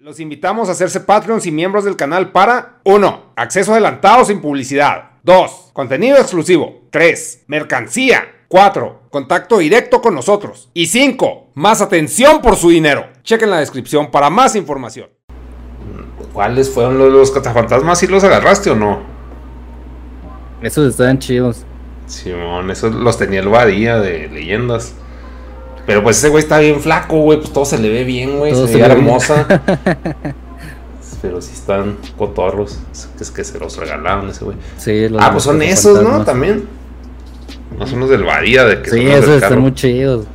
[0.00, 3.32] Los invitamos a hacerse Patreons y miembros del canal para 1.
[3.34, 5.10] Acceso adelantado sin publicidad.
[5.24, 5.70] 2.
[5.72, 6.82] Contenido exclusivo.
[6.90, 7.46] 3.
[7.48, 8.22] Mercancía.
[8.46, 9.08] 4.
[9.10, 10.70] Contacto directo con nosotros.
[10.72, 11.48] Y 5.
[11.54, 13.08] Más atención por su dinero.
[13.24, 15.10] Chequen la descripción para más información.
[16.32, 17.98] ¿Cuáles fueron los, los catafantasmas?
[17.98, 19.00] ¿Sí los agarraste o no?
[20.62, 21.64] Esos estaban chidos.
[22.06, 24.94] Simón, esos los tenía el Badía de leyendas.
[25.88, 27.38] Pero pues ese güey está bien flaco, güey.
[27.40, 28.52] Pues todo se le ve bien, güey.
[28.52, 29.46] Todo Se, se ve hermosa.
[31.22, 32.78] Pero sí están cotorros.
[33.20, 34.56] Es que se los regalaron ese güey.
[34.76, 36.24] Sí, los Ah, pues son esos, ¿no?
[36.24, 36.64] También.
[37.76, 40.26] No son los del Badía, de que Sí, son los del esos están muy chidos.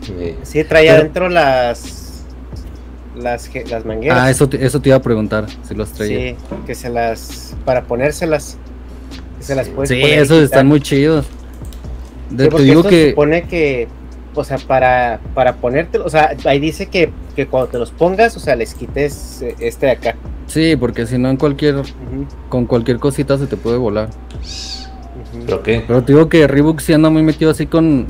[0.00, 0.36] Sí.
[0.44, 2.24] Sí, traía Pero- adentro las,
[3.16, 4.18] las las mangueras.
[4.20, 6.30] Ah, eso te, eso te iba a preguntar, si los traía.
[6.30, 8.56] Sí, que se las para ponérselas.
[9.38, 9.72] Que se las Sí.
[9.74, 11.26] puedes Sí, poner esos están muy chidos.
[12.30, 13.88] De- Sí, te digo supone que,
[14.40, 18.36] o sea, para, para ponértelo, o sea, ahí dice que, que cuando te los pongas,
[18.36, 20.14] o sea, les quites eh, este de acá.
[20.46, 21.82] sí, porque si no en cualquier
[22.48, 24.08] con cualquier cosita se te puede volar.
[25.46, 25.84] ¿Pero qué?
[25.86, 28.06] Pero te digo que Reebok sí anda muy metido así con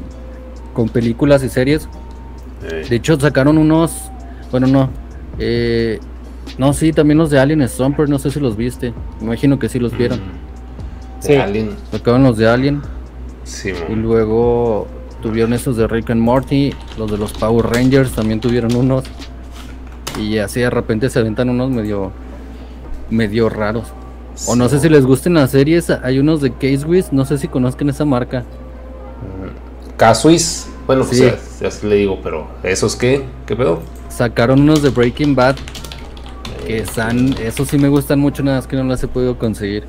[0.73, 1.89] con películas y series.
[2.63, 3.93] Eh, De hecho sacaron unos,
[4.51, 4.91] bueno no,
[5.39, 5.99] eh,
[6.59, 8.93] no sí también los de Alien Stomper, no sé si los viste.
[9.21, 10.19] Me imagino que sí los vieron.
[10.19, 10.49] mm,
[11.21, 11.33] Sí.
[11.33, 11.71] de Alien.
[11.91, 12.81] Sacaron los de Alien
[13.45, 14.03] y Simón.
[14.03, 14.87] luego
[15.23, 19.05] tuvieron esos de Rick and Morty, los de los Power Rangers también tuvieron unos.
[20.19, 22.13] Y así de repente se aventan unos medio
[23.11, 23.89] medio raros.
[24.47, 27.49] O no sé si les gusten las series, hay unos de Case no sé si
[27.49, 28.45] conozcan esa marca.
[29.97, 30.69] Casuis.
[30.87, 31.25] Bueno, pues Sí.
[31.25, 33.25] ya, ya sí le digo, pero ¿esos qué?
[33.47, 33.81] ¿Qué pedo?
[34.09, 35.57] Sacaron unos de Breaking Bad
[36.67, 39.85] que están, esos sí me gustan mucho, nada más que no las he podido conseguir.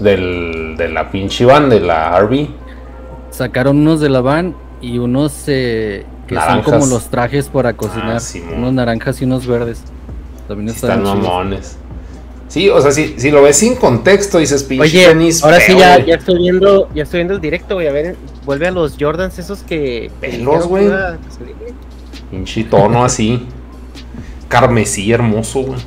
[0.00, 2.50] Del, de la pinche van, de la Harvey.
[3.38, 6.64] Sacaron unos de la van y unos eh, que Naranjas.
[6.64, 8.54] son como los trajes para cocinar, Simón.
[8.54, 9.80] unos naranjas y unos verdes.
[10.48, 11.76] También Sí están, mamones.
[12.48, 15.76] Sí, o sea, si, si lo ves sin contexto, dices pinche Oye, tenis ahora sí
[15.78, 18.96] ya, ya estoy viendo, ya estoy viendo el directo, güey, a ver, vuelve a los
[18.98, 20.10] Jordans esos que...
[20.20, 20.88] Pelos, güey.
[22.32, 23.46] Pinche tono así.
[24.48, 25.78] Carmesí hermoso, güey.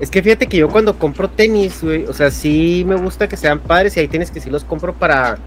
[0.00, 3.36] Es que fíjate que yo cuando compro tenis, güey, o sea, sí me gusta que
[3.36, 5.38] sean padres y hay tenis que sí los compro para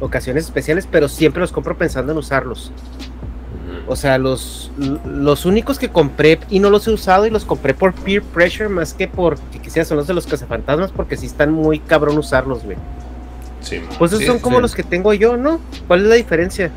[0.00, 2.72] ocasiones especiales, pero siempre los compro pensando en usarlos.
[3.86, 4.70] O sea, los,
[5.04, 8.68] los únicos que compré y no los he usado y los compré por peer pressure
[8.68, 12.62] más que porque quisiera son los de los cazafantasmas porque sí están muy cabrón usarlos,
[12.64, 12.76] güey.
[13.60, 13.80] Sí.
[13.98, 14.62] Pues esos Sí, son como sí.
[14.62, 15.60] los que tengo yo, ¿no?
[15.88, 16.70] ¿Cuál es la diferencia?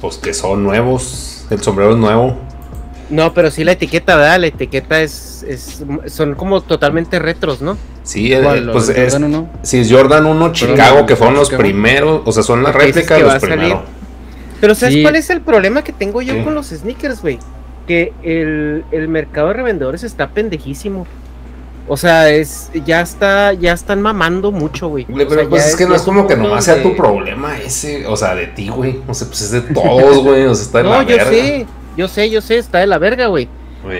[0.00, 1.46] Pues que son nuevos.
[1.50, 2.36] El sombrero es nuevo.
[3.10, 4.38] No, pero sí la etiqueta, ¿verdad?
[4.40, 7.76] La etiqueta es, es son como totalmente retros, ¿no?
[8.02, 9.12] Sí, ¿Los pues es.
[9.12, 9.48] Jordan uno?
[9.62, 11.62] Si es Jordan 1 Chicago, que fueron los Chicago.
[11.62, 12.22] primeros.
[12.24, 13.80] O sea, son la réplica de los primeros.
[14.60, 15.02] Pero ¿sabes Sí.
[15.02, 17.38] cuál es el problema que tengo yo con los sneakers, güey?
[17.86, 21.06] Que el, el mercado de revendedores está pendejísimo.
[21.90, 25.04] O sea, es ya está ya están mamando mucho, güey.
[25.10, 28.06] O pero sea, pues es que no es como que nomás sea tu problema ese,
[28.06, 29.00] o sea, de ti, güey.
[29.08, 30.44] O sea, pues es de todos, güey.
[30.44, 31.30] O sea, está de No, la yo verga.
[31.30, 31.66] sé,
[31.98, 33.48] yo sé, yo sé, está de la verga, güey.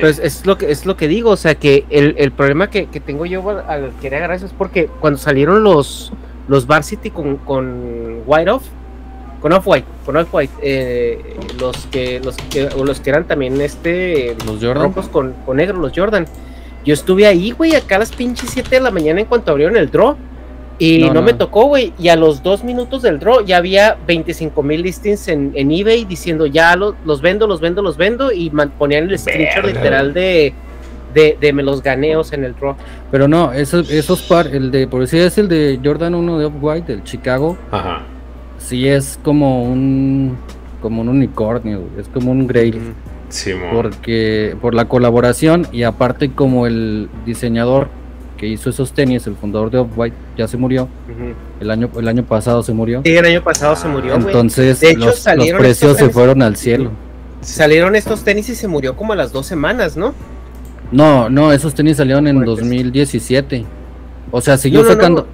[0.01, 2.87] Pues es lo que es lo que digo, o sea que el, el problema que,
[2.87, 6.13] que tengo yo al, al querer agarrar eso es porque cuando salieron los
[6.49, 8.65] los Varsity con, con White Off,
[9.41, 13.25] con Off White, con Off White, eh, los que los que o los que eran
[13.27, 14.85] también este Los Jordan.
[14.85, 16.27] rojos con, con negro, los Jordan.
[16.85, 19.77] Yo estuve ahí, güey, acá a las pinches 7 de la mañana en cuanto abrieron
[19.77, 20.17] el draw.
[20.79, 21.23] Y No, no, no.
[21.23, 21.93] me tocó, güey.
[21.99, 26.05] Y a los dos minutos del draw ya había 25 mil listings en, en eBay
[26.05, 28.31] diciendo ya lo- los vendo, los vendo, los vendo.
[28.33, 30.53] Y ponían el screenshot literal de,
[31.15, 32.77] de, de me los ganeos en el draw.
[33.11, 36.45] Pero no, esos, esos par, el de, por decir es el de Jordan 1 de
[36.45, 38.03] Off-White, del Chicago, Ajá.
[38.59, 40.37] sí es como un,
[40.81, 42.95] como un unicornio, es como un grail.
[43.31, 43.67] Sí, mo.
[43.75, 47.89] porque por la colaboración y aparte como el diseñador
[48.39, 50.89] que hizo esos tenis, el fundador de Off-White, ya se murió,
[51.61, 53.03] el año, el año pasado se murió.
[53.05, 54.15] Sí, el año pasado se murió.
[54.15, 56.93] Entonces De hecho, los, precios se fueron al cielo.
[57.41, 60.15] Salieron estos tenis y se murió como a las dos semanas, ¿no?
[60.91, 62.57] No, no, esos tenis salieron en Fuertes.
[62.65, 63.65] 2017.
[64.31, 64.97] O sea, siguió No, no, no.
[65.01, 65.27] sacando.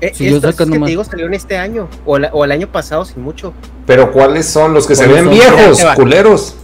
[0.00, 0.86] Eh, Siguió estos sacando que más.
[0.86, 1.88] te digo salieron este año.
[2.06, 3.52] O, la- o el año pasado, sin mucho.
[3.86, 6.54] Pero ¿cuáles son los que se ¿Cuáles ven viejos, culeros?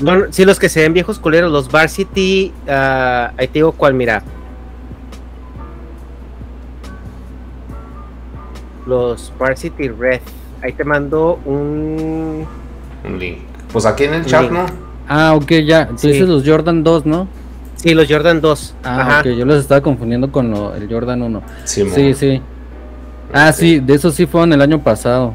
[0.00, 3.72] No, no, sí, los que se ven viejos culeros, los Varsity, ah, ahí te digo
[3.72, 4.22] cuál, mira.
[8.90, 10.20] Los Varsity Red.
[10.62, 12.44] Ahí te mando un...
[13.04, 13.38] Un link.
[13.72, 14.52] Pues aquí en el Un chat, link.
[14.52, 14.66] ¿no?
[15.08, 15.86] Ah, ok, ya.
[15.88, 16.08] Tú Sí.
[16.08, 17.28] dices los Jordan 2, ¿no?
[17.76, 18.74] Sí, los Jordan 2.
[18.82, 19.20] Ah, Ajá.
[19.20, 21.42] ok, yo los estaba confundiendo con lo- el Jordan 1.
[21.64, 21.88] Sí.
[21.88, 22.42] Sí, sí.
[23.32, 25.34] Ah, sí, de esos sí fueron el año pasado.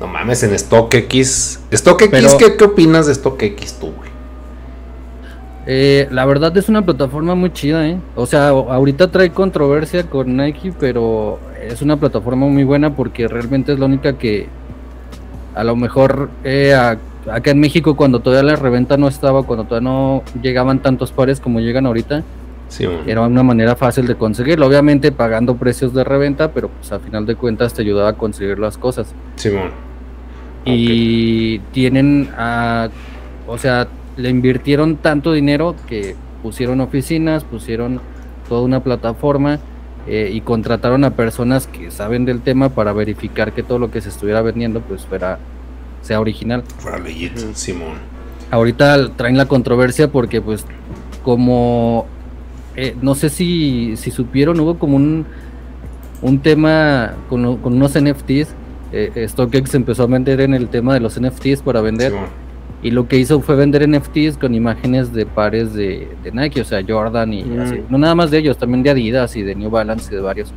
[0.00, 1.60] No mames, en StockX.
[1.72, 4.09] StockX, Pero- ¿qué, ¿qué opinas de StockX tú, güey?
[5.66, 7.98] Eh, la verdad es una plataforma muy chida, ¿eh?
[8.16, 13.72] O sea, ahorita trae controversia con Nike, pero es una plataforma muy buena porque realmente
[13.72, 14.48] es la única que
[15.54, 19.90] a lo mejor eh, acá en México cuando todavía la reventa no estaba, cuando todavía
[19.90, 22.22] no llegaban tantos pares como llegan ahorita,
[23.06, 27.26] era una manera fácil de conseguirlo, obviamente pagando precios de reventa, pero pues a final
[27.26, 29.12] de cuentas te ayudaba a conseguir las cosas.
[29.36, 29.70] Simón.
[30.64, 32.88] Y tienen, a,
[33.46, 33.88] o sea,
[34.20, 38.00] le invirtieron tanto dinero que pusieron oficinas, pusieron
[38.48, 39.58] toda una plataforma
[40.06, 44.00] eh, y contrataron a personas que saben del tema para verificar que todo lo que
[44.00, 45.38] se estuviera vendiendo pues fuera
[46.02, 46.62] sea original.
[46.78, 46.98] Fuera
[47.54, 47.98] Simón.
[48.50, 50.64] Ahorita traen la controversia porque pues
[51.22, 52.06] como
[52.76, 55.26] eh, no sé si, si supieron, hubo como un,
[56.22, 58.54] un tema con, unos NFTs.
[58.92, 62.12] Eh, StockX empezó a vender en el tema de los NFTs para vender.
[62.82, 66.82] Y lo que hizo fue vender NFTs con imágenes de pares de, Nike, o sea,
[66.86, 67.60] Jordan y mm.
[67.60, 67.82] así.
[67.90, 70.52] No nada más de ellos, también de Adidas y de New Balance y de varios.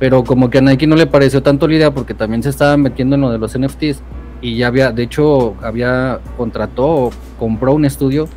[0.00, 2.82] Pero como que a Nike no le pareció tanto la idea porque también se estaban
[2.82, 4.02] metiendo en lo de los NFTs.
[4.42, 8.28] Y ya había, de hecho, había contrató, compró un estudio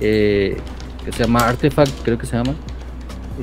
[0.00, 0.56] eh,
[1.04, 2.54] que se llama Artifact, creo que se llama,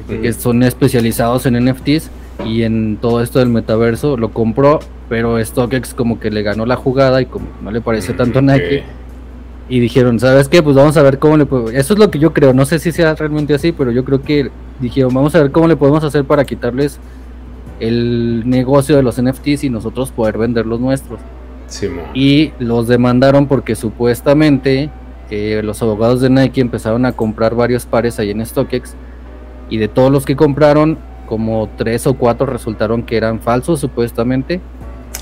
[0.08, 2.10] que son especializados en NFTs
[2.46, 4.18] y en todo esto del metaverso.
[4.18, 4.80] Lo compró,
[5.10, 8.40] pero StockX como que le ganó la jugada y como no le parece mm, tanto
[8.40, 8.84] a Nike.
[9.70, 10.64] Y dijeron, ¿sabes qué?
[10.64, 11.74] Pues vamos a ver cómo le podemos...
[11.74, 14.22] Eso es lo que yo creo, no sé si sea realmente así, pero yo creo
[14.22, 14.50] que
[14.80, 17.00] dijeron, vamos a ver cómo le podemos hacer para quitarles
[17.80, 21.20] el negocio de los NFTs y nosotros poder vender los nuestros.
[22.14, 24.90] y los demandaron porque supuestamente
[25.30, 28.96] los abogados de Nike empezaron a comprar varios pares ahí en StockX
[29.70, 34.62] y de todos los que compraron, como tres o cuatro resultaron que eran falsos supuestamente.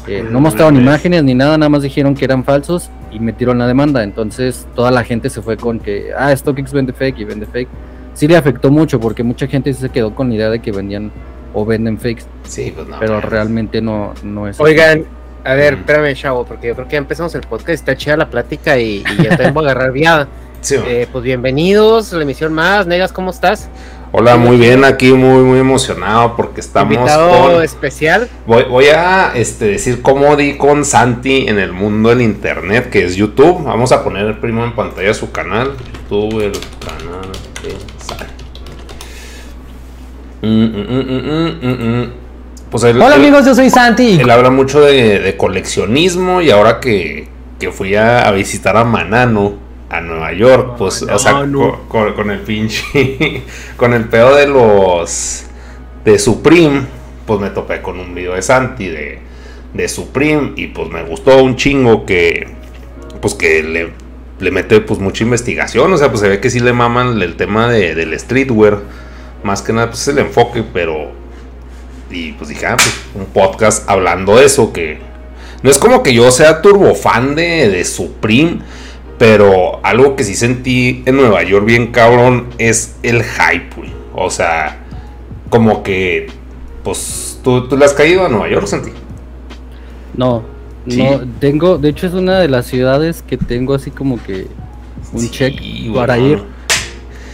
[0.08, 3.68] Eh, no mostraron imágenes ni nada, nada más dijeron que eran falsos y metieron la
[3.68, 4.04] demanda.
[4.04, 7.70] Entonces toda la gente se fue con que, ah, StockX vende fake y vende fake.
[8.14, 11.12] Sí le afectó mucho porque mucha gente se quedó con la idea de que vendían
[11.54, 12.24] o venden fakes.
[12.44, 14.60] Sí, pues Pero realmente no, no es.
[14.60, 15.06] Oigan,
[15.44, 18.30] a ver, espérame, chavo, porque yo creo que ya empezamos el podcast, está chida la
[18.30, 20.28] plática y, ya tengo que agarrar viada.
[20.68, 22.88] Eh, pues bienvenidos a la emisión más.
[22.88, 23.70] Negas, ¿cómo estás?
[24.18, 28.30] Hola, muy bien, aquí muy muy emocionado porque estamos Invitado especial.
[28.48, 33.04] Voy, voy a este, decir cómo di con Santi en el mundo del internet, que
[33.04, 33.66] es YouTube.
[33.66, 35.74] Vamos a poner primero en pantalla su canal.
[36.10, 37.30] YouTube, el canal
[37.62, 38.24] de Santi.
[40.44, 40.64] Mm,
[41.68, 42.14] mm, mm,
[42.72, 44.18] pues Hola amigos, yo soy Santi.
[44.22, 47.28] Él habla mucho de, coleccionismo y ahora que,
[47.74, 51.46] fui a, visitar a Manano a Nueva York, pues, o sea,
[51.88, 53.44] con, el pinche,
[53.78, 55.46] con el pedo de los,
[56.04, 56.82] de Supreme,
[57.26, 59.20] pues me topé con un video de Santi de,
[59.74, 62.48] de Supreme y pues me gustó un chingo que,
[63.22, 63.94] pues que le,
[64.40, 67.36] le mete pues mucha investigación, o sea, pues se ve que sí le maman el
[67.36, 68.80] tema de, del streetwear,
[69.44, 71.12] más que nada pues el enfoque, pero
[72.10, 75.00] y pues dije, ah, pues, un podcast hablando de eso, que
[75.64, 78.60] no es como que yo sea turbo fan de, de Supreme,
[79.18, 83.70] pero algo que sí sentí en Nueva York bien cabrón es el hype,
[84.14, 84.84] O sea,
[85.50, 86.28] como que,
[86.84, 88.92] pues, ¿tú, ¿tú le has caído a Nueva York, Santi?
[90.16, 90.44] No,
[90.86, 94.48] no, tengo, de hecho es una de las ciudades que tengo así como que
[95.12, 95.60] un check
[95.94, 96.44] para ir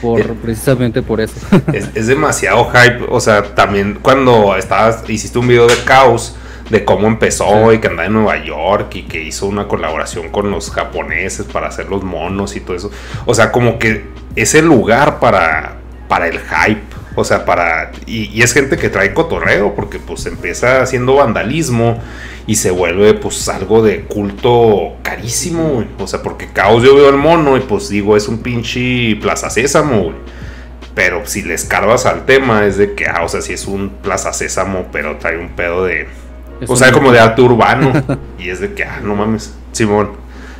[0.01, 1.35] por, precisamente por eso.
[1.73, 3.05] Es, demasiado hype.
[3.09, 6.35] O sea, también cuando estabas, hiciste un video de caos
[6.71, 10.49] de cómo empezó y que andaba en Nueva York y que hizo una colaboración con
[10.49, 12.91] los japoneses para hacer los monos y todo eso.
[13.25, 16.81] O sea, como que es el lugar para, para el hype.
[17.13, 17.91] O sea, para.
[18.05, 21.99] Y, y es gente que trae cotorreo, porque pues empieza haciendo vandalismo
[22.47, 27.17] y se vuelve pues algo de culto carísimo, O sea, porque Caos yo veo el
[27.17, 30.13] mono y pues digo, es un pinche Plaza Sésamo,
[30.95, 33.89] Pero si le escarbas al tema es de que, ah, o sea, si es un
[33.89, 36.07] Plaza Sésamo, pero trae un pedo de...
[36.67, 37.91] o sea, como de arte urbano.
[38.39, 40.11] y es de que, ah, no mames, Simón.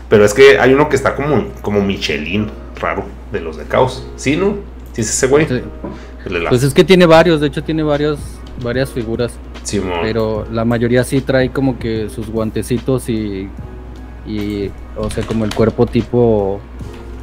[0.09, 4.07] Pero es que hay uno que está como, como Michelin, raro, de los de Caos.
[4.15, 4.55] ¿Sí, no?
[4.93, 5.47] ¿Sí es ese güey?
[6.49, 8.19] Pues es que tiene varios, de hecho tiene varios,
[8.61, 9.31] varias figuras
[10.01, 13.49] pero la mayoría sí trae como que sus guantecitos y,
[14.27, 16.59] y, o sea, como el cuerpo tipo,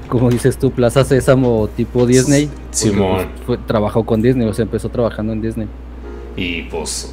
[0.09, 2.49] como dices tú, Plaza Sésamo tipo Disney.
[2.71, 3.29] Simón.
[3.47, 5.69] Pues, trabajó con Disney, o sea, empezó trabajando en Disney.
[6.39, 7.13] Y pues,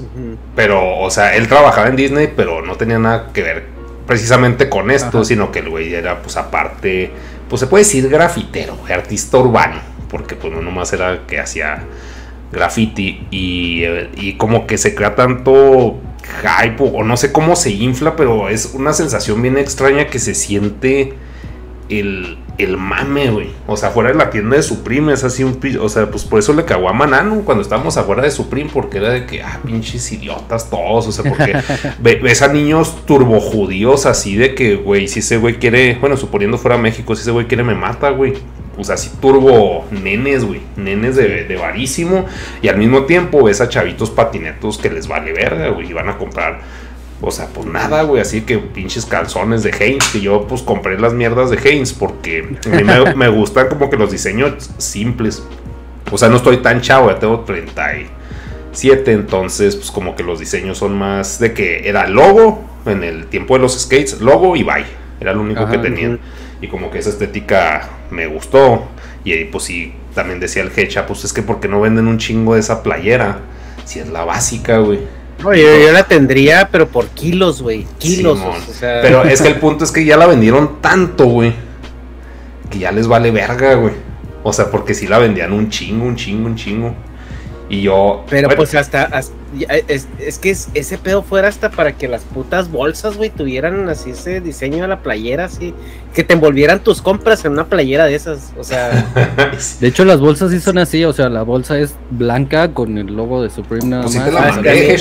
[0.56, 3.64] pero, o sea, él trabajaba en Disney, pero no tenía nada que ver
[4.06, 7.12] precisamente con esto, sino que el güey era, pues, aparte,
[7.50, 9.80] pues se puede decir grafitero, artista urbano,
[10.12, 11.84] porque pues no nomás era que hacía
[12.52, 16.00] graffiti y, como que se crea tanto
[16.44, 20.36] hype o, no sé cómo se infla, pero es una sensación bien extraña que se
[20.36, 21.14] siente
[21.90, 23.50] el, el mame, güey.
[23.68, 25.60] O sea, fuera de la tienda de Supreme es así un...
[25.80, 28.98] O sea, pues por eso le cagó a Manano cuando estábamos afuera de Supreme, porque
[28.98, 31.08] era de que, ah, pinches idiotas todos.
[31.08, 31.56] O sea, porque
[32.00, 36.78] ves a niños turbojudíos así de que, güey, si ese güey quiere, bueno, suponiendo fuera
[36.78, 38.34] México, si ese güey quiere me mata, güey.
[38.78, 40.62] O sea, así turbo nenes, güey.
[40.76, 42.26] Nenes de, de varísimo.
[42.62, 45.90] Y al mismo tiempo ves a chavitos patinetos que les vale verga, güey.
[45.90, 46.62] Y van a comprar
[47.26, 51.00] o sea, pues nada, güey, así que pinches calzones de Haynes, que yo pues compré
[51.00, 52.84] las mierdas de Haynes porque a mí
[53.16, 55.44] me, gustan como que los diseños simples.
[56.12, 60.78] O sea, no estoy tan chavo, ya tengo 37, entonces pues como que los diseños
[60.78, 64.86] son más de que era logo en el tiempo de los skates, logo y bye.
[65.20, 66.20] Era lo único que tenían.
[66.62, 68.88] Y como que esa estética me gustó.
[69.24, 72.20] Y ahí pues sí, también decía el Hecha, pues es que porque no venden un
[72.20, 73.40] chingo de esa playera.
[73.86, 75.00] Si es la básica, güey.
[75.44, 77.86] No, yo, la tendría, pero por kilos, güey.
[78.00, 78.40] Kilos.
[78.80, 81.54] Pero es que el punto es que ya la vendieron tanto, güey.
[82.70, 83.94] Que ya les vale verga, güey.
[84.44, 86.96] O sea, porque si la vendían un chingo, un chingo, un chingo.
[87.68, 88.24] Y yo.
[88.30, 89.10] Pero pues hasta.
[89.90, 94.40] es, que ese pedo fuera hasta para que las putas bolsas, güey, tuvieran así ese
[94.40, 95.74] diseño de la playera, así.
[96.14, 98.54] Que te envolvieran tus compras en una playera de esas.
[98.60, 98.92] O sea.
[99.80, 101.04] de hecho, las bolsas sí son así.
[101.06, 104.58] O sea, la bolsa es blanca con el logo de Supreme nada pues más.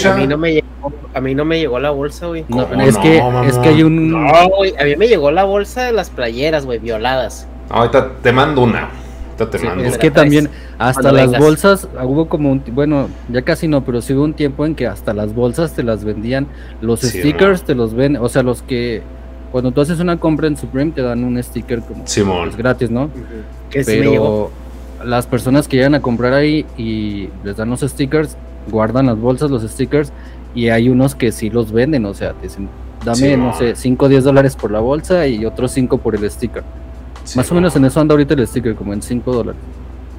[0.07, 2.47] a, mí, no me llegó, a mí no me llegó la bolsa, güey.
[2.49, 4.11] No, es, que, es que hay un.
[4.11, 4.75] No, güey.
[4.79, 7.47] A mí me llegó la bolsa de las playeras, güey, violadas.
[7.69, 9.04] Ahorita te mando una
[9.85, 10.49] es que también
[10.79, 14.67] hasta las bolsas, hubo como un, bueno, ya casi no, pero sí hubo un tiempo
[14.67, 16.47] en que hasta las bolsas te las vendían,
[16.81, 19.03] los stickers te los ven, o sea, los que
[19.53, 22.51] cuando tú haces una compra en Supreme te dan un sticker como Simón.
[22.57, 23.11] gratis, ¿no?
[23.71, 24.51] Pero
[25.05, 28.37] las personas que llegan a comprar ahí y les dan los stickers,
[28.71, 30.13] guardan las bolsas, los stickers,
[30.55, 32.69] y hay unos que sí los venden, o sea, te dicen,
[33.05, 36.31] dame, no sé, 5 o 10 dólares por la bolsa y otros 5 por el
[36.31, 36.65] sticker.
[37.37, 39.61] Más o menos en eso anda ahorita el sticker, como en 5 dólares.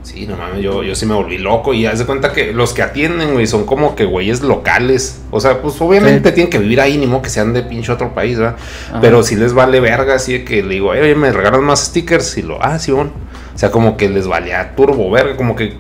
[0.06, 1.74] Sí, no mames, yo, yo sí me volví loco.
[1.74, 5.22] Y haz de cuenta que los que atienden, güey, son como que güeyes locales.
[5.32, 8.14] O sea, pues obviamente tienen que vivir ahí, ni modo que sean de pinche otro
[8.14, 8.56] país, ¿verdad?
[9.02, 12.38] Pero si les vale verga, así de que le digo, oye, me regalan más stickers.
[12.38, 13.12] Y lo, ah, sí, bueno.
[13.54, 15.78] O sea, como que les valía turbo verga, como que.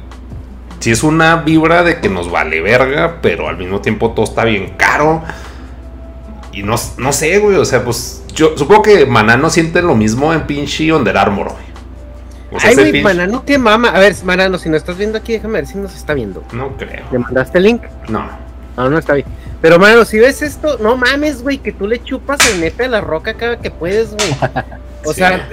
[0.79, 4.43] Si es una vibra de que nos vale verga, pero al mismo tiempo todo está
[4.43, 5.23] bien caro.
[6.51, 10.33] Y no, no sé, güey, o sea, pues yo supongo que Manano siente lo mismo
[10.33, 11.65] en pinche Under Armour, güey.
[12.61, 13.89] Ay, güey, Manano, qué mama.
[13.89, 16.43] A ver, Manano, si no estás viendo aquí, déjame ver si nos está viendo.
[16.51, 17.05] No creo.
[17.11, 17.83] ¿Le mandaste el link?
[18.07, 18.27] No.
[18.77, 19.25] No, no está bien.
[19.61, 22.89] Pero, Manano, si ves esto, no mames, güey, que tú le chupas el nepe a
[22.89, 24.35] la roca cada que puedes, güey.
[25.05, 25.49] O sea,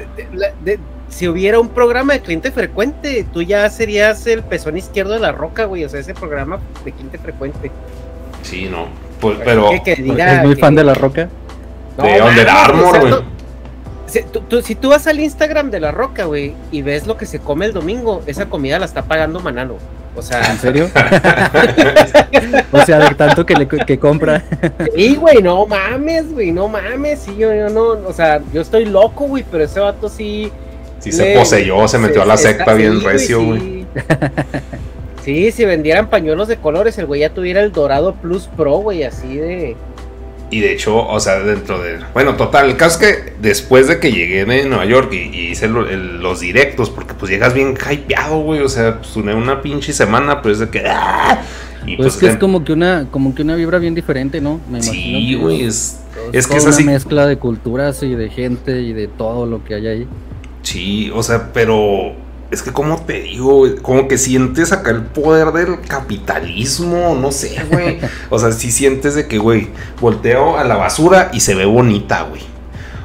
[1.08, 5.32] si hubiera un programa de cliente frecuente, tú ya serías el pezón izquierdo de la
[5.32, 5.84] roca, güey.
[5.84, 7.70] O sea, ese programa de cliente frecuente.
[8.42, 8.88] Sí, no.
[9.20, 9.70] Pues, pero.
[9.70, 11.28] ¿Es muy fan de la roca?
[11.96, 13.32] De Under Armour, güey.
[14.62, 17.64] Si, tú, vas al Instagram de La Roca, güey, y ves lo que se come
[17.64, 19.76] el domingo, esa comida la está pagando Manano.
[20.14, 20.90] O sea, ¿en serio?
[22.72, 24.44] o sea, de tanto que le que compra.
[24.94, 27.20] sí, güey, no mames, güey, no mames.
[27.20, 30.52] Sí, yo, yo no, o sea, yo estoy loco, güey, pero ese vato sí.
[30.98, 33.58] Sí, se poseyó, se metió a la secta bien recio, güey.
[33.60, 33.86] Sí.
[35.24, 39.04] sí, si vendieran pañuelos de colores, el güey ya tuviera el Dorado Plus Pro, güey,
[39.04, 39.76] así de.
[40.52, 41.98] Y de hecho, o sea, dentro de...
[42.12, 45.66] Bueno, total, el caso es que después de que llegué de Nueva York y, hice
[45.66, 50.42] los directos, porque pues llegas bien hypeado, güey, o sea, pues una, una pinche semana,
[50.42, 50.84] pues de que...
[50.86, 51.42] ¡ah!
[51.86, 54.60] Y pues, pues que es como que una como que una vibra bien diferente, ¿no?
[54.70, 55.98] Me sí, güey, es,
[56.32, 59.74] es, que es una mezcla de culturas y de gente y de todo lo que
[59.74, 60.08] hay ahí.
[60.62, 62.14] Sí, o sea, pero
[62.52, 67.56] es que como te digo, como que sientes acá el poder del capitalismo, no sé,
[67.70, 67.98] güey.
[68.28, 69.70] O sea, si sientes de que, güey,
[70.02, 72.42] volteo a la basura y se ve bonita, güey.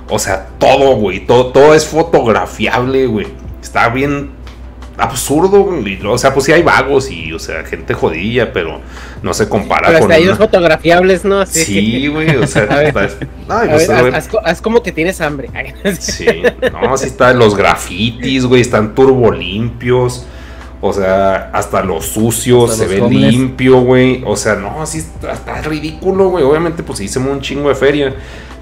[0.10, 3.28] O sea, todo, güey, todo, todo es fotografiable, güey.
[3.62, 4.32] Está bien
[4.98, 5.70] absurdo,
[6.12, 8.82] O sea, pues sí hay vagos y, o sea, gente jodilla, pero
[9.22, 10.12] no se compara pero con.
[10.12, 11.46] Hasta ellos fotografiables, ¿no?
[11.46, 12.68] sí, güey, o sea,
[14.44, 15.50] haz, como que tienes hambre.
[16.00, 16.26] sí,
[16.72, 17.34] no, así está.
[17.34, 20.26] Los grafitis, güey, están turbo limpios.
[20.80, 24.24] O sea, hasta los sucios se ve limpio, güey.
[24.26, 26.44] O sea, no, así está, está ridículo, güey.
[26.44, 28.16] Obviamente, pues hice un chingo de feria.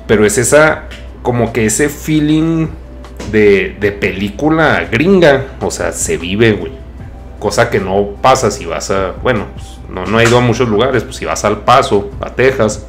[0.08, 0.84] Pero es esa,
[1.22, 2.68] como que ese feeling
[3.32, 5.55] de, película gringa.
[5.62, 6.72] O sea, se vive, güey.
[7.39, 9.12] Cosa que no pasa si vas a.
[9.22, 11.03] Bueno, pues, no, no he ido a muchos lugares.
[11.03, 12.86] Pues si vas al Paso, a Texas.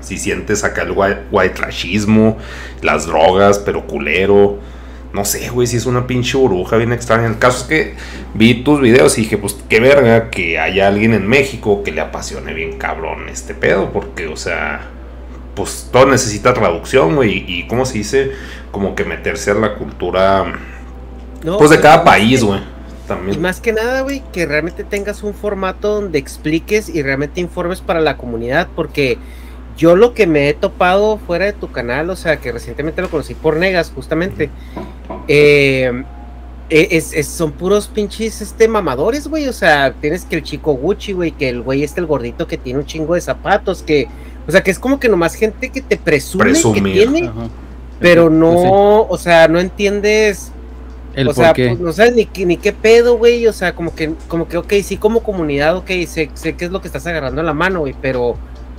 [0.00, 2.36] Si sientes acá el white, trashismo,
[2.80, 4.58] las drogas, pero culero.
[5.12, 7.26] No sé, güey, si es una pinche burbuja bien extraña.
[7.26, 7.94] El caso es que
[8.34, 12.00] vi tus videos y dije, pues qué verga que haya alguien en México que le
[12.00, 13.92] apasione bien cabrón este pedo.
[13.92, 14.88] Porque, o sea,
[15.54, 17.44] pues todo necesita traducción, güey.
[17.46, 18.32] Y, ¿cómo se dice?
[18.72, 20.44] Como que meterse a la cultura
[21.42, 22.60] pues de cada país, güey.
[23.30, 27.80] Y más que nada, güey, que realmente tengas un formato donde expliques y realmente informes
[27.80, 29.18] para la comunidad, porque
[29.76, 33.10] yo lo que me he topado fuera de tu canal, o sea, que recientemente lo
[33.10, 34.50] conocí por Negas, justamente,
[35.28, 36.04] eh,
[36.70, 41.12] e, es, son puros pinches este, mamadores, güey, o sea, tienes que el chico Gucci,
[41.12, 44.08] güey, que el güey este, el gordito que tiene un chingo de zapatos, que,
[44.46, 47.30] o sea, que es como que nomás gente que te presume que tiene,
[48.02, 50.52] pero no, o sea, no entiendes
[51.26, 53.46] o sea, pues no sabes ni, ni qué pedo, güey.
[53.46, 56.70] O sea, como que, como que, ok, sí, como comunidad, ok, sé, sé qué es
[56.70, 58.36] lo que estás agarrando en la mano, güey, pero,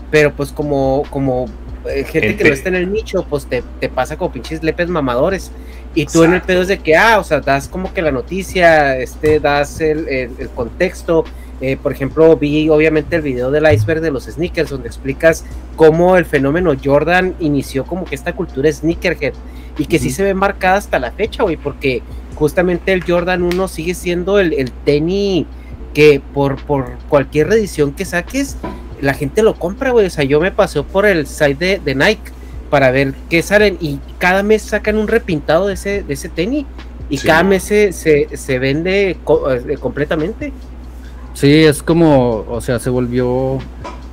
[0.09, 1.45] pero pues como, como
[1.87, 4.89] eh, gente, que no está en el nicho, pues te, te pasa como pinches lepes
[4.89, 5.51] mamadores.
[5.95, 8.11] Y tú en el pedo es de que, ah, o sea, das como que la
[8.11, 11.23] noticia, este, das el, el, contexto.
[11.61, 15.45] Eh, por ejemplo, vi obviamente el video del iceberg de los sneakers, donde explicas
[15.75, 19.33] cómo el fenómeno Jordan inició como que esta cultura sneakerhead
[19.77, 22.01] y que sí se ve marcada hasta la fecha, güey, porque
[22.35, 25.45] justamente el Jordan 1 sigue siendo el, el tenis
[25.93, 28.57] que por, por cualquier edición que saques,
[29.01, 30.07] la gente lo compra, güey.
[30.07, 32.31] O sea, yo me paseo por el site de, Nike
[32.69, 36.65] para ver qué salen y cada mes sacan un repintado de ese, de ese tenis
[37.09, 40.51] y cada mes se, se, vende eh, completamente.
[41.33, 43.57] Sí, es como, o sea, se volvió,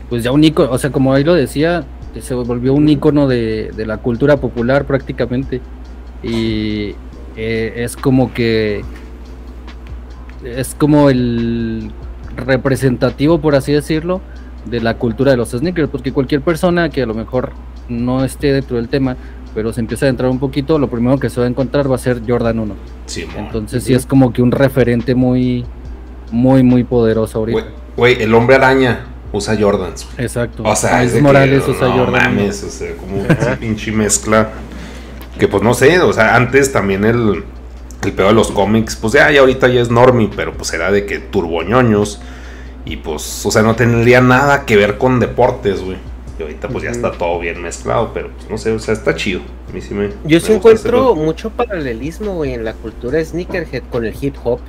[0.09, 1.85] pues ya un icono, o sea, como ahí lo decía,
[2.21, 5.61] se volvió un icono de, de la cultura popular prácticamente.
[6.23, 6.95] Y,
[7.37, 8.83] eh, es como que
[10.45, 11.91] es como el
[12.37, 14.21] representativo, por así decirlo,
[14.67, 17.53] de la cultura de los sneakers, porque cualquier persona que a lo mejor
[17.89, 19.17] no esté dentro del tema,
[19.55, 21.97] pero se empieza a entrar un poquito, lo primero que se va a encontrar va
[21.97, 22.75] a ser Jordan 1.
[23.37, 25.65] Entonces sí es como que un referente muy,
[26.31, 27.65] muy, muy poderoso ahorita.
[27.97, 30.09] Güey, el hombre araña usa Jordans.
[30.19, 30.63] Exacto.
[30.65, 32.39] O sea, es Morales usa Jordan.
[32.39, 34.51] o sea, como una pinche mezcla
[35.39, 37.45] que pues no sé, o sea, antes también el,
[38.05, 40.93] el pedo de los cómics, pues ya, ya ahorita ya es normie, pero pues era
[40.93, 42.21] de que turboñoños.
[42.85, 45.97] Y pues, o sea, no tendría nada que ver con deportes, güey.
[46.39, 49.15] Y ahorita pues ya está todo bien mezclado, pero pues no sé, o sea, está
[49.15, 49.41] chido.
[49.69, 54.05] A mí sí me, Yo sí encuentro mucho paralelismo, güey, en la cultura sneakerhead con
[54.05, 54.61] el hip hop.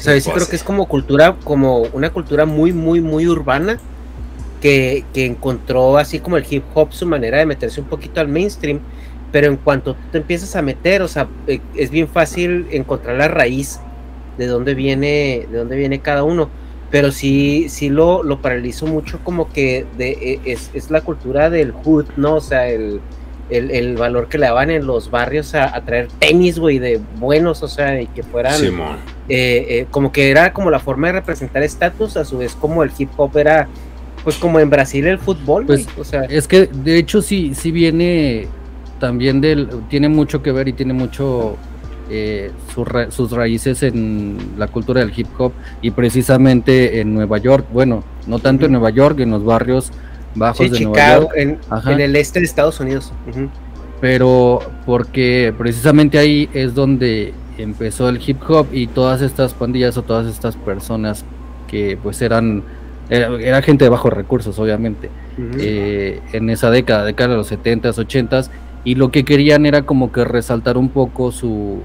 [0.00, 3.28] O sea, yo sí creo que es como cultura, como una cultura muy, muy, muy
[3.28, 3.78] urbana.
[4.60, 8.28] Que, que encontró así como el hip hop su manera de meterse un poquito al
[8.28, 8.80] mainstream
[9.32, 13.16] pero en cuanto tú te empiezas a meter, o sea, eh, es bien fácil encontrar
[13.16, 13.80] la raíz
[14.38, 16.48] de dónde viene, de dónde viene cada uno.
[16.90, 21.48] Pero sí, sí lo, lo paralizo mucho como que de, e, es, es, la cultura
[21.48, 22.36] del hood, ¿no?
[22.36, 23.00] O sea, el,
[23.50, 27.00] el, el valor que le daban en los barrios a, a traer tenis, güey, de
[27.18, 28.60] buenos, o sea, y que fueran...
[29.32, 32.82] Eh, eh, como que era como la forma de representar estatus, a su vez como
[32.82, 33.68] el hip hop era,
[34.24, 36.24] pues como en Brasil el fútbol, pues, o sea...
[36.24, 38.48] Es que de hecho sí, sí viene
[38.98, 41.56] también del, tiene mucho que ver y tiene mucho
[42.10, 42.50] eh,
[43.10, 48.40] sus raíces en la cultura del hip hop y precisamente en Nueva York, bueno, no
[48.40, 49.92] tanto en Nueva York, en los barrios
[50.34, 51.32] bajos de Nueva York.
[51.36, 53.12] En, en, el este de Estados Unidos.
[54.00, 60.02] Pero porque precisamente ahí es donde empezó el hip hop y todas estas pandillas o
[60.02, 61.24] todas estas personas
[61.68, 62.62] que pues eran
[63.10, 65.10] era, gente de bajos recursos obviamente
[65.58, 68.50] eh, en esa década, década de los 70s, 80s
[68.84, 71.82] y lo que querían era como que resaltar un poco su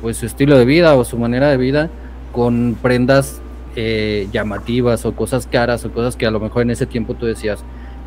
[0.00, 1.90] pues su estilo de vida o su manera de vida
[2.32, 3.40] con prendas
[3.76, 7.26] eh, llamativas o cosas caras o cosas que a lo mejor en ese tiempo tú
[7.26, 7.64] decías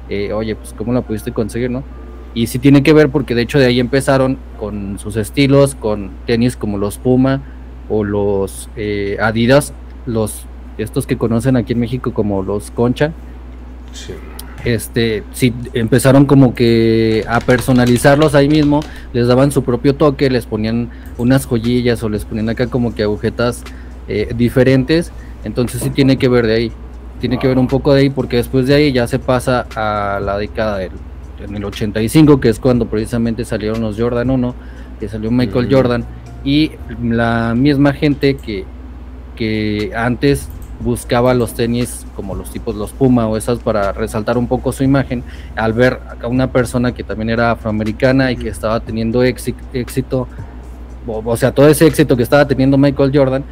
[0.09, 1.83] eh, oye pues cómo la pudiste conseguir no
[2.33, 6.11] y sí tiene que ver porque de hecho de ahí empezaron con sus estilos con
[6.25, 7.41] tenis como los Puma
[7.89, 9.73] o los eh, Adidas
[10.05, 10.45] los
[10.77, 13.11] estos que conocen aquí en México como los Concha.
[13.93, 14.13] Sí.
[14.65, 18.79] Este, sí, empezaron como que a personalizarlos ahí mismo,
[19.11, 23.03] les daban su propio toque, les ponían unas joyillas o les ponían acá como que
[23.03, 23.61] agujetas
[24.07, 25.11] eh, diferentes,
[25.43, 26.71] entonces sí tiene que ver de ahí,
[27.19, 30.19] tiene que ver un poco de ahí porque después de ahí ya se pasa a
[30.19, 30.91] la década del
[31.43, 34.55] en el 85, que es cuando precisamente salieron los Jordan 1,
[34.99, 36.05] que salió Michael Jordan,
[36.43, 38.65] y la misma gente que,
[39.35, 44.47] que antes buscaba los tenis como los tipos los Puma o esas para resaltar un
[44.47, 45.23] poco su imagen,
[45.55, 50.27] al ver a una persona que también era afroamericana y que estaba teniendo éxito,
[51.07, 53.43] o, sea, todo ese éxito que estaba teniendo Michael Jordan,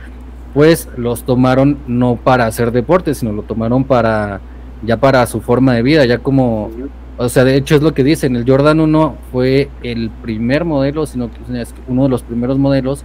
[0.54, 4.42] pues los tomaron no para hacer deporte, sino lo tomaron para
[4.84, 6.72] ya para su forma de vida, ya como
[7.18, 11.06] o sea, de hecho es lo que dicen, el Jordan 1 fue el primer modelo,
[11.06, 13.04] sino que es uno de los primeros modelos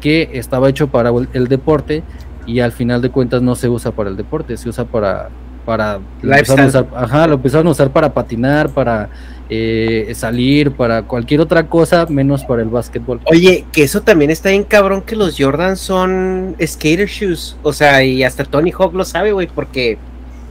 [0.00, 2.02] que estaba hecho para el deporte
[2.46, 5.28] y al final de cuentas no se usa para el deporte, se usa para
[5.66, 9.10] para lo empezaron, a usar, ajá, lo empezaron a usar para patinar, para
[9.48, 13.20] eh, salir, para cualquier otra cosa, menos para el básquetbol.
[13.26, 17.56] Oye, que eso también está bien cabrón que los Jordan son skater shoes.
[17.62, 19.98] O sea, y hasta Tony Hawk lo sabe, güey, porque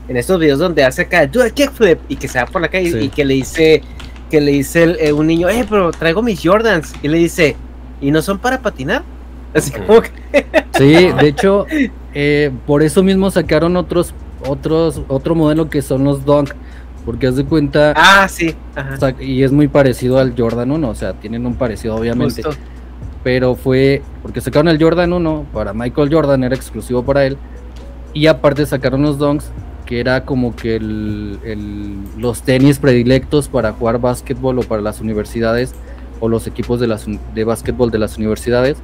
[0.08, 2.68] en estos videos donde hace acá, do a kickflip, y que se va por la
[2.68, 3.82] calle y que le dice,
[4.30, 6.94] que le dice eh, un niño, eh, pero traigo mis Jordans.
[7.02, 7.56] Y le dice,
[8.00, 9.02] ¿y no son para patinar?
[9.54, 10.10] Así como que...
[10.76, 11.66] Sí, de hecho,
[12.14, 16.50] eh, por eso mismo sacaron otros otros, otro modelo que son los Dunk,
[17.06, 17.94] porque haz de cuenta.
[17.96, 18.54] Ah, sí.
[19.20, 22.42] y es muy parecido al Jordan 1, o sea, tienen un parecido, obviamente.
[23.22, 27.38] Pero fue porque sacaron el Jordan 1 para Michael Jordan, era exclusivo para él.
[28.12, 29.50] Y aparte sacaron los Dunks,
[29.84, 35.74] que era como que los tenis predilectos para jugar básquetbol o para las universidades
[36.18, 38.78] o los equipos de, las, de básquetbol de las universidades.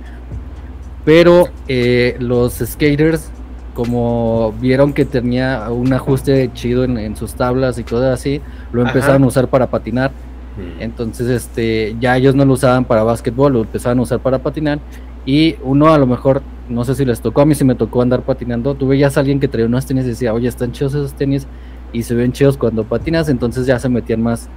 [1.04, 3.30] Pero eh, los skaters
[3.74, 8.40] como vieron que tenía un ajuste chido en, sus tablas y cosas así,
[8.72, 10.10] lo empezaron a usar para patinar.
[10.56, 10.82] Mm.
[10.82, 14.78] Entonces, este, ya ellos no lo usaban para básquetbol, lo empezaron a usar para patinar.
[15.24, 18.02] Y uno a lo mejor, no sé si les tocó, a mí si me tocó
[18.02, 21.14] andar patinando, tuve ya alguien que traía unos tenis y decía, oye, están chidos esos
[21.14, 21.46] tenis
[21.92, 24.48] y se ven chidos cuando patinas, entonces ya se metían más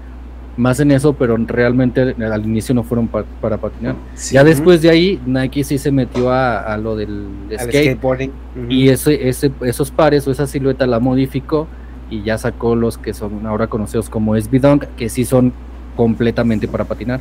[0.58, 3.96] más en eso, pero realmente al inicio no fueron para patinar.
[4.32, 7.28] Ya después de ahí, Nike sí se metió a, lo del
[7.60, 8.32] skateboarding.
[8.70, 11.68] Y ese, ese, esos pares o esa silueta la modificó
[12.10, 15.54] y ya sacó los que son ahora conocidos como SB Dunk, que sí son
[15.96, 17.20] completamente para patinar.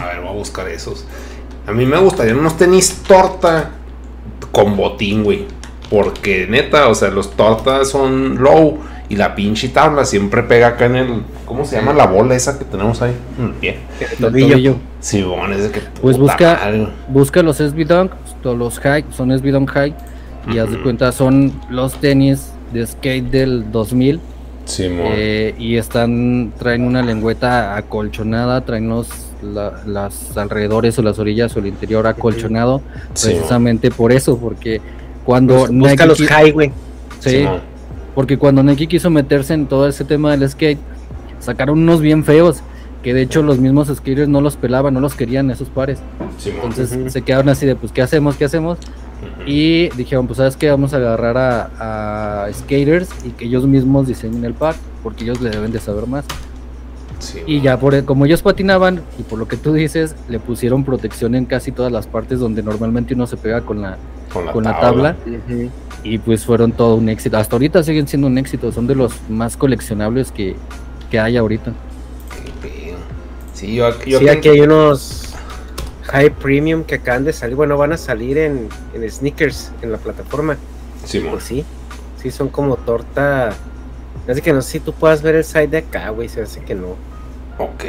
[0.00, 1.06] A ver, voy a buscar esos.
[1.66, 3.70] A mí me gustaría unos tenis torta
[4.52, 5.46] con botín, güey.
[5.90, 10.86] Porque neta, o sea, los tortas son low y la pinche tabla siempre pega acá
[10.86, 11.22] en el.
[11.44, 13.14] ¿Cómo se llama la bola esa que tenemos ahí?
[13.38, 13.78] En el pie.
[14.00, 14.76] El tobillo.
[15.00, 15.80] Sí, bueno, es de que.
[16.00, 16.60] Pues busca,
[17.08, 18.12] busca los SB Dunk,
[18.42, 19.94] los high, son SB Dunk high.
[20.50, 24.20] Y haz de cuenta, son los tenis de skate del 2000.
[24.66, 29.08] Sí, eh, y están, traen una lengüeta acolchonada, traen los
[29.42, 34.80] las alrededores o las orillas o el interior acolchonado, precisamente por eso, porque
[35.24, 36.72] cuando busca los high, güey.
[37.20, 37.46] Sí,
[38.14, 40.78] porque cuando Nike quiso meterse en todo ese tema del skate,
[41.40, 42.62] sacaron unos bien feos,
[43.02, 45.98] que de hecho los mismos skaters no los pelaban, no los querían esos pares.
[46.46, 48.36] Entonces se quedaron así de, pues, ¿qué hacemos?
[48.36, 48.78] ¿Qué hacemos?
[49.46, 50.70] Y dijeron, pues, ¿sabes qué?
[50.70, 55.50] Vamos a agarrar a, skaters y que ellos mismos diseñen el par, porque ellos le
[55.50, 56.24] deben de saber más.
[57.46, 61.34] Y ya, por, como ellos patinaban, y por lo que tú dices, le pusieron protección
[61.34, 63.98] en casi todas las partes donde normalmente uno se pega con la,
[64.32, 65.16] con la, tabla
[66.02, 67.36] y pues fueron todo un éxito.
[67.38, 70.56] Hasta ahorita siguen siendo un éxito, son de los más coleccionables que,
[71.18, 71.72] hay ahorita.
[73.52, 75.32] Sí, aquí hay unos
[76.02, 79.98] high premium que acaban de salir, bueno, van a salir en, en sneakers en la
[79.98, 80.56] plataforma.
[81.04, 81.64] Sí, pues sí,
[82.20, 83.52] sí, son como torta.
[84.28, 86.60] Así que no sé si tú puedas ver el side de acá, güey, se hace
[86.60, 86.96] que no.
[87.58, 87.84] Ok.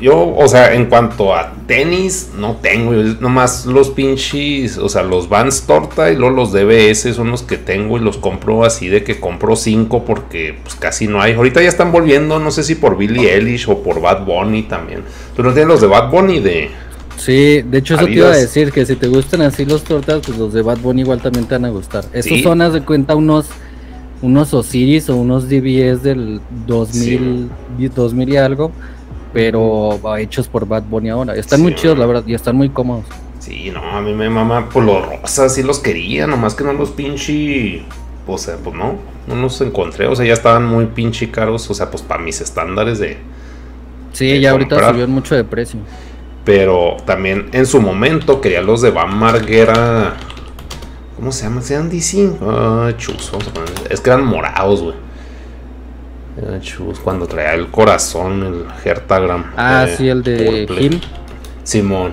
[0.00, 2.92] yo, o sea, en cuanto a tenis, no tengo.
[2.92, 7.56] Nomás los pinches, o sea, los Vans Torta y luego los DBS son los que
[7.56, 11.34] tengo y los compro así de que compro cinco porque pues casi no hay.
[11.34, 15.02] Ahorita ya están volviendo, no sé si por Billie Eilish o por Bad Bunny también.
[15.36, 16.70] ¿Tú no tienes los de Bad Bunny de...
[17.16, 20.20] Sí, de hecho eso te iba a decir, que si te gustan así los tortas,
[20.26, 22.04] pues los de Bad Bunny igual también te van a gustar.
[22.12, 23.46] Esos son, de cuenta, unos
[24.22, 27.50] unos Osiris o unos DBS del 2000,
[27.94, 28.72] 2000 y algo,
[29.32, 31.34] pero hechos por Bad Bunny ahora.
[31.34, 33.04] Están muy chidos, la verdad, y están muy cómodos.
[33.38, 36.72] Sí, no, a mí me mama por los rosas, sí los quería, nomás que no
[36.72, 37.82] los pinche.
[38.26, 38.94] O sea, pues no,
[39.26, 42.40] no los encontré, o sea, ya estaban muy pinche caros, o sea, pues para mis
[42.40, 43.18] estándares de.
[44.12, 45.80] Sí, ya ahorita subieron mucho de precio.
[46.44, 50.16] Pero también en su momento quería los de Van Marguera
[51.24, 51.62] ¿Cómo se llama?
[51.62, 52.32] ¿Se DC?
[52.42, 53.70] Ah, chus, vamos a poner.
[53.88, 54.94] Es que eran morados, güey.
[56.60, 59.52] chus, cuando traía el corazón, el Hertagram.
[59.56, 61.00] Ah, sí, el de Jim.
[61.62, 62.12] Simón.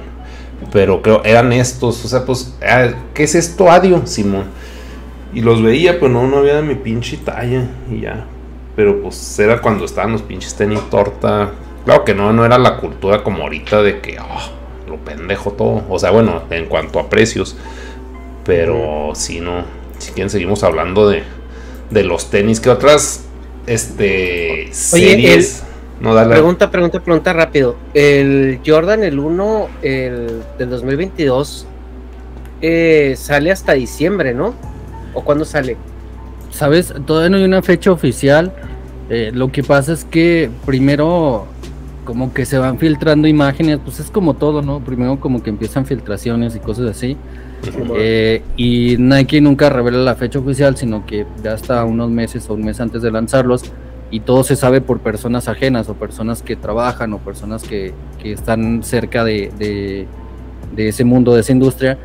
[0.72, 4.02] Pero creo, eran estos, o sea, pues, ah, ¿qué es esto, Adio?
[4.06, 4.46] Simón.
[5.34, 7.66] Y los veía, pero no, no había de mi pinche talla.
[7.92, 8.26] Y ya.
[8.78, 11.52] Pero pues era cuando estaban los pinches tenis torta.
[11.84, 15.84] Claro que no, no era la cultura como ahorita de que, oh, lo pendejo todo.
[15.90, 17.58] O sea, bueno, en cuanto a precios.
[18.46, 19.64] Pero si no,
[20.00, 21.24] si quieren seguimos hablando de,
[21.92, 22.60] de los tenis.
[22.60, 23.26] ¿Qué otras
[23.68, 25.64] este, series?
[26.00, 26.32] no, dale.
[26.34, 27.76] Pregunta, pregunta, pregunta rápido.
[27.94, 31.68] El Jordan, el 1 el, del 2022,
[32.62, 34.56] eh, sale hasta diciembre, ¿no?
[35.14, 35.78] ¿O cuándo sale?
[36.50, 38.52] Sabes, todavía no hay una fecha oficial.
[39.10, 41.46] Eh, lo que pasa es que primero
[42.06, 44.80] como que se van filtrando imágenes, pues es como todo, ¿no?
[44.80, 47.16] Primero como que empiezan filtraciones y cosas así
[47.96, 52.54] Eh, y Nike nunca revela la fecha oficial, sino que ya hasta unos meses o
[52.54, 53.64] un mes antes de lanzarlos.
[54.10, 58.34] Y todo se sabe por personas ajenas o personas que trabajan o personas que, que
[58.34, 60.06] están cerca de, de,
[60.76, 61.98] de ese mundo, de esa industria.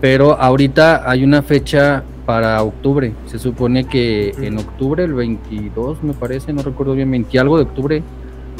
[0.00, 3.14] Pero ahorita hay una fecha para octubre.
[3.26, 7.62] Se supone que en octubre, el 22 me parece, no recuerdo bien, 20 algo de
[7.62, 8.02] octubre,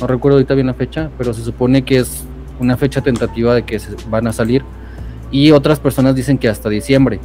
[0.01, 2.25] no recuerdo ahorita bien la fecha, pero se supone que es
[2.61, 4.63] una fecha tentativa de que se van a salir.
[5.31, 7.21] Y otras personas dicen que hasta diciembre.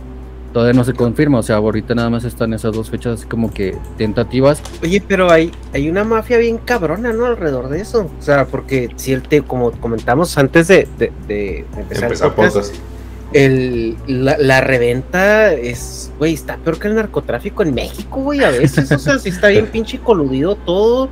[0.53, 3.53] Todavía no se confirma, o sea, ahorita nada más están esas dos fechas así como
[3.53, 4.61] que tentativas.
[4.83, 7.25] Oye, pero hay, hay una mafia bien cabrona, ¿no?
[7.25, 8.09] Alrededor de eso.
[8.19, 12.33] O sea, porque si el te, como comentamos antes de, de, de empezar, Empezar el
[12.33, 12.75] podcast,
[13.33, 18.49] el, la, la reventa es, güey, está peor que el narcotráfico en México, güey, a
[18.49, 21.09] veces, o sea, si está bien pinche coludido todo,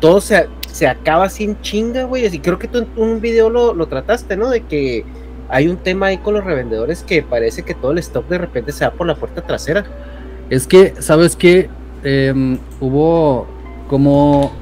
[0.00, 3.72] todo se, se acaba en chinga, güey, así creo que tú en un video lo,
[3.72, 4.50] lo trataste, ¿no?
[4.50, 5.04] De que
[5.48, 8.72] hay un tema ahí con los revendedores que parece que todo el stock de repente
[8.72, 9.84] se va por la puerta trasera.
[10.50, 11.68] Es que, ¿sabes qué?
[12.04, 13.46] Em, hubo
[13.88, 14.52] como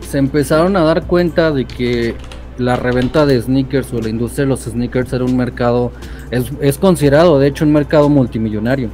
[0.00, 2.14] se empezaron a dar cuenta de que
[2.58, 5.92] la reventa de sneakers o la industria de los sneakers era un mercado,
[6.30, 8.90] es, es considerado de hecho un mercado multimillonario.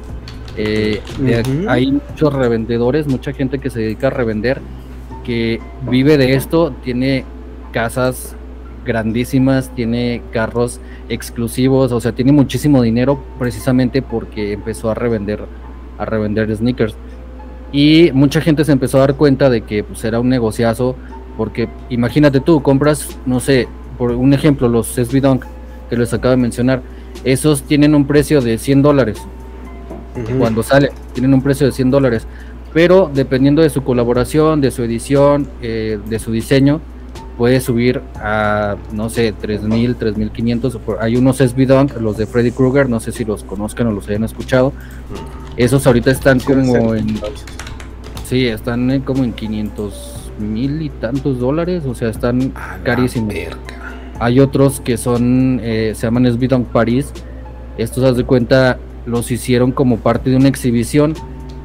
[0.57, 1.01] Eh.
[1.67, 4.59] Hay muchos revendedores, mucha gente que se dedica a revender,
[5.23, 7.25] que vive de esto, tiene
[7.71, 8.35] casas
[8.85, 15.45] grandísimas, tiene carros exclusivos, o sea, tiene muchísimo dinero precisamente porque empezó a revender
[15.97, 16.95] a revender sneakers.
[17.71, 20.95] Y mucha gente se empezó a dar cuenta de que pues, era un negociazo,
[21.35, 23.67] porque imagínate tú, compras, no sé,
[23.97, 25.45] por un ejemplo, los SB Dunk
[25.89, 26.81] que les acabo de mencionar,
[27.23, 29.21] esos tienen un precio de 100 dólares
[30.39, 32.27] cuando sale, tienen un precio de 100 dólares,
[32.73, 36.81] pero dependiendo de su colaboración, de su edición, eh, de su diseño,
[37.37, 40.75] puede subir a, no sé, 3000, 3500.
[40.75, 43.87] o por- Hay unos SB Dunk, los de Freddy Krueger, no sé si los conozcan
[43.87, 44.73] o los hayan escuchado.
[45.55, 47.19] Esos ahorita están como en,
[48.25, 53.33] sí, están en como en 500 mil y tantos dólares, o sea, están carísimos.
[54.19, 57.11] Hay otros que son, eh, se llaman SB Dunk Paris.
[57.77, 61.13] Estos, haz de cuenta, los hicieron como parte de una exhibición.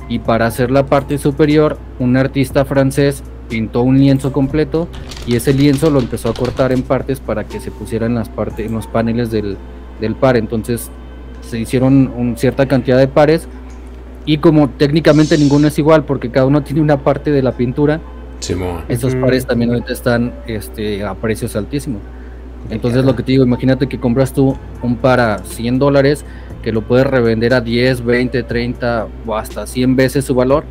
[0.08, 4.88] Y para hacer la parte superior, un artista francés pintó un lienzo completo.
[5.26, 8.66] Y ese lienzo lo empezó a cortar en partes para que se pusieran las partes,
[8.66, 9.56] en los paneles del,
[10.00, 10.36] del par.
[10.36, 10.90] Entonces
[11.42, 13.46] se hicieron un- cierta cantidad de pares.
[14.24, 18.00] Y como técnicamente ninguno es igual, porque cada uno tiene una parte de la pintura,
[18.40, 18.82] Simón.
[18.88, 22.00] esos pares también ahorita están este, a precios altísimos.
[22.70, 26.24] Entonces lo que te digo, imagínate que compras tú un par a 100 dólares,
[26.62, 30.64] que lo puedes revender a 10, 20, 30 o hasta 100 veces su valor.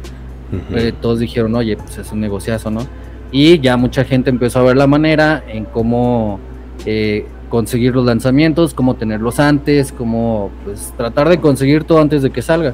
[0.74, 2.86] Eh, todos dijeron, oye, pues es un negociazo, ¿no?
[3.32, 6.40] Y ya mucha gente empezó a ver la manera en cómo
[6.86, 12.30] eh, conseguir los lanzamientos, cómo tenerlos antes, cómo pues tratar de conseguir todo antes de
[12.32, 12.74] que salga.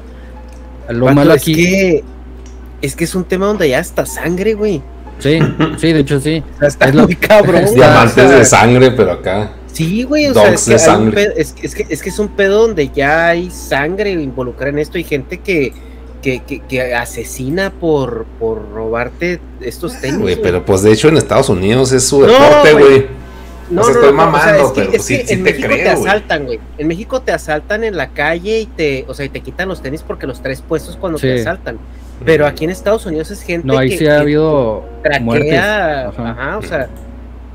[0.88, 2.04] Lo malo es aquí, que
[2.80, 4.82] es que es un tema donde ya está sangre, güey.
[5.18, 5.38] sí,
[5.78, 6.42] sí, de hecho sí.
[6.56, 7.56] O sea, está Es lo- muy cabrón.
[7.56, 9.52] es güey, Diamantes o sea, de sangre, pero acá.
[9.72, 11.14] Sí, güey, o sea, es que, de hay un sangre.
[11.24, 14.78] pedo- es, es que, es que es un pedo donde ya hay sangre involucrada en
[14.80, 15.72] esto y gente que,
[16.38, 20.18] que, que, que asesina por, por robarte estos tenis.
[20.20, 23.06] Güey, pero pues de hecho en Estados Unidos es su No, deporte, güey.
[23.70, 25.44] No, no, estoy no, o sea, mamando, es que, pero es sí- que sí en
[25.44, 26.58] te México te, creo, asaltan, güey.
[26.78, 29.82] En México te asaltan en la calle y te, o sea, y te quitan los
[29.82, 31.78] tenis porque los traes puestos cuando te asaltan.
[32.24, 34.84] Pero aquí en Estados Unidos es gente No, ahí que, sí ha habido
[35.20, 35.50] muertes.
[35.50, 36.30] traquea, Ajá.
[36.30, 36.88] ajá, o sea,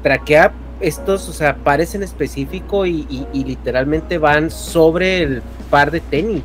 [0.01, 5.91] traquea estos, o sea, pares en específico y, y- y literalmente van sobre el par
[5.91, 6.43] de tenis.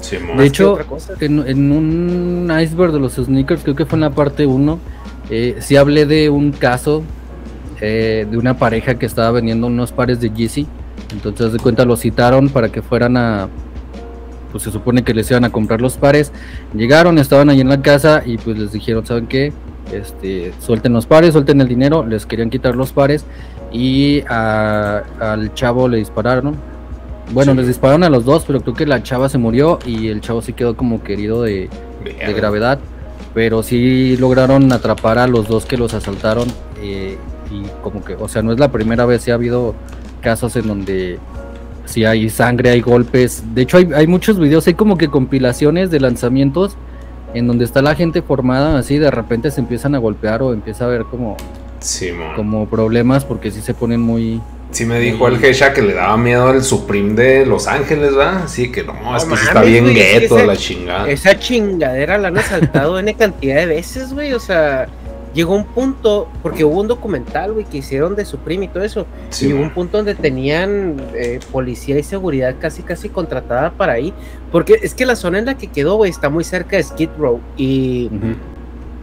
[0.00, 0.36] Simón.
[0.38, 1.14] De hecho, otra cosa.
[1.20, 4.78] en, en un iceberg de los sneakers, creo que fue en la parte 1,
[5.30, 7.02] eh, sí hablé de un caso
[7.80, 10.66] eh, de una pareja que estaba vendiendo unos pares de Yeezy.
[11.12, 13.48] Entonces, de cuenta, los citaron para que fueran a.
[14.52, 16.32] Pues se supone que les iban a comprar los pares.
[16.74, 19.52] Llegaron, estaban ahí en la casa y pues les dijeron, ¿saben qué?
[19.92, 22.04] Este, suelten los pares, suelten el dinero.
[22.04, 23.24] Les querían quitar los pares
[23.72, 26.56] y a- al chavo le dispararon.
[27.32, 27.58] Bueno, Sí.
[27.58, 30.42] les dispararon a los dos, pero creo que la chava se murió y el chavo
[30.42, 31.68] sí quedó como querido de,
[32.04, 32.78] de gravedad.
[33.34, 36.48] Pero sí lograron atrapar a los dos que los asaltaron.
[36.82, 37.16] eh,
[37.52, 39.74] y como que, o sea, no es la primera vez, sí ha habido
[40.20, 41.18] casos en donde
[41.84, 43.42] sí hay sangre, hay golpes.
[43.54, 46.76] De hecho, hay, hay muchos videos, hay como que compilaciones de lanzamientos
[47.34, 50.84] en donde está la gente formada así, de repente se empiezan a golpear o empieza
[50.84, 51.36] a haber como,
[52.36, 54.40] como problemas porque sí se ponen muy...
[54.70, 58.44] Sí me dijo el Gesha que le daba miedo el Supreme de Los Ángeles, ¿verdad?
[58.46, 61.10] Sí, que no, es que sí está mames, bien güey, es que gueto la chingada.
[61.10, 64.32] Esa chingadera la han asaltado N cantidad de veces, güey.
[64.32, 64.86] O sea,
[65.34, 69.06] llegó un punto, porque hubo un documental, güey, que hicieron de Supreme y todo eso,
[69.30, 73.94] Sí, y hubo un punto donde tenían eh, policía y seguridad casi, casi contratada para
[73.94, 74.12] ahí,
[74.50, 77.10] porque es que la zona en la que quedó, güey, está muy cerca de Skid
[77.18, 78.34] Row, y, Ujú.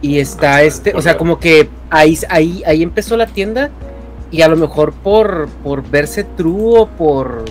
[0.02, 3.70] y está este, o sea, como que ahí, ahí, ahí empezó la tienda,
[4.30, 7.44] y a lo mejor por, por verse true o por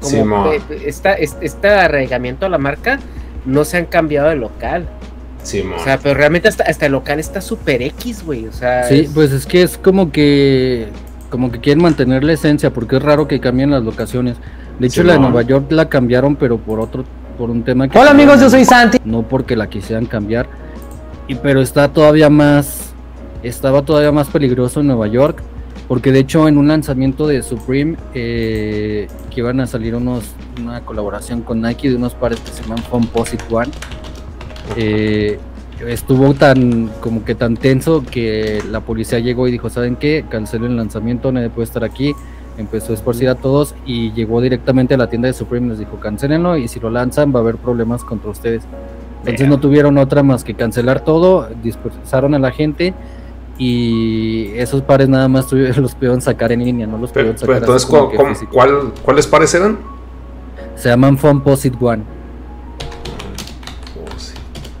[0.00, 0.50] como
[0.84, 2.98] esta, es- este arraigamiento a la marca,
[3.44, 4.86] no se han cambiado de local.
[5.42, 5.62] Sí.
[5.76, 8.46] O sea, pero realmente hasta, hasta el local está super X, güey.
[8.46, 10.88] O sea, Sí, es- pues es que es como que
[11.30, 14.36] como que quieren mantener la esencia porque es raro que cambien las locaciones.
[14.78, 15.18] De hecho, Sí, la de.
[15.20, 17.04] Nueva York la cambiaron, pero por otro
[17.36, 18.98] por un tema que Hola amigos, yo soy Santi.
[19.04, 20.46] no porque la quisieran cambiar.
[21.28, 22.92] Y pero está todavía más
[23.42, 25.42] estaba todavía más peligroso en Nueva York
[25.88, 30.80] porque de hecho en un lanzamiento de Supreme eh, que iban a salir unos una
[30.80, 33.70] colaboración con Nike de unos pares que se llaman Composite One
[34.76, 35.38] eh,
[35.86, 40.24] estuvo tan como que tan tenso que la policía llegó y dijo, ¿saben qué?
[40.28, 42.14] Cancelen el lanzamiento, nadie puede estar aquí.
[42.58, 45.78] Empezó a esparcir a todos y llegó directamente a la tienda de Supreme y les
[45.78, 48.64] dijo, cancelenlo y si lo lanzan va a haber problemas contra ustedes.
[49.20, 52.94] Entonces no tuvieron otra más que cancelar todo, dispersaron a la gente
[53.58, 57.54] y esos pares nada más los pudieron sacar en línea, no los Pero, pudieron sacar
[57.54, 58.52] pero entonces, como ¿cu- que cu- físico.
[58.52, 59.78] ¿cuál, ¿cuáles pares eran?
[60.76, 62.02] Se llaman Composite One.
[63.96, 64.32] Oh, sí.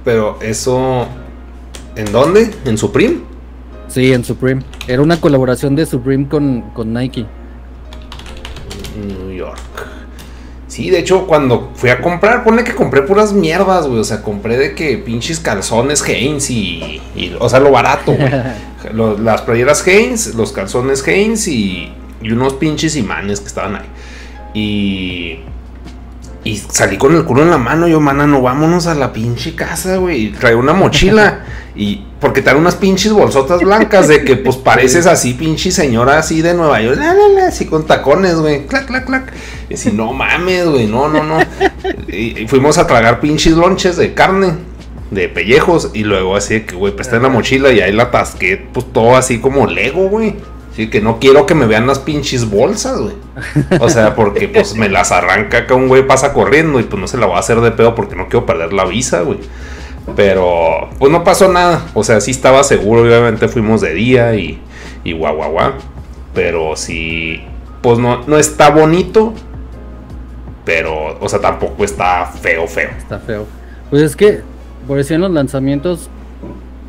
[0.04, 1.06] Pero eso.
[1.96, 2.54] ¿En dónde?
[2.66, 3.20] ¿En Supreme?
[3.88, 4.62] Sí, en Supreme.
[4.86, 7.24] Era una colaboración de Supreme con, con Nike.
[9.06, 9.58] New York.
[10.68, 14.00] Sí, de hecho, cuando fui a comprar, ponle que compré puras mierdas, güey.
[14.00, 17.00] O sea, compré de que pinches calzones Hanes y.
[17.14, 18.28] y- o sea, lo barato, güey.
[18.92, 23.86] Las playeras Hanes, los calzones Hanes y, y unos pinches imanes que estaban ahí.
[24.54, 25.40] Y.
[26.44, 27.88] Y salí con el culo en la mano.
[27.88, 30.30] Yo, mana, no vámonos a la pinche casa, güey.
[30.30, 31.44] Trae una mochila.
[31.76, 32.04] y.
[32.20, 36.54] Porque trae unas pinches bolsotas blancas de que, pues, pareces así, pinche señora así de
[36.54, 36.98] Nueva York.
[36.98, 38.66] La, la, la, así con tacones, güey.
[38.66, 39.32] Clac, clac, clac.
[39.68, 40.86] Y así, no mames, güey.
[40.86, 41.38] No, no, no.
[42.08, 44.54] y, y fuimos a tragar pinches lonches de carne
[45.10, 47.92] de pellejos y luego así de que, güey, pues está en la mochila y ahí
[47.92, 50.36] la tasqué, pues todo así como Lego, güey.
[50.72, 53.14] Así que no quiero que me vean las pinches bolsas, güey.
[53.80, 57.08] O sea, porque pues me las arranca acá un güey pasa corriendo y pues no
[57.08, 59.38] se la voy a hacer de pedo porque no quiero perder la visa, güey.
[60.14, 61.86] Pero pues no pasó nada.
[61.94, 64.60] O sea, sí estaba seguro, obviamente fuimos de día y,
[65.02, 65.72] y guau, guau, guau.
[66.34, 67.42] Pero sí,
[67.80, 69.32] pues no, no está bonito.
[70.66, 72.90] Pero, o sea, tampoco está feo, feo.
[72.98, 73.46] Está feo.
[73.88, 74.42] Pues es que,
[74.86, 76.08] por eso en los lanzamientos,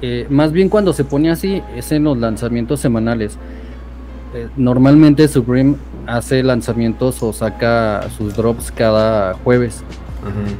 [0.02, 3.38] eh, más bien cuando se pone así, es en los lanzamientos semanales.
[4.36, 9.84] Eh, normalmente Supreme hace lanzamientos o saca sus drops cada jueves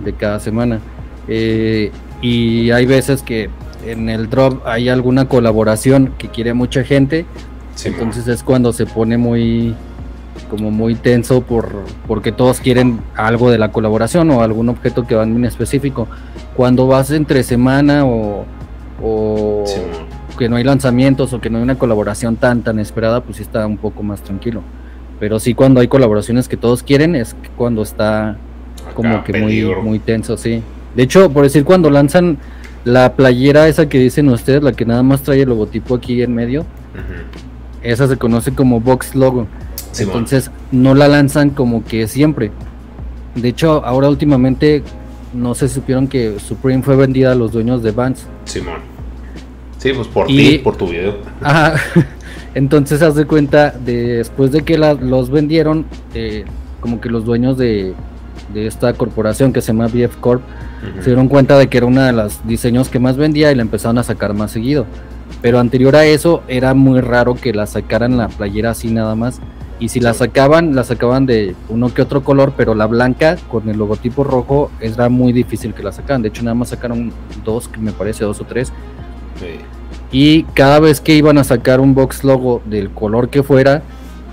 [0.04, 0.80] de cada semana.
[1.28, 3.50] Eh, y hay veces que
[3.86, 7.26] en el drop hay alguna colaboración que quiere mucha gente,
[7.78, 9.76] Sí, entonces es cuando se pone muy
[10.50, 11.70] como muy tenso por
[12.08, 16.08] porque todos quieren algo de la colaboración o algún objeto que van en específico.
[16.58, 18.46] Cuando vas entre semana o,
[19.02, 19.80] o Sí,
[20.38, 23.44] que no hay lanzamientos o que no hay una colaboración tan tan esperada, pues sí
[23.44, 24.62] está un poco más tranquilo.
[25.20, 28.38] Pero sí cuando hay colaboraciones que todos quieren es cuando está
[28.96, 29.82] como Acá, que muy, peligro.
[29.84, 30.62] muy tenso, sí.
[30.96, 32.38] De hecho, por decir, cuando lanzan
[32.86, 36.34] la playera esa que dicen ustedes, la que nada más trae el logotipo aquí en
[36.34, 37.84] medio, Ujú.
[37.84, 39.48] esa se conoce como box logo.
[39.92, 40.14] Simón.
[40.16, 42.52] Entonces, no la lanzan como que siempre.
[43.36, 44.84] De hecho, ahora últimamente,
[45.38, 48.26] no se supieron que Supreme fue vendida a los dueños de Vans.
[48.46, 48.80] Simón.
[49.78, 51.18] Sí, pues por ti, por tu video.
[51.42, 51.76] Ajá.
[52.56, 56.46] Entonces, haz de cuenta, de- después de que la- los vendieron, eh,
[56.82, 57.94] como que los dueños de,
[58.54, 60.42] de esta corporación que se llama BF Corp,
[61.02, 63.62] se dieron cuenta de que era uno de los diseños que más vendía y la
[63.64, 64.86] empezaron a sacar más seguido.
[65.42, 69.40] Pero anterior a eso era muy raro que la sacaran la playera así nada más.
[69.80, 73.70] Y si la sacaban, la sacaban de uno que otro color, pero la blanca con
[73.70, 76.24] el logotipo rojo era muy difícil que la sacaran.
[76.24, 77.12] De hecho, nada más sacaron
[77.44, 78.74] dos, que me parece, dos o tres.
[79.40, 79.60] Sí.
[80.12, 83.84] Y cada vez que iban a sacar un box logo del color que fuera,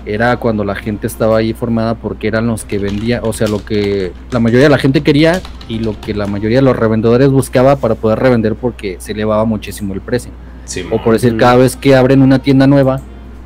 [0.05, 3.65] era cuando la gente estaba ahí formada porque eran los que vendía, o sea, lo
[3.65, 7.29] que la mayoría de la gente quería y lo que la mayoría de los revendedores
[7.29, 10.31] buscaba para poder revender porque se elevaba muchísimo el precio.
[10.65, 10.99] Simón.
[10.99, 13.01] O por decir, cada vez que abren una tienda nueva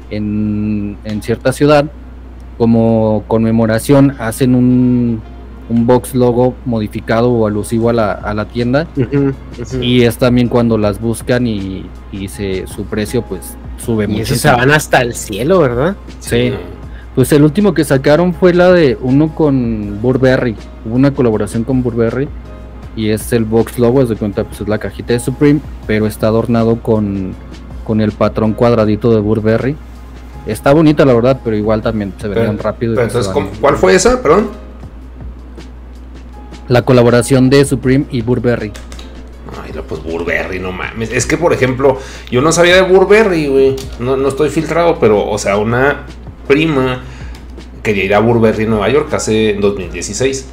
[0.09, 1.85] en, en cierta ciudad,
[2.57, 5.21] como conmemoración, hacen un,
[5.69, 8.87] un box logo modificado o alusivo a la, a la tienda
[9.81, 14.23] y es también cuando las buscan y, y se, su precio pues sube Y mucho.
[14.23, 15.95] esos se van hasta el cielo, ¿verdad?
[16.19, 16.51] Sí.
[17.15, 20.55] Pues el último que sacaron fue la de uno con Burberry.
[20.85, 22.27] Hubo una colaboración con Burberry
[22.95, 26.07] y es el box logo, es de cuenta, pues es la cajita de Supreme, pero
[26.07, 27.33] está adornado con,
[27.85, 29.75] con el patrón cuadradito de Burberry.
[30.45, 32.95] Está bonita la verdad, pero igual también se Pero- verían rápido.
[32.95, 33.47] pero entonces, van.
[33.47, 34.21] ¿cómo- ¿cuál fue esa?
[34.21, 34.49] Perdón.
[36.67, 38.71] La colaboración de Supreme y Burberry.
[39.63, 41.11] Ay, no, pues Burberry, no mames.
[41.11, 41.97] Es que, por ejemplo,
[42.29, 43.75] yo no sabía de Burberry, güey.
[43.99, 46.05] No, no estoy filtrado, pero, o sea, una
[46.47, 47.01] prima
[47.81, 50.47] quería ir a Burberry, Nueva York, hace 2016.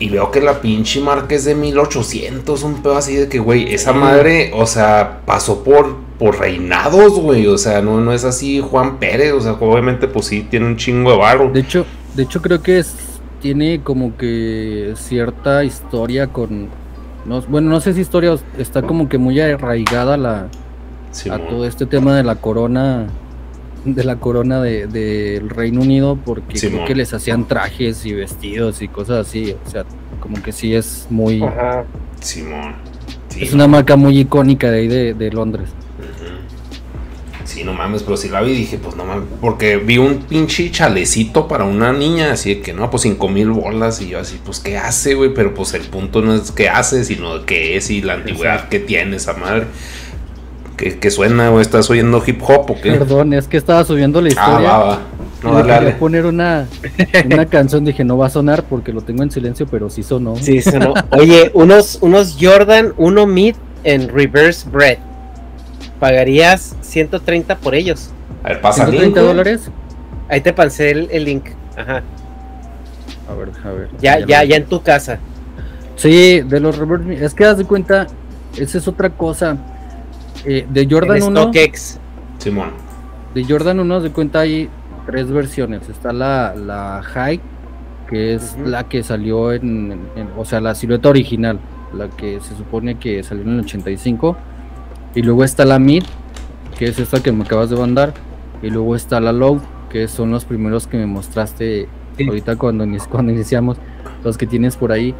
[0.00, 3.72] Y veo que la pinche marca es de 1800, un pedo así de que, güey,
[3.74, 7.46] esa madre, o sea, pasó por, por reinados, güey.
[7.46, 10.78] O sea, no, no es así Juan Pérez, o sea, obviamente, pues sí, tiene un
[10.78, 11.50] chingo de barro.
[11.50, 11.84] De hecho,
[12.14, 12.94] de hecho creo que es,
[13.42, 16.68] tiene como que cierta historia con...
[17.26, 20.48] No, bueno, no sé si historia está como que muy arraigada la,
[21.30, 23.08] a todo este tema de la corona
[23.84, 28.82] de la corona de- del Reino Unido porque creo que les hacían trajes y vestidos
[28.82, 29.84] y cosas así o sea
[30.20, 31.84] como que sí es muy Ajá.
[32.20, 32.74] Simón.
[33.28, 35.68] Sí, es una marca muy icónica de ahí de, de Londres.
[37.44, 40.70] Sí, no mames, pero sí la vi dije, pues no mames, porque vi un pinche
[40.70, 44.38] chalecito para una niña, así de que no, pues cinco mil bolas, y yo así,
[44.44, 47.90] pues qué hace, güey, pero pues el punto no es qué hace, sino qué es
[47.90, 49.66] y la antigüedad que tiene esa madre.
[50.80, 51.60] ¿Qué, qué suena, güey?
[51.60, 52.92] ¿Estás oyendo hip hop o qué?
[52.92, 54.98] perdón es que estaba subiendo la Ah, historia va, va.
[55.42, 55.90] No, dale, quería dale.
[55.92, 56.66] poner una,
[57.26, 60.36] una canción dije no va a sonar porque lo tengo en silencio pero sí sonó
[60.36, 60.94] Sí, sonó.
[61.10, 64.96] Oye, unos, unos Jordan 1 Mid en reverse bread.
[65.98, 68.10] Pagarías 130 por ellos.
[68.42, 69.26] A ver, pasa el 130 link, güey.
[69.26, 69.70] dólares
[70.30, 71.44] Ahí te pasé el, el link.
[71.76, 72.02] Ajá.
[73.28, 75.18] a ver a ver Ya, ya, ya en tu casa.
[75.96, 77.22] Sí, de los reverse.
[77.24, 78.06] Es que haz de cuenta,
[78.56, 79.58] esa es otra cosa.
[80.44, 81.98] Eh, de Jordan en 1, StockX.
[82.38, 82.70] Simón.
[83.34, 84.68] de Jordan 1, haz de cuenta, hay
[85.06, 85.88] tres versiones.
[85.88, 87.40] Está la, la High,
[88.08, 91.58] que es la que salió en, en- O sea, la silueta original,
[91.94, 94.36] la que se supone que salió en el 85.
[95.14, 96.04] Y luego está la Mid,
[96.78, 98.14] que es esta que me acabas de mandar.
[98.62, 99.60] Y luego está la Low,
[99.90, 102.26] que son los primeros que me mostraste Sí.
[102.28, 103.78] ahorita cuando, cuando iniciamos,
[104.24, 105.14] los que tienes por ahí.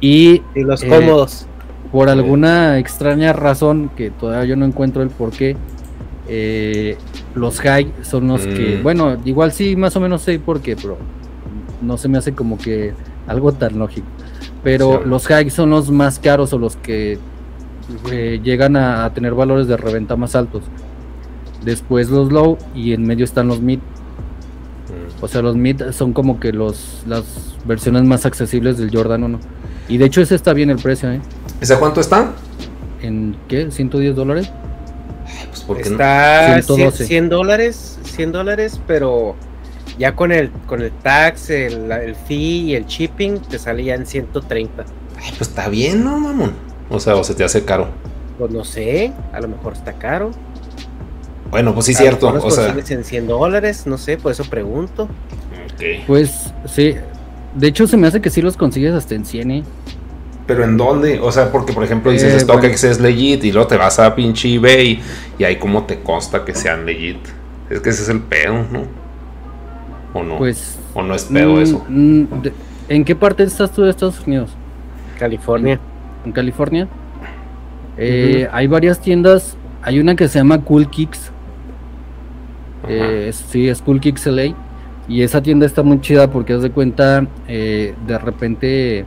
[0.00, 1.46] Y Y los Eh, cómodos.
[1.92, 5.56] Por alguna extraña razón que todavía yo no encuentro el por qué,
[6.28, 6.96] eh,
[7.34, 8.82] los high son los que, Mm.
[8.82, 10.96] bueno, igual sí, más o menos sé por qué, pero
[11.82, 12.92] no se me hace como que
[13.26, 14.06] algo tan lógico.
[14.64, 15.08] Pero Sí.
[15.08, 17.18] los high son los más caros o los que
[18.10, 20.64] eh, llegan a, a tener valores de reventa más altos.
[21.64, 23.78] Después los low y en medio están los mid.
[23.78, 25.22] Mm.
[25.24, 27.24] O sea, los mid son como que los las
[27.64, 29.38] versiones más accesibles del Jordan 1.
[29.88, 31.20] Y de hecho ese está bien el precio, ¿eh?
[31.60, 32.32] ¿Esa cuánto está?
[33.02, 33.68] ¿En qué?
[33.68, 34.50] ¿110 dólares?
[35.48, 35.92] Pues porque no.
[35.96, 36.96] Está 112.
[36.98, 39.34] 100, 100 dólares, 100 dólares, pero
[39.98, 43.94] ya con el con el tax, el, el fee y el shipping te sale ya
[43.94, 44.84] en 130.
[45.18, 46.52] Ay, pues está bien, ¿no, mamón?
[46.90, 47.88] O sea, o se te hace caro.
[48.38, 50.30] Pues no sé, a lo mejor está caro.
[51.50, 52.32] Bueno, pues sí, A lo cierto.
[52.32, 55.04] los O sea, consigues en 100 dólares, no sé, por eso pregunto.
[55.04, 56.04] ok.
[56.06, 56.94] Pues sí.
[57.54, 59.62] De hecho se me hace que sí los consigues hasta en 100, ¿eh?
[60.46, 61.18] Pero ¿en dónde?
[61.20, 64.14] O sea, porque por ejemplo dices Eh, StockX es legit y luego te vas a
[64.14, 65.00] pinche eBay
[65.38, 67.18] y ahí como te consta que sean legit.
[67.68, 68.82] Es que ese es el pedo, ¿no?
[70.14, 70.38] ¿O no?
[70.38, 70.78] Pues...
[70.94, 71.84] ¿O no es pedo mm, eso?
[71.88, 72.52] mm, de-
[72.88, 74.50] ¿En qué parte estás tú de Estados Unidos?
[75.18, 75.80] California.
[76.24, 76.86] ¿En California?
[77.98, 79.56] Eh, Hay varias tiendas.
[79.82, 81.32] Hay una que se llama Cool Kicks.
[82.88, 84.54] Eh, es- sí, es Cool Kicks LA.
[85.08, 89.04] Y esa tienda está muy chida porque haz de cuenta, eh, de repente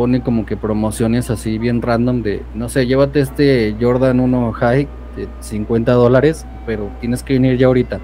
[0.00, 4.88] pone como que promociones así bien random de, no sé, llévate este Jordan 1 High
[5.14, 8.00] de 50 dólares, pero tienes que venir ya ahorita.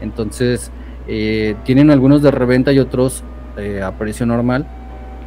[0.00, 0.70] Entonces,
[1.08, 3.24] eh, tienen algunos de reventa y otros
[3.56, 4.64] eh, a precio normal,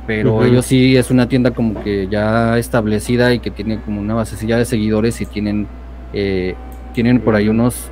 [0.05, 4.13] pero ellos sí es una tienda como que ya establecida y que tiene como una
[4.13, 5.67] basecilla de seguidores y tienen,
[6.13, 6.55] eh,
[6.93, 7.89] tienen por ahí unos,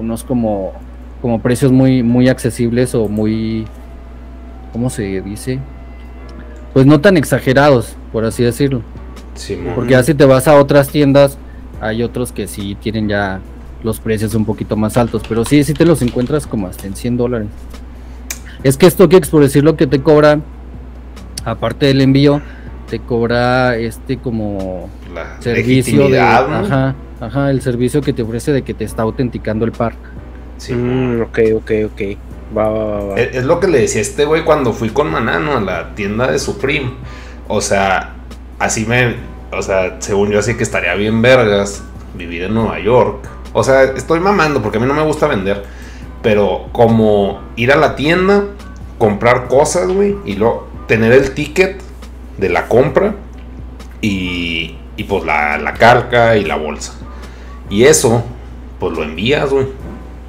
[0.00, 0.72] unos como,
[1.20, 3.66] como precios muy, muy accesibles o muy,
[4.72, 5.60] ¿cómo se dice?
[6.72, 8.82] Pues no tan exagerados, por así decirlo.
[9.74, 11.38] Porque ya si te vas a otras tiendas,
[11.80, 13.40] hay otros que sí tienen ya
[13.82, 16.94] los precios un poquito más altos, pero sí, sí te los encuentras como hasta en
[16.94, 17.48] 100 dólares.
[18.62, 20.40] Es que StockX, por decirlo que te cobra,
[21.44, 22.40] aparte del envío,
[22.88, 26.18] te cobra este como La servicio de...
[26.18, 26.24] ¿no?
[26.24, 29.94] Ajá, ajá, el servicio que te ofrece de que te está autenticando el par.
[30.58, 31.18] Simón.
[31.18, 32.02] Mm, ok, ok, ok.
[33.16, 36.30] Es lo que le decía a este güey cuando fui con Manano a la tienda
[36.30, 36.92] de Supreme.
[37.48, 38.14] O sea,
[38.58, 39.16] así me.
[39.52, 41.82] O sea, según yo, así que estaría bien vergas
[42.14, 43.28] vivir en Nueva York.
[43.52, 45.64] O sea, estoy mamando porque a mí no me gusta vender.
[46.22, 48.44] Pero como ir a la tienda,
[48.98, 51.80] comprar cosas, güey, y luego tener el ticket
[52.38, 53.14] de la compra
[54.00, 56.94] y, y pues la, la carga y la bolsa.
[57.68, 58.22] Y eso,
[58.78, 59.66] pues lo envías, güey.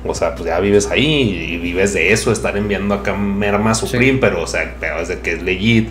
[0.05, 4.19] O sea, pues ya vives ahí y vives de eso, estar enviando acá merma Supreme,
[4.19, 5.89] pero o sea, pero es de que es legit.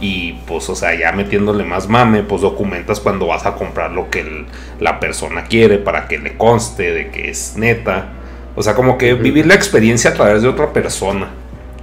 [0.00, 4.10] Y pues, o sea, ya metiéndole más mame, pues documentas cuando vas a comprar lo
[4.10, 4.46] que el-
[4.80, 8.08] la persona quiere para que le conste de que es neta.
[8.56, 11.30] O sea, como que vivir la experiencia a través de otra persona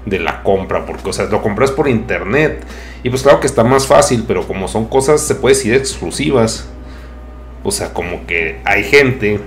[0.06, 2.62] de la compra, porque, o sea, lo compras por internet.
[3.04, 6.68] Y pues claro que está más fácil, pero como son cosas, se puede decir, exclusivas.
[7.64, 9.40] O sea, como que hay gente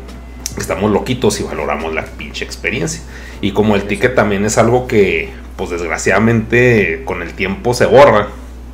[0.58, 3.02] estamos loquitos y valoramos la pinche experiencia.
[3.40, 8.28] Y como el ticket también es algo que, pues desgraciadamente, con el tiempo se borra.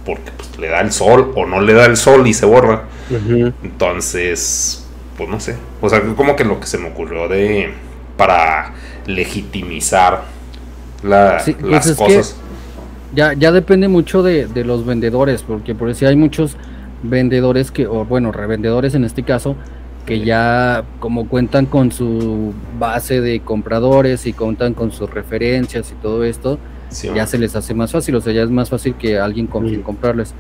[0.05, 2.85] Porque pues, le da el sol o no le da el sol y se borra.
[3.63, 5.57] Entonces, pues no sé.
[5.81, 7.73] O sea, como que lo que se me ocurrió de.
[8.17, 8.73] para
[9.07, 10.25] legitimizar
[11.03, 12.37] la- Sí, pues las cosas.
[13.15, 16.57] Ya, ya depende mucho de, de los vendedores, porque por decir hay muchos
[17.03, 19.57] vendedores que, o bueno, revendedores en este caso,
[20.09, 25.95] que ya como cuentan con su base de compradores y cuentan con sus referencias y
[26.03, 26.59] todo esto,
[26.91, 29.47] Sí, ya se les hace más fácil, o sea, ya es más fácil que alguien
[29.47, 29.85] con quien Mm.
[29.85, 30.33] comprarles.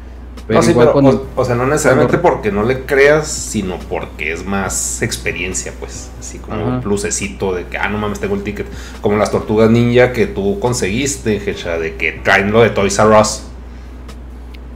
[0.47, 2.87] Pero No, sí, igual pero, cuando- o, o sea, no necesariamente cuando- porque no le
[2.87, 6.11] creas, sino porque es más experiencia, pues.
[6.19, 6.65] Así como Ajá.
[6.77, 8.67] un plusecito de que, ah, no mames, tengo el ticket.
[9.03, 13.21] Como las tortugas ninja que tú conseguiste, Hecha, de que traen lo de Toys R
[13.21, 13.43] Us.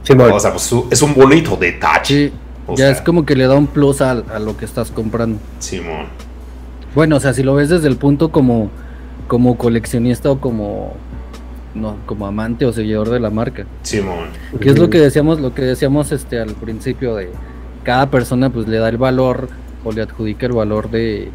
[0.03, 0.31] Simón.
[0.33, 2.31] O sea, pues es un bonito detalle.
[2.67, 4.89] O ya sea, es como que le da un plus a, a lo que estás
[4.91, 5.39] comprando.
[5.59, 6.05] Simón.
[6.95, 8.69] Bueno, o sea, si lo ves desde el punto como,
[9.27, 10.93] como coleccionista o como,
[11.75, 13.65] no, como amante o seguidor de la marca.
[13.81, 14.27] Simón.
[14.61, 17.29] Que es lo que decíamos, lo que decíamos este al principio de
[17.83, 19.49] cada persona pues le da el valor
[19.83, 21.29] o le adjudica el valor de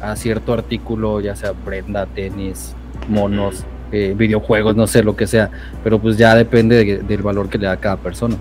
[0.00, 2.74] a cierto artículo, ya sea prenda, tenis,
[3.08, 5.50] monos, eh, videojuegos, no sé, lo que sea,
[5.84, 8.36] pero pues ya depende de- del valor que le da cada persona.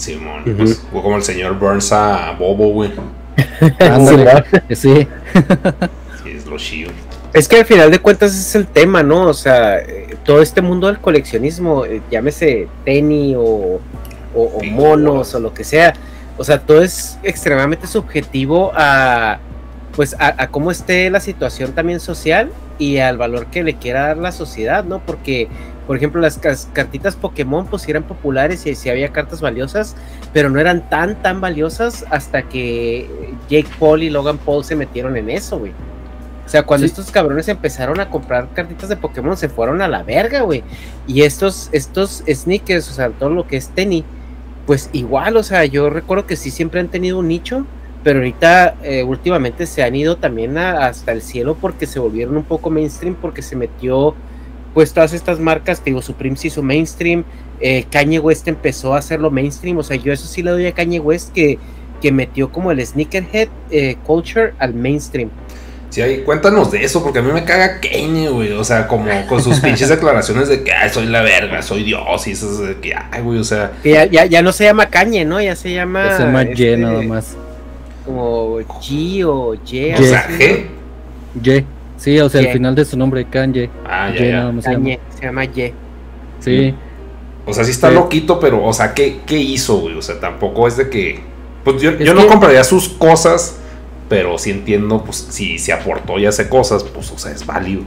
[0.00, 0.42] Simón.
[0.42, 0.56] Ujú.
[0.56, 2.90] Pues, fue como el señor Burns a Bobo, güey.
[4.74, 5.06] Sí,
[6.22, 6.90] Sí, es lo chido.
[7.32, 9.22] Es que al final de cuentas es el tema, ¿no?
[9.28, 13.80] O sea, eh, todo este mundo del coleccionismo, eh, llámese tenis o,
[14.34, 15.92] o- monos o lo que sea,
[16.36, 19.38] o sea, todo es extremadamente subjetivo a,
[19.94, 24.08] pues, a, a cómo esté la situación también social y al valor que le quiera
[24.08, 25.00] dar la sociedad, ¿no?
[25.00, 25.48] Porque,
[25.90, 26.38] por ejemplo, las
[26.72, 29.96] cartitas Pokémon pues eran populares y sí había cartas valiosas,
[30.32, 33.10] pero no eran tan, tan valiosas hasta que
[33.48, 35.72] Jake Paul y Logan Paul se metieron en eso, güey.
[36.46, 36.92] O sea, cuando Sí.
[36.92, 40.62] estos cabrones empezaron a comprar cartitas de Pokémon, se fueron a la verga, güey.
[41.08, 44.04] Y estos, estos sneakers, o sea, todo lo que es tenis,
[44.66, 47.66] pues igual, o sea, yo recuerdo que sí siempre han tenido un nicho,
[48.04, 52.36] pero ahorita eh, últimamente se han ido también a- hasta el cielo porque se volvieron
[52.36, 54.14] un poco mainstream, porque se metió,
[54.74, 57.24] pues todas estas marcas, te digo, Supreme se hizo mainstream,
[57.60, 60.72] eh, Kanye West empezó a hacerlo mainstream, o sea, yo eso sí le doy a
[60.72, 61.58] Kanye West que,
[62.00, 65.30] que metió como el sneakerhead eh, culture al mainstream.
[65.90, 68.52] Sí, ahí, cuéntanos de eso, porque a mí me caga Kanye, güey.
[68.52, 72.26] O sea, como con sus pinches declaraciones de que, ay, soy la verga, soy Dios,
[72.28, 75.24] y eso de que, ay, güey, o sea, ya, ya, ya no se llama Kanye,
[75.24, 75.40] ¿no?
[75.40, 76.16] Ya se llama.
[76.16, 77.36] se llama Y este, nada más.
[78.04, 79.92] Como G o Y.
[79.92, 79.96] o Ye.
[79.98, 80.66] sea, G.
[81.42, 81.64] Y,
[82.00, 82.48] sí, o sea, Ye.
[82.48, 83.70] al final de su nombre, Kanye.
[83.86, 84.36] Ah, ya, ya.
[84.38, 84.84] nada más se llama.
[84.84, 85.72] Kanye, se llama Y.
[86.40, 86.74] Sí,
[87.46, 87.94] O sea, sí está Sí.
[87.94, 89.96] loquito, pero, o sea, ¿qué, qué hizo, güey?
[89.96, 91.20] O sea, tampoco es de que.
[91.64, 93.58] Pues yo, yo no que- compraría sus cosas,
[94.08, 97.82] pero sí entiendo, pues, si se aportó y hace cosas, pues, o sea, es válido.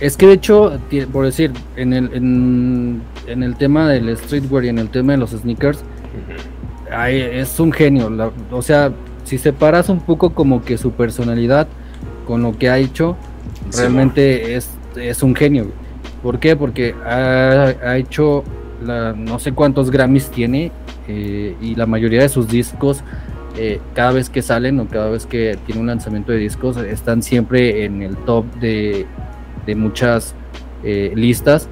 [0.00, 0.78] Es que de hecho,
[1.12, 5.18] por decir, en el, en, en el tema del streetwear y en el tema de
[5.18, 5.84] los sneakers,
[6.90, 8.10] ay, es un genio.
[8.10, 8.92] la- o sea,
[9.24, 11.68] si separas un poco como que su personalidad
[12.26, 13.16] con lo que ha hecho,
[13.70, 15.66] Sí, realmente es, es un genio.
[16.22, 16.56] ¿Por qué?
[16.56, 18.44] Porque ha, ha hecho
[18.84, 20.70] la- no sé cuántos Grammys tiene
[21.08, 23.02] eh, y la mayoría de sus discos,
[23.56, 27.22] eh, cada vez que salen o cada vez que tiene un lanzamiento de discos, están
[27.22, 29.06] siempre en el top de,
[29.66, 30.34] de muchas
[30.84, 31.68] eh, listas.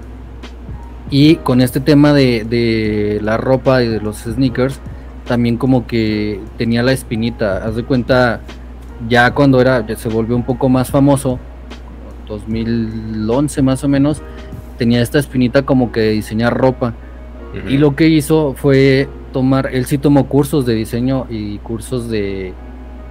[1.11, 4.79] Y con este tema de, de la ropa y de los sneakers,
[5.27, 7.65] también como que tenía la espinita.
[7.65, 8.41] Haz de cuenta,
[9.09, 11.39] ya cuando era, ya se volvió un poco más famoso,
[12.29, 14.23] 2011 más o menos,
[14.79, 16.95] tenía esta espinita como que de diseñar ropa.
[17.69, 22.55] Y lo que hizo fue tomar, él sí tomó cursos de diseño y cursos de,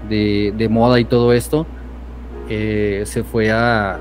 [0.07, 1.67] de, de moda y todo esto.
[2.47, 3.99] Eh, se fue a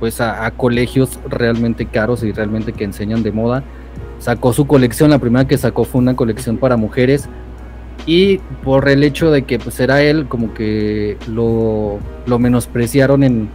[0.00, 3.62] pues a, a colegios realmente caros y realmente que enseñan de moda.
[4.18, 7.28] Sacó su colección, la primera que sacó fue una colección para mujeres.
[8.06, 13.48] Y por el hecho de que pues era él, como que lo, lo menospreciaron en,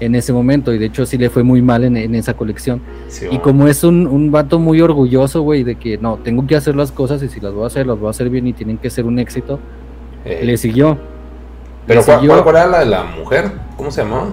[0.00, 0.72] en ese momento.
[0.74, 2.80] Y de hecho sí le fue muy mal en, en esa colección.
[3.08, 6.56] Sí, Y como es un, un vato muy orgulloso, güey, de que no, tengo que
[6.56, 8.52] hacer las cosas y si las voy a hacer, las voy a hacer bien y
[8.52, 9.60] tienen que ser un éxito,
[10.24, 10.98] Eh, le siguió.
[11.86, 13.50] Pero Le ¿cuál, siguió- cuál era la de la mujer?
[13.76, 14.28] ¿Cómo se llamaba?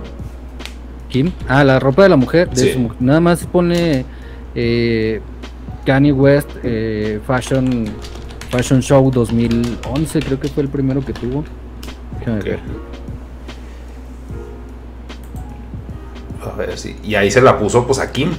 [1.10, 1.32] Kim.
[1.48, 2.50] Ah, la ropa de la mujer.
[2.50, 2.74] de Sí.
[2.74, 4.06] su nada más pone
[4.56, 5.20] eh,
[5.86, 7.86] Kanye West eh, Fashion
[8.50, 11.44] Fashion Show 2011, creo que fue el primero que tuvo.
[12.20, 12.46] Déjame Ok.
[12.46, 12.60] ver.
[16.42, 16.96] A ver, sí.
[17.04, 18.30] Y ahí se la puso pues a Kim.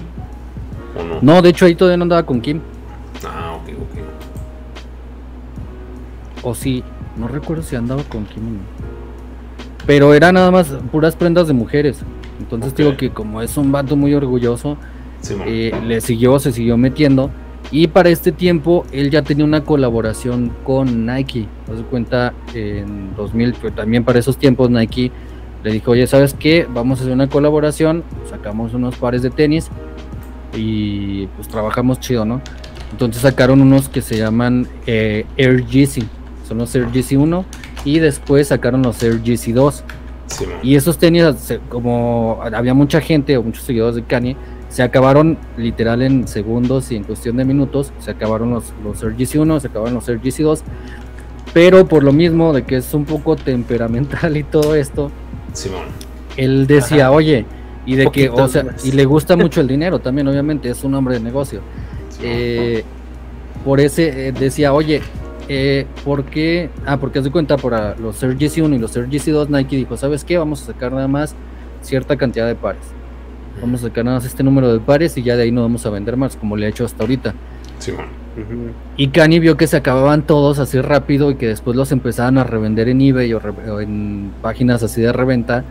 [0.99, 1.19] ¿O no?
[1.21, 2.61] No, de hecho ahí todavía no andaba con Kim.
[3.25, 3.99] Ah, ok, ok.
[6.43, 6.83] O sí,
[7.17, 8.59] no recuerdo si andaba con Kim o no.
[9.87, 12.01] Pero era nada más puras prendas de mujeres.
[12.39, 14.77] Entonces digo que como es un vato muy orgulloso,
[15.47, 17.31] eh, le siguió, se siguió metiendo.
[17.73, 21.47] Y para este tiempo él ya tenía una colaboración con Nike.
[21.69, 25.13] De cuenta, en 2000, pues, también para esos tiempos Nike
[25.63, 26.67] le dijo, oye, ¿sabes qué?
[26.73, 29.69] Vamos a hacer una colaboración, sacamos unos pares de tenis
[30.57, 32.41] y pues trabajamos chido, ¿no?
[32.91, 36.03] Entonces sacaron unos que se llaman eh, Air GC,
[36.49, 37.45] son los Air GC 1
[37.85, 39.85] y después sacaron los Air GC 2.
[40.27, 40.55] Simón.
[40.63, 41.25] Y esos tenis,
[41.69, 44.37] como había mucha gente o muchos seguidores de Kanye,
[44.71, 47.93] se acabaron literal en segundos y en cuestión de minutos.
[47.99, 50.63] Se acabaron los, los Air GC 1, se acabaron los Air GC 2.
[51.53, 55.11] Pero por lo mismo de que es un poco temperamental y todo esto,
[55.53, 55.83] Simón.
[56.37, 57.17] él decía, Ajá.
[57.17, 57.45] oye,
[57.85, 58.85] y de que, o sea, más.
[58.87, 61.61] y le gusta mucho el dinero también, obviamente, es un hombre de negocio.
[62.23, 62.85] Eh,
[63.65, 65.03] por ese eh, decía, oye,
[65.49, 66.71] eh, ¿por qué?
[66.87, 69.97] Ah, porque haz de cuenta, para los Air GC1 y los Air GC2, Nike dijo,
[69.97, 70.39] ¿sabes qué?
[70.39, 71.35] Vamos a sacar nada más
[71.83, 73.00] cierta cantidad de pares.
[73.61, 75.85] Vamos a sacar nada más este número de pares y ya de ahí no vamos
[75.87, 77.35] a vender más, como le he hecho hasta ahorita.
[77.79, 78.07] Simón.
[78.37, 78.71] Ujú.
[78.97, 82.45] Y Kanye vio que se acababan todos así rápido y que después los empezaban a
[82.45, 85.65] revender en eBay o, re- o en páginas así de reventa.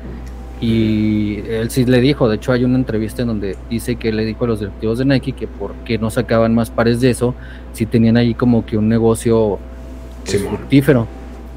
[0.62, 4.26] Y él sí le dijo, de hecho hay una entrevista en donde dice que le
[4.26, 7.34] dijo a los directivos de Nike que por qué no sacaban más pares de eso,
[7.72, 9.58] si tenían ahí como que un negocio
[10.26, 11.08] pues, fructífero.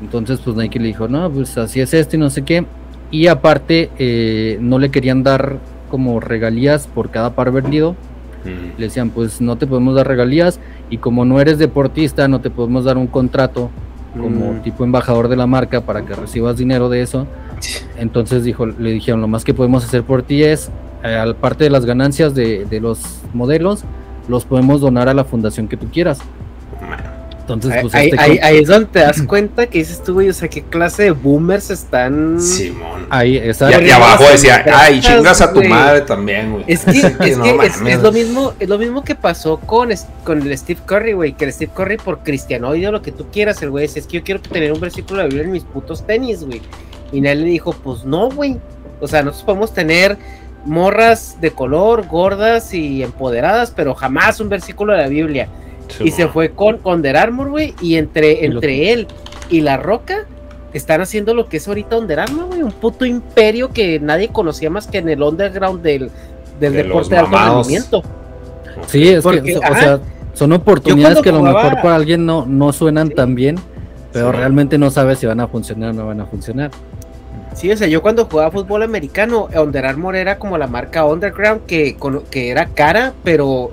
[0.01, 2.65] Entonces pues Nike le dijo, no, pues así es esto y no sé qué.
[3.11, 5.59] Y aparte eh, no le querían dar
[5.93, 7.93] como regalías por cada par vendido.
[8.45, 8.79] Mm.
[8.79, 10.59] Le decían, pues no te podemos dar regalías
[10.91, 13.71] y como no eres deportista, no te podemos dar un contrato
[14.19, 14.63] como Mm.
[14.63, 17.27] tipo embajador de la marca para que recibas dinero de eso.
[17.99, 20.71] Entonces dijo, le dijeron, lo más que podemos hacer por ti es,
[21.05, 23.01] eh, parte de las ganancias de, de los
[23.35, 23.85] modelos,
[24.29, 26.21] los podemos donar a la fundación que tú quieras.
[27.43, 30.29] Entonces, pues ahí, este ahí- ahí es donde te das cuenta que dices tú, güey,
[30.29, 32.41] o sea, qué clase de boomers están.
[32.41, 33.07] Simón.
[33.11, 33.83] ahí está.
[33.83, 35.69] Y, abajo decía, ay, chingas a tu güey.
[35.69, 36.65] madre también, güey.
[36.69, 40.07] Es que, es, que No es, lo mismo, es lo mismo que pasó con, es-
[40.25, 43.27] con el Steve Curry, güey, que el Steve Curry por cristianoide o lo que tú
[43.33, 45.53] quieras, el güey, decía, es que yo quiero tener un versículo de la Biblia en
[45.53, 46.63] mis putos tenis, güey.
[47.11, 48.57] Y nadie le dijo, pues no, güey.
[49.01, 50.17] O sea, nosotros podemos tener
[50.65, 55.49] morras de color, gordas y empoderadas, pero jamás un versículo de la Biblia.
[56.01, 59.07] Y se fue con, con Under Armour, güey, y entre, entre él
[59.51, 60.27] y La Roca
[60.73, 64.71] están haciendo lo que es ahorita Under Armour, güey, un puto imperio que nadie conocía
[64.71, 66.11] más que en el underground del,
[66.61, 68.03] del De deporte de alto rendimiento.
[68.87, 70.01] Sí, es Porque, que, o sea,
[70.35, 73.15] son oportunidades que a lo mejor para alguien no, no suenan Sí.
[73.15, 73.57] tan bien,
[74.13, 74.37] pero Sí.
[74.39, 76.71] realmente no sabes si van a funcionar o no van a funcionar.
[77.55, 81.67] Sí, o sea, yo cuando jugaba fútbol americano, Under Armour era como la marca underground
[81.67, 83.71] que, con- que era cara, pero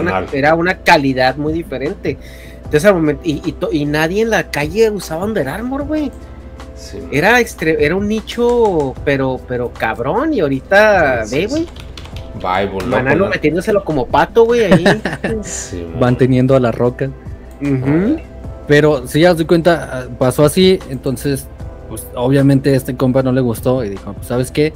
[0.00, 2.16] una- era una calidad muy diferente.
[2.56, 6.10] Entonces, al momento, y, y to- y nadie en la calle usaba Under Armour, güey.
[6.76, 7.08] Simón.
[7.10, 11.66] Era, extre- era un nicho, pero, pero cabrón, y ahorita, Sí, ve, sí, güey,
[12.86, 14.84] Bible, metiéndoselo como pato, güey, ahí.
[15.42, 15.98] Simón.
[16.00, 17.10] Van teniendo a la roca.
[17.60, 18.16] Ujú.
[18.68, 21.48] Pero si ya se cuenta, ah, pasó así, entonces,
[21.88, 24.72] pues obviamente este compa no le gustó y dijo, pues sabes qué,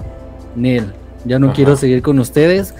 [0.56, 0.92] Neil,
[1.24, 1.56] ya no Ajá.
[1.56, 2.74] quiero seguir con ustedes.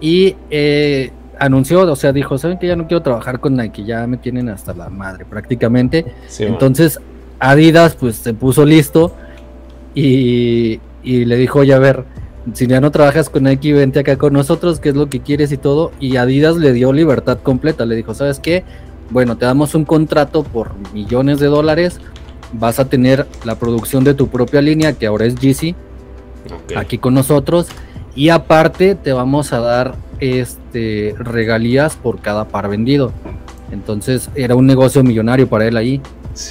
[0.00, 4.06] Y eh, anunció, o sea, dijo, saben que ya no quiero trabajar con Nike, ya
[4.06, 6.06] me tienen hasta la madre prácticamente.
[6.38, 6.98] Entonces
[7.38, 9.14] Adidas pues se puso listo
[9.94, 12.04] y, y le dijo, oye, a ver,
[12.54, 15.52] si ya no trabajas con Nike, vente acá con nosotros, qué es lo que quieres
[15.52, 15.92] y todo.
[16.00, 18.64] Y Adidas le dio libertad completa, le dijo, ¿sabes qué?
[19.10, 22.00] Bueno, te damos un contrato por millones de dólares,
[22.52, 25.74] vas a tener la producción de tu propia línea, que ahora es GC,
[26.52, 26.76] Ok.
[26.76, 27.68] aquí con nosotros.
[28.14, 33.12] Y aparte te vamos a dar este regalías por cada par vendido.
[33.72, 36.00] Entonces era un negocio millonario para él ahí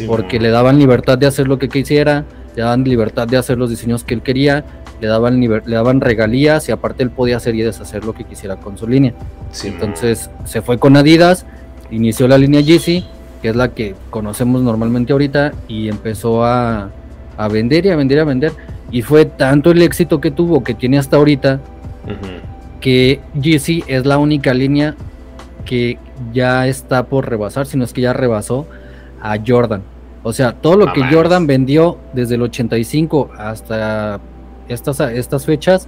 [0.08, 2.26] porque le daban libertad de hacer lo que quisiera,
[2.56, 4.64] le daban libertad de hacer los diseños que él quería,
[5.02, 8.58] le daban, le daban regalías y aparte él podía hacer y deshacer lo que quisiera
[8.58, 9.14] con su línea.
[9.52, 9.80] Simón.
[9.82, 11.45] Entonces se fue con Adidas,
[11.91, 13.06] inició la línea Yeezy,
[13.42, 16.90] que es la que conocemos normalmente ahorita, y empezó a,
[17.38, 18.52] a vender y a vender y a vender.
[18.92, 21.60] Y fue tanto el éxito que tuvo, que tiene hasta ahorita,
[22.82, 24.96] que Yeezy es la única línea
[25.66, 25.98] que
[26.34, 28.66] ya está por rebasar, si no es que ya rebasó
[29.22, 29.84] a Jordan.
[30.24, 31.04] O sea, todo lo No que.
[31.04, 34.20] Jordan vendió desde el 85 hasta
[34.68, 35.88] estas, estas fechas,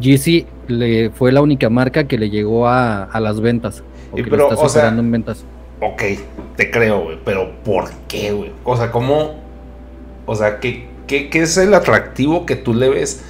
[0.00, 3.82] Yeezy le fue la única marca que le llegó a, a las ventas.
[4.12, 5.44] O Y que pero, lo está o sea, superando en ventas.
[5.80, 6.02] Ok,
[6.56, 8.50] te creo, güey, pero ¿por qué, güey?
[8.64, 9.36] O sea, ¿cómo?
[10.26, 13.22] O sea, ¿qué, qué, qué es el atractivo que tú le ves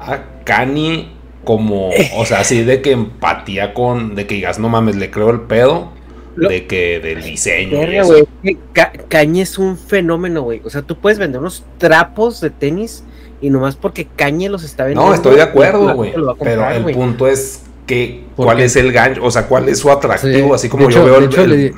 [0.00, 1.08] a Kanye
[1.44, 5.30] como, o sea, así de que empatía con, de que digas, no mames, le creo
[5.30, 5.92] el pedo,
[6.36, 8.04] de que del diseño Verga,
[8.42, 10.60] que Ca- Kanye es un fenómeno, güey.
[10.64, 13.04] O sea, tú puedes vender unos trapos de tenis
[13.40, 15.08] y nomás porque Kanye los está vendiendo.
[15.08, 16.12] No, estoy de acuerdo, güey.
[16.40, 18.64] Pero el punto es que, ¿Por ¿cuál qué?
[18.64, 19.24] es el gancho?
[19.24, 20.48] O sea, ¿cuál es su atractivo?
[20.48, 21.24] Sí, Así como de yo veo de el...
[21.26, 21.74] hecho, el- le-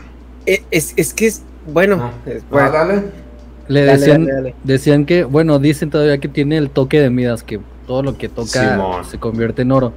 [0.46, 1.42] Eh, Es, es que es.
[1.70, 2.10] Bueno, No.
[2.32, 3.02] es- Ah, dale.
[3.68, 4.54] Le Dale, decían, dale, dale.
[4.64, 8.30] decían que, bueno, dicen todavía que tiene el toque de Midas, que todo lo que
[8.30, 9.04] toca Simón.
[9.04, 9.92] se convierte en oro.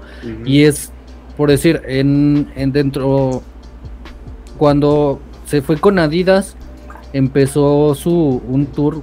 [0.45, 0.91] Y es,
[1.38, 3.41] por decir, en, en dentro,
[4.57, 6.55] cuando se fue con Adidas,
[7.14, 9.01] empezó su un tour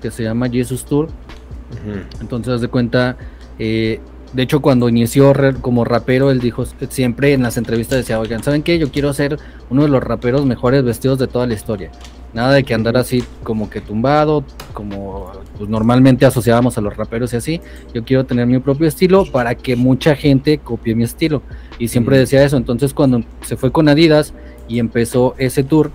[0.00, 1.06] que se llama Jesus Tour.
[1.06, 1.98] Ujú.
[2.20, 3.16] Entonces, haz de cuenta,
[3.58, 4.00] eh,
[4.34, 8.64] de hecho, cuando inició como rapero, él dijo siempre en las entrevistas decía, oigan, ¿saben
[8.64, 8.80] qué?
[8.80, 9.38] Yo quiero ser
[9.70, 11.92] uno de los raperos mejores vestidos de toda la historia.
[12.32, 17.32] Nada de que andar así como que tumbado, como pues, normalmente asociábamos a los raperos
[17.32, 17.60] y así.
[17.94, 21.42] Yo quiero tener mi propio estilo para que mucha gente copie mi estilo.
[21.78, 22.56] Y siempre decía eso.
[22.56, 24.34] Entonces, cuando se fue con Adidas
[24.66, 25.92] y empezó ese tour,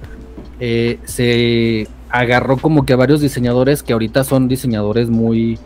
[0.61, 5.59] eh, se agarró como que a varios diseñadores que ahorita son diseñadores muy,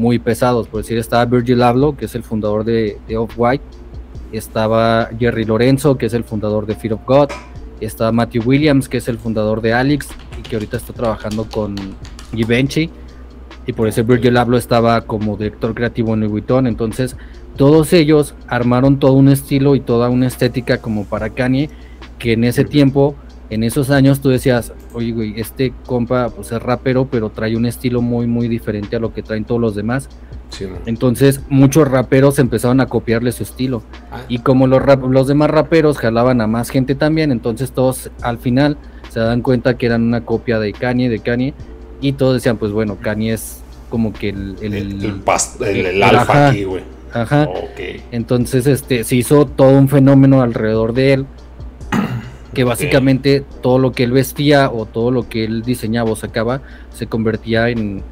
[0.00, 0.66] muy pesados.
[0.66, 3.62] Por decir, estaba Virgil Abloh, que es el fundador de, de Off-White.
[4.32, 7.28] Estaba Jerry Lorenzo, que es el fundador de Fear of God.
[7.80, 11.76] Estaba Matthew Williams, que es el fundador de Alex y que ahorita está trabajando con
[12.34, 12.90] Givenchy.
[13.66, 16.66] Y por eso Virgil Abloh estaba como director creativo en Louis Vuitton.
[16.66, 17.16] Entonces,
[17.56, 21.68] todos ellos armaron todo un estilo y toda una estética como para Kanye,
[22.18, 23.16] que en ese tiempo,
[23.50, 27.66] en esos años, tú decías, oye, güey, este compa pues es rapero, pero trae un
[27.66, 30.08] estilo muy, muy diferente a lo que traen todos los demás.
[30.50, 30.66] Sí.
[30.86, 33.82] Entonces, muchos raperos empezaron a copiarle su estilo.
[34.10, 38.10] Ah, Y como los, rap- los demás raperos jalaban a más gente también, entonces todos
[38.22, 38.76] al final
[39.10, 41.54] se dan cuenta que eran una copia de Kanye, de Kanye,
[42.00, 44.56] y todos decían, pues bueno, Kanye es como que el...
[44.62, 46.20] el- el, el, pas- el- el Ajá.
[46.20, 46.82] alfa aquí, güey.
[47.12, 47.44] ajá.
[47.48, 48.02] Ok.
[48.12, 51.26] Entonces, este, se hizo todo un fenómeno alrededor de él,
[52.54, 56.62] que básicamente todo lo que él vestía o todo lo que él diseñaba o sacaba
[56.90, 58.02] se convertía en,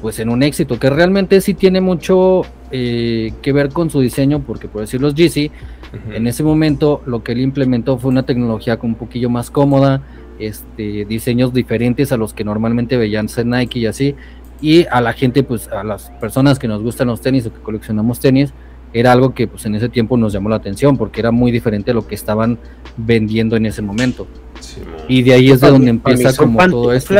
[0.00, 4.40] pues, en un éxito, que realmente sí tiene mucho eh, que ver con su diseño,
[4.40, 6.12] porque por decir los Ujú.
[6.12, 10.02] en ese momento lo que él implementó fue una tecnología un poquillo más cómoda,
[10.38, 14.14] este, diseños diferentes a los que normalmente veían en Nike y así.
[14.60, 17.60] Y a la gente, pues a las personas que nos gustan los tenis o que
[17.60, 18.52] coleccionamos tenis,
[18.92, 21.90] era algo que pues en ese tiempo nos llamó la atención porque era muy diferente
[21.90, 22.58] a lo que estaban
[22.96, 24.26] vendiendo en ese momento.
[24.60, 24.80] Sí.
[25.08, 27.12] Y de ahí es de donde empieza como todo esto.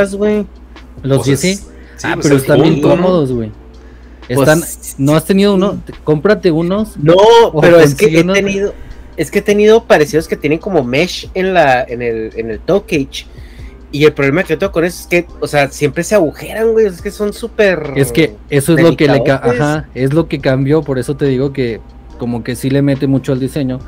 [1.02, 1.66] Los Pues es- sí,
[2.04, 3.50] ah, pues pero están bien cómodos, güey.
[4.26, 4.60] Pues, Están,
[4.98, 5.80] ¿no has tenido uno?
[5.86, 6.96] Te- Cómprate unos.
[6.96, 7.14] No,
[7.60, 8.74] pero es que he tenido,
[9.16, 12.58] es que he tenido parecidos que tienen como mesh en la, en el, en el
[12.60, 13.26] toe cage.
[13.96, 16.72] Y el problema que yo tengo con eso es que, o sea, siempre se agujeran,
[16.72, 16.84] güey.
[16.84, 17.94] Es que son súper.
[17.96, 21.24] Es que eso es lo que le ajá, es lo que cambió, por eso te
[21.24, 21.80] digo que
[22.18, 23.78] como que sí le mete mucho al diseño,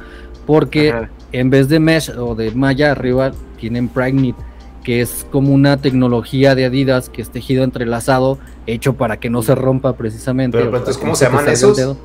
[0.46, 1.10] porque Ajá.
[1.32, 4.34] en vez de mesh o de malla arriba tienen Pregnit,
[4.82, 9.42] que es como una tecnología de Adidas que es tejido entrelazado, hecho para que no
[9.42, 10.56] se rompa precisamente.
[10.56, 11.76] Pero, entonces, ¿cómo se llaman esos?
[11.76, 11.98] dedo.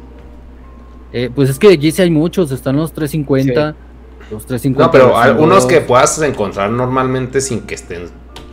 [1.14, 3.78] Eh, pues es que de Yeezy hay muchos, están los 350,
[4.34, 4.86] los 350.
[4.86, 8.10] No, pero algunos 2, que puedas encontrar normalmente sin que estén.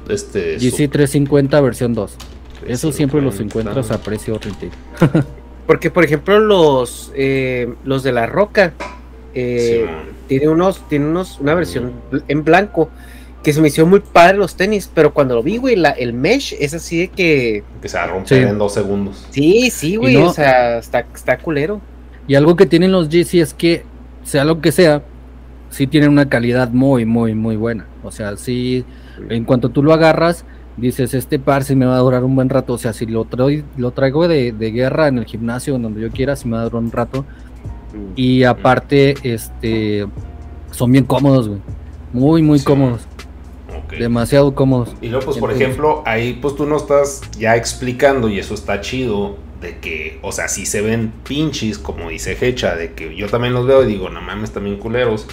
[0.09, 2.17] Este, Yeezy 350 versión 2.
[2.67, 3.71] Eso siempre los 350.
[3.71, 4.73] encuentras a precio retail.
[5.67, 8.73] Porque, por ejemplo, los, eh, los de la roca
[9.35, 9.87] eh,
[10.27, 11.93] tiene unos, tiene unos, una versión
[12.27, 12.91] en blanco
[13.45, 16.13] que se me hicieron muy padre los tenis, pero cuando lo vi, güey, la, el
[16.13, 17.63] mesh es así de que.
[17.81, 18.49] Que se va a romper Sí.
[18.49, 19.25] en dos segundos.
[19.31, 21.81] Sí, sí, güey, no- o sea, está, está culero.
[22.29, 23.85] Y algo que tienen los Yeezy es que,
[24.25, 25.03] sea lo que sea,
[25.71, 27.87] sí tienen una calidad muy, muy, muy buena.
[28.05, 28.85] O sea, sí,
[29.29, 30.45] en cuanto tú lo agarras,
[30.77, 32.75] dices, este par sí me va a durar un buen rato.
[32.75, 36.01] O sea, si lo, traigo lo traigo de, de guerra en el gimnasio, en donde
[36.01, 37.25] yo quiera, sí me va a durar un rato.
[38.15, 40.07] Y aparte, este,
[40.71, 41.61] son bien cómodos, güey.
[42.13, 42.65] Muy, muy Sí.
[42.65, 43.07] cómodos.
[43.99, 44.95] Demasiado cómodos.
[45.01, 48.81] Y luego, pues, por ejemplo, ahí pues tú no estás ya explicando, y eso está
[48.81, 53.27] chido, de que, o sea, si se ven pinches, como dice Hecha, de que yo
[53.29, 55.27] también los veo y digo, no mames, también culeros.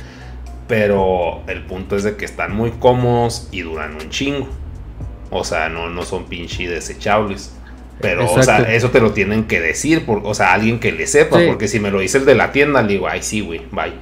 [0.67, 4.47] Pero el punto es de que están muy cómodos y duran un chingo.
[5.29, 7.53] O sea, no, no son pinche desechables.
[7.99, 11.07] Pero, o sea, eso te lo tienen que decir, por, o sea, alguien que le
[11.07, 11.45] sepa, Sí.
[11.47, 13.93] porque si me lo dice el de la tienda, le digo, ay, sí, güey, bye.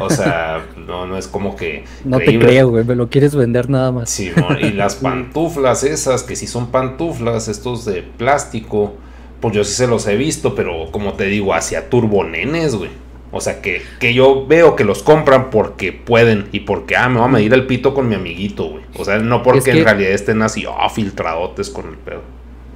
[0.00, 1.84] O sea, no, no es como que.
[2.04, 4.10] No te creo, güey, me lo quieres vender nada más.
[4.10, 8.94] Sí, y las pantuflas esas, que sí son pantuflas, estos de plástico,
[9.40, 12.90] pues yo sí se los he visto, pero como te digo, hacia turbonenes, güey.
[13.34, 17.16] O sea, que, que yo veo que los compran porque pueden y porque, ah, me
[17.18, 18.84] voy a medir el pito con mi amiguito, güey.
[18.98, 22.20] O sea, no porque Es que- en realidad estén así, ah, filtradotes con el pedo.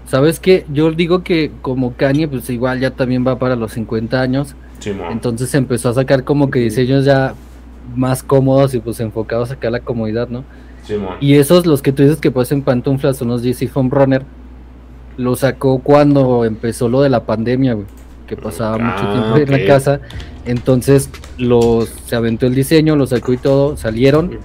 [0.07, 0.65] ¿Sabes qué?
[0.73, 4.55] Yo digo que como Kanye, pues igual ya también va para los 50 años.
[4.79, 4.93] Sí.
[5.11, 7.35] Entonces empezó a sacar como que diseños ya
[7.95, 10.45] más cómodos y pues enfocados acá a la comodidad, ¿no?
[10.85, 10.95] Sí.
[11.21, 14.23] Y esos, los que tú dices que parecen pantuflas, son los GC Foam Runner.
[15.17, 17.87] Lo sacó cuando empezó lo de la pandemia, güey.
[18.27, 20.01] Que pasaba mucho Ah, tiempo en la casa.
[20.45, 24.39] Entonces los, se aventó el diseño, lo sacó y todo, salieron.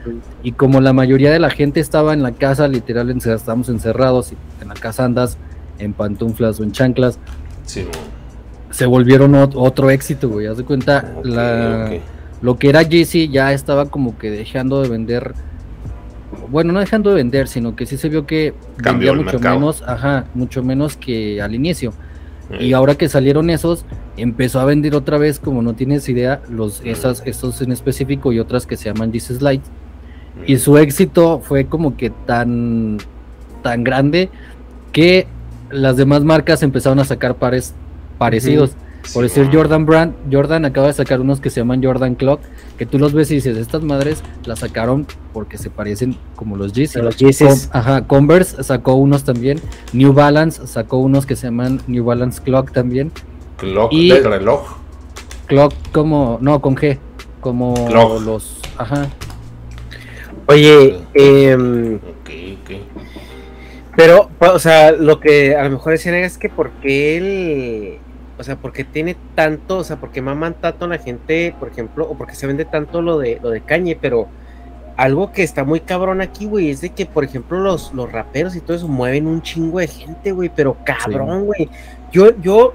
[0.43, 4.37] Y como la mayoría de la gente estaba en la casa, literal, estábamos encerrados y
[4.61, 5.37] en la casa andas
[5.79, 7.17] en pantuflas o en chanclas,
[7.65, 7.85] Sí,
[8.71, 10.45] se volvieron ot- otro éxito, güey.
[10.47, 11.91] Haz de cuenta, la,
[12.41, 15.33] lo que era Yeezy ya estaba como que dejando de vender.
[16.49, 19.59] Bueno, no dejando de vender, sino que sí se vio que Cambió vendía mucho mercado.
[19.59, 21.93] menos, ajá, mucho menos que al inicio.
[22.53, 23.85] Eh, Y ahora que salieron esos,
[24.17, 28.39] empezó a vender otra vez, como no tienes idea, los esas, estos en específico y
[28.39, 29.61] otras que se llaman Jesus Slide.
[30.47, 32.97] Y su éxito fue como que tan,
[33.63, 34.29] tan grande
[34.91, 35.27] que
[35.69, 37.73] las demás marcas empezaron a sacar pares
[38.17, 38.71] parecidos.
[39.13, 39.49] Por Sí, decir.
[39.51, 42.39] Jordan Brand, Jordan acaba de sacar unos que se llaman Jordan Clock,
[42.77, 46.71] que tú los ves y dices, estas madres las sacaron porque se parecen como los
[46.73, 46.99] Yeezy.
[46.99, 47.69] A los Yeezys.
[47.73, 49.59] Ajá, Converse sacó unos también,
[49.93, 53.11] New Balance sacó unos que se llaman New Balance Clock también,
[53.57, 54.77] Clock y- del reloj.
[55.47, 56.99] Clock como, no, con G,
[57.41, 58.21] como Clock.
[58.21, 59.09] los, ajá,
[60.47, 62.29] Oye, em, Ok,
[62.63, 62.71] ok.
[63.95, 67.97] pero, o sea, lo que a lo mejor decían es que porque él,
[68.41, 72.09] o sea, porque tiene tanto, o sea, porque maman tanto a la gente, por ejemplo,
[72.09, 74.27] o porque se vende tanto lo de lo de Cañe, pero
[74.97, 78.55] algo que está muy cabrón aquí, güey, es de que, por ejemplo, los, los raperos
[78.55, 81.69] y todo eso mueven un chingo de gente, güey, pero cabrón, güey.
[82.11, 82.73] Yo, yo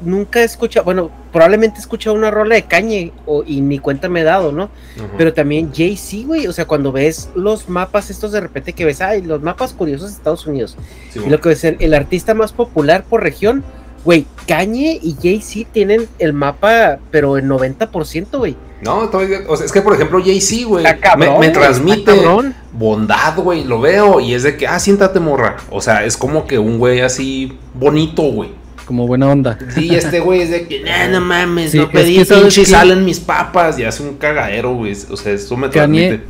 [0.00, 4.08] nunca he escuchado, bueno, probablemente he escuchado una rola de Cañe o, y ni cuenta
[4.08, 4.70] me he dado, ¿no?
[5.18, 9.02] Pero también Jay-Z, güey, o sea, cuando ves los mapas estos de repente que ves,
[9.02, 10.78] ay, los mapas curiosos de Estados Unidos,
[11.10, 13.62] Sí, y lo que es el, el artista más popular por región,
[14.04, 18.56] güey, Kanye y Jay-Z tienen el mapa, pero el 90%, güey.
[18.82, 20.84] No, todavía- o sea, es que por ejemplo Jay-Z, güey,
[21.16, 22.54] me, me transmite cabrón.
[22.72, 25.56] bondad, güey, lo veo y es de que, ah, siéntate morra.
[25.70, 28.50] O sea, es como que un güey así bonito, güey.
[28.84, 29.56] como buena onda.
[29.72, 32.42] Sí, este güey es de que, "Nah, no mames, Sí, no es pedí que ¿sabes
[32.54, 34.92] pinche salen mis papas y hace un cagadero, güey.
[35.08, 36.24] O sea, eso me Kanye, transmite.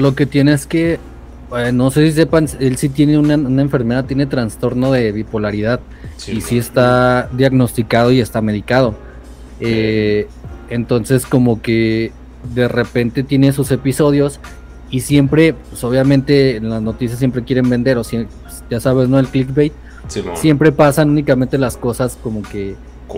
[0.00, 0.98] lo que tiene es que,
[1.56, 5.80] eh, no sé si sepan, él sí tiene una, una enfermedad, tiene trastorno de bipolaridad
[6.16, 8.94] Sí, y sí está diagnosticado y está medicado.
[9.60, 10.28] Eh,
[10.70, 12.12] entonces como que
[12.54, 14.40] de repente tiene esos episodios
[14.90, 19.08] y siempre, pues obviamente en las noticias siempre quieren vender, o si, pues, ya sabes,
[19.08, 19.18] ¿no?
[19.18, 19.72] El clickbait,
[20.08, 22.76] Sí, siempre pasan únicamente las cosas como que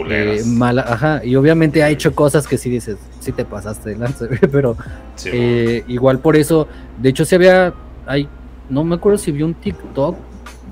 [0.09, 4.09] eh, mala, ajá, y obviamente ha hecho cosas que sí dices, sí te pasaste de
[4.53, 4.77] pero
[5.15, 6.67] Sí, eh, igual por eso,
[7.01, 7.73] de hecho se había,
[8.11, 8.29] hay,
[8.69, 10.17] no me acuerdo si vi un TikTok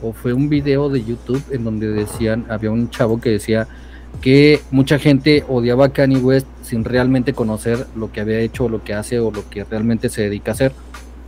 [0.03, 3.69] o fue un video de YouTube en donde decían, había un chavo que decía
[4.21, 8.69] que mucha gente odiaba a Kanye West sin realmente conocer lo que había hecho, o
[8.69, 10.73] lo que hace o lo que realmente se dedica a hacer.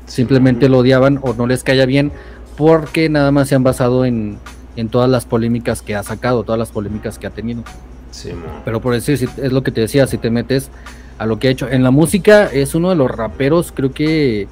[0.06, 2.10] Simplemente lo odiaban o no les caía bien
[2.56, 4.38] porque nada más se han basado en,
[4.74, 7.62] en todas las polémicas que ha sacado, todas las polémicas que ha tenido.
[8.10, 8.30] Sí.
[8.64, 10.70] Pero por decir, es lo que te decía, si te metes
[11.18, 11.68] a lo que ha hecho.
[11.68, 14.48] En la música es uno de los raperos, creo que,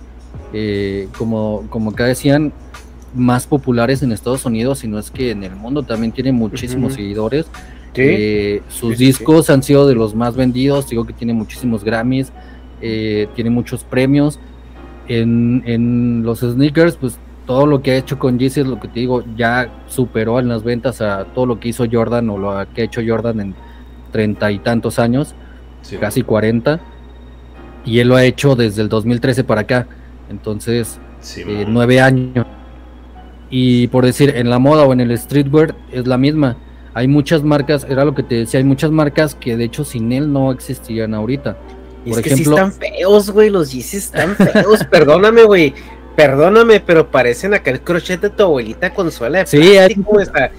[0.53, 2.53] eh, como, como acá decían,
[3.15, 6.95] más populares en Estados Unidos, si no es que en el mundo también tiene muchísimos
[6.95, 7.47] seguidores.
[7.95, 8.03] Sí.
[8.05, 11.85] Eh, sus Sí, sí, discos han sido de los más vendidos, digo que tiene muchísimos
[11.85, 12.33] Grammys,
[12.81, 14.39] eh, tiene muchos premios.
[15.09, 18.89] En, en los sneakers, pues todo lo que ha hecho con Yeezy es lo que
[18.89, 22.67] te digo, ya superó en las ventas a todo lo que hizo Jordan o lo
[22.75, 23.55] que ha hecho Jordan en
[24.13, 25.35] treinta y tantos años,
[25.99, 26.79] casi 40,
[27.87, 29.87] y él lo ha hecho desde el 2013 para acá,
[30.29, 32.47] entonces Sí, eh, nueve años.
[33.51, 36.57] Y por decir, en la moda o en el streetwear es la misma.
[36.95, 40.13] Hay muchas marcas, era lo que te decía, hay muchas marcas que de hecho sin
[40.13, 41.57] él no existirían ahorita.
[42.05, 45.75] Es Por que ejemplo- sí están feos, güey, los Yeezys están feos, perdóname, güey.
[46.17, 50.51] Perdóname, pero parecen aquel crochet de tu abuelita con suela de Sí, plástico, o sea,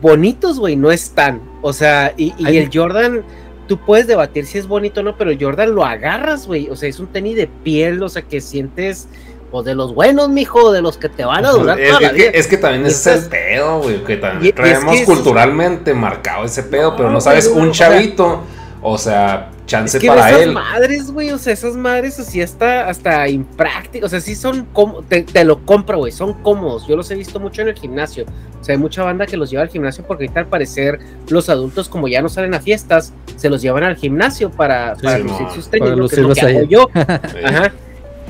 [0.00, 1.40] bonitos, güey, no están.
[1.62, 3.22] O sea, y, y Hay- el Jordan,
[3.66, 6.68] tú puedes debatir si es bonito o no, pero Jordan lo agarras, güey.
[6.70, 9.08] O sea, es un tenis de piel, o sea, que sientes,
[9.52, 12.06] o de los buenos, mijo, de los que te van a durar Es, toda la
[12.08, 12.32] es vida.
[12.32, 14.96] que, es que también ese es el pedo, güey, que también Y- y es traemos
[14.96, 18.42] que culturalmente marcado ese pedo, pero No, sabes, un o sea- chavito,
[18.88, 20.52] o sea, chance Es que para esas él.
[20.52, 25.02] madres, güey, o sea, esas madres así hasta, hasta imprácticas, o sea, sí son como,
[25.02, 28.26] te, te lo compro, güey, son cómodos, yo los he visto mucho en el gimnasio,
[28.60, 31.48] o sea, hay mucha banda que los lleva al gimnasio porque ahorita al parecer los
[31.48, 35.48] adultos como ya no salen a fiestas, se los llevan al gimnasio para, para lucir
[35.52, 37.72] sus tenis, Para lo que es lo que hago yo, ajá,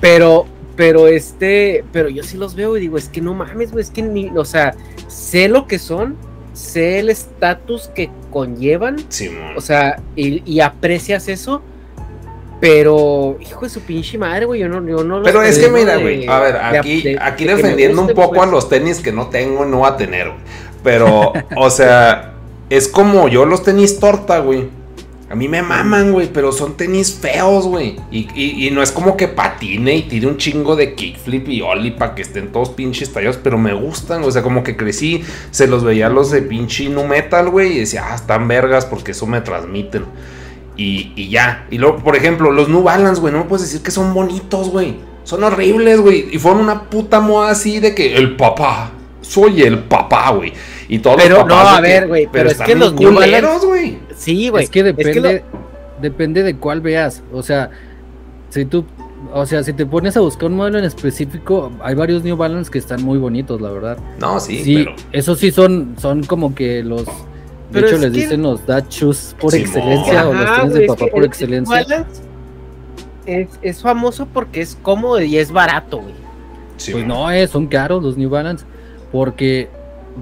[0.01, 3.83] pero, pero este, pero yo sí los veo y digo, es que no mames, güey,
[3.83, 4.75] es que ni, o sea,
[5.07, 6.17] sé lo que son,
[6.55, 8.97] sé el estatus que conllevan,
[9.57, 11.63] o sea, y, y aprecias eso,
[12.61, 15.97] pero, hijo de su pinche madre, güey, yo no, yo no Pero es que mira,
[15.97, 18.43] güey, a ver, aquí, de- aquí de defendiendo un poco pues.
[18.43, 20.41] a los tenis que no tengo, no va a tener, güey.
[20.85, 22.35] Pero, o sea,
[22.69, 24.69] es como yo los tenis torta, güey.
[25.29, 27.97] A mí me maman, güey, pero son tenis feos, güey.
[28.13, 31.91] Y, y- no es como que patine y tire un chingo de kickflip y ollie
[31.91, 35.67] para que estén todos pinches tallados, pero me gustan, o sea, como que crecí, se
[35.67, 39.27] los veía los de pinche nu metal, güey, y decía, ah, están vergas porque eso
[39.27, 40.05] me transmiten.
[40.77, 41.67] Y, y ya.
[41.71, 44.69] Y luego, por ejemplo, los New Balance, güey, no me puedes decir que son bonitos,
[44.71, 44.95] güey.
[45.25, 46.29] Son horribles, güey.
[46.31, 50.53] Y fueron una puta moda así de que el papá, soy el papá, güey.
[50.89, 53.13] Y todos Pero, los papás no, a ver, güey, pero es están que los New
[53.15, 53.99] culeros, güey.
[54.17, 54.65] Sí, güey.
[54.65, 57.23] Es que depende, lo- depende de cuál veas.
[57.33, 57.71] O sea,
[58.51, 58.85] si tú,
[59.33, 62.71] o sea, si te pones a buscar un modelo en específico, hay varios New Balance
[62.71, 63.99] que están muy bonitos, la verdad.
[64.21, 64.95] No, sí, Sí, pero.
[65.13, 67.13] esos sí son, son como que los, de
[67.73, 70.81] Pero hecho es les que- dicen los dad shoes por excelencia o los güey, de
[70.85, 71.83] es papá que por el excelencia.
[71.83, 72.23] Balance
[73.27, 76.15] Es, es famoso porque es cómodo y es barato, güey.
[76.77, 78.65] sí, Pues no, eh, son caros los New Balance
[79.11, 79.69] porque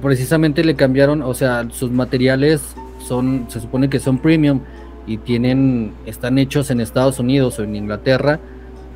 [0.02, 2.62] precisamente le cambiaron, o sea, sus materiales
[3.06, 4.60] son, se supone que son premium
[5.06, 8.40] y tienen, están hechos en Estados Unidos o en Inglaterra.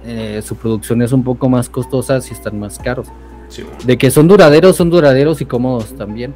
[0.04, 3.08] eh, su producción es un poco más costosa y están más caros.
[3.48, 3.64] Sí.
[3.84, 6.34] De que son duraderos, son duraderos y cómodos también.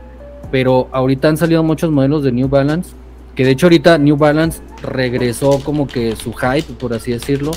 [0.51, 2.91] Pero ahorita han salido muchos modelos de New Balance.
[3.35, 7.53] Que de hecho ahorita New Balance regresó como que su hype, por así decirlo,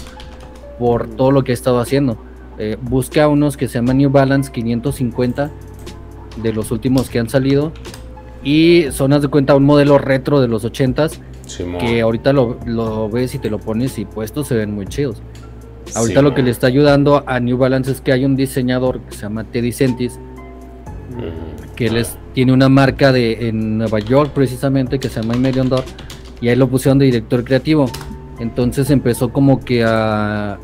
[0.79, 2.17] por todo lo que ha estado haciendo.
[2.57, 5.51] Eh, busca unos que se llaman New Balance 550
[6.37, 7.71] de los últimos que han salido.
[8.43, 11.77] Y son, haz de cuenta, un modelo retro de los 80s Sí, mo.
[11.77, 15.21] que ahorita lo, lo ves y te lo pones y puestos se ven muy chidos.
[15.93, 19.15] Ahorita lo que le está ayudando a New Balance es que hay un diseñador que
[19.15, 20.19] se llama Teddy Sentis,
[21.75, 25.83] que les tiene una marca de en Nueva York precisamente que se llama Dollar
[26.41, 27.89] y ahí lo pusieron de director creativo.
[28.39, 30.57] Entonces empezó como que a,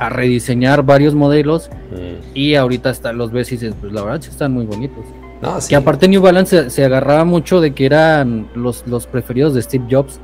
[0.00, 2.32] a rediseñar varios modelos Mm.
[2.34, 5.04] y ahorita hasta los ves y dices, pues la verdad sí están muy bonitos.
[5.42, 5.68] No, sí.
[5.68, 9.62] Que aparte New Balance se, se agarraba mucho de que eran los, los preferidos de
[9.62, 10.18] Steve Jobs.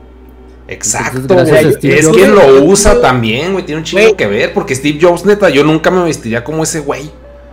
[0.69, 1.75] Exacto, Entonces, gracias güey.
[1.75, 3.65] a Steve Es Jobs- quien lo usa también, güey.
[3.65, 4.17] Tiene un chingo Güey.
[4.17, 4.53] que ver.
[4.53, 7.11] Porque Steve Jobs, neta, yo nunca me vestiría como ese güey.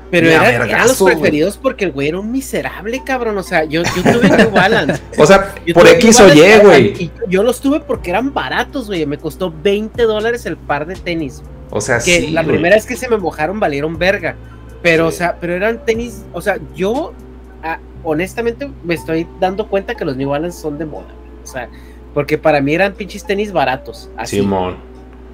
[0.09, 1.15] Pero era- eran los güey.
[1.15, 3.38] preferidos porque el güey era un miserable, cabrón.
[3.38, 5.01] O sea, yo, yo tuve New Balance.
[5.17, 6.86] O sea, Yo por X o Y, güey.
[7.03, 9.05] Y yo los tuve porque eran baratos, güey.
[9.05, 11.41] Me costó 20 dólares el par de tenis.
[11.76, 12.28] O sea, Que sí.
[12.32, 12.53] la güey.
[12.55, 14.36] primera vez que se me mojaron valieron verga.
[14.84, 15.15] Pero, Sí.
[15.15, 16.24] o sea, pero eran tenis.
[16.34, 17.13] O sea, yo
[17.63, 21.07] ah, honestamente me estoy dando cuenta que los New Balance son de moda.
[21.43, 21.67] O sea,
[22.13, 24.09] porque para mí eran pinches tenis baratos.
[24.17, 24.38] Así.
[24.38, 24.76] Simón.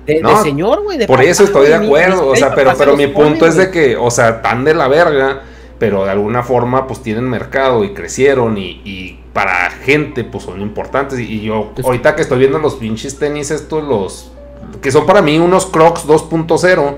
[0.06, 0.98] de, de No, señor, güey.
[0.98, 2.28] de Por eso estoy de acuerdo.
[2.30, 4.88] O sea, pero, pero mi ponen, punto es de que, o sea, tan de la
[4.88, 5.42] verga.
[5.78, 8.58] Pero de alguna forma, pues tienen mercado y crecieron.
[8.58, 11.20] Y, y para gente, pues son importantes.
[11.20, 14.32] Y, y yo, Es- ahorita que estoy viendo los pinches tenis, estos, los.
[14.82, 16.96] Que son para mí unos Crocs 2.0.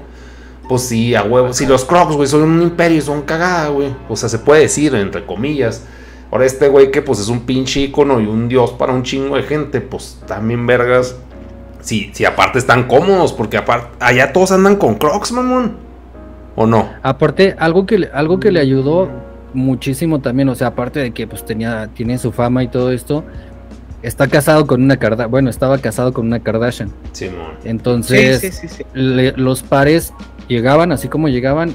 [0.70, 1.54] Pues sí, a huevo.
[1.54, 3.94] Si los Crocs, güey, son un imperio y son cagada, güey.
[4.10, 5.86] O sea, se puede decir, entre comillas.
[6.32, 9.36] Ahora este güey que pues es un pinche icono y un dios para un chingo
[9.36, 11.16] de gente, pues también vergas.
[11.82, 15.76] Si, si aparte están cómodos, porque aparte allá todos andan con Crocs, mamón.
[16.56, 16.90] ¿O no?
[17.02, 19.10] Aparte, algo que, le- algo que le ayudó
[19.54, 23.24] muchísimo también, o sea, aparte de que pues tenía, tiene su fama y todo esto,
[24.02, 26.92] está casado con una Kardashian, bueno, estaba casado con una Kardashian.
[27.12, 27.54] Simón.
[27.64, 28.84] Entonces, Sí, sí, sí, sí.
[28.94, 30.14] le- los pares
[30.48, 31.74] llegaban, así como llegaban,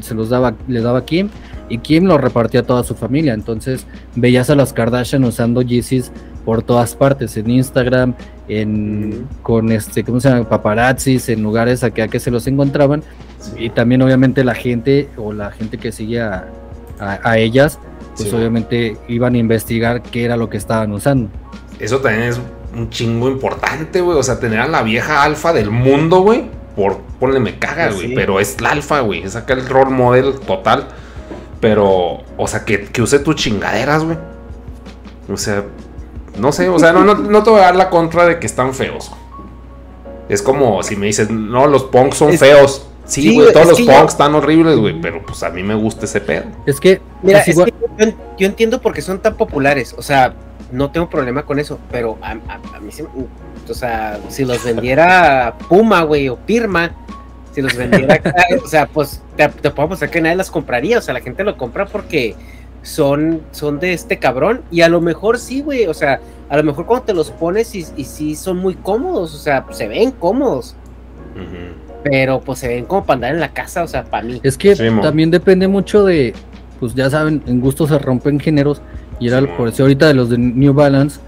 [0.00, 1.28] se los daba, le daba a Kim
[1.68, 3.34] y Kim lo repartía a toda su familia.
[3.34, 6.12] Entonces veías a las Kardashian usando Yeezys
[6.44, 8.14] por todas partes, en Instagram,
[8.48, 10.46] en con este, ¿cómo se llama?
[10.48, 13.02] paparazzis, en lugares acá que se los encontraban.
[13.58, 16.46] Y también obviamente la gente o la gente que seguía
[17.00, 17.78] a, a ellas,
[18.16, 18.34] pues Sí.
[18.36, 21.30] obviamente iban a investigar qué era lo que estaban usando.
[21.78, 22.40] Eso también es
[22.76, 24.16] un chingo importante, güey.
[24.18, 26.44] O sea, tener a la vieja alfa del mundo, güey.
[26.76, 28.08] Por, ponle me caga, Pues güey.
[28.08, 28.14] sí.
[28.14, 29.22] Pero es la alfa, güey.
[29.22, 30.88] Es acá el role model total.
[31.60, 34.18] Pero, o sea, que, que use tus chingaderas, güey.
[35.32, 35.64] O sea,
[36.38, 38.46] no sé, o sea, no, no, no te voy a dar la contra de que
[38.46, 39.10] están feos.
[40.28, 42.86] Es como si me dices, no, los punks son Es- feos.
[43.06, 44.98] Sí, sí, güey, todos los que yo- punks están horribles, güey.
[45.00, 46.44] Pero pues a mí me gusta ese pedo.
[46.66, 49.94] Es que Mira, es es igual- que yo, yo entiendo por qué son tan populares.
[49.98, 50.34] O sea,
[50.72, 54.62] no tengo problema con eso, pero a, a- a mí se o sea, si los
[54.64, 56.90] vendiera Puma, güey, o Pirma,
[57.52, 58.34] si los vendiera acá,
[58.64, 61.44] o sea, pues te, te puedo apostar que nadie las compraría, o sea, la gente
[61.44, 62.34] lo compra porque
[62.82, 66.62] son, son de este cabrón, y a lo mejor sí, güey, o sea, a lo
[66.62, 69.88] mejor cuando te los pones y, y sí son muy cómodos, o sea, pues, se
[69.88, 70.76] ven cómodos,
[71.34, 71.83] Ujú.
[72.04, 74.40] Pero pues se ven como para andar en la casa, o sea, para mí.
[74.42, 76.34] Es que Sí, también depende mucho de,
[76.78, 78.82] pues ya saben, en gusto se rompen géneros.
[79.18, 81.18] Y era Sí, por eso ahorita de los de New Balance,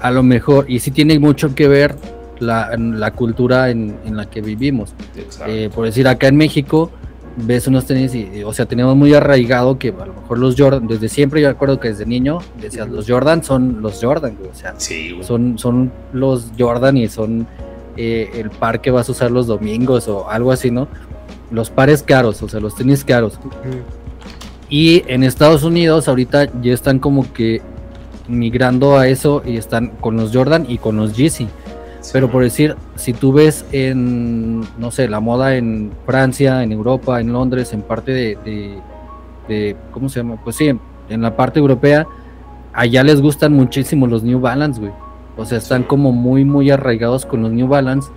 [0.00, 1.94] a lo mejor, y sí tiene mucho que ver
[2.40, 4.94] la, la cultura en, en la que vivimos.
[5.16, 5.52] Exacto.
[5.52, 6.90] Eh, por decir, acá en México
[7.36, 10.86] ves unos tenis y, o sea, tenemos muy arraigado que a lo mejor los Jordan,
[10.86, 14.54] desde siempre yo recuerdo que desde niño decías, los Jordan son los Jordan, güey, o
[14.54, 15.24] sea, sí, güey.
[15.24, 17.46] son, son los Jordan y son
[17.96, 20.88] eh, el par que vas a usar los domingos o algo así, ¿no?
[21.50, 23.38] Los pares caros, o sea, los tenis caros.
[24.68, 27.60] Y en Estados Unidos ahorita ya están como que
[28.28, 31.48] migrando a eso y están con los Jordan y con los Yeezy.
[32.12, 37.20] Pero por decir, si tú ves en, no sé, la moda en Francia, en Europa,
[37.20, 38.78] en Londres, en parte de, de-
[39.48, 40.36] de- ¿cómo se llama?
[40.42, 40.80] Pues sí, en,
[41.10, 42.06] en la parte europea,
[42.72, 44.92] allá les gustan muchísimo los New Balance, güey.
[45.36, 48.10] O sea, están como muy, muy arraigados con los New Balance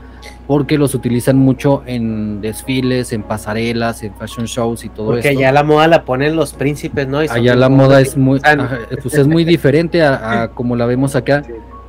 [0.48, 5.40] porque los utilizan mucho en desfiles, en pasarelas, en fashion shows y todo Porque esto.
[5.40, 7.24] allá la moda la ponen los príncipes, ¿no?
[7.24, 10.86] Y Allá la moda es muy, ajá, pues es muy diferente a, a como la
[10.86, 11.44] vemos acá.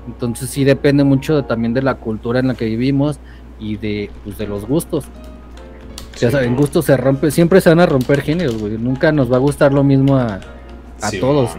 [0.06, 3.18] Entonces sí depende mucho de- también de la cultura en la que vivimos
[3.58, 5.06] y de, pues, de los gustos.
[6.18, 8.78] Ya Sí, saben, gustos se rompe, siempre se van a romper géneros, güey.
[8.78, 10.40] Nunca nos va a gustar lo mismo a,
[11.02, 11.50] a Sí, todos.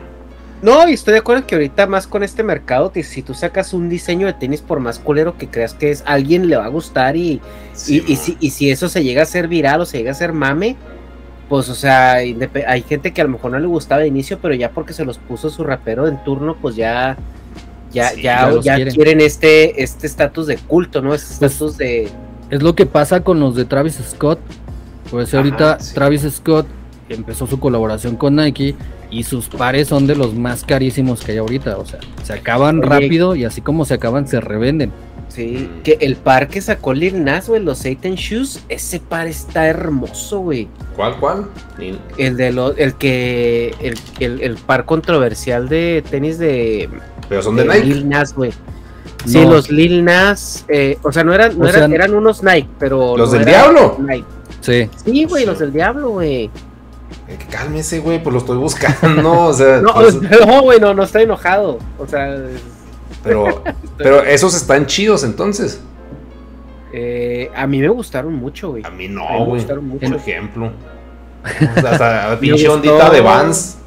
[0.61, 3.73] No, y estoy de acuerdo que ahorita más con este mercado, que si tú sacas
[3.73, 6.69] un diseño de tenis por más culero que creas que es, alguien le va a
[6.69, 7.39] gustar y,
[7.73, 10.11] Sí, y, y si, y si eso se llega a ser viral o se llega
[10.11, 10.75] a ser mame,
[11.47, 14.55] pues o sea, hay gente que a lo mejor no le gustaba de inicio, pero
[14.55, 17.17] ya porque se los puso su rapero en turno, pues ya
[17.93, 18.93] ya, Sí, ya, ya ya quieren.
[18.95, 21.13] quieren este este estatus de culto, ¿no?
[21.13, 22.09] Este Pues, estatus de
[22.49, 24.39] Es lo que pasa con los de Travis Scott.
[25.11, 25.93] Pues Ajá, ahorita sí.
[25.93, 26.67] Travis Scott
[27.09, 28.75] empezó su colaboración con Nike
[29.09, 31.77] y sus pares son de los más carísimos que hay ahorita.
[31.77, 32.87] O sea, se acaban Oye.
[32.89, 34.91] rápido y así como se acaban, se revenden.
[35.29, 39.67] Sí, que el par que sacó Lil Nas, güey, los Satan Shoes, ese par está
[39.67, 40.67] hermoso, güey.
[40.95, 41.45] ¿Cuál, cuál?
[42.17, 46.89] El de los, el que, el, el, el par controversial de tenis de,
[47.29, 47.85] Pero son de de Nike.
[47.85, 48.51] Lil Nas, güey.
[49.25, 49.51] Sí, No.
[49.51, 52.67] los Lil Nas, eh, o sea, no eran, no O eran, sea, eran unos Nike,
[52.79, 53.17] pero.
[53.17, 53.97] ¿Los no del diablo?
[53.99, 54.25] Nike.
[54.61, 54.89] Sí.
[55.05, 55.49] Sí, güey, Sí.
[55.49, 56.49] los del diablo, güey.
[57.27, 59.45] Eh, Cálmese, güey, pues lo estoy buscando.
[59.47, 61.79] o sea, No, pues, no, güey, no, no estoy enojado.
[61.97, 62.37] O sea,
[63.23, 63.63] pero,
[63.97, 65.81] pero esos están chidos entonces.
[66.93, 68.83] eh, a mí me gustaron mucho, güey.
[68.85, 69.59] A mí A no, mí me güey.
[69.61, 70.07] gustaron mucho.
[70.07, 70.71] Por ejemplo.
[71.75, 72.73] Hasta pinche gustó.
[72.73, 73.77] ondita de Vans.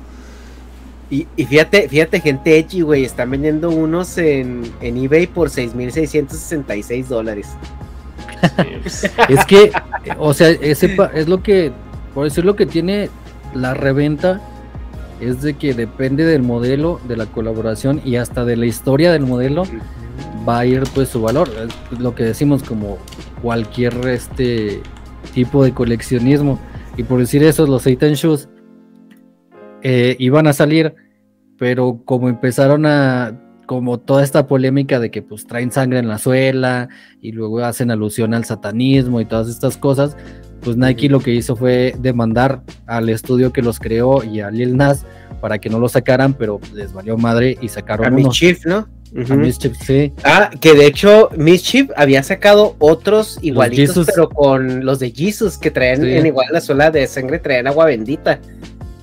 [1.10, 7.06] Y, y fíjate, fíjate, gente edgy, güey, están vendiendo unos en, en eBay por 6.666
[7.06, 7.48] dólares.
[8.56, 9.72] Sí, pues, Es que,
[10.18, 11.72] o sea, ese es lo que,
[12.14, 13.08] por decir lo que tiene
[13.54, 14.40] la reventa,
[15.20, 19.26] es de que depende del modelo, de la colaboración y hasta de la historia del
[19.26, 19.64] modelo,
[20.48, 21.48] va a ir pues su valor.
[21.92, 22.98] Es lo que decimos como
[23.42, 24.82] cualquier este
[25.34, 26.58] tipo de coleccionismo.
[26.96, 28.48] Y por decir eso, los Satan Shoes
[29.82, 30.94] eh, iban a salir,
[31.58, 36.18] pero como empezaron a como toda esta polémica de que pues traen sangre en la
[36.18, 36.88] suela
[37.20, 40.16] y luego hacen alusión al satanismo y todas estas cosas,
[40.62, 44.76] pues Nike lo que hizo fue demandar al estudio que los creó y a Lil
[44.76, 45.04] Nas
[45.40, 48.16] para que no lo sacaran, pero les valió madre y sacaron A uno.
[48.28, 48.88] Mischief, ¿no?
[49.16, 49.32] Ujú.
[49.32, 50.12] A Mischief, sí.
[50.22, 55.70] Ah, que de hecho Mischief había sacado otros igualitos, pero con los de Jesus, que
[55.70, 56.12] traían Sí.
[56.12, 58.38] en igual la suela de sangre, traían agua bendita.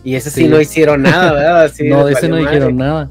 [0.03, 0.47] Y ese sí, Sí.
[0.47, 1.71] no hicieron nada, ¿verdad?
[1.89, 2.71] No, ese no madre.
[2.71, 3.09] nada.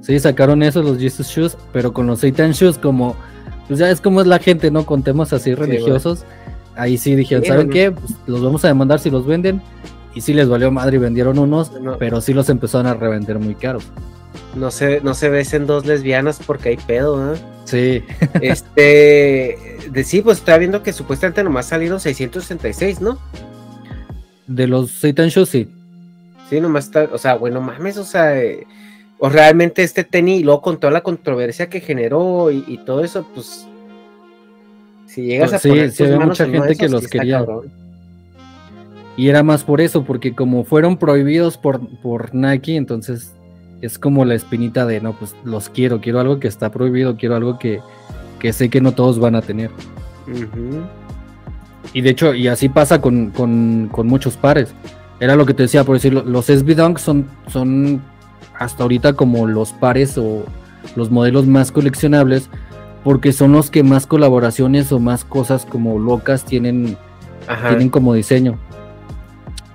[0.00, 3.16] Sí, sacaron esos, los Jesus Shoes, pero con los Satan Shoes, como,
[3.68, 4.86] pues ya es como es la gente, ¿no?
[4.86, 6.24] Con temas así religiosos.
[6.76, 7.90] Ahí sí dijeron, ¿saben qué?
[7.90, 9.62] Pues los vamos a demandar si los venden.
[10.14, 11.98] Y sí les valió madre y vendieron unos, No.
[11.98, 13.84] pero sí los empezaron a revender muy caros.
[14.54, 17.38] No se, no se besen dos lesbianas porque hay pedo, ¿eh?
[17.64, 18.02] Sí,
[18.40, 23.18] Este, de sí, pues estaba viendo que supuestamente nomás salieron 666, ¿no?
[24.46, 25.68] de los Satan Shoes, sí.
[26.48, 28.64] Sí, nomás está, o sea, bueno, mames, o sea, eh,
[29.18, 33.02] o realmente este tenis, y luego con toda la controversia que generó y, y todo
[33.02, 33.66] eso, pues,
[35.16, 37.38] si llegas a sí, poner había manos mucha gente que los quería.
[37.38, 37.70] cabrón.
[39.16, 43.32] Y era más por eso, porque como fueron prohibidos por, por Nike, entonces
[43.80, 47.34] es como la espinita de, no, pues los quiero, quiero algo que está prohibido, quiero
[47.34, 47.80] algo que,
[48.40, 49.70] que sé que no todos van a tener.
[51.94, 54.74] Y de hecho, y así pasa con, con, con muchos pares.
[55.18, 58.02] Era lo que te decía, por decirlo, los SB Dunk son, son
[58.58, 60.44] hasta ahorita como los pares o
[60.94, 62.50] los modelos más coleccionables
[63.06, 66.96] porque son los que más colaboraciones o más cosas como locas tienen,
[67.68, 68.58] tienen como diseño.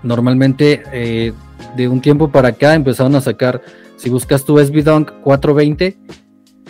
[0.04, 1.32] Normalmente eh,
[1.78, 3.62] de un tiempo para acá empezaron a sacar,
[3.96, 5.98] si buscas tu SB Dunk 420,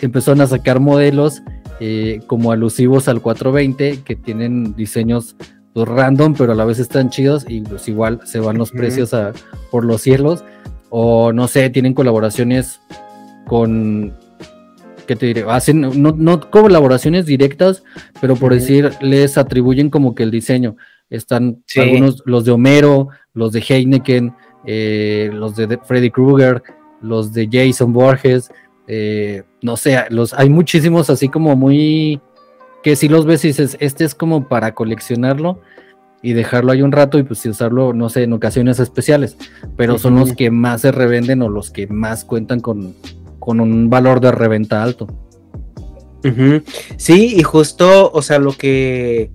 [0.02, 1.42] empezaron a sacar modelos
[1.80, 5.34] eh, como alusivos al 420 que tienen diseños
[5.74, 9.14] pues, random, pero a la vez están chidos y pues igual se van los precios
[9.14, 9.32] a,
[9.72, 10.44] por los cielos.
[10.90, 12.80] O no sé, tienen colaboraciones
[13.48, 14.14] con
[15.06, 15.44] ¿qué te diré?
[15.48, 17.82] Hacen no, no colaboraciones directas,
[18.20, 20.76] pero por decir, les atribuyen como que el diseño.
[21.10, 24.34] Están algunos, los de Homero, los de Heineken,
[24.66, 26.62] eh, los de Freddy Krueger,
[27.02, 28.50] los de Jason Borges,
[28.86, 32.20] eh, no sé, los, hay muchísimos así como muy
[32.82, 35.60] que si los ves y dices, este es como para coleccionarlo
[36.20, 39.36] y dejarlo ahí un rato y pues usarlo, no sé, en ocasiones especiales,
[39.76, 42.94] pero son los que más se revenden o los que más cuentan con,
[43.42, 45.08] con un valor de reventa alto.
[46.96, 49.32] Sí, y justo, o sea, lo que,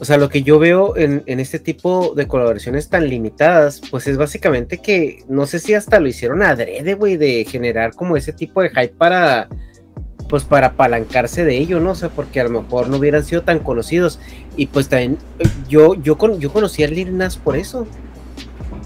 [0.00, 4.16] o sea, lo que yo veo en, este tipo de colaboraciones tan limitadas, pues es
[4.16, 8.62] básicamente que, no sé si hasta lo hicieron adrede, güey, de generar como ese tipo
[8.62, 9.48] de hype para,
[10.28, 11.92] pues para apalancarse de ello, ¿no?
[11.92, 14.18] O sea, porque a lo mejor no hubieran sido tan conocidos.
[14.56, 15.18] Y pues también,
[15.68, 17.86] yo, yo, yo conocí a Lil Nas por eso.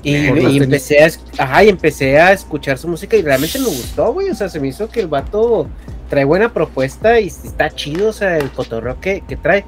[0.05, 1.09] Y, empecé a,
[1.39, 4.29] ajá, y empecé a escuchar su música y realmente me gustó, güey.
[4.29, 5.67] O sea, se me hizo que el vato
[6.11, 9.65] trae buena propuesta y está chido, o sea, el cotorreo que, trae.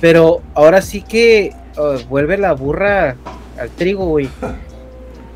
[0.00, 3.16] Pero ahora sí que oh, vuelve la burra
[3.58, 4.30] al trigo, güey.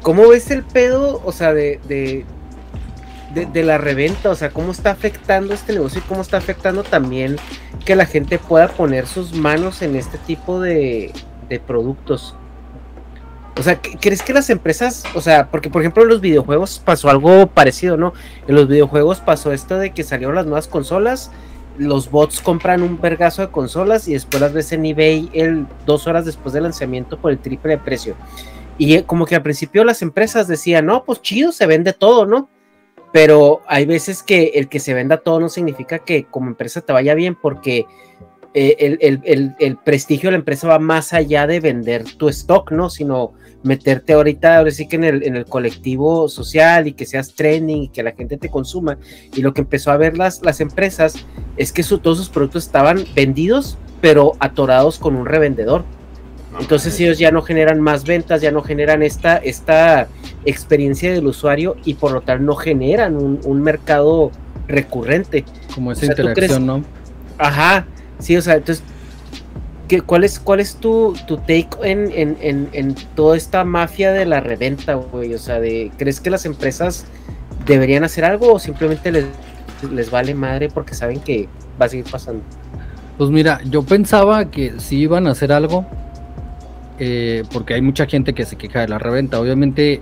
[0.01, 2.25] ¿Cómo ves el pedo, o sea, de, de,
[3.35, 4.31] de, la reventa?
[4.31, 7.37] O sea, ¿cómo está afectando este negocio y cómo está afectando también
[7.85, 11.13] que la gente pueda poner sus manos en este tipo de,
[11.51, 12.35] de productos?
[13.59, 17.11] O sea, ¿crees que las empresas, o sea, porque por ejemplo en los videojuegos pasó
[17.11, 18.13] algo parecido, ¿no?
[18.47, 21.31] En los videojuegos pasó esto de que salieron las nuevas consolas,
[21.77, 26.07] los bots compran un vergazo de consolas y después las ves en eBay el, dos
[26.07, 28.17] horas después del lanzamiento por el triple de precio.
[28.79, 32.27] Y eh, como que al principio las empresas decían, no, pues chido, se vende todo,
[32.27, 32.49] ¿no?
[33.13, 36.93] Pero hay veces que el que se venda todo no significa que como empresa te
[36.93, 37.87] vaya bien porque
[38.53, 38.99] eh,
[39.59, 42.91] el, prestigio de la empresa va más allá de vender tu stock, ¿no?
[42.91, 43.33] Sino
[43.63, 47.85] meterte ahorita, ahora sí que en el, en el colectivo social y que seas trending
[47.85, 48.99] y que la gente te consuma.
[49.35, 51.15] Y lo que empezó a ver las, las empresas
[51.57, 55.85] es que todos sus productos estaban vendidos, pero atorados con un revendedor.
[56.59, 60.09] Entonces ellos ya no generan más ventas, ya no generan esta, esta
[60.45, 64.33] experiencia del usuario y por lo tal no generan un, mercado
[64.67, 65.45] recurrente.
[65.73, 66.85] Como esa interacción, ¿no?
[67.39, 67.87] Ajá,
[68.21, 68.85] sí, o sea, entonces
[69.99, 74.41] cuál, es, ¿Cuál es tu, tu take en, en, en, toda esta mafia de la
[74.41, 75.35] reventa, güey?
[75.35, 77.07] O sea, de, ¿crees que las empresas
[77.67, 79.25] deberían hacer algo o simplemente les,
[79.93, 81.49] les vale madre porque saben que
[81.81, 82.43] va a seguir pasando?
[83.19, 85.85] Pues mira, yo pensaba que sí iban a hacer algo,
[86.99, 89.41] eh, porque hay mucha gente que se queja de la reventa.
[89.41, 90.01] Obviamente,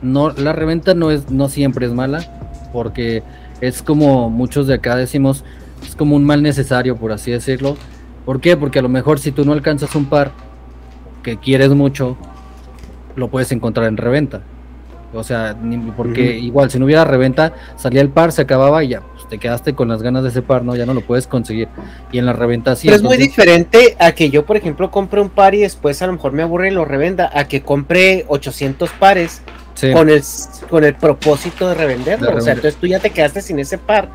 [0.00, 2.24] no, la reventa no es, no siempre es mala,
[2.72, 3.22] porque
[3.60, 5.44] es como muchos de acá decimos,
[5.86, 7.76] es como un mal necesario, por así decirlo.
[8.24, 8.56] ¿Por qué?
[8.56, 10.32] Porque a lo mejor si tú no alcanzas un par
[11.22, 12.16] que quieres mucho,
[13.16, 14.42] lo puedes encontrar en reventa.
[15.14, 15.54] O sea,
[15.94, 19.36] porque igual si no hubiera reventa, salía el par, se acababa y ya, pues te
[19.36, 20.74] quedaste con las ganas de ese par, ¿no?
[20.74, 21.68] Ya no lo puedes conseguir.
[22.12, 22.88] Y en la reventa sí.
[22.88, 26.06] Pero es muy diferente a que yo, por ejemplo, compre un par y después a
[26.06, 29.42] lo mejor me aburre y lo revenda, a que compre 800 pares
[29.92, 30.22] con, el,
[30.70, 32.34] con el propósito de revenderlo.
[32.34, 34.08] O sea, entonces tú ya te quedaste sin ese par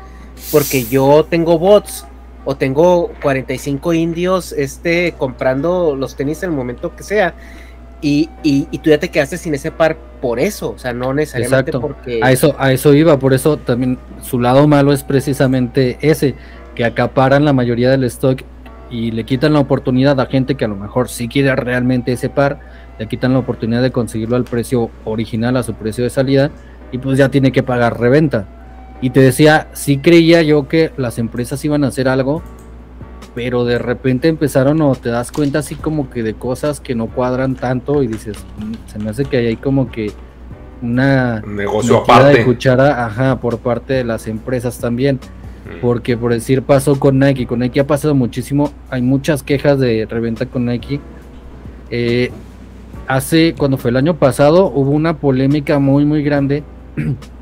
[0.50, 2.04] porque yo tengo bots
[2.44, 7.34] o tengo 45 indios este, comprando los tenis en el momento que sea.
[8.00, 11.72] Y, y, tú ya te quedaste sin ese par por eso, o sea, no necesariamente
[11.72, 12.20] porque...
[12.22, 16.36] A eso, a eso iba, por eso también su lado malo es precisamente ese,
[16.76, 18.42] que acaparan la mayoría del stock
[18.88, 22.28] y le quitan la oportunidad a gente que a lo mejor sí quiere realmente ese
[22.28, 22.60] par,
[22.98, 26.50] le quitan la oportunidad de conseguirlo al precio original, a su precio de salida,
[26.92, 28.46] y pues ya tiene que pagar reventa.
[29.00, 32.42] Y te decía, sí creía yo que las empresas iban a hacer algo,
[33.34, 37.06] pero de repente empezaron o te das cuenta así como que de cosas que no
[37.06, 40.10] cuadran tanto y dices, mm, se me hace que hay como que
[40.82, 45.16] una negocio aparte de cuchara, ajá, por parte de las empresas también.
[45.16, 45.80] Mm.
[45.80, 50.06] Porque por decir pasó con Nike, con Nike ha pasado muchísimo, hay muchas quejas de
[50.06, 51.00] reventa con Nike.
[51.90, 52.30] Eh,
[53.06, 56.64] hace, cuando fue el año pasado, hubo una polémica muy muy grande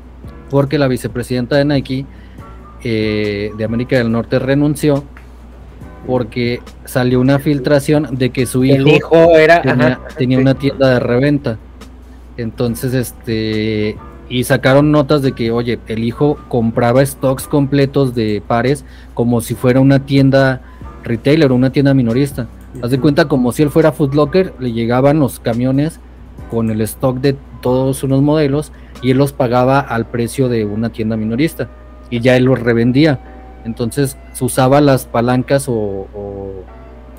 [0.49, 2.05] porque la vicepresidenta de Nike
[2.83, 5.03] eh, de América del Norte renunció
[6.05, 9.61] porque salió una filtración de que su hijo, era,
[10.17, 11.57] tenía, una tienda de reventa.
[12.37, 13.97] Entonces, este,
[14.29, 19.53] y sacaron notas de que, oye, el hijo compraba stocks completos de pares como si
[19.53, 20.61] fuera una tienda
[21.03, 22.47] retailer una tienda minorista.
[22.81, 25.99] Haz de cuenta como si él fuera Footlocker, le llegaban los camiones
[26.51, 28.71] con el stock de todos unos modelos
[29.01, 31.67] y él los pagaba al precio de una tienda minorista
[32.09, 33.19] y ya él los revendía.
[33.65, 36.63] Entonces se usaba las palancas o, o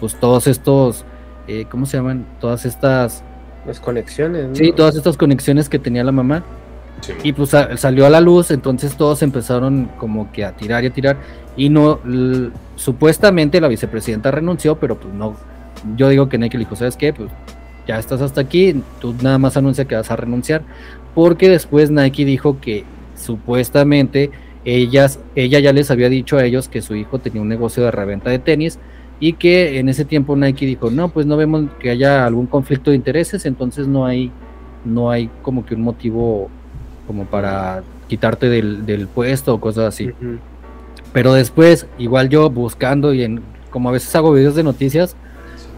[0.01, 1.05] pues todos estos,
[1.47, 2.25] eh, ¿cómo se llaman?
[2.41, 3.23] Todas estas...
[3.67, 4.49] Las conexiones.
[4.49, 4.55] ¿no?
[4.55, 6.43] Sí, todas estas conexiones que tenía la mamá.
[7.03, 10.85] Sí, Y pues sa- salió a la luz, entonces todos empezaron como que a tirar
[10.85, 11.17] y a tirar.
[11.57, 15.35] Y no, l- supuestamente la vicepresidenta renunció, pero pues no.
[15.97, 17.13] Yo digo que Nike le dijo, ¿sabes qué?
[17.13, 17.31] Pues
[17.87, 20.63] ya estás hasta aquí, tú nada más anuncia que vas a renunciar.
[21.15, 22.85] Porque después Nike dijo que
[23.17, 24.31] supuestamente
[24.65, 27.91] ellas, ella ya les había dicho a ellos que su hijo tenía un negocio de
[27.91, 28.79] reventa de tenis
[29.21, 32.91] y que en ese tiempo Nike dijo, no, pues no vemos que haya algún conflicto
[32.91, 34.31] de intereses, entonces no hay,
[34.85, 36.49] no hay como que un motivo
[37.07, 40.11] como para quitarte del, del puesto o cosas así.
[41.13, 45.17] Pero después, igual yo buscando y en, como a veces hago videos de noticias,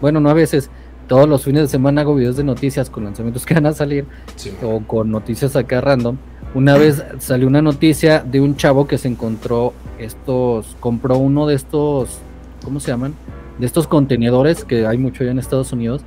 [0.01, 0.69] bueno, no a veces,
[1.11, 4.05] todos los fines de semana hago videos de noticias con lanzamientos que van a salir
[4.37, 6.15] sí, o con noticias acá random.
[6.55, 11.55] Una vez salió una noticia de un chavo que se encontró estos, compró uno de
[11.55, 12.19] estos,
[12.63, 13.13] ¿cómo se llaman?
[13.59, 16.01] De estos contenedores que hay mucho ya en Estados Unidos,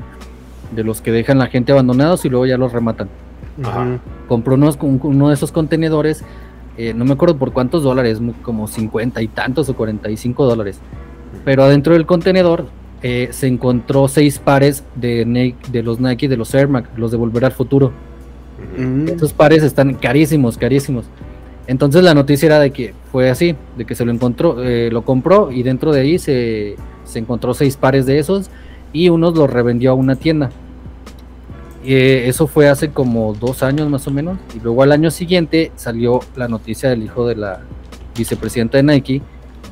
[0.75, 3.11] de los que dejan la gente abandonados y luego ya los rematan
[3.63, 3.99] Ajá.
[4.27, 6.25] Compró unos, uno de esos contenedores,
[6.79, 10.81] eh, no me acuerdo por cuántos dólares, como 50 y tantos o 45 dólares.
[11.45, 12.69] Pero adentro del contenedor
[13.07, 17.11] eh, se encontró seis pares de, Nike- de los Nike, de los Air Max, los
[17.11, 17.93] de Volver al Futuro.
[18.79, 19.09] Mm.
[19.09, 21.05] Esos pares están carísimos, carísimos.
[21.67, 25.03] Entonces la noticia era de que fue así, de que se lo encontró, eh, lo
[25.03, 28.51] compró y dentro de ahí se, se encontró seis pares de esos
[28.93, 30.51] y unos los revendió a una tienda.
[31.85, 34.39] Eh, eso fue hace como dos años más o menos.
[34.57, 37.61] Y luego al año siguiente salió la noticia del hijo de la
[38.17, 39.21] vicepresidenta de Nike.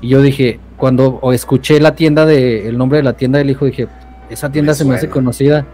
[0.02, 3.66] Y yo dije, cuando escuché la tienda de, el nombre de la tienda del hijo,
[3.66, 3.86] dije,
[4.28, 5.64] esa tienda Me se me hace conocida.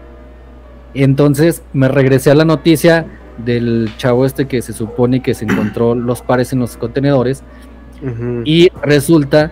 [0.93, 3.07] Entonces me regresé a la noticia
[3.43, 7.41] del chavo este que se supone que se encontró los pares en los contenedores.
[8.45, 9.51] Y resulta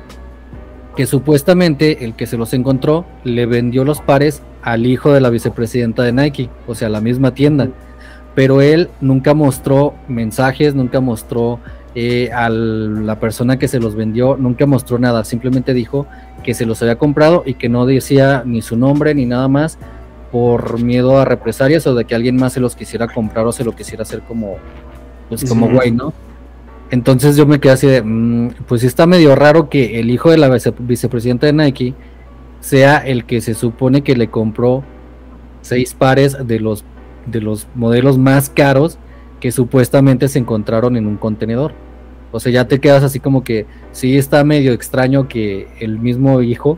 [0.95, 5.31] que supuestamente el que se los encontró le vendió los pares al hijo de la
[5.31, 7.67] vicepresidenta de Nike, o sea, la misma tienda.
[8.35, 11.59] Pero él nunca mostró mensajes, nunca mostró
[11.99, 16.05] eh, a la persona que se los vendió, nunca mostró nada, simplemente dijo
[16.43, 19.79] que se los había comprado y que no decía ni su nombre ni nada más
[20.31, 23.63] por miedo a represalias o de que alguien más se los quisiera comprar o se
[23.63, 24.57] lo quisiera hacer como,
[25.27, 26.13] pues como güey, ¿no?
[26.91, 30.29] Entonces yo me quedé así de, mm, pues sí está medio raro que el hijo
[30.29, 31.95] de la vice- vicepresidenta de Nike
[32.59, 34.83] sea el que se supone que le compró
[35.61, 36.85] seis pares de los,
[37.25, 38.99] de los modelos más caros
[39.39, 41.73] que supuestamente se encontraron en un contenedor.
[42.31, 46.41] O sea, ya te quedas así como que sí está medio extraño que el mismo
[46.41, 46.77] hijo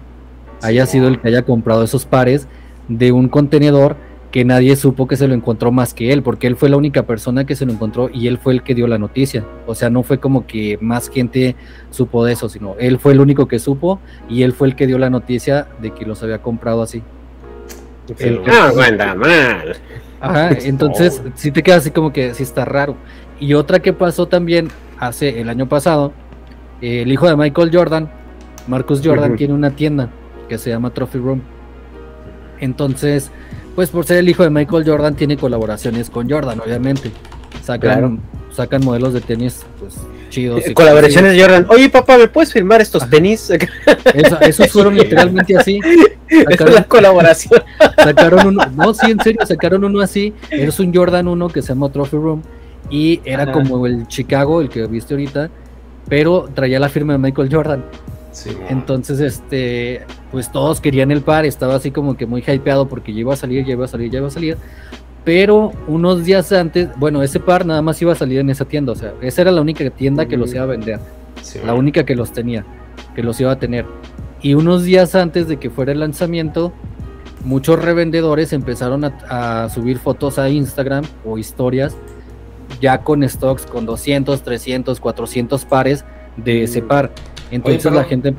[0.62, 2.48] haya sido el que haya comprado esos pares
[2.88, 3.96] de un contenedor
[4.32, 7.04] que nadie supo que se lo encontró más que él, porque él fue la única
[7.04, 9.44] persona que se lo encontró y él fue el que dio la noticia.
[9.66, 11.56] O sea, no fue como que más gente
[11.90, 14.00] supo de eso, sino él fue el único que supo
[14.30, 17.02] y él fue el que dio la noticia de que los había comprado así.
[18.48, 19.76] Ah, no anda mal.
[20.20, 22.96] Ajá, entonces sí te queda así como que sí está raro.
[23.40, 24.70] Y otra que pasó también
[25.00, 26.14] hace el año pasado,
[26.82, 28.12] eh, el hijo de Michael Jordan,
[28.68, 30.10] Marcus Jordan, tiene una tienda
[30.48, 31.42] que se llama Trophy Room.
[32.60, 33.32] Entonces,
[33.76, 37.12] pues por ser el hijo de Michael Jordan, tiene colaboraciones con Jordan, obviamente.
[37.64, 38.18] Sacan, Claro.
[38.52, 39.96] sacan modelos de tenis, pues
[40.30, 40.68] chidos.
[40.68, 41.66] y Colaboraciones de Jordan.
[41.70, 43.12] Oye, papá, ¿me puedes firmar estos Ajá.
[43.12, 43.50] tenis?
[44.14, 45.80] Eso- esos fueron literalmente así.
[46.28, 47.62] Esa es la colaboración.
[47.98, 50.34] Sacaron uno, no, sí, en serio, sacaron uno así.
[50.50, 52.42] Es un Jordan 1 que se llama Trophy Room.
[52.90, 53.52] Y era Ajá.
[53.52, 55.50] como el Chicago, el que viste ahorita,
[56.08, 57.86] pero traía la firma de Michael Jordan.
[58.32, 58.52] Sí.
[58.70, 60.02] Entonces, este,
[60.32, 63.38] pues todos querían el par, estaba así como que muy hypeado porque ya iba a
[63.38, 64.58] salir, ya iba a salir, ya iba a salir.
[65.26, 68.94] Pero unos días antes, bueno, ese par nada más iba a salir en esa tienda,
[68.94, 71.00] o sea, esa era la única tienda que los iba a vender
[71.42, 72.66] Sí, la única que los tenía,
[73.16, 73.86] que los iba a tener.
[74.42, 76.72] Y unos días antes de que fuera el lanzamiento,
[77.44, 81.96] muchos revendedores empezaron a, a subir fotos a Instagram o historias
[82.82, 86.06] ya con stocks con 200, 300, 400 pares
[86.38, 86.88] de ese Mm.
[86.88, 87.12] par.
[87.52, 88.30] Entonces la gente...
[88.30, 88.36] ¿eh?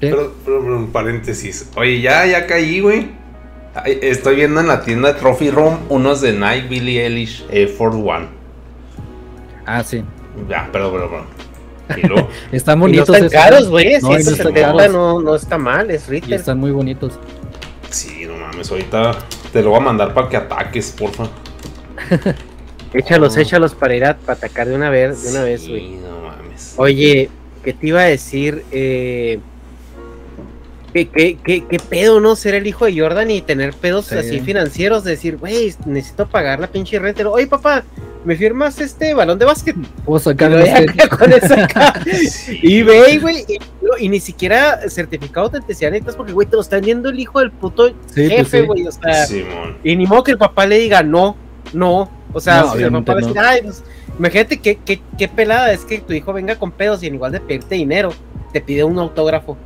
[0.00, 1.70] Pero, pero, pero, un paréntesis.
[1.76, 3.10] Oye, ya, ya caí, güey.
[3.84, 7.98] Estoy viendo en la tienda de Trophy Room unos de Nike Billie Eilish Air Force
[7.98, 8.26] One.
[9.66, 10.02] Ah, sí.
[10.48, 11.98] Ya, perdón, perdón, perdón.
[12.04, 13.08] Y luego, Están Y no bonitos.
[13.08, 13.84] están esos, caros, güey.
[13.84, 14.92] No, y no están 170 caros.
[14.92, 16.32] no, no está mal, es Y retail.
[16.34, 17.18] están muy bonitos.
[17.90, 19.18] sí, no mames, ahorita
[19.52, 21.24] te lo voy a mandar para que ataques, porfa.
[22.92, 23.40] Échalos, Oh.
[23.40, 25.90] échalos para ir a para atacar de una vez, de una vez, güey.
[25.96, 26.74] no mames.
[26.76, 27.28] Oye,
[27.62, 28.64] ¿qué te iba a decir?
[28.72, 29.38] Eh,
[30.92, 32.36] ¿qué, qué, qué, qué pedo, no?
[32.36, 34.16] Ser el hijo de Jordan y tener pedos Sí.
[34.16, 37.28] así financieros, de decir, güey, necesito pagar la pinche renta.
[37.28, 37.84] Oye, papá,
[38.24, 39.76] ¿me firmas este balón de básquet?
[40.04, 42.00] Puedo Y sacar con esa acá.
[42.30, 42.58] Sí.
[42.62, 43.44] Y ve, güey,
[44.00, 47.40] y, ni siquiera certificado de autenticidad necesitas porque, güey, te lo está vendiendo el hijo
[47.40, 48.86] del puto Sí, pues jefe, güey.
[48.86, 49.26] O sea,
[49.84, 51.36] y ni modo que el papá le diga no,
[51.72, 52.10] no.
[52.36, 53.82] O sea, No, si el papá dice, ay, pues,
[54.18, 57.32] imagínate qué, qué, qué pelada es que tu hijo venga con pedos y en igual
[57.32, 58.12] de pedirte dinero,
[58.52, 59.56] te pide un autógrafo.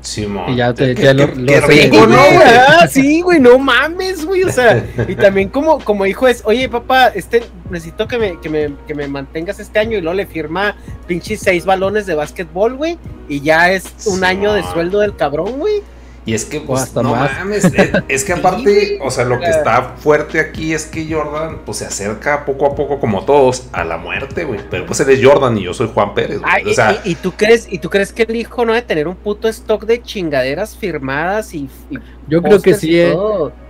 [0.00, 0.50] Simón.
[0.50, 4.44] Y ya te- ya lo- lo rico, Sí, ¿no, ah, sí, güey, no mames, güey.
[4.44, 8.48] O sea, y también como, como hijo es, oye, papá, este, necesito que me, que,
[8.48, 10.74] me, que me mantengas este año y luego le firma
[11.06, 12.96] pinches seis balones de básquetbol, güey.
[13.28, 15.82] Y ya es un Sí, año de sueldo del cabrón, güey.
[16.26, 17.32] Y es que, pues, hasta no más.
[17.32, 21.58] mames, es, es que aparte, o sea, lo que está fuerte aquí es que Jordan,
[21.64, 24.60] pues, se acerca poco a poco, como todos, a la muerte, güey.
[24.70, 26.52] Pero pues él es Jordan y yo soy Juan Pérez, güey.
[26.52, 28.86] Ay, O sea, y, y tú crees, y tú crees que el hijo no debe
[28.86, 31.98] tener un puto stock de chingaderas firmadas y, y
[32.28, 33.16] Yo creo que sí, eh,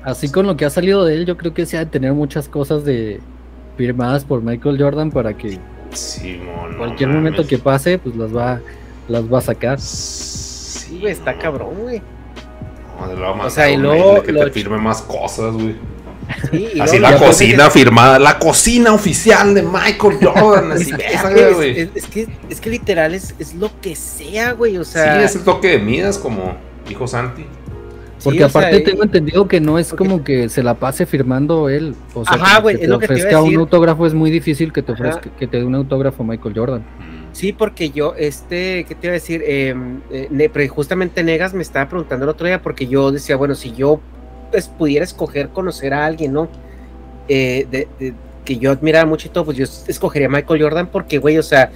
[0.02, 2.12] así con lo que ha salido de él, yo creo que sí ha de tener
[2.12, 3.20] muchas cosas de
[3.76, 5.58] firmadas por Michael Jordan para que
[5.92, 6.72] Simón.
[6.72, 8.60] no cualquier momento que pase, pues las va,
[9.08, 9.80] las va a sacar.
[9.80, 10.60] Sí,
[10.90, 12.02] Sí, güey, está cabrón, güey.
[13.44, 15.74] O sea, y luego que lo te firme más cosas, güey.
[16.52, 20.72] Sí, Así luego la cocina firmada, la cocina oficial de Michael Jordan.
[20.72, 21.80] Es, Así, es que, güey.
[21.80, 24.76] es, es que, es que literal es, es lo que sea, güey.
[24.78, 26.54] O Sí, sea, es el toque de Midas, como
[26.88, 27.42] dijo Santi.
[27.42, 27.48] sí,
[28.22, 31.68] Porque aparte y- tengo entendido que no es porque- como que se la pase firmando
[31.68, 31.96] él.
[32.14, 34.14] O sea, Ajá, como güey, que es te lo que te ofrezca un autógrafo es
[34.14, 35.02] muy difícil que te Ajá.
[35.02, 36.84] ofrezca, que te dé un autógrafo Michael Jordan.
[37.32, 39.42] Sí, porque yo, este, ¿qué te iba a decir?
[39.46, 39.74] Eh,
[40.10, 44.00] eh, justamente Negas me estaba preguntando el otro día porque yo decía, bueno, si yo
[44.50, 46.48] pues, pudiera escoger conocer a alguien, ¿no?
[47.28, 50.86] Eh, de- de- que yo admiraba mucho y todo, pues yo escogería a Michael Jordan
[50.88, 51.70] porque, güey, o sea,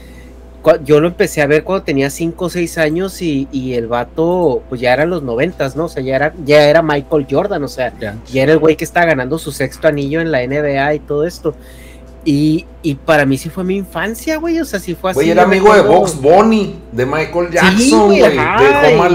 [0.82, 4.62] yo lo empecé a ver cuando tenía 5 o 6 años y, y el vato,
[4.68, 5.84] pues ya era en los noventas, ¿no?
[5.84, 8.16] O sea, ya era, ya era Michael Jordan, o sea, Ya.
[8.32, 11.54] era el güey que estaba ganando su sexto anillo en la NBA y todo esto.
[12.24, 14.58] Y, y para mí sí fue mi infancia, güey.
[14.60, 15.18] O sea, sí fue así.
[15.18, 18.18] Güey, era amigo de Box Bunny, de Michael Sí, Jackson, güey.
[18.20, 18.58] de ajá,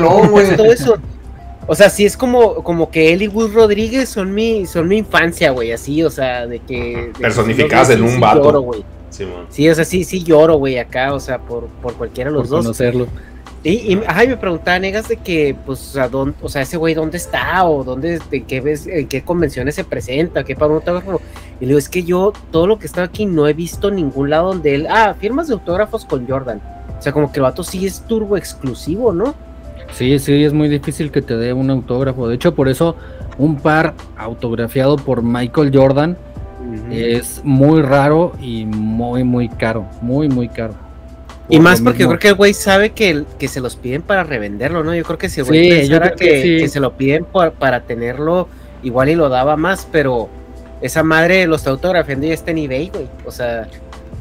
[0.08, 0.56] Home güey.
[0.58, 0.98] todo eso.
[1.68, 4.98] O sea, sí es como, como que él y Gus Rodríguez son mi, son mi
[4.98, 5.72] infancia, güey.
[5.72, 7.12] Así, o sea, de que.
[7.14, 8.44] de- Personificadas sí, en un sí vato.
[8.44, 8.84] Lloro, güey.
[9.10, 9.46] Simón.
[9.50, 12.44] Sí, o sea, sí, sí lloro, güey, acá, o sea, por, por cualquiera de Por
[12.44, 12.64] los dos.
[12.66, 13.08] conocerlo.
[13.62, 16.62] Y, y, ajá, y me preguntaba Negas de que, pues, o sea, dónde, o sea,
[16.62, 20.56] ese güey dónde está, o dónde, en qué, ves- en qué convenciones se presenta, qué
[20.60, 21.20] autógrafo.
[21.60, 24.30] Y le digo, es que yo, todo lo que está aquí, no he visto ningún
[24.30, 26.62] lado donde él, ah, firmas de autógrafos con Jordan.
[26.98, 29.36] O sea, como que el vato sí es turbo exclusivo, ¿no?
[29.92, 32.28] Sí, sí, es muy difícil que te dé un autógrafo.
[32.30, 32.96] De hecho, por eso
[33.38, 36.18] un par autografiado por Michael Jordan
[36.92, 39.86] es muy raro y muy, muy caro.
[40.02, 40.74] Muy, muy caro.
[41.50, 44.02] Y más porque yo creo que el güey sabe que, el- que se los piden
[44.04, 44.94] para revenderlo, ¿no?
[44.94, 46.58] Yo creo que si el güey Sí, pensara que que, sí.
[46.60, 48.48] que se lo piden por- para tenerlo,
[48.84, 50.30] igual y lo daba más, pero
[50.82, 53.08] esa madre lo está autografiando y está en eBay, güey.
[53.26, 53.68] O sea,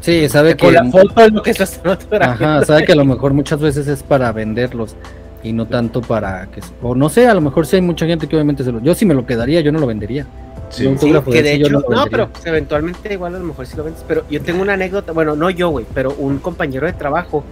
[0.00, 0.64] Sí, sabe que.
[0.66, 2.44] con la foto es lo que está autografiando.
[2.58, 4.94] Ajá, sabe que a lo mejor muchas veces es para venderlos
[5.42, 6.60] y no tanto para que.
[6.82, 8.80] O no sé, a lo mejor sí hay mucha gente que obviamente se lo.
[8.80, 10.24] Yo sí me lo quedaría, yo no lo vendería.
[10.70, 10.86] Sí.
[10.86, 13.76] Un Sí, autógrafo que de hecho, no pero pues, eventualmente igual a lo mejor sí
[13.76, 14.04] lo vendes.
[14.06, 17.44] Pero yo tengo una anécdota, bueno, no yo, güey, pero un compañero de trabajo,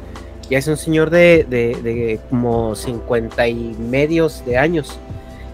[0.51, 4.99] ya es un señor de, de, de como 50 y medios de años.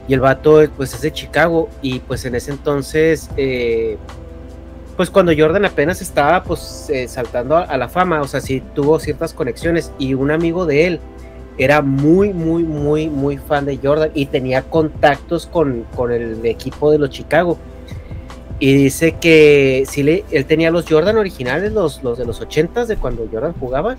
[0.08, 1.68] Y el vato, pues, es de Chicago.
[1.80, 3.96] Y pues en ese entonces, eh,
[4.96, 8.62] pues cuando Jordan apenas estaba, pues, eh, saltando a, a la fama, o sea, sí
[8.74, 9.92] tuvo ciertas conexiones.
[9.98, 11.00] Y un amigo de él
[11.58, 16.90] era muy, muy, muy, muy fan de Jordan y tenía contactos con, con el equipo
[16.90, 17.58] de los Chicago.
[18.58, 22.86] Y dice que sí le, él tenía los Jordan originales, los, los de los 80
[22.86, 23.96] de cuando Jordan jugaba,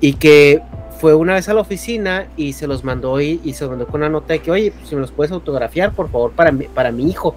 [0.00, 0.60] y que
[0.98, 3.86] fue una vez a la oficina y se los mandó y, y se los mandó
[3.86, 6.50] con una nota de que, oye, pues, si me los puedes autografiar, por favor, para
[6.50, 7.34] mi, para mi hijo.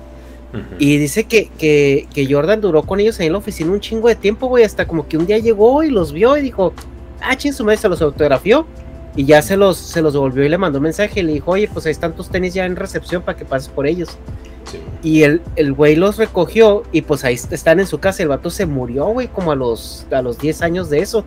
[0.79, 4.07] Y dice que, que, que Jordan duró con ellos ahí en la oficina un chingo
[4.07, 6.73] de tiempo, güey, hasta como que un día llegó y los vio y dijo,
[7.21, 8.65] ah, ching, su madre se los autografió.
[9.18, 11.52] Y ya se los, se los devolvió y le mandó un mensaje y le dijo,
[11.52, 14.18] oye, pues ahí están tus tenis ya en recepción para que pases por ellos.
[14.72, 14.80] Sí.
[15.02, 18.22] Y el, el güey los recogió y pues ahí están en su casa.
[18.23, 21.26] El vato se murió, güey, como a los, a los 10 años de eso.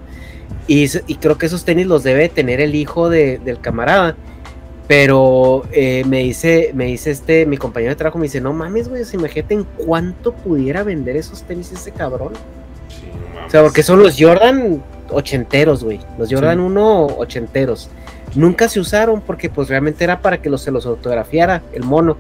[0.67, 4.17] Y, y creo que esos tenis los debe tener el hijo de- del camarada.
[4.87, 8.89] Pero eh, me dice, me dice este, mi compañero de trabajo, me dice, no mames,
[8.89, 12.33] güey, imagínate en cuánto pudiera vender esos tenis ese cabrón.
[13.13, 13.47] No.
[13.47, 16.01] O sea, porque son los Jordan ochenteros, güey.
[16.19, 16.65] Los Jordan Sí.
[16.65, 17.91] 1 ochenteros.
[18.35, 22.17] Nunca se usaron porque pues realmente era para que los, se los autografiara el mono.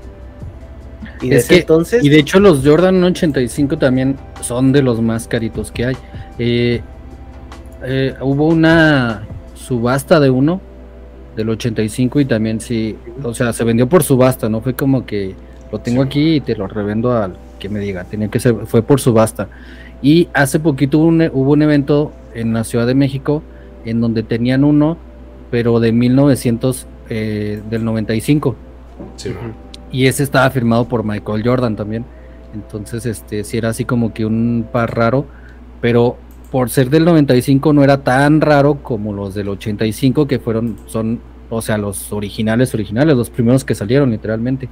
[1.22, 5.00] Y de Es que- entonces, Y de hecho los Jordan 85 también son de los
[5.00, 5.96] más caritos que hay.
[6.38, 6.80] Eh,
[7.84, 9.22] eh, hubo una
[9.54, 10.60] subasta de uno
[11.36, 15.34] del 85 y también sí, o sea, se vendió por subasta, no fue como que
[15.70, 16.06] lo tengo Sí.
[16.08, 19.48] aquí y te lo revendo al que me diga, tenía que ser, fue por subasta.
[20.02, 23.42] Y hace poquito hubo un, hubo un evento en la Ciudad de México
[23.84, 24.96] en donde tenían uno,
[25.50, 28.54] pero de 1900, eh, del 95
[29.16, 29.54] Simón.
[29.90, 32.04] y ese estaba firmado por Michael Jordan también.
[32.54, 35.26] Entonces, este, sí era así como que un par raro,
[35.80, 36.16] pero
[36.50, 41.20] por ser del 95 no era tan raro como los del 85 que fueron, son,
[41.48, 44.68] o sea, los originales, originales, los primeros que salieron literalmente.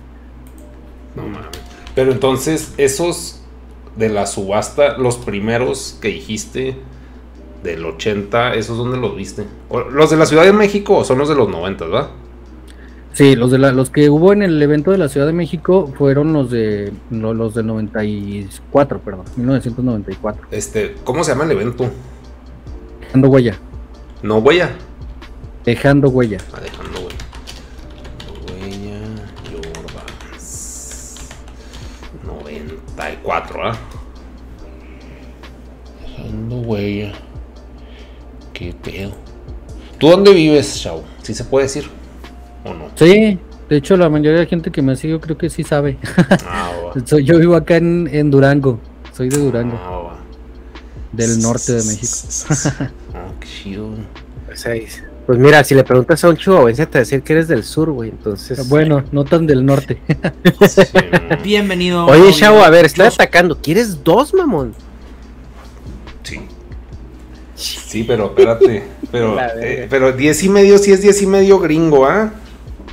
[1.15, 1.49] No mames.
[1.95, 3.43] Pero entonces, esos
[3.99, 6.77] de la subasta, los primeros que dijiste
[7.63, 9.45] del 80, ¿esos dónde los viste?
[9.93, 12.09] Los de la Ciudad de México son los de los 90, ¿verdad?
[13.15, 15.93] Sí, los de la, los que hubo en el evento de la Ciudad de México
[15.99, 20.47] fueron los de lo- los del 94, perdón, 1994.
[20.53, 21.91] Este, ¿cómo se llama el evento?
[23.01, 23.59] Dejando huella,
[24.23, 24.71] No huella.
[25.65, 26.39] dejando huella.
[26.57, 27.08] Alejandro Huella.
[33.17, 33.77] 94, ¿ah?
[36.05, 37.13] Alejandro Huella.
[38.53, 39.13] Qué pedo.
[39.99, 41.03] ¿Tú dónde vives, Chau?
[41.23, 41.89] ¿Sí se puede decir?
[42.65, 42.87] ¿O no?
[42.95, 45.99] Sí, de hecho la mayoría de la gente que me sigue creo que sí sabe.
[46.47, 46.71] Ah,
[47.23, 48.81] yo vivo acá en, en Durango,
[49.13, 50.17] soy de Durango, Ah,
[51.13, 52.17] del norte de México.
[53.15, 53.89] Ah, qué chido.
[53.91, 54.87] güey.
[55.29, 57.49] Pues, pues mira, si le preguntas a un chihuahuense te va a decir que eres
[57.49, 58.09] del sur, güey.
[58.09, 60.01] Entonces, Bueno, no tan del norte.
[60.67, 60.83] Sí,
[61.45, 62.07] Bienvenido.
[62.07, 63.59] Oye, Chavo, a ver, estoy atacando.
[63.61, 64.73] ¿Quieres dos, mamón?
[66.23, 66.41] sí.
[67.55, 68.85] Sí, pero espérate.
[69.13, 72.33] Pero, eh, pero 10 y medio sí es 10 y medio gringo, ¿ah?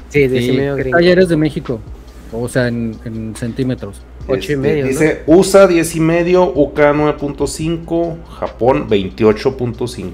[0.09, 0.97] Sí, Sí, ese medio ¿qué gringo.
[0.97, 1.79] talla eres de México?
[2.33, 4.01] O sea, en, en centímetros.
[4.27, 4.89] Ocho y Este, medio, ¿no?
[4.89, 10.09] Dice USA 10 y medio, UK 9.5, Japón 28.5.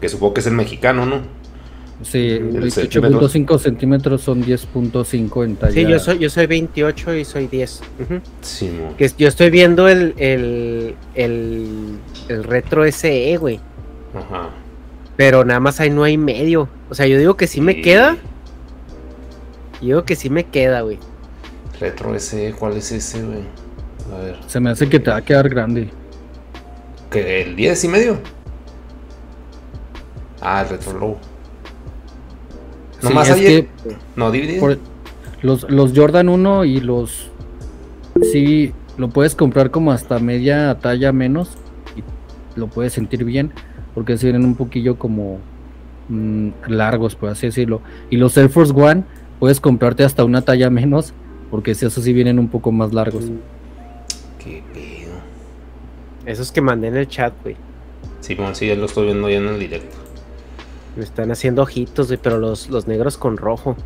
[0.00, 1.39] Que supongo que es el mexicano, ¿no?
[2.02, 5.72] Sí, El 18.5 centímetros son 10.5 en talla.
[5.72, 7.82] Sí, yo soy, yo soy 28 y soy 10.
[8.00, 8.20] Ujú.
[8.40, 8.96] Sí, mo.
[8.96, 11.98] Que yo estoy viendo el, el, el,
[12.28, 13.60] el retro SE, güey.
[14.14, 14.48] Ajá.
[15.16, 16.68] Pero nada más ahí no hay medio.
[16.88, 18.16] O sea, yo digo que sí me queda.
[19.82, 20.98] Yo digo que sí me queda, güey.
[21.78, 23.42] Retro ese, ¿cuál es ese, güey?
[24.14, 24.36] A ver.
[24.46, 25.90] Se me hace que te va a quedar grande.
[27.10, 28.18] ¿Que el 10 y medio?
[30.40, 31.18] Ah, el retro low.
[33.00, 33.68] Sí, es que
[34.16, 34.78] No, por-
[35.42, 37.30] los, los Jordan 1 y los...
[38.32, 41.56] Sí, lo puedes comprar como hasta media talla menos
[41.96, 43.52] y lo puedes sentir bien
[43.94, 45.38] porque se vienen un poquillo como
[46.08, 47.80] mm, largos, por así decirlo.
[48.10, 49.04] Y los Air Force One
[49.38, 51.14] puedes comprarte hasta una talla menos
[51.50, 53.24] porque si eso sí vienen un poco más largos.
[54.42, 55.12] Qué pedo.
[56.26, 57.56] Esos que mandé en el chat, güey.
[58.20, 59.96] Simón, sí, ya lo estoy viendo ya en el directo.
[60.96, 63.76] Me están haciendo ojitos, güey, pero los, los negros con rojo.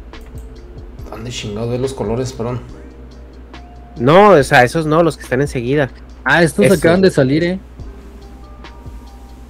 [1.10, 2.60] ¿Dónde chingado de los colores, perdón?
[3.98, 5.90] No, o sea, esos no, los que están enseguida.
[6.24, 6.74] Ah, estos Eso.
[6.74, 7.60] acaban de salir, eh.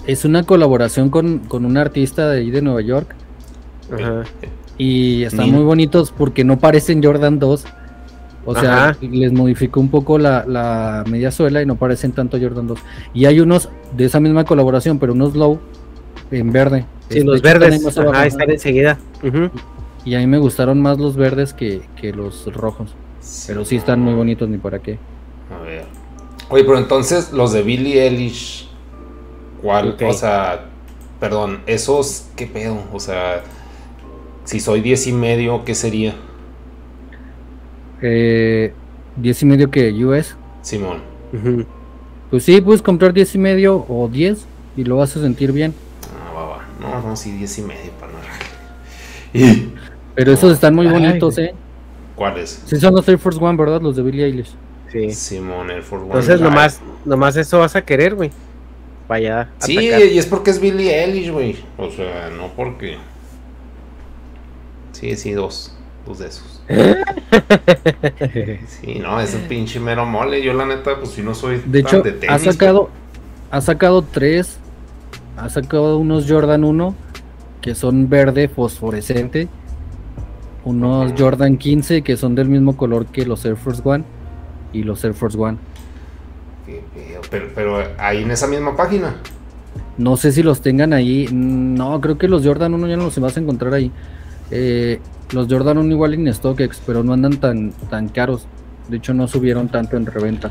[0.07, 3.15] Es una colaboración con, con un artista de ahí de Nueva York.
[3.93, 4.25] Ajá.
[4.77, 5.57] Y están Mira.
[5.57, 7.65] muy bonitos porque no parecen Jordan 2.
[8.47, 8.99] O sea, Ajá.
[9.01, 12.79] les modificó un poco la, la media suela y no parecen tanto Jordan 2.
[13.15, 15.59] Y hay unos de esa misma colaboración, pero unos low
[16.31, 16.87] en verde.
[17.09, 17.99] Sí, Este, los están ahí verdes.
[17.99, 18.99] Ajá, están enseguida.
[20.05, 22.97] Y a mí me gustaron más los verdes que, que los rojos.
[23.47, 24.99] Pero sí están muy bonitos, ni para qué.
[25.51, 25.87] A ver.
[26.49, 28.69] Oye, pero entonces los de Billie Eilish.
[29.63, 29.91] ¿Cuál?
[29.91, 30.03] Ok.
[30.03, 30.67] O sea,
[31.21, 32.79] perdón, esos, ¿qué pedo?
[32.93, 33.43] O sea,
[34.45, 36.15] si soy 10 y medio, ¿qué sería?
[38.03, 38.75] Eh,
[39.17, 40.37] 10 y medio que US.
[40.63, 40.99] Simón.
[42.31, 44.47] Pues sí, puedes comprar 10 y medio o 10
[44.77, 45.75] y lo vas a sentir bien.
[46.91, 48.19] No, no, sí, 10 y medio para no.
[49.33, 49.73] ¿Y
[50.15, 51.55] Pero esos están muy Ay, bonitos, eh.
[52.15, 52.63] cuáles?
[52.67, 53.81] Sí, son los Air Force One, ¿verdad?
[53.81, 54.55] Los de Billie Eilish.
[54.93, 55.11] Sí.
[55.11, 56.51] Simón, Air Force One Entonces, Live.
[56.51, 58.31] nomás, nomás eso vas a querer, güey.
[59.09, 59.51] Vaya.
[59.59, 60.07] Sí, atacar.
[60.09, 61.57] y es porque es Billie Eilish, güey.
[61.77, 62.97] O sea, no porque.
[64.93, 65.77] Sí, sí, dos.
[66.07, 66.63] Dos de esos.
[68.67, 70.43] Sí, no, es un pinche mero mole.
[70.43, 71.61] Yo, la neta, pues si no soy.
[71.67, 72.91] De tan hecho, de ha tenis, sacado,
[73.51, 74.59] ha sacado tres,
[75.37, 76.95] ha sacado unos Jordan 1
[77.61, 79.49] que son verde fosforescente,
[80.65, 81.13] unos.
[81.19, 84.05] Jordan 15 que son del mismo color que los Air Force One
[84.73, 85.59] y los Air Force One.
[87.31, 89.17] Pero ahí en esa misma página.
[89.97, 93.05] No sé si los tengan ahí, mm, no, creo que los Jordan 1 ya no
[93.05, 93.91] los vas a encontrar ahí.
[94.51, 95.01] Eh,
[95.33, 98.47] los Jordan 1 igual en StockX, pero no andan tan, tan caros.
[98.89, 100.51] De hecho, no subieron tanto en reventa.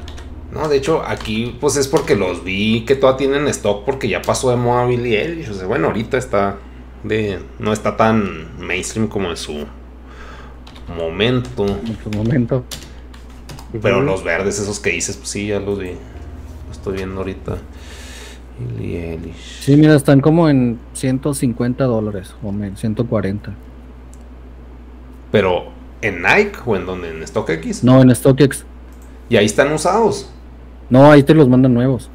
[0.53, 4.21] No, de hecho, aquí pues es porque los vi que todavía tienen stock porque ya
[4.21, 5.49] pasó de moda Billy Eilish.
[5.49, 6.57] O sea, bueno, ahorita está
[7.03, 7.39] de.
[7.57, 9.65] no está tan mainstream como en su
[10.95, 11.65] momento.
[11.65, 12.63] En su momento.
[13.81, 15.93] Pero los verdes, esos que dices, pues sí, ya los vi.
[16.67, 17.57] Los estoy viendo ahorita.
[18.77, 19.61] Billie Eilish.
[19.61, 23.55] Sí, mira, están como en 150 dólares o menos, 140.
[25.31, 25.71] Pero,
[26.03, 27.09] ¿en Nike o en donde?
[27.09, 27.83] ¿En StockX?
[27.83, 28.65] No, en StockX.
[29.29, 30.29] Y ahí están usados.
[30.89, 32.09] No, ahí te los mandan nuevos.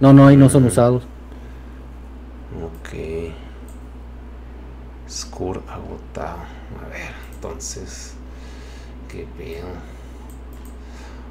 [0.00, 0.66] No, no, ahí no son Mm.
[0.66, 1.02] usados.
[2.62, 3.32] Ok.
[5.08, 6.38] Score agotado.
[6.84, 8.14] A ver, entonces.
[9.08, 9.68] ¿Qué pedo?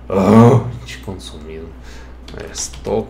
[0.10, 0.66] Oh,
[1.06, 1.66] consumido.
[2.34, 3.08] A ver, stock.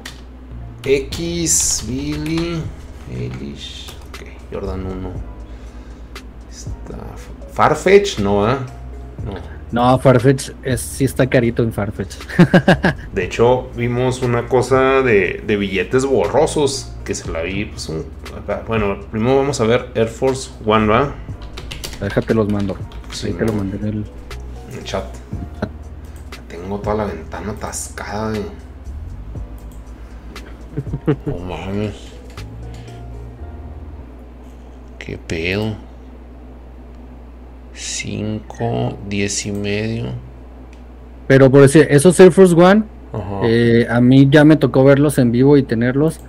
[0.84, 2.61] X, Billy,
[3.11, 3.91] Eilish.
[4.10, 5.11] Ok, Jordan 1.
[6.49, 6.98] Está.
[7.53, 8.57] Farfetch, no, ¿eh?
[9.26, 9.60] No.
[9.72, 12.15] No, Farfetch es, sí está carito en Farfetch.
[13.14, 17.65] De hecho, vimos una cosa de, de billetes borrosos que se la vi.
[17.65, 18.06] Pues un,
[18.68, 21.15] bueno, primero vamos a ver Air Force One, ¿va?
[22.02, 22.76] Déjate los mando.
[23.11, 24.06] Sí, ahí te lo mandé en el.
[24.72, 25.06] En el chat.
[26.49, 28.41] Tengo toda la ventana atascada de.
[31.26, 31.95] No mames.
[34.99, 35.76] Qué pedo.
[37.73, 40.06] 5, 10 y medio.
[41.27, 42.84] Pero por decir, esos Air Force One,
[43.43, 46.19] eh, a mí ya me tocó verlos en vivo y tenerlos.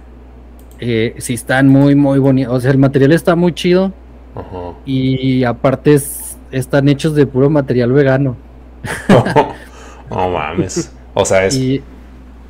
[0.80, 2.54] Eh, sí están muy, muy bonitos.
[2.54, 3.92] O sea, el material está muy chido.
[4.34, 4.74] Ajá.
[4.84, 8.36] Y aparte es- están hechos de puro material vegano.
[10.10, 10.92] no mames.
[11.14, 11.56] O sea, es.
[11.56, 11.78] Y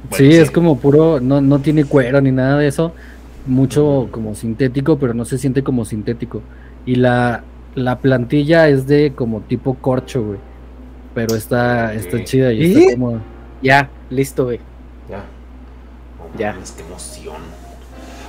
[0.08, 0.36] bueno, sí, sí.
[0.38, 2.92] es como puro, no, no tiene cuero ni nada de eso.
[3.46, 6.42] Mucho como sintético, pero no se siente como sintético.
[6.86, 7.42] Y la,
[7.74, 10.38] la plantilla es de como tipo corcho, güey.
[11.14, 13.20] Pero está, está chida y está cómoda.
[13.62, 14.60] Ya, listo, güey.
[15.08, 15.18] Ya.
[16.18, 16.52] No Ya.
[16.52, 17.36] mames, qué emoción.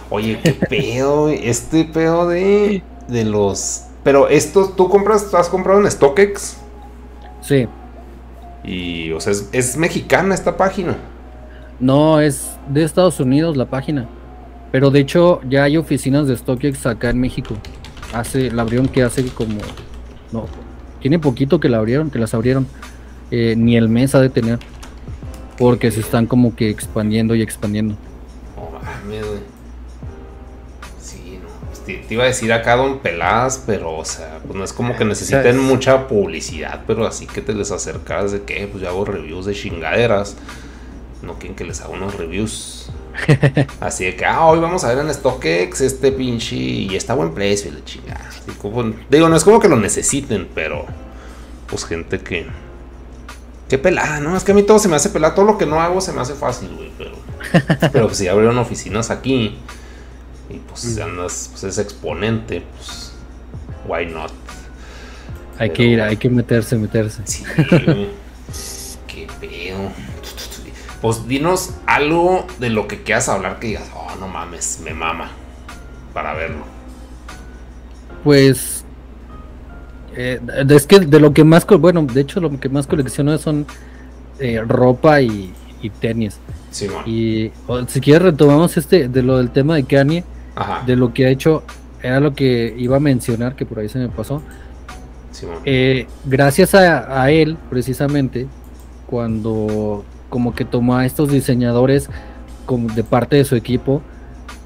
[0.10, 3.86] Oye, qué pedo, güey, este pedo de, de los.
[4.04, 6.58] Pero estos, tú compras, has comprado en StockX.
[7.42, 7.68] Sí.
[8.66, 10.98] Y, o sea, es, es mexicana esta página.
[11.80, 14.08] No, es de Estados Unidos la página.
[14.72, 17.56] Pero de hecho ya hay oficinas de StockX acá en México.
[18.14, 19.58] Hace, la abrieron que hace como...
[20.32, 20.48] No,
[21.04, 22.66] tiene poquito que la abrieron, que las abrieron.
[23.30, 24.58] Eh, ni el mes ha de tener.
[25.58, 27.96] Porque se están como que expandiendo y expandiendo.
[28.56, 29.40] No mames, güey.
[31.02, 31.50] Sí, no.
[31.68, 34.72] pues te, te iba a decir acá Don Peladas, pero, o sea, pues no es
[34.72, 35.56] como que necesiten ¿Sabes?
[35.58, 39.54] mucha publicidad, pero así que te les acercas de que, pues yo hago reviews de
[39.54, 40.38] chingaderas.
[41.22, 42.83] No quieren que les haga unos reviews.
[43.80, 46.56] Así de que, ah, hoy vamos a ver en StockX este pinche.
[46.56, 48.30] Y está a buen precio, y la chingada.
[48.62, 50.86] Como- digo, no es como que lo necesiten, pero.
[51.68, 52.48] Pues gente que.
[53.70, 54.36] Qué pelada, ¿no?
[54.36, 55.34] Es que a mí todo se me hace pelada.
[55.36, 56.92] Todo lo que no hago se me hace fácil, güey.
[56.98, 57.12] Pero.
[57.92, 59.58] pero pues si abrieron oficinas aquí.
[60.50, 63.14] Y pues si andas, pues es exponente, pues.
[63.88, 64.32] Why not?
[65.58, 67.22] Hay Pero- que ir, hay que meterse, meterse.
[67.26, 67.44] Sí.
[69.08, 69.92] Qué pedo.
[71.04, 75.32] Pues dinos algo de lo que quieras hablar que digas, oh, no mames, me mama.
[76.14, 76.64] Para verlo.
[78.24, 78.86] Pues...
[80.16, 80.40] eh,
[80.70, 81.68] es que de lo que más...
[81.68, 83.68] Bueno, de hecho lo que más colecciono son
[84.40, 86.40] eh, ropa y, y tenis.
[86.72, 86.88] Sí.
[87.06, 90.24] Y o, si quieres retomamos este de lo del tema de Kanye.
[90.56, 90.84] Ajá.
[90.86, 91.64] de lo que ha hecho
[92.02, 94.42] era lo que iba a mencionar, que por ahí se me pasó.
[95.32, 95.48] Sí.
[95.66, 98.48] Eh, gracias a, a él, precisamente,
[99.08, 102.10] cuando como que tomó a estos diseñadores
[102.66, 104.02] como de parte de su equipo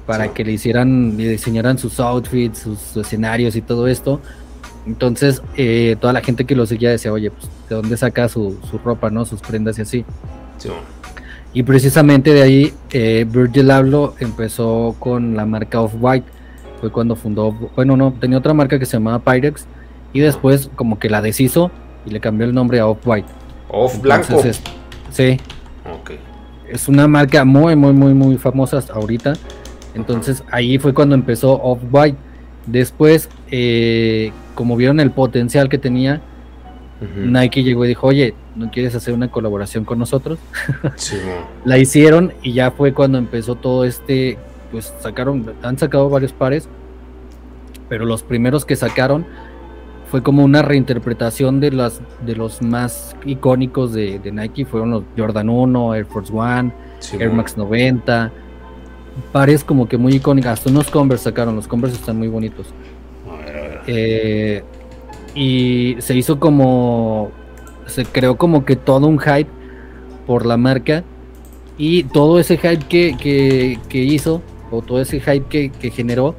[0.06, 0.30] para Sí.
[0.34, 4.18] que le hicieran, le diseñaran sus outfits, sus escenarios y todo esto.
[4.86, 8.56] Entonces, eh, toda la gente que lo seguía decía, oye, pues, ¿de dónde saca su,
[8.70, 9.26] su ropa, no?
[9.26, 10.04] Sus prendas y así.
[10.56, 10.70] Sí.
[11.52, 16.26] Y precisamente de ahí eh, Virgil Abloh empezó con la marca Off-White.
[16.80, 19.66] Fue cuando fundó, bueno, no, tenía otra marca que se llamaba Pyrex.
[20.14, 21.70] Y después como que la deshizo
[22.06, 23.28] y le cambió el nombre a Off-White.
[23.68, 24.28] Off blanco.
[24.28, 24.62] Entonces,
[25.10, 25.38] sí,
[25.94, 26.12] Ok.
[26.68, 29.34] es una marca muy, muy, muy, muy famosa hasta ahorita.
[29.94, 32.18] Entonces ahí fue cuando empezó Off-White.
[32.66, 36.20] Después, eh, como vieron el potencial que tenía.
[37.16, 40.40] Nike llegó y dijo, oye, ¿no quieres hacer una colaboración con nosotros?
[40.96, 41.16] Sí,
[41.64, 44.36] la hicieron y ya fue cuando empezó todo este,
[44.72, 46.68] pues sacaron, han sacado varios pares,
[47.88, 49.26] pero los primeros que sacaron
[50.10, 55.02] fue como una reinterpretación de las de los más icónicos de, de Nike, fueron los
[55.16, 57.32] Jordan 1, Air Force One, Sí, Air.
[57.32, 58.32] Max 90,
[59.32, 62.66] pares como que muy icónicos, hasta unos Converse sacaron, los Converse están muy bonitos.
[63.30, 63.80] A ver, a ver.
[63.86, 64.64] Eh,
[65.34, 67.30] y se hizo como
[67.86, 69.50] se creó como que todo un hype
[70.26, 71.04] por la marca
[71.76, 76.34] y todo ese hype que, que, hizo o todo ese hype que, que generó.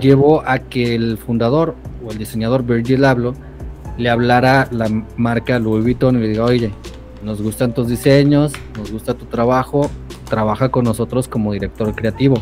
[0.00, 1.74] Llevó a que el fundador
[2.06, 3.34] o el diseñador Virgil Abloh
[3.96, 6.72] le hablara la marca Louis Vuitton y le diga, oye,
[7.22, 9.90] nos gustan tus diseños, nos gusta tu trabajo,
[10.28, 12.36] trabaja con nosotros como director creativo.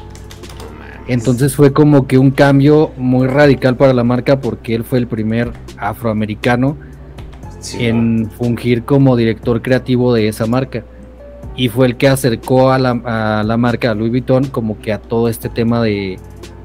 [1.09, 5.07] Entonces fue como que un cambio muy radical para la marca porque él fue el
[5.07, 6.77] primer afroamericano
[7.79, 10.85] en fungir como director creativo de esa marca.
[11.55, 15.29] Y fue el que acercó a la, marca, a Louis Vuitton, como que a todo
[15.29, 16.19] este tema de,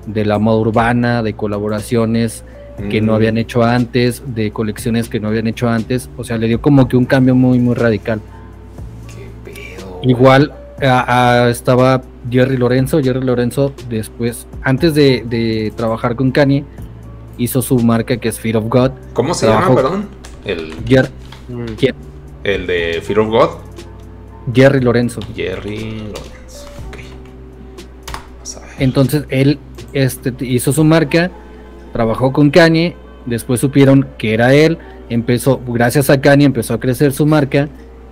[0.08, 2.44] de la moda urbana, de colaboraciones,
[2.90, 6.10] que no habían hecho antes, de colecciones que no habían hecho antes.
[6.16, 8.22] O sea, le dio como que un cambio muy, muy radical.
[9.08, 10.00] Qué pedo.
[10.04, 10.54] Igual
[11.50, 13.02] estaba Jerry Lorenzo.
[13.02, 16.66] Jerry Lorenzo, después, antes de, trabajar con Kanye,
[17.38, 18.92] hizo su marca que es Fear of God.
[19.14, 20.08] ¿Cómo se llama, perdón?
[20.46, 20.74] El.
[21.50, 21.66] Mm.
[22.44, 23.50] El de Fear of God.
[24.54, 25.20] Jerry Lorenzo.
[25.36, 26.68] Jerry Lorenzo.
[26.88, 26.98] Ok.
[28.80, 29.60] Entonces él
[30.04, 31.32] este, hizo su marca
[31.92, 32.96] trabajó con Kanye,
[33.26, 34.78] después supieron que era él,
[35.10, 37.70] empezó, gracias a Kanye empezó a crecer su marca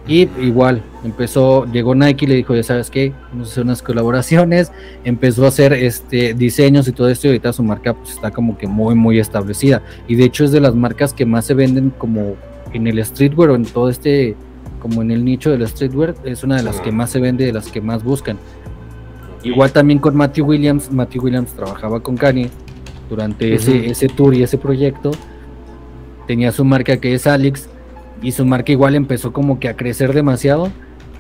[0.08, 3.82] y igual, empezó, llegó Nike y le dijo, ya sabes qué, vamos a hacer unas
[3.82, 4.72] colaboraciones,
[5.04, 8.58] empezó a hacer este diseños y todo esto y ahorita su marca pues, está como
[8.58, 9.82] que muy, muy establecida.
[10.08, 12.36] Y de hecho es de las marcas que más se venden como
[12.74, 14.36] en el streetwear o en todo este,
[14.80, 17.54] como en el nicho del streetwear, es una de las que más se vende, de
[17.54, 18.38] las que más buscan.
[19.46, 22.50] Igual también con Matthew Williams, Matthew Williams trabajaba con Kanye
[23.10, 25.12] durante ese, ese tour y ese proyecto.
[26.28, 27.70] Tenía su marca que es Alex
[28.22, 30.72] y su marca igual empezó como que a crecer demasiado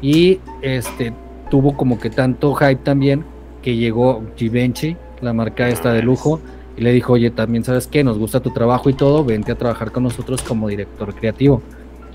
[0.02, 1.14] y este
[1.50, 3.24] tuvo como que tanto hype también
[3.62, 6.40] que llegó Givenchy, la marca esta de lujo,
[6.78, 9.56] y le dijo, oye, también sabes que nos gusta tu trabajo y todo, vente a
[9.56, 11.62] trabajar con nosotros como director creativo.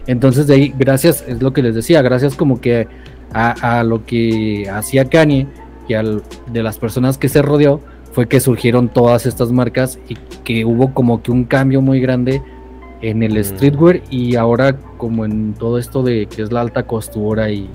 [0.07, 2.87] Entonces de ahí, gracias, es lo que les decía, gracias como que
[3.33, 5.47] a, lo que hacía Kanye
[5.91, 7.81] y al, de las personas que se rodeó,
[8.13, 10.15] fue que surgieron todas estas marcas y
[10.45, 12.43] que hubo como que un cambio muy grande
[13.03, 17.51] en el streetwear y ahora como en todo esto de que es la alta costura
[17.51, 17.69] y,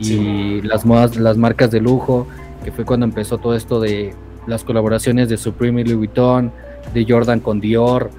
[0.00, 2.26] y las modas, las marcas de lujo,
[2.64, 4.12] que fue cuando empezó todo esto de
[4.48, 6.50] las colaboraciones de Supreme y Louis Vuitton,
[6.94, 8.10] de Jordan con Dior,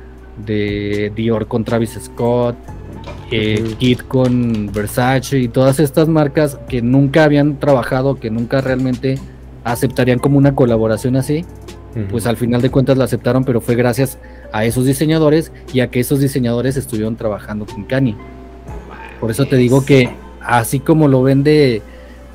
[0.46, 2.56] de Dior con Travis Scott,
[3.32, 9.20] eh, Kit con Versace y todas estas marcas que nunca habían trabajado, que nunca realmente
[9.64, 11.46] aceptarían como una colaboración así,
[12.12, 14.20] pues al final de cuentas la aceptaron, pero fue gracias
[14.52, 18.16] a esos diseñadores y a que esos diseñadores estuvieron trabajando con Kanye.
[19.20, 20.08] Por eso te digo que
[20.40, 21.82] así como lo ven de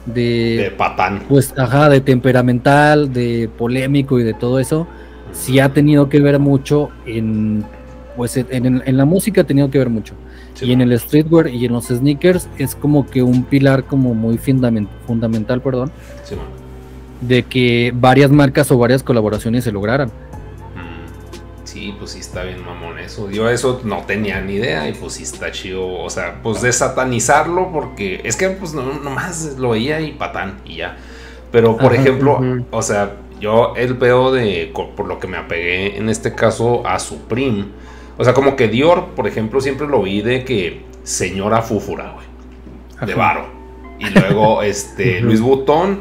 [0.07, 1.23] de, patán.
[1.29, 4.87] Pues ajá, de temperamental, de polémico y de todo eso,
[5.33, 7.65] sí ha tenido que ver mucho en
[8.17, 10.15] pues en, la música ha tenido que ver mucho.
[10.61, 14.39] y en el streetwear y en los sneakers es como que un pilar como muy
[14.39, 15.91] fundamental, perdón.
[16.25, 16.37] Sí,
[17.23, 20.09] de que varias marcas o varias colaboraciones se lograran.
[20.09, 23.31] Mm, sí, pues sí está bien mamón eso.
[23.31, 26.01] Yo eso no tenía ni idea y pues sí está chido.
[26.01, 30.61] O sea, pues de satanizarlo porque es que pues no, nomás lo veía y patán
[30.65, 30.97] y ya.
[31.51, 32.41] Pero por ejemplo,
[32.71, 36.99] o sea, yo el veo de, por lo que me apegué en este caso a
[36.99, 37.67] Supreme.
[38.19, 42.27] O sea, como que Dior, por ejemplo, siempre lo vi de que señora Fúfura, güey.
[43.07, 43.47] De varo.
[43.99, 46.01] Y luego, este, Luis Butón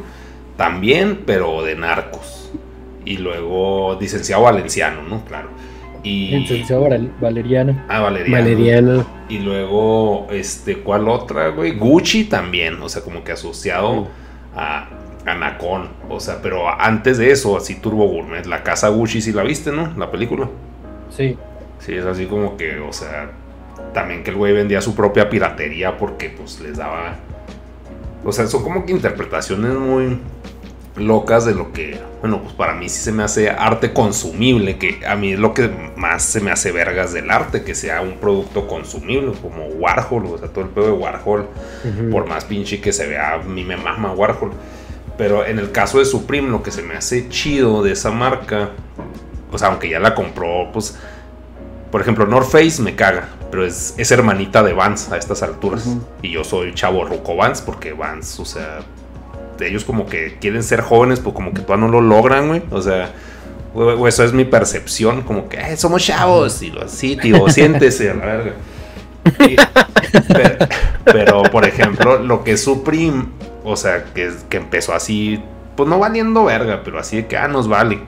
[0.57, 2.51] también, pero de narcos.
[3.05, 5.25] Y luego licenciado valenciano, ¿no?
[5.25, 5.49] Claro.
[6.03, 6.29] Y...
[6.29, 6.87] Licenciado
[7.19, 7.83] Valeriano.
[7.87, 9.05] Ah, Valeriano.
[9.29, 11.77] Y luego, este, ¿cuál otra, güey?
[11.77, 14.07] Gucci también, o sea, como que asociado
[14.55, 14.87] a,
[15.25, 15.57] a
[16.09, 19.71] O sea, pero antes de eso, así Turbo Gourmet, la casa Gucci, si la viste,
[19.71, 19.93] ¿no?
[19.95, 20.49] La película.
[21.09, 21.37] Sí.
[21.85, 23.31] Sí, es así como que, o sea,
[23.93, 27.15] también que el güey vendía su propia piratería porque pues les daba...
[28.23, 30.19] O sea, son como que interpretaciones muy
[30.95, 35.05] locas de lo que, bueno, pues para mí sí se me hace arte consumible, que
[35.07, 38.17] a mí es lo que más se me hace vergas del arte, que sea un
[38.17, 41.47] producto consumible, como Warhol, o sea, todo el pedo de Warhol,
[42.11, 44.51] por más pinche que se vea, a mí me mama Warhol.
[45.17, 48.71] Pero en el caso de Supreme, lo que se me hace chido de esa marca,
[49.51, 50.97] o sea, aunque ya la compró, pues,
[51.91, 55.87] por ejemplo, North Face me caga, pero es, es hermanita de Vans a estas alturas.
[56.21, 58.79] Y yo soy chavo Ruco Vans, porque Vans, o sea,
[59.59, 62.63] ellos como que quieren ser jóvenes, pues como que todavía no lo logran, güey.
[62.71, 63.11] O sea,
[64.07, 68.25] eso es mi percepción, como que somos chavos, y lo así, tío, siéntese a la
[68.25, 68.53] verga.
[71.05, 73.25] pero, por ejemplo, lo que es Supreme,
[73.63, 75.43] o sea, que, que empezó así,
[75.75, 77.99] pues no valiendo verga, pero así de que, ah, nos vale.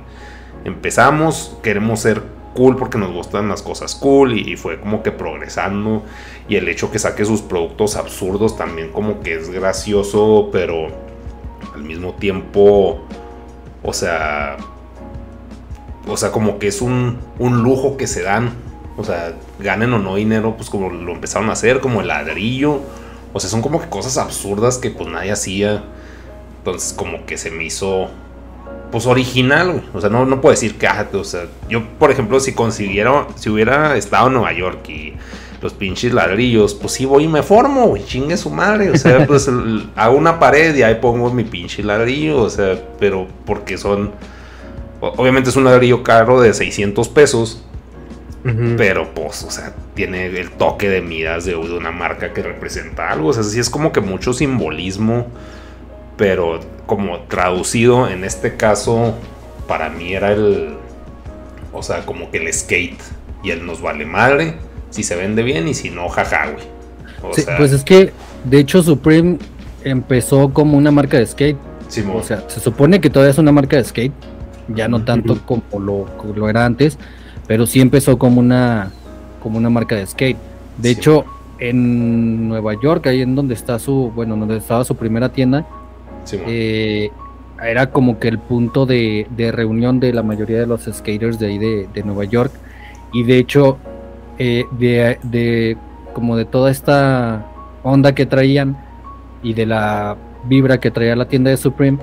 [0.65, 2.23] Empezamos, queremos ser
[2.53, 6.03] cool porque nos gustan las cosas cool y, fue como que progresando.
[6.47, 10.87] Y el hecho que saque sus productos absurdos también como que es gracioso pero
[11.73, 13.01] al mismo tiempo
[13.81, 14.57] o sea
[16.07, 18.51] o sea como que es un, un lujo que se dan.
[18.95, 22.81] O sea ganen o no dinero pues como lo empezaron a hacer como el ladrillo.
[23.33, 25.83] O sea son como que cosas absurdas que pues nadie hacía.
[26.59, 28.09] Entonces como que se me hizo
[28.93, 29.83] pues original, güey.
[29.95, 33.25] O sea, no, no puedo decir que, ah, o sea, yo, por ejemplo, si consiguiera,
[33.33, 35.15] si hubiera estado en Nueva York y
[35.63, 38.91] los pinches ladrillos, pues sí voy y me formo, güey, chingue su madre.
[38.91, 39.49] O sea, pues
[39.95, 44.11] hago una pared y ahí pongo mi pinche ladrillo, o sea, pero porque son,
[45.01, 47.63] obviamente es un ladrillo caro de 600 pesos.
[48.77, 53.09] Pero pues, o sea, tiene el toque de miras de, de una marca que representa
[53.09, 53.29] algo.
[53.29, 55.27] O sea, sí es como que mucho simbolismo
[56.17, 59.13] pero como traducido en este caso,
[59.67, 60.75] para mí era el,
[61.71, 63.01] o sea, como que el skate
[63.43, 64.55] y él nos vale madre
[64.89, 66.65] si se vende bien y si no, jaja, güey.
[67.57, 68.13] pues es que,
[68.43, 69.39] de hecho, Supreme
[69.83, 71.57] empezó como una marca de skate.
[72.13, 74.13] o sea, se supone que todavía es una marca de skate,
[74.67, 76.97] ya no tanto como lo, lo, era antes,
[77.47, 78.91] pero sí empezó como una,
[79.41, 80.37] como una marca de skate.
[80.77, 81.25] De hecho,
[81.59, 85.65] en Nueva York, ahí en donde está su, bueno, donde estaba su primera tienda,
[86.31, 87.11] eh,
[87.61, 91.57] era como que el punto de, reunión de la mayoría de los skaters de ahí
[91.57, 92.51] de, Nueva York.
[93.11, 93.77] Y de hecho,
[94.37, 95.77] eh, de,
[96.13, 97.45] como de toda esta
[97.83, 98.77] onda que traían
[99.41, 101.99] y de la vibra que traía la tienda de Supreme,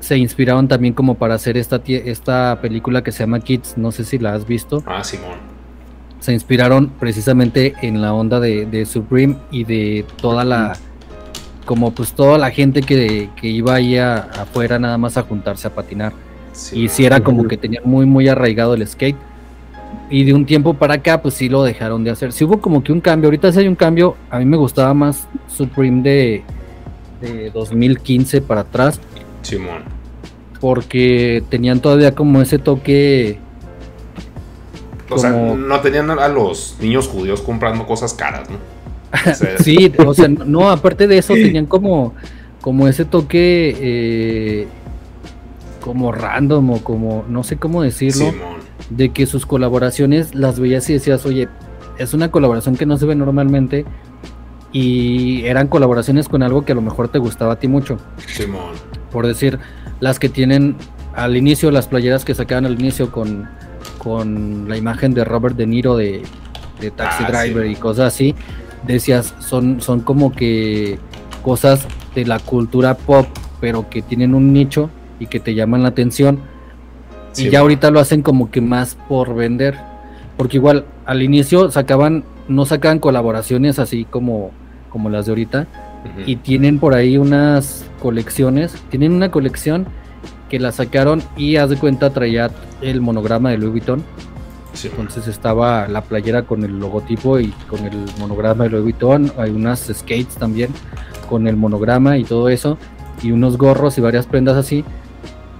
[0.00, 4.04] se inspiraron también como para hacer esta, esta película que se llama Kids, no sé
[4.04, 4.82] si la has visto.
[4.86, 5.52] Ah, Simón.
[6.18, 10.76] Se inspiraron precisamente en la onda de, Supreme y de toda la
[11.64, 16.12] como pues toda la gente que, iba ahí afuera nada más a juntarse a patinar.
[16.72, 19.16] y si era como que tenía muy, muy arraigado el skate.
[20.10, 22.32] Y de un tiempo para acá, pues sí lo dejaron de hacer.
[22.32, 23.28] Sí hubo como que un cambio.
[23.28, 24.16] Ahorita sí hay un cambio.
[24.30, 26.44] A mí me gustaba más Supreme de,
[27.20, 29.00] de 2015 para atrás.
[29.40, 29.82] Simón.
[30.60, 33.38] Porque tenían todavía como ese toque.
[35.08, 38.56] O sea, no tenían a los niños judíos comprando cosas caras, ¿no?
[39.60, 42.14] sí, o sea, no, aparte de eso, tenían como,
[42.60, 44.66] como ese toque eh,
[45.80, 48.32] como random o como, no sé cómo decirlo,
[48.90, 51.48] de que sus colaboraciones las veías y decías, oye,
[51.98, 53.84] es una colaboración que no se ve normalmente
[54.72, 57.98] y eran colaboraciones con algo que a lo mejor te gustaba a ti mucho.
[58.26, 58.72] Simón.
[59.10, 59.58] Por decir,
[60.00, 60.76] las que tienen
[61.14, 63.48] al inicio, las playeras que sacaban al inicio con,
[63.98, 66.22] con la imagen de Robert De Niro de,
[66.96, 68.34] Taxi ah, Driver y cosas así,
[68.86, 70.98] decías, son, son como que
[71.42, 73.26] cosas de la cultura pop,
[73.60, 76.40] pero que tienen un nicho y que te llaman la atención.
[77.36, 79.76] y ya ahorita lo hacen como que más por vender.
[80.36, 84.50] Porque igual al inicio sacaban, no sacaban colaboraciones así como,
[84.90, 85.66] como las de ahorita.
[86.26, 88.74] Y tienen por ahí unas colecciones.
[88.90, 89.86] Tienen una colección
[90.50, 92.50] que la sacaron y haz de cuenta traía
[92.82, 94.04] el monograma de Louis Vuitton
[94.84, 99.32] entonces estaba la playera con el logotipo y con el monograma de Louis Vuitton.
[99.38, 100.70] Hay unas skates también
[101.28, 102.78] con el monograma y todo eso.
[103.22, 104.84] Y unos gorros y varias prendas así.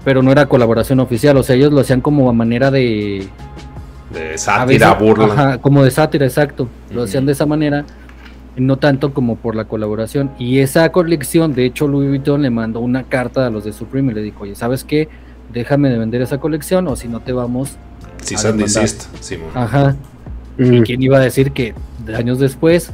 [0.05, 1.37] Pero no era colaboración oficial.
[1.37, 3.29] O sea, ellos lo hacían como a manera de.
[4.13, 5.59] De sátira, burla.
[5.63, 6.69] como de sátira, exacto.
[6.91, 7.85] Lo hacían de esa manera.
[8.57, 10.31] No tanto como por la colaboración.
[10.39, 14.13] Y esa colección, de hecho, Louis Vuitton le mandó una carta a los de Supreme
[14.13, 15.09] y le dijo: Oye, ¿sabes qué?
[15.53, 17.77] Déjame de vender esa colección o si no te vamos
[18.23, 19.05] si son desist,
[19.55, 19.97] Ajá.
[20.59, 21.75] ¿Y quién iba a decir que
[22.15, 22.91] años después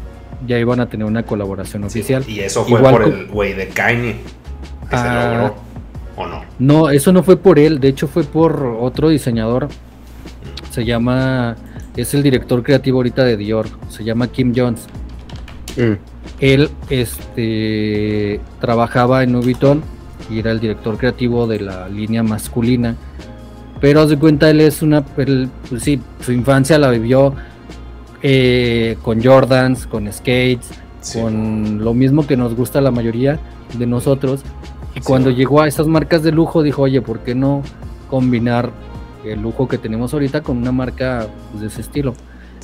[0.46, 2.24] ya iban a tener una colaboración oficial?
[2.26, 4.16] Y eso fue por el güey de Kanye
[4.88, 5.32] que se ah.
[5.32, 5.54] logró,
[6.16, 6.42] ¿o no?
[6.58, 9.68] No, eso no fue por él, de hecho fue por otro diseñador.
[10.70, 11.56] Se llama,
[11.96, 14.86] es el director creativo ahorita de Dior, se llama Kim Jones.
[15.76, 15.94] Mm.
[16.40, 19.56] Él este, trabajaba en Louis
[20.30, 22.96] y era el director creativo de la línea masculina
[23.80, 25.04] pero haz de cuenta, él es una.
[25.04, 25.48] pues
[25.78, 27.34] sí, su infancia la vivió
[28.22, 30.70] eh, con Jordans, con skates,
[31.12, 33.38] con lo mismo que nos gusta la mayoría
[33.78, 34.42] de nosotros.
[34.94, 37.62] Y cuando llegó a esas marcas de lujo, dijo, oye, ¿por qué no
[38.10, 38.70] combinar
[39.24, 42.14] el lujo que tenemos ahorita con una marca pues, de ese estilo?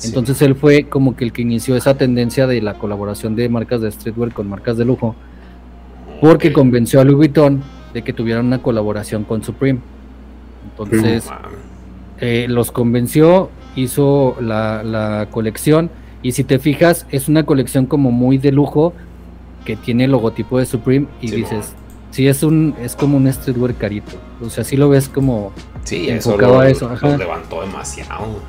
[0.03, 3.79] Entonces él fue como que el que inició esa tendencia de la colaboración de marcas
[3.79, 5.15] de streetwear con marcas de lujo,
[6.19, 7.63] porque convenció a Louis Vuitton
[7.93, 9.79] de que tuvieran una colaboración con Supreme.
[10.77, 11.29] Entonces,
[12.19, 15.89] eh, los convenció, hizo la, colección.
[16.21, 18.93] Y si te fijas, es una colección como muy de lujo
[19.63, 21.07] que tiene el logotipo de Supreme.
[21.21, 21.73] Y dices,
[22.11, 24.13] sí es un, es como un streetwear carito.
[24.41, 25.53] O sea, sí lo ves como
[25.85, 27.09] Sí, Enfocado eso, lo, a eso, ajá.
[27.09, 28.39] lo levantó demasiado.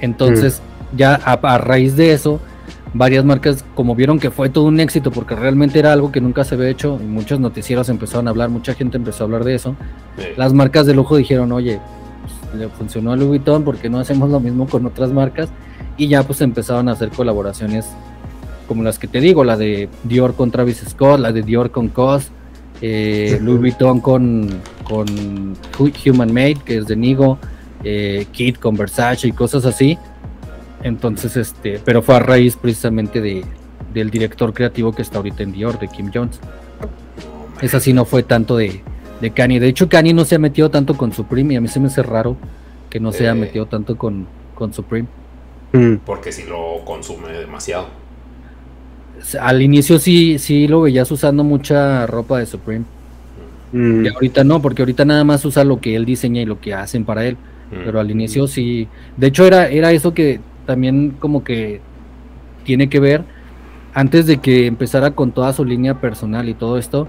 [0.00, 0.62] Entonces,
[0.96, 2.40] ya a, a raíz de eso,
[2.98, 6.44] varias marcas, como vieron que fue todo un éxito, porque realmente era algo que nunca
[6.44, 9.54] se había hecho, y muchos noticieros empezaron a hablar, mucha gente empezó a hablar de
[9.54, 9.74] eso,
[10.16, 10.24] Sí.
[10.36, 11.80] las marcas de lujo dijeron, oye,
[12.50, 15.48] pues, le funcionó a Louis Vuitton, ¿por qué no hacemos lo mismo con otras marcas?
[15.98, 17.86] Y ya pues empezaron a hacer colaboraciones
[18.68, 21.88] como las que te digo, la de Dior con Travis Scott, la de Dior con
[21.88, 22.30] COS,
[22.82, 24.50] eh, Louis Vuitton con,
[24.84, 25.06] con
[25.78, 27.38] Hu- Human Made, que es de Nigo,
[27.84, 29.96] eh, Kid con Versace y cosas así.
[30.86, 33.44] Entonces, este, pero fue a raíz precisamente de,
[33.92, 36.38] del director creativo que está ahorita en Dior, de Kim Jones.
[37.60, 38.82] Esa sí no fue tanto de,
[39.20, 39.58] de Kanye.
[39.58, 41.88] De hecho, Kanye no se ha metido tanto con Supreme y a mí se me
[41.88, 42.36] hace raro
[42.88, 43.40] que no se haya Eh.
[43.40, 45.08] metido tanto con, con Supreme.
[45.72, 45.96] Mm.
[46.04, 47.88] Porque si lo consume demasiado.
[49.40, 52.84] Al inicio sí, sí lo veías usando mucha ropa de Supreme.
[53.72, 54.04] Mm.
[54.04, 56.74] Y ahorita no, porque ahorita nada más usa lo que él diseña y lo que
[56.74, 57.36] hacen para él.
[57.72, 57.84] Mm.
[57.84, 58.86] Pero al inicio sí.
[59.16, 61.80] De hecho, era, era eso que también como que
[62.64, 63.24] tiene que ver.
[63.94, 67.08] Antes de que empezara con toda su línea personal y todo esto,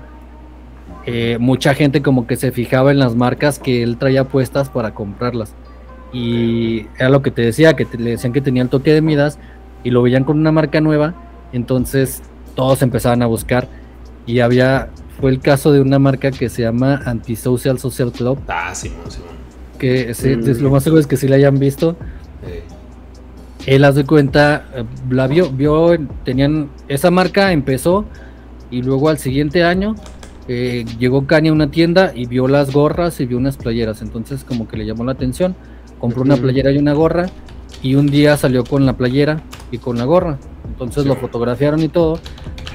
[1.05, 4.93] eh, mucha gente como que se fijaba en las marcas que él traía puestas para
[4.93, 5.53] comprarlas.
[6.13, 9.01] Y era lo que te decía, que te- le decían que tenía el toque de
[9.01, 9.37] Midas
[9.83, 11.13] y lo veían con una marca nueva.
[11.51, 12.21] Entonces
[12.55, 13.67] todos empezaban a buscar.
[14.25, 14.89] Y había,
[15.19, 19.29] fue el caso de una marca que se llama Antisocial Social Club, Ah, Simón, Simón.
[19.77, 20.49] que Mm.
[20.49, 21.95] es- lo más seguro es que sí la hayan visto.
[22.45, 22.63] Eh,
[23.67, 28.05] Él haz de cuenta, eh, la vio, vio, en- tenían, esa marca empezó
[28.71, 29.95] y luego al siguiente año
[30.47, 34.43] eh, llegó Kanye a una tienda y vio las gorras y vio unas playeras, entonces
[34.45, 35.55] como que le llamó la atención,
[35.99, 37.25] compró una playera y una gorra
[37.83, 39.41] y un día salió con la playera
[39.71, 40.37] y con la gorra,
[40.69, 41.09] entonces Sí.
[41.09, 42.19] lo fotografiaron y todo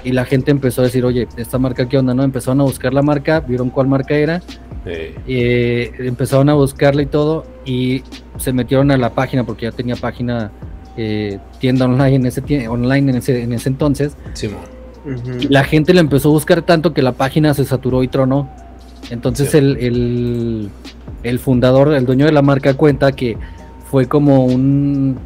[0.04, 2.22] y la gente empezó a decir, oye, esta marca qué onda, ¿no?
[2.24, 4.42] Empezaron a buscar la marca, vieron cuál marca era
[4.84, 8.02] eh, empezaron a buscarla y todo y
[8.36, 10.50] se metieron a la página porque ya tenía página
[10.96, 14.16] eh, tienda online en ese online en ese, en ese entonces.
[15.48, 18.48] La gente la empezó a buscar tanto que la página se saturó y tronó.
[19.10, 19.58] Entonces Sí.
[19.58, 20.70] el, el,
[21.24, 23.36] el fundador el dueño de la marca cuenta que
[23.90, 25.18] fue como un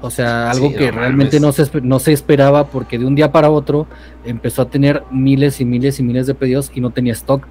[0.00, 3.14] o sea algo Sí, que no realmente no se, no se esperaba porque de un
[3.14, 3.86] día para otro
[4.24, 7.46] empezó a tener miles y miles y miles de pedidos y no tenía stock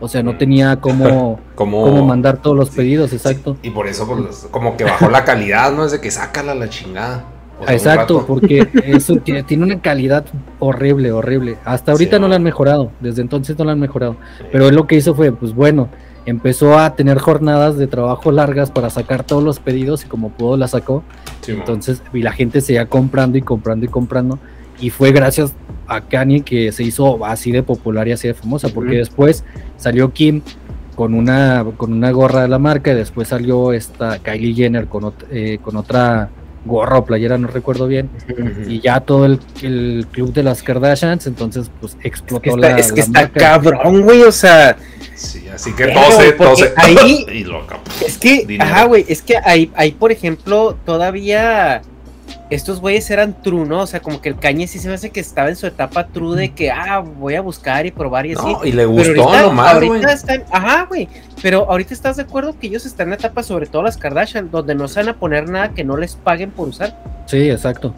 [0.00, 3.56] o sea no tenía cómo cómo mandar todos los Sí, pedidos, sí, exacto.
[3.62, 5.84] Y por eso pues, como que bajó la calidad, ¿no?
[5.84, 7.24] Es de que sácala la chingada.
[7.60, 10.24] O sea, un exacto, porque eso tiene, tiene una calidad
[10.58, 11.58] horrible, horrible.
[11.64, 14.16] Hasta ahorita Sí, no la han mejorado, desde entonces no la han mejorado.
[14.50, 15.90] Pero él lo que hizo fue, pues bueno,
[16.24, 20.56] empezó a tener jornadas de trabajo largas para sacar todos los pedidos y como pudo
[20.56, 21.02] la sacó.
[21.46, 24.38] Entonces, y la gente seguía comprando y comprando y comprando.
[24.80, 25.52] Y fue gracias
[25.86, 29.44] a Kanye que se hizo así de popular y así de famosa, porque después
[29.76, 30.40] salió Kim
[30.94, 35.04] con una, con una gorra de la marca y después salió esta Kylie Jenner con,
[35.04, 36.28] ot- eh, con otra
[36.66, 38.10] gorra o playera, no recuerdo bien.
[38.68, 42.68] Y ya todo el, el club de las Kardashians, entonces pues Es explotó que está,
[42.70, 44.22] la, es que la está cabrón, güey.
[44.22, 44.76] O sea,
[45.14, 46.72] Sí, así que tose, tose.
[46.76, 47.82] ahí- y lo acabó.
[48.06, 48.70] es que, Dinero.
[48.70, 49.04] ajá, güey.
[49.08, 51.80] Es que ahí, ahí, por ejemplo, todavía
[52.50, 53.82] estos güeyes eran true, ¿no?
[53.82, 56.08] O sea, como que el Cañe sí se me hace que estaba en su etapa
[56.08, 58.42] true de que, ah, voy a buscar y probar y así.
[58.44, 59.88] No, y le Pero gustó ahorita, nomás, güey.
[59.88, 61.08] ahorita están, ajá, güey.
[61.40, 64.74] Pero ahorita estás de acuerdo que ellos están en etapa, sobre todo las Kardashian, donde
[64.74, 66.96] no se van a poner nada que no les paguen por usar.
[67.26, 67.94] Sí, exacto.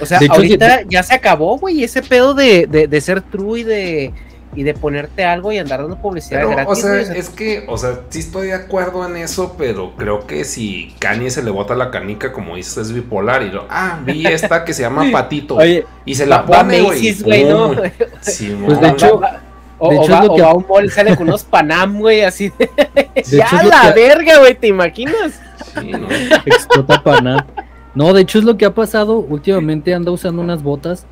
[0.00, 3.22] O sea, De hecho, ahorita ya se acabó, güey, ese pedo de, de, de ser
[3.22, 4.12] true y de,
[4.56, 6.72] y de ponerte algo y andar dando publicidad Pero, gratis.
[6.72, 10.44] o sea, es que, o sea, sí estoy de acuerdo en eso, pero creo que
[10.44, 14.26] si Kanye se le bota la canica, como dices, es bipolar y lo, ah, vi
[14.26, 17.14] esta que se llama Patito Oye, y se la va pone, güey.
[17.22, 17.74] güey, ¿no?
[18.22, 19.40] Sí, Pues, de hecho- Va-
[19.78, 21.28] o, de o hecho, va, es lo o que- va a un mall sale con
[21.28, 22.70] unos Panam, güey, así de.
[23.14, 25.38] De ya la que- verga, güey, ¿te imaginas?
[25.78, 26.08] sí, no.
[26.46, 27.46] Explota para nada.
[27.94, 29.18] No, de hecho es lo que ha pasado.
[29.18, 31.06] Últimamente anda usando unas botas.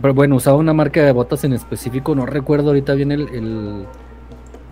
[0.00, 2.14] Pero bueno, usaba una marca de botas en específico.
[2.14, 3.86] No recuerdo ahorita bien el, el-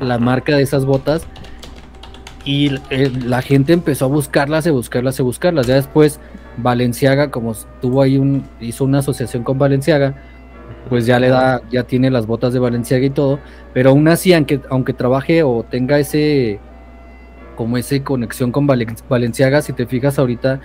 [0.01, 1.27] la marca de esas botas.
[2.45, 5.67] Y eh, la gente empezó a buscarlas, a buscarlas, a buscarlas.
[5.67, 6.21] Ya después
[6.57, 10.15] Valenciaga, como tuvo ahí un, hizo una asociación con Valenciaga,
[10.89, 13.39] pues ya le da, ya tiene las botas de Valenciaga y todo.
[13.75, 16.59] Pero aún así, aunque, aunque trabaje o tenga ese,
[17.57, 20.61] como ese conexión con Valen- Valenciaga, si te fijas ahorita,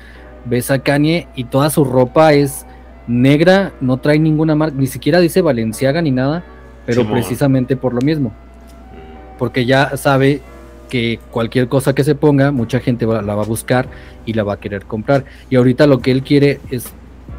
[0.46, 2.66] ves a Kanye y toda su ropa es
[3.08, 6.44] negra, no trae ninguna marca, ni siquiera dice Valenciaga ni nada,
[6.86, 8.32] pero precisamente por lo mismo,
[9.38, 10.42] porque ya sabe
[10.90, 13.88] que cualquier cosa que se ponga, mucha gente va- la va a buscar
[14.26, 15.26] y la va a querer comprar.
[15.50, 16.86] Y ahorita lo que él quiere es,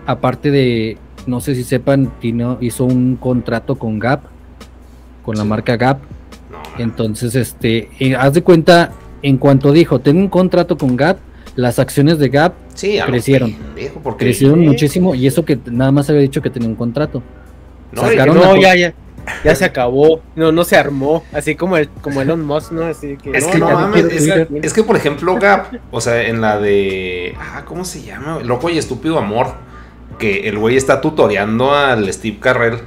[0.05, 4.23] aparte de, no sé si sepan, Tino hizo un contrato con Gap,
[5.25, 5.99] con la marca Gap.
[6.79, 11.19] Entonces, este, eh, haz de cuenta, en cuanto dijo, tengo un contrato con Gap,
[11.57, 13.55] las acciones de Gap sí, crecieron.
[14.03, 14.67] porque crecieron Sí.
[14.67, 17.23] muchísimo y eso que nada más había dicho que tenía un contrato.
[17.93, 18.95] No, sacaron no, ya, ya.
[19.43, 20.21] Ya se acabó.
[20.37, 21.25] No, no se armó.
[21.33, 22.85] Así como el, como Elon Musk, ¿no?
[22.85, 23.31] Así que.
[23.37, 24.49] Es que no mames, es, Twitter.
[24.63, 28.39] es que por ejemplo Gap, o sea, en la de, ah, ¿cómo se llama?
[28.45, 29.49] Loco y estúpido amor,
[30.19, 32.79] que el güey está tutoreando al Steve Carrell.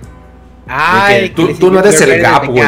[1.10, 2.64] que tú, que tú no eres el Gap, güey.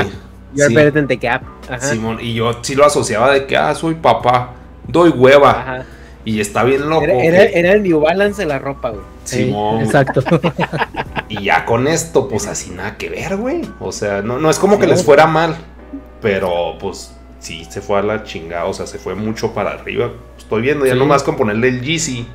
[0.54, 1.44] You're Sí, better than the Gap.
[1.70, 1.80] Ajá.
[1.80, 4.54] Simón, y yo sí lo asociaba de que, ah, soy papá,
[4.88, 5.52] doy hueva.
[5.52, 5.86] Ajá.
[6.24, 7.04] Y está bien loco.
[7.06, 9.02] Era, era, era el New Balance de la ropa, güey.
[9.24, 10.22] Sí, exacto.
[11.30, 13.62] Y ya con esto, pues así nada que ver, güey.
[13.80, 15.56] O sea, no, no es como que les fuera mal,
[16.22, 20.12] pero pues sí se fue a la chingada, o sea, se fue mucho para arriba.
[20.38, 21.00] Estoy viendo ya Sí.
[21.00, 22.28] nomás con ponerle el Yeezy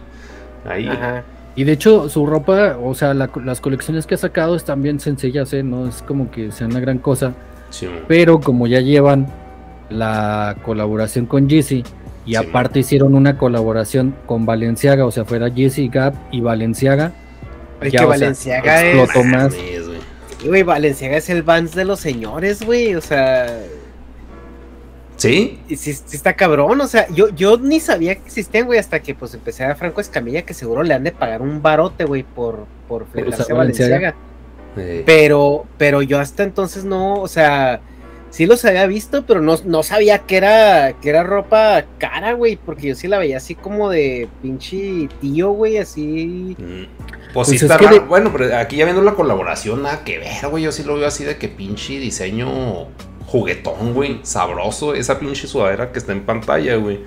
[0.66, 0.88] ahí.
[0.88, 1.24] Ajá.
[1.54, 4.98] Y de hecho, su ropa, o sea, la- las colecciones que ha sacado están bien
[4.98, 5.62] sencillas, ¿eh?
[5.62, 7.34] No es como que sea una gran cosa.
[7.68, 9.26] Sí, Pero como ya llevan
[9.90, 11.84] la colaboración con Yeezy
[12.26, 17.12] y Sí, aparte hicieron una colaboración con Valenciaga, o sea, fuera Yeezy, Gap y Valenciaga,
[17.80, 18.96] Es Ya, que sea, Valenciaga es.
[18.98, 19.54] explotó más.
[19.54, 19.98] Mames, güey.
[20.40, 22.94] Sí, Güey, Valenciaga es el Vans de los señores, güey.
[22.94, 23.46] O sea.
[25.16, 25.60] ¿Sí?
[25.68, 29.00] Y sí, sí está cabrón, o sea, yo, yo ni sabía que existían, güey, hasta
[29.00, 32.04] que pues empecé a ver Franco Escamilla, que seguro le han de pagar un barote,
[32.04, 34.14] güey, por, por fletarse Valenciaga.
[34.74, 35.02] Valenciaga.
[35.06, 37.80] Pero, pero yo hasta entonces no, o sea,
[38.30, 42.56] sí los había visto, pero no, no sabía que era, que era ropa cara, güey,
[42.56, 46.56] porque yo sí la veía así como de pinche tío, güey, así.
[46.58, 46.84] mm,
[47.32, 47.96] Pues, Pues sí es está que raro.
[48.00, 50.64] de- Bueno, pero aquí ya viendo la colaboración, nada que ver, güey.
[50.64, 52.86] Yo sí lo veo así de que pinche diseño
[53.26, 54.20] juguetón, güey.
[54.22, 54.94] Sabroso.
[54.94, 57.00] Esa pinche sudadera que está en pantalla, güey.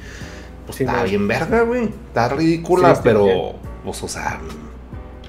[0.66, 1.04] Pues Sí, está no.
[1.06, 1.86] bien verga, güey.
[1.86, 3.24] Está ridícula, Sí, pero.
[3.24, 3.56] bien.
[3.84, 4.40] Pues, o sea.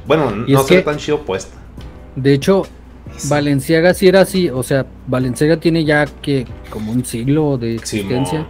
[0.07, 1.57] Bueno, Y no se ve que- tan chido puesta.
[2.17, 2.67] De hecho,
[3.29, 8.47] Valenciaga sí era así, o sea, Valenciaga tiene ya que como un siglo de existencia.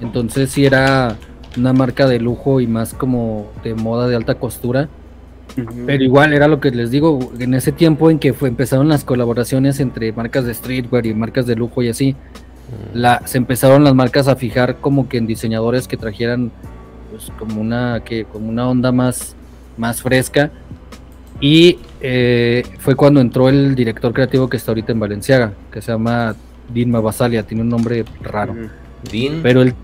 [0.00, 1.16] Entonces sí era
[1.56, 4.88] una marca de lujo y más como de moda de alta costura.
[5.86, 9.04] Pero igual era lo que les digo, en ese tiempo en que fue, empezaron las
[9.04, 12.14] colaboraciones entre marcas de streetwear y marcas de lujo y así,
[12.92, 16.50] la, se empezaron las marcas a fijar como que en diseñadores que trajeran
[17.10, 19.34] pues, como una que como una onda más,
[19.78, 20.50] más fresca.
[21.40, 25.92] Y eh, fue cuando entró el director creativo que está ahorita en Valenciaga, que se
[25.92, 26.34] llama
[26.72, 28.52] Dinma Basalia, tiene un nombre raro.
[28.52, 28.68] Ujú.
[29.10, 29.40] Dean.
[29.42, 29.74] Pero el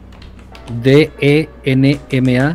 [0.83, 2.55] D-E-N-M-A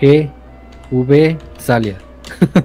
[0.00, 1.98] G-V Salia.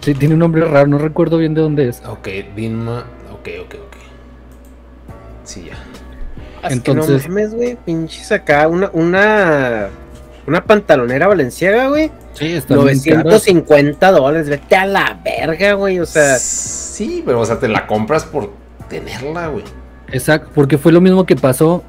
[0.00, 2.02] sí, tiene un nombre raro, no recuerdo bien de dónde es.
[2.06, 3.04] Ok, Dinma.
[3.32, 3.96] Ok, ok, ok.
[5.44, 5.74] Sí, ya.
[6.66, 9.88] Es Entonces- que no mames, güey, pinches acá, una, una,
[10.48, 13.22] una pantalonera valenciaga, güey, Sí, está bien cara.
[13.24, 17.86] 950 dólares, vete a la verga, güey, o sea, Sí, pero, o sea, te la
[17.86, 18.52] compras por
[18.88, 19.64] tenerla, güey.
[20.10, 21.84] Exacto, porque fue lo mismo que pasó,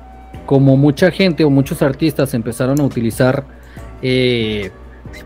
[0.45, 3.44] como mucha gente o muchos artistas empezaron a utilizar
[4.02, 4.72] eh,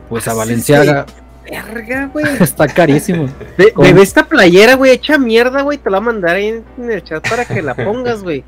[0.09, 1.05] pues a Sí, Valenciaga.
[1.49, 2.25] verga, güey.
[2.39, 3.27] Está carísimo.
[3.57, 3.93] Ve, ¿Cómo?
[3.93, 5.77] ve esta playera, güey, hecha mierda, güey.
[5.77, 8.43] Te la voy a mandar ahí en, en el chat para que la pongas, güey.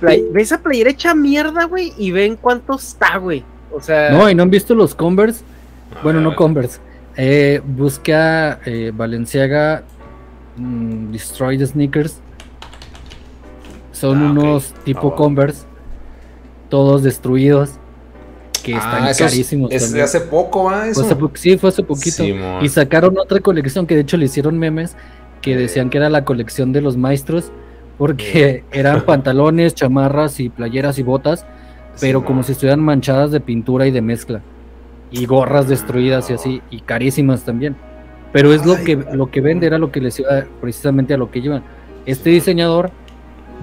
[0.00, 3.44] Play- ve esa playera hecha mierda, güey, y ven cuánto está, güey.
[3.74, 5.42] O sea, No, y no han visto los Converse.
[5.98, 6.34] A Bueno, no.
[6.36, 6.78] Converse.
[7.16, 9.82] Eh, busca eh, Valenciaga
[10.56, 12.20] mm, Destroy the Sneakers.
[13.92, 15.64] Son Ah, unos tipo Ah, Converse,
[16.68, 17.70] todos destruidos,
[18.64, 18.78] que Ah,
[19.08, 19.70] están carísimos.
[19.70, 20.80] Es, de hace poco, ¿ah?
[20.80, 21.00] Fue Eso.
[21.02, 22.24] hace po- sí, fue hace poquito.
[22.60, 24.96] Y sacaron otra colección que de hecho le hicieron memes
[25.42, 25.56] que Eh.
[25.56, 27.52] decían que era la colección de los maestros
[27.98, 31.46] porque eran pantalones, chamarras y playeras y botas,
[32.00, 34.42] pero como si estuvieran manchadas de pintura y de mezcla
[35.10, 37.76] y gorras destruidas y así y carísimas también.
[38.32, 41.30] Pero es lo que lo que vende era lo que les iba precisamente a lo
[41.30, 41.62] que iban.
[42.04, 42.90] Este diseñador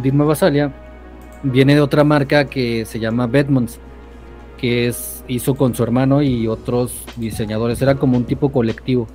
[0.01, 0.71] Dima Basalia
[1.43, 3.79] viene de otra marca que se llama Bedmonds
[4.61, 9.07] que es hizo con su hermano y otros diseñadores, era como un tipo colectivo.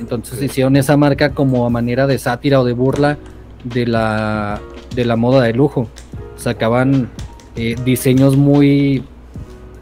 [0.00, 3.18] Entonces hicieron esa marca como a manera de sátira o de burla
[3.62, 4.58] de la
[4.94, 5.88] de la moda de lujo.
[6.36, 7.10] Sacaban
[7.60, 9.04] eh, diseños muy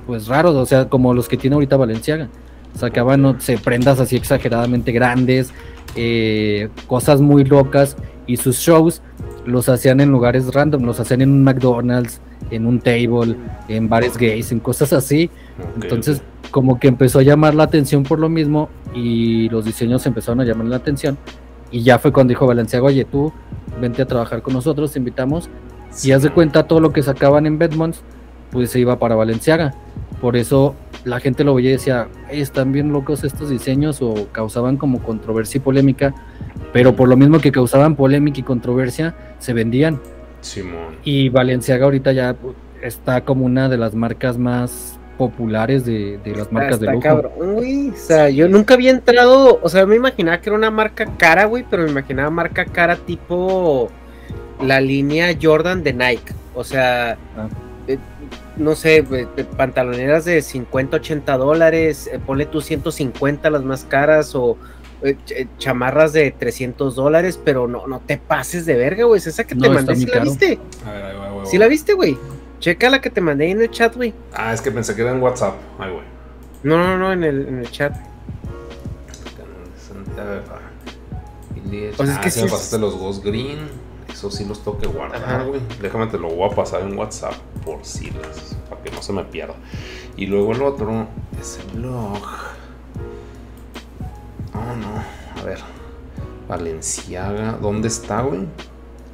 [0.05, 2.29] pues raros, o sea, como los que tiene ahorita Valenciaga.
[2.75, 5.53] Sacaban no sé, prendas así exageradamente grandes,
[5.95, 7.97] eh, cosas muy locas
[8.27, 9.01] y sus shows
[9.47, 13.37] los hacían en lugares random, los hacían en un McDonald's, en un table,
[13.69, 15.31] en bares gays, en cosas así.
[15.81, 20.41] Entonces, como que empezó a llamar la atención por lo mismo y los diseños empezaron
[20.41, 21.17] a llamar la atención.
[21.71, 23.33] Y ya fue cuando dijo Valenciaga, oye, tú
[23.81, 25.49] vente a trabajar con nosotros, te invitamos.
[26.03, 26.35] Y haz de Simón.
[26.35, 28.03] cuenta todo lo que sacaban en Bedmonds,
[28.51, 29.75] pues se iba para Valenciaga.
[30.21, 30.75] Por eso
[31.05, 35.03] la gente lo veía y decía, "Ey, están bien locos estos diseños o causaban como
[35.03, 36.15] controversia y polémica,
[36.73, 40.01] pero por lo mismo que causaban polémica y controversia, se vendían.
[40.41, 40.97] Simón.
[41.05, 42.37] Y Valenciaga ahorita ya
[42.83, 47.01] está como una de las marcas más populares de, de las marcas de lujo.
[47.01, 47.91] cabrón, güey.
[47.91, 49.59] O sea, yo nunca había entrado.
[49.63, 51.65] O sea, me imaginaba que era una marca cara, güey.
[51.69, 53.91] Pero me imaginaba marca cara tipo
[54.61, 56.33] la línea Jordan de Nike.
[56.55, 57.49] O sea, Ah.
[57.87, 57.99] eh,
[58.57, 62.09] no sé, güey, de pantaloneras de 50, 80 dólares.
[62.13, 64.35] eh, ponle tú 150 las más caras.
[64.35, 64.57] O
[65.03, 67.39] eh, ch- eh, chamarras de 300 dólares.
[67.45, 69.19] Pero no, no te pases de verga, güey.
[69.19, 69.95] Es esa que No, te mandé.
[69.95, 70.25] ¿Sí la caro.
[70.25, 70.59] viste?
[70.85, 72.19] A ver, ahí güey, ¿Sí la viste, güey?
[72.59, 74.13] Checa la que te mandé en el chat, güey.
[74.35, 75.55] Ah, es que pensé que era en WhatsApp.
[75.79, 76.03] Ay, güey.
[76.65, 77.95] No, no, no, en el, en el chat.
[80.19, 80.59] A ver, ah.
[81.71, 83.59] Y- Pues es ah, que sí sí me es- pasaste los Ghost Green.
[84.19, 85.61] Eso sí los tengo que guardar, güey.
[85.81, 87.35] Déjame te lo voy a pasar en WhatsApp
[87.65, 88.57] por si las.
[88.69, 89.55] Para que no se me pierda.
[90.17, 91.07] Y luego el otro
[91.41, 92.19] es el blog.
[94.55, 95.41] Oh, no.
[95.41, 95.59] A ver.
[96.49, 97.59] Valenciaga.
[97.63, 98.41] ¿Dónde está, güey?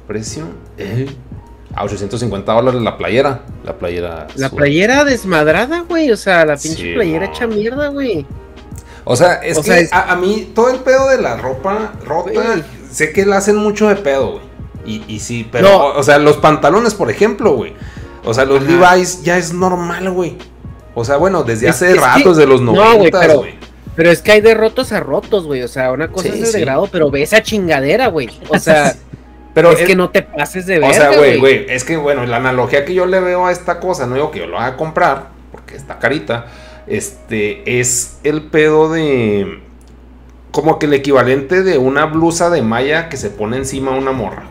[0.07, 0.45] Precio.
[0.79, 1.07] Eh.
[1.75, 3.41] A 850 dólares la playera.
[3.63, 4.25] La playera.
[4.37, 4.57] La azul.
[4.57, 6.09] playera desmadrada, güey.
[6.09, 7.31] O sea, la pinche Sí, playera no.
[7.31, 8.25] hecha mierda, güey.
[9.03, 11.37] O sea, es O que sea, es- A, a mí todo el pedo de la
[11.37, 12.63] ropa rota, Güey.
[12.89, 14.54] sé que la hacen mucho de pedo, güey.
[14.85, 15.77] Y, y sí, pero, No.
[15.77, 17.73] o, o sea, los pantalones, por ejemplo, güey.
[18.23, 18.95] O sea, los Ajá.
[18.95, 20.37] Levi's ya es normal, güey.
[20.93, 23.43] O sea, bueno, desde Es- hace es rato, que- desde los no, güey, 90, pero-.
[23.95, 25.61] Pero es que hay de rotos a rotos, güey.
[25.63, 26.53] O sea, una cosa Sí, es el sí.
[26.57, 28.29] degrado, pero ve esa chingadera, güey.
[28.49, 28.93] O sea,
[29.53, 31.65] Pero es es- que no te pases de O verga, sea, güey, güey.
[31.69, 34.39] es que, bueno, la analogía que yo le veo a esta cosa, no digo que
[34.39, 36.47] yo lo haga a comprar, porque está carita,
[36.87, 39.61] este, es el pedo de,
[40.51, 44.43] como que el equivalente de una blusa de malla que se pone encima una morra.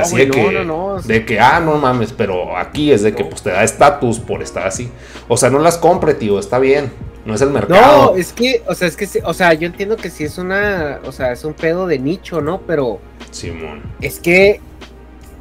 [0.00, 1.02] No, Así de que, no, no, no.
[1.02, 4.42] de que, ah, no mames, pero aquí es de que, pues, te da estatus por
[4.42, 4.90] estar así.
[5.28, 6.92] O sea, no las compre, tío, está bien,
[7.24, 8.12] no es el mercado.
[8.12, 11.00] No, es que, o sea, es que, o sea, yo entiendo que sí es una,
[11.04, 12.60] o sea, es un pedo de nicho, ¿no?
[12.66, 12.98] Pero
[13.30, 13.82] Simón.
[14.00, 14.60] es que,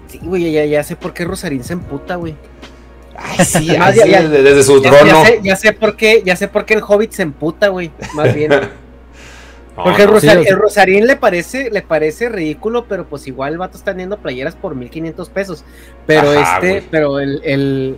[0.07, 2.35] sí, güey, ya, ya sé por qué Rosarín se emputa, güey.
[3.21, 4.97] Ay, sí, ya- ya- desde, su trono.
[5.05, 7.91] ya sé, ya sé por qué, ya sé por qué el Hobbit se emputa, güey.
[8.13, 8.51] Más bien.
[9.79, 13.57] No, Porque el, Rosar- sí, Rosarín le parece, le parece ridículo, pero pues igual el
[13.59, 15.63] vato está vendiendo playeras por 1500 pesos.
[16.05, 16.83] Pero Ajá, este, güey.
[16.91, 17.97] pero el, el,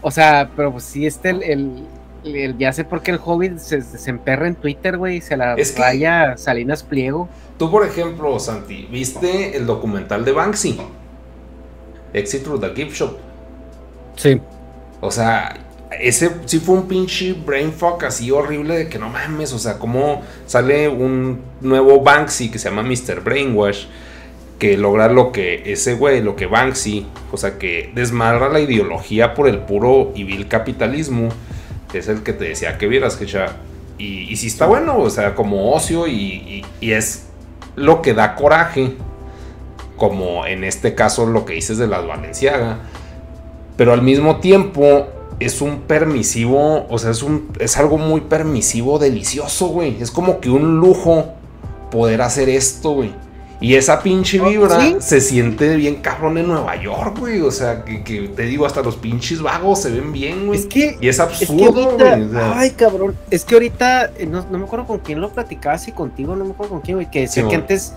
[0.00, 3.58] o sea, pero pues sí, este, el, el, el- ya sé por qué el Hobbit
[3.58, 7.28] se, se emperra en Twitter, güey, se la Es que- Salinas Pliego.
[7.58, 10.80] Tú, por ejemplo, Santi, ¿viste el documental de Banksy?
[12.12, 13.16] Exit through the Gift Shop.
[14.16, 14.40] Sí,
[15.00, 15.54] O sea,
[16.00, 19.52] ese sí fue un pinche brain fuck así horrible de que no mames.
[19.52, 23.20] O sea, como sale un nuevo Banksy que se llama Mr.
[23.22, 23.86] Brainwash.
[24.58, 29.34] Que logra lo que ese güey, lo que Banksy, o sea, que desmadra la ideología
[29.34, 31.30] por el puro y vil capitalismo.
[31.90, 33.56] que Es el que te decía que vieras, que ya.
[33.98, 37.26] Y, sí está bueno, o sea, como ocio y, y- y es
[37.76, 38.92] lo que da coraje.
[39.96, 42.78] Como en este caso lo que dices de las Valenciaga
[43.76, 45.08] pero al mismo tiempo
[45.44, 50.00] es un permisivo, o sea, es, un, es algo muy permisivo, delicioso, güey.
[50.00, 51.26] Es como que un lujo
[51.90, 53.12] poder hacer esto, güey.
[53.62, 54.96] Y esa pinche vibra ¿sí?
[54.98, 57.40] se siente bien cabrón en Nueva York, güey.
[57.42, 60.58] O sea, que, que te digo, hasta los pinches vagos se ven bien, güey.
[60.58, 62.28] Es que, y es es que absurdo, ahorita, güey.
[62.28, 65.30] o sea, ay cabrón, es que ahorita, eh, no, no me acuerdo con quién lo
[65.30, 67.94] platicaba, si contigo, no me acuerdo con quién, güey, que decía Sí, que antes,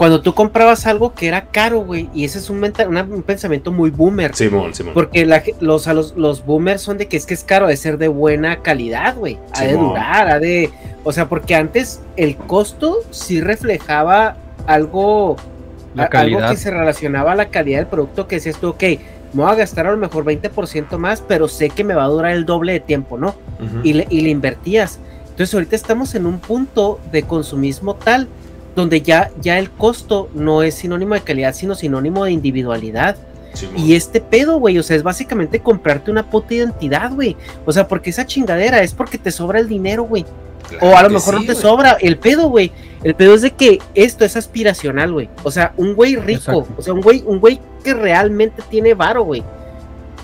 [0.00, 3.22] cuando tú comprabas algo que era caro, güey, y ese es un, menta- una- un
[3.22, 4.34] pensamiento muy boomer.
[4.34, 4.94] Simón, Simón.
[4.94, 7.76] Porque la los, a los, los boomers son de que es que es caro de
[7.76, 9.36] ser de buena calidad, güey.
[9.52, 9.88] Ha de Simón.
[9.90, 10.70] durar, ha de.
[11.04, 14.36] O sea, porque antes el costo sí reflejaba
[14.66, 15.36] algo.
[15.94, 16.50] La a- algo calidad.
[16.50, 18.82] que se relacionaba a la calidad del producto que decías tú, ok,
[19.34, 22.08] me voy a gastar a lo mejor 20% más, pero sé que me va a
[22.08, 23.34] durar el doble de tiempo, ¿no?
[23.62, 23.80] Ujú.
[23.84, 24.98] y le, y le invertías.
[25.28, 28.28] Entonces ahorita estamos en un punto de consumismo tal
[28.76, 33.16] donde ya, ya el costo no es sinónimo de calidad, sino sinónimo de individualidad.
[33.76, 37.36] Y este pedo, güey, o sea, es básicamente comprarte una puta identidad, güey.
[37.66, 40.24] O sea, porque esa chingadera es porque te sobra el dinero, güey.
[40.68, 41.96] Claro O a lo mejor sí, no te sobra.
[42.00, 42.70] El pedo, güey.
[43.02, 45.28] El pedo es de que esto es aspiracional, güey.
[45.42, 46.74] O sea, un güey rico, Exacto.
[46.78, 49.42] o sea, un güey, un güey que realmente tiene varo, güey.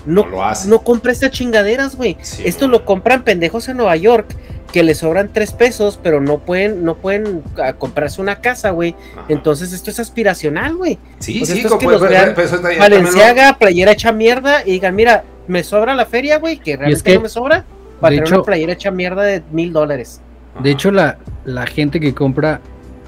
[0.05, 0.69] No, No lo hace.
[0.69, 2.15] no compra estas chingaderas, güey.
[2.21, 4.27] Sí, Esto lo compran pendejos en Nueva York
[4.71, 8.95] que les sobran tres pesos, pero no pueden, no pueden ah, comprarse una casa, güey.
[9.29, 10.97] Entonces esto es aspiracional, güey.
[11.19, 14.71] sí, pues sí, estos como que vean está- también lo- Valenciaga, playera hecha mierda, y
[14.73, 17.63] digan, mira, me sobra la feria, güey, que realmente que, no me sobra,
[18.01, 20.21] para de tener hecho- una playera hecha mierda de mil dólares.
[20.61, 22.59] De hecho, la, la gente que compra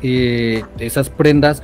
[0.01, 1.61] eh, esas prendas,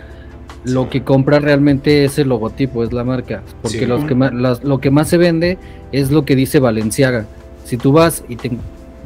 [0.66, 3.44] lo que compra realmente es el logotipo, es la marca.
[3.62, 3.86] Porque Sí.
[3.86, 5.58] los que las- lo que más se vende
[5.94, 7.26] es lo que dice Valenciaga.
[7.64, 8.52] Si tú vas y te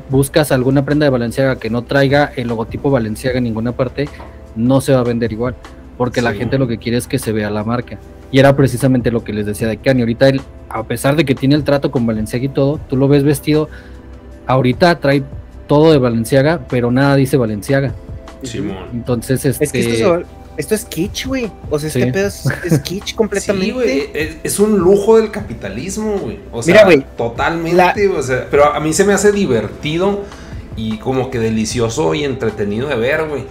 [0.09, 4.09] buscas alguna prenda de Valenciaga que no traiga el logotipo Valenciaga en ninguna parte,
[4.55, 5.55] no se va a vender igual,
[5.97, 7.97] porque la gente lo que quiere es que se vea la marca.
[8.31, 10.03] Y era precisamente lo que les decía de Kanye.
[10.03, 13.07] Ahorita él, a pesar de que tiene el trato con Valenciaga y todo, tú lo
[13.07, 13.69] ves vestido,
[14.45, 15.23] ahorita trae
[15.67, 17.93] todo de Valenciaga, pero nada dice Valenciaga.
[18.43, 18.77] Simón.
[18.93, 19.63] Entonces, este...
[19.63, 20.23] Es que esto,
[20.59, 21.49] esto es kitsch, güey.
[21.71, 22.11] O sea, este Sí.
[22.11, 23.65] pedo es, es kitsch completamente.
[23.67, 26.37] Sí, güey, es, es un lujo del capitalismo, güey.
[26.51, 30.23] O sea, Mira, güey, totalmente, la- o sea, pero a mí se me hace divertido
[30.75, 33.45] y como que delicioso y entretenido de ver, güey.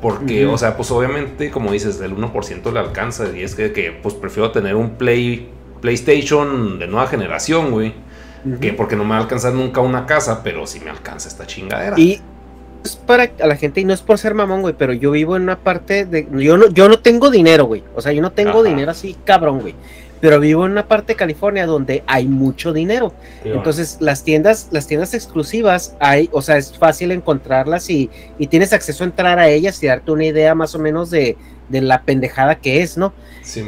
[0.00, 3.26] Porque, o sea, pues obviamente, como dices, del 1% le alcanza.
[3.36, 5.48] Y es que, que, pues prefiero tener un Play,
[5.80, 7.94] PlayStation de nueva generación, güey.
[8.60, 11.46] Que porque no me va a alcanzar nunca una casa, pero sí me alcanza esta
[11.46, 11.94] chingadera.
[11.96, 12.20] Y
[12.84, 15.36] es para a la gente, y no es por ser mamón, güey, pero yo vivo
[15.36, 16.26] en una parte de.
[16.32, 17.84] Yo no, yo no tengo dinero, güey.
[17.94, 18.68] O sea, yo no tengo Ajá.
[18.68, 19.74] dinero así, cabrón, güey.
[20.20, 23.12] Pero vivo en una parte de California donde hay mucho dinero.
[23.42, 23.50] Sí.
[23.50, 28.72] Entonces, las tiendas, las tiendas exclusivas hay, o sea, es fácil encontrarlas y, y tienes
[28.72, 31.36] acceso a entrar a ellas y darte una idea más o menos de,
[31.68, 33.12] de la pendejada que es, ¿no?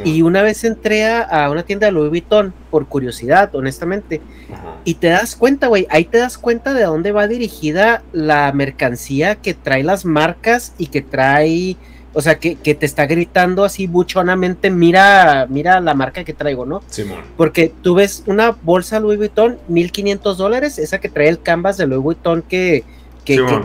[0.05, 4.21] Y una vez entré a, una tienda de Louis Vuitton por curiosidad, honestamente,
[4.53, 4.77] Ajá.
[4.85, 9.35] y te das cuenta, güey, ahí te das cuenta de dónde va dirigida la mercancía
[9.35, 11.75] que trae las marcas y que trae,
[12.13, 16.65] o sea, que, que te está gritando así buchonamente, mira, mira la marca que traigo,
[16.65, 16.81] ¿no?
[16.87, 17.19] Simón.
[17.35, 21.87] Porque tú ves una bolsa Louis Vuitton, 1500 dólares, esa que trae el canvas de
[21.87, 22.83] Louis Vuitton Sí,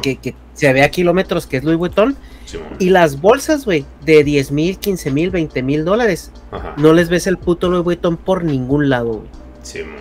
[0.03, 2.69] que- que se ve a kilómetros que es Louis Vuitton, Simón.
[2.79, 6.75] y las bolsas, güey, de 10 mil, 15 mil, 20 mil dólares, Ajá.
[6.77, 9.29] no les ves el puto Louis Vuitton por ningún lado, güey.
[9.63, 9.97] Simón.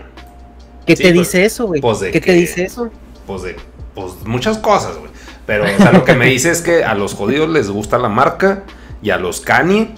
[0.85, 1.81] ¿Qué Sí, te pues, dice eso, güey?
[1.81, 2.89] pues, de ¿Qué que- te dice eso?
[3.25, 3.55] pues de
[3.95, 5.11] pues muchas cosas, güey.
[5.45, 8.09] Pero o sea, lo que me dice es que a los jodidos les gusta la
[8.09, 8.63] marca
[9.01, 9.91] y a los Kanye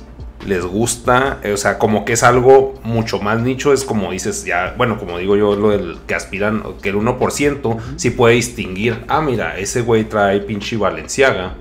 [0.46, 4.44] les gusta, eh, o sea, como que es algo mucho más nicho, es como dices,
[4.46, 9.04] ya, bueno, como digo yo, lo del que aspiran, que el 1% sí puede distinguir,
[9.08, 11.56] ah, mira, ese güey trae pinche Valenciaga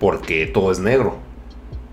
[0.00, 1.18] porque todo es negro.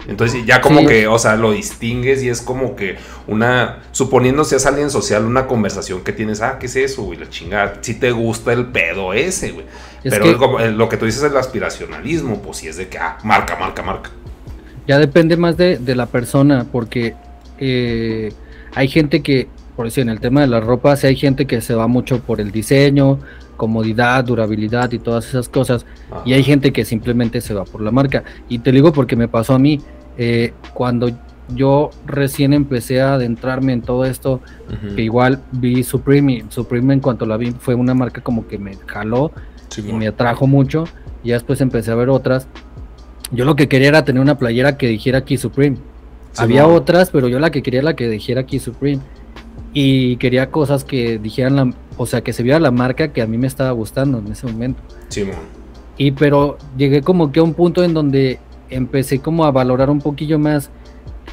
[0.07, 0.87] Entonces ya como Sí.
[0.87, 2.95] que, o sea, lo distingues y es como que
[3.27, 7.19] una, suponiendo seas alguien social, una conversación que tienes, ah, ¿qué es eso, güey?
[7.19, 9.65] La chingada, si te gusta el pedo ese, güey.
[10.03, 12.87] Es Pero que- eh, lo que tú dices es el aspiracionalismo, pues sí es de
[12.87, 14.09] que, ah, marca, marca, marca.
[14.89, 17.13] Ya depende más de, de la persona, porque
[17.59, 18.33] eh,
[18.73, 21.61] hay gente que, por decir, en el tema de la ropa, sí hay gente que
[21.61, 23.19] se va mucho por el diseño,
[23.55, 26.23] comodidad, durabilidad y todas esas cosas, Ajá.
[26.25, 28.23] y hay gente que simplemente se va por la marca.
[28.47, 29.79] Y te digo porque me pasó a mí,
[30.17, 31.11] eh, cuando
[31.55, 34.41] yo recién empecé a adentrarme en todo esto,
[34.95, 38.57] que igual vi Supreme, y Supreme en cuanto la vi fue una marca como que
[38.57, 39.31] me jaló
[39.69, 39.99] Sí, y bueno.
[39.99, 40.85] me atrajo mucho.
[41.23, 42.47] Y ya después empecé a ver otras.
[43.31, 45.77] Yo lo que quería era tener una playera que dijera aquí Supreme.
[46.33, 46.77] Sí, Había bueno.
[46.79, 49.01] otras, pero yo la que quería era la que dijera aquí Supreme.
[49.73, 53.27] Y quería cosas que dijeran la, o sea, que se viera la marca que a
[53.27, 54.81] mí me estaba gustando en ese momento.
[55.09, 55.39] Sí, bueno.
[55.97, 58.39] Y pero llegué como que a un punto en donde
[58.69, 60.69] empecé como a valorar un poquillo más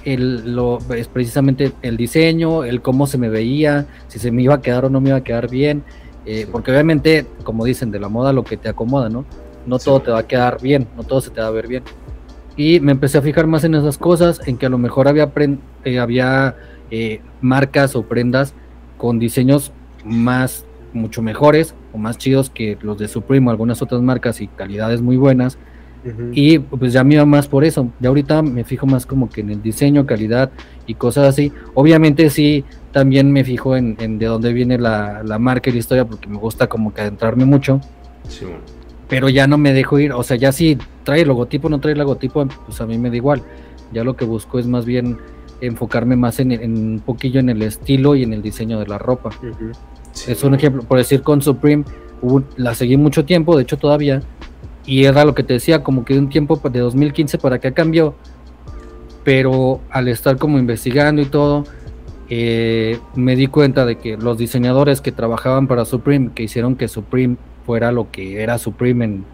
[0.05, 4.55] el, lo, es precisamente el diseño, el cómo se me veía, si se me iba
[4.55, 5.83] a quedar o no me iba a quedar bien.
[6.27, 6.47] eh.
[6.51, 9.25] Porque obviamente, como dicen, de la moda lo que te acomoda, ¿no?
[9.67, 9.85] No Sí.
[9.87, 11.83] todo te va a quedar bien, no todo se te va a ver bien.
[12.57, 15.31] Y me empecé a fijar más en esas cosas, en que a lo mejor había,
[15.85, 16.57] eh, había
[16.91, 18.55] eh, marcas o prendas
[18.97, 19.73] con diseños
[20.05, 20.65] más,
[20.95, 25.03] mucho mejores o más chidos que los de Supreme o algunas otras marcas y calidades
[25.03, 25.59] muy buenas.
[26.31, 27.91] Y pues ya me iba más por eso.
[27.99, 30.51] Ya ahorita me fijo más como que en el diseño, calidad
[30.87, 31.53] y cosas así.
[31.75, 35.81] Obviamente sí, también me fijo en, en de dónde viene la, la marca y la
[35.81, 37.81] historia porque me gusta como que adentrarme mucho.
[38.29, 38.61] Sí, bueno.
[39.09, 40.13] Pero ya no me dejo ir.
[40.13, 42.99] O sea, ya si trae el logotipo o no trae el logotipo, pues a mí
[42.99, 43.43] me da igual.
[43.93, 45.19] Ya lo que busco es más bien
[45.61, 48.99] enfocarme más en, en un poquillo en el estilo y en el diseño de la
[48.99, 49.31] ropa.
[50.13, 51.85] Sí, Es un ejemplo, por decir con Supreme,
[52.21, 54.23] hubo- la seguí mucho tiempo, de hecho todavía,
[54.85, 57.71] y era lo que te decía, como que de un tiempo de 2015 para acá
[57.73, 58.15] cambió,
[59.25, 61.65] pero al estar como investigando y todo,
[62.29, 66.89] eh, me di cuenta de que los diseñadores que trabajaban para Supreme, que hicieron que
[66.89, 69.25] Supreme fuera lo que era Supreme en,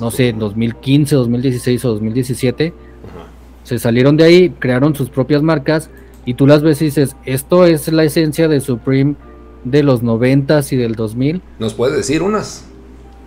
[0.00, 3.28] no sé, en 2015, 2016 o 2017, Ajá.
[3.62, 5.90] se salieron de ahí, crearon sus propias marcas
[6.26, 9.14] y tú las ves y dices, esto es la esencia de Supreme
[9.64, 11.40] de los 90s y del 2000.
[11.58, 12.66] ¿Nos puedes decir unas?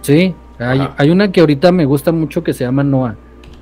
[0.02, 3.16] Sí, hay, hay una que ahorita me gusta mucho que se llama Noah.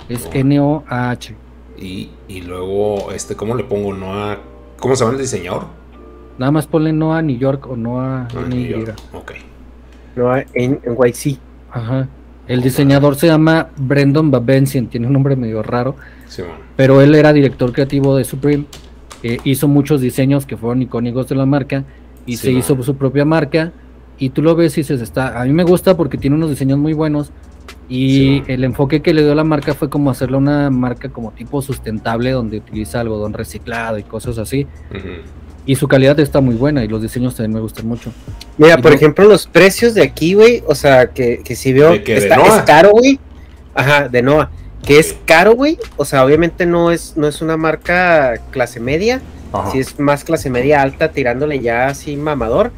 [0.10, 0.36] Es Noah.
[0.36, 1.36] N-O-A-H.
[1.78, 3.94] Y, y luego, este, ¿cómo le pongo?
[3.94, 4.38] No a,
[4.80, 5.66] ¿Cómo se llama el diseñador?
[6.38, 8.86] Nada más ponle Noah New York o Noah Ah, New New York.
[8.88, 9.00] York.
[9.14, 9.32] Ok.
[10.16, 10.46] No, en,
[10.84, 11.38] en YC.
[11.72, 12.08] Ajá.
[12.48, 15.96] El diseñador se llama Brendan Babensian, tiene un nombre medio raro,
[16.28, 16.58] Sí, bueno.
[16.76, 18.66] pero él era director creativo de Supreme.
[19.22, 21.84] eh, hizo muchos diseños que fueron icónicos de la marca
[22.26, 23.72] y Sí, se hizo su propia marca
[24.18, 26.80] y tú lo ves y dices, está, a mí me gusta porque tiene unos diseños
[26.80, 27.32] muy buenos
[27.88, 28.44] y Sí.
[28.48, 32.32] el enfoque que le dio la marca fue como hacerle una marca como tipo sustentable
[32.32, 34.66] donde utiliza algodón reciclado y cosas así.
[35.70, 38.12] Y su calidad está muy buena y los diseños también me gustan mucho.
[38.58, 41.74] Mira, Y por no- ejemplo, los precios de aquí, güey, o sea, que, que si
[41.74, 41.92] veo.
[41.92, 43.20] ¿De está, es caro, güey.
[43.76, 44.50] Ajá, de Noah.
[44.84, 45.78] Que es caro, güey.
[45.96, 49.22] O sea, obviamente no es, no es una marca clase media.
[49.54, 49.70] Ajá.
[49.70, 52.72] Si es más clase media alta, tirándole ya así mamador.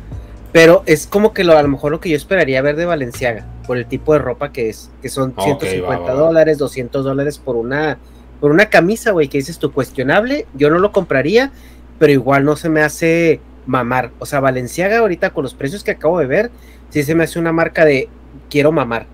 [0.52, 3.46] Pero es como que lo, a lo mejor lo que yo esperaría ver de Valenciaga,
[3.66, 6.20] por el tipo de ropa que es, que son Ok, 150 va, va, va.
[6.20, 7.98] dólares, 200 dólares por una,
[8.42, 11.54] por una camisa, güey, que dices tú cuestionable, yo no lo compraría,
[12.02, 14.10] pero igual no se me hace mamar.
[14.18, 16.50] O sea, Valenciaga ahorita con los precios que acabo de ver,
[16.90, 18.10] sí se me hace una marca de
[18.50, 19.06] quiero mamar.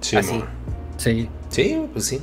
[0.00, 0.42] Sí, así.
[0.96, 1.28] Sí.
[1.50, 2.18] Sí, pues sí.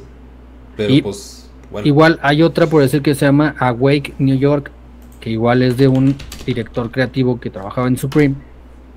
[0.76, 1.88] Pero Y- pues, bueno.
[1.88, 4.72] Igual hay otra por decir que se llama Awake New York,
[5.20, 6.16] que igual es de un
[6.48, 8.34] director creativo que trabajaba en Supreme.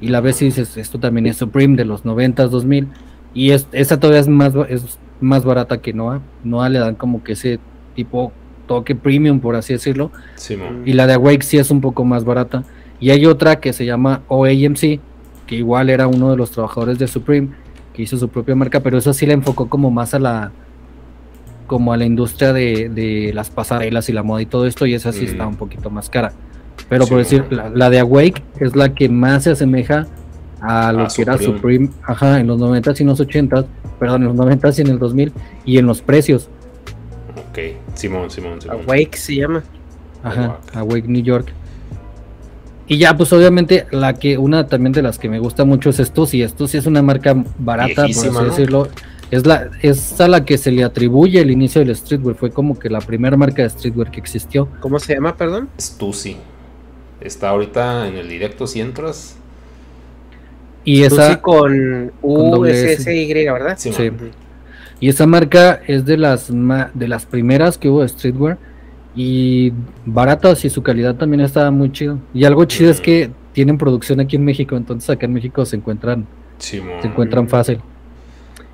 [0.01, 2.89] Y la ves y dices, esto también es Supreme de los 90s, 2000.
[3.35, 6.23] Y es, esta todavía es más, es más barata que Noah.
[6.45, 7.59] Noah le dan como que ese
[7.95, 8.33] tipo
[8.71, 10.13] toque premium, por así decirlo.
[10.37, 10.57] Sí.
[10.85, 12.63] Y la de Awake sí es un poco más barata.
[13.01, 15.01] Y hay otra que se llama OAMC,
[15.49, 17.49] que igual era uno de los trabajadores de Supreme,
[17.93, 20.53] que hizo su propia marca, pero eso sí la enfocó como más a la
[21.67, 24.95] como a la industria de, de las pasarelas y la moda y todo esto, y
[24.95, 25.29] esa sí Mm.
[25.29, 26.33] está un poquito más cara.
[26.89, 30.07] Pero Sí, por decir, la, la de Awake es la que más se asemeja
[30.61, 31.87] a lo A que era Supreme.
[31.87, 33.67] Supreme, ajá, en los 90s y en los 80s,
[33.99, 35.33] perdón, en los 90s y en el 2000,
[35.65, 36.49] y en los precios.
[37.37, 37.59] Ok.
[37.95, 38.81] Simón, Simón, Simón.
[38.87, 39.63] Awake se llama.
[40.23, 40.79] Ajá, Awake.
[40.79, 41.53] Awake New York.
[42.87, 45.99] Y ya, pues obviamente, la que, una también de las que me gusta mucho es
[45.99, 46.47] Stussy.
[46.47, 48.57] Stussy es una marca barata, Viejísima, por así ¿no?
[48.57, 48.89] decirlo.
[49.31, 52.35] Es la, es a la que se le atribuye el inicio del streetwear.
[52.35, 54.69] Fue como que la primera marca de streetwear que existió.
[54.81, 55.69] ¿Cómo se llama, perdón?
[55.81, 56.37] Stussy.
[57.21, 59.37] Está ahorita en el directo si entras.
[60.85, 63.03] Y Stussy esa, con U doble S S.
[63.03, 63.77] S Y, ¿verdad?
[63.79, 64.11] Sí, Sí.
[65.01, 68.59] Y esa marca es de las ma- de las primeras que hubo de streetwear.
[69.17, 69.73] Y
[70.07, 72.19] baratas y su calidad también estaba muy chido.
[72.33, 73.03] Y algo chido es Mm.
[73.03, 74.77] que tienen producción aquí en México.
[74.77, 76.27] Entonces acá en México se encuentran,
[76.59, 77.81] Sí, se encuentran fácil.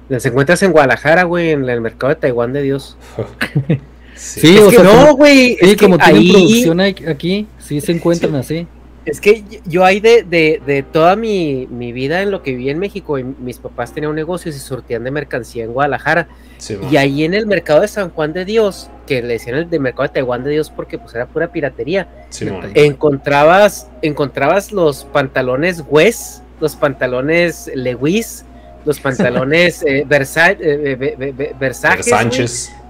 [0.08, 2.96] Las encuentras en Guadalajara, güey, en el mercado de Taiwán de Dios.
[4.18, 4.40] Sí.
[4.40, 5.48] Sí, Es o que sea, no, como- güey.
[5.50, 8.66] Sí, es que como tienen ahí- producción aquí, sí se encuentran así.
[9.06, 12.68] Es que yo ahí de, de, de toda mi, mi vida en lo que viví
[12.70, 16.28] en México, y mis papás tenían un negocio y se surtían de mercancía en Guadalajara.
[16.58, 16.76] Sí.
[16.90, 19.78] Y ahí en el mercado de San Juan de Dios, que le decían el de
[19.78, 25.84] mercado de Taiwán de Dios porque pues era pura piratería, Sí, encontrabas, encontrabas los pantalones
[25.88, 28.44] Wes, los pantalones Lewis,
[28.84, 30.98] los pantalones eh, Versa- eh.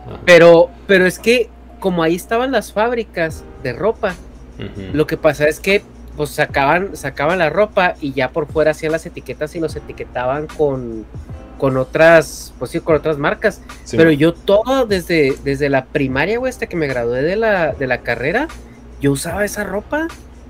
[0.06, 0.20] Ajá.
[0.24, 4.14] Pero, pero es que como ahí estaban las fábricas de ropa,
[4.94, 5.82] lo que pasa es que
[6.16, 10.46] pues sacaban, sacaban la ropa y ya por fuera hacían las etiquetas y los etiquetaban
[10.46, 11.04] con,
[11.58, 13.60] con otras, pues sí, con otras marcas.
[13.84, 17.72] Sí, Pero yo todo desde, desde la primaria, güey, hasta que me gradué de la,
[17.72, 18.48] de la carrera,
[19.00, 20.08] yo usaba esa ropa.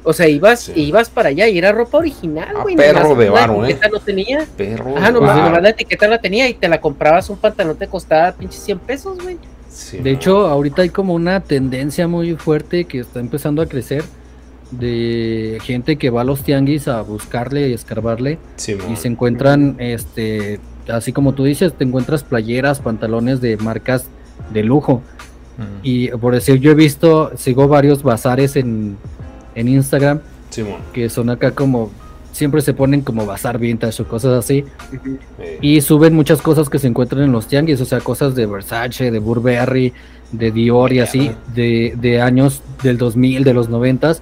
[0.08, 0.72] O sea, ibas, Sí.
[0.76, 2.76] ibas para allá y era ropa original, Ah, güey.
[2.76, 3.70] perro de la varo, ¿eh?
[3.70, 4.46] etiqueta no tenía.
[4.56, 4.96] Perro.
[4.96, 7.88] Ajá, de nomás, nomás la etiqueta la tenía y te la comprabas un pantalón te
[7.88, 9.36] costaba pinche 100 pesos, güey.
[9.68, 14.04] Sí, De hecho, ahorita hay como una tendencia muy fuerte que está empezando a crecer
[14.70, 18.38] de gente que va a los tianguis a buscarle y escarbarle.
[18.56, 24.06] Sí, y se encuentran, este, así como tú dices, te encuentras playeras, pantalones de marcas
[24.52, 25.02] de lujo.
[25.82, 28.98] Y por decir, yo he visto, sigo varios bazares en,
[29.54, 30.20] en Instagram
[30.50, 31.90] Sí, que son acá como,
[32.32, 34.64] siempre se ponen como bazar vintage o cosas así.
[35.60, 39.10] Y suben muchas cosas que se encuentran en los tianguis, o sea, cosas de Versace,
[39.10, 39.92] de Burberry,
[40.32, 44.16] de Dior y así, de, de años del 2000, de los 90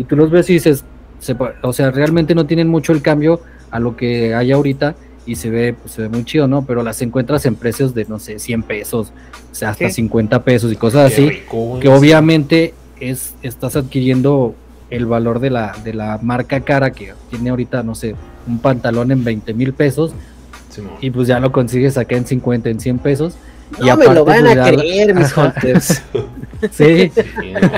[0.00, 0.82] y tú los ves y dices,
[1.18, 3.40] se o sea, realmente no tienen mucho el cambio
[3.70, 4.94] a lo que hay ahorita
[5.26, 6.64] y se ve, pues, se ve muy chido, ¿no?
[6.64, 9.12] Pero las encuentras en precios de, no sé, 100 pesos,
[9.52, 9.96] o sea, hasta Sí.
[9.96, 14.54] 50 pesos y cosas qué así, rico, que obviamente es, estás adquiriendo
[14.88, 18.14] el valor de la, de la marca cara que tiene ahorita, no sé,
[18.48, 20.14] un pantalón en 20 mil pesos
[20.70, 23.34] Sí, y pues ya lo consigues acá en 50, en 100 pesos.
[23.78, 25.34] No y me lo van pues, a creer, mis.
[26.72, 27.68] Sí, Sí, no.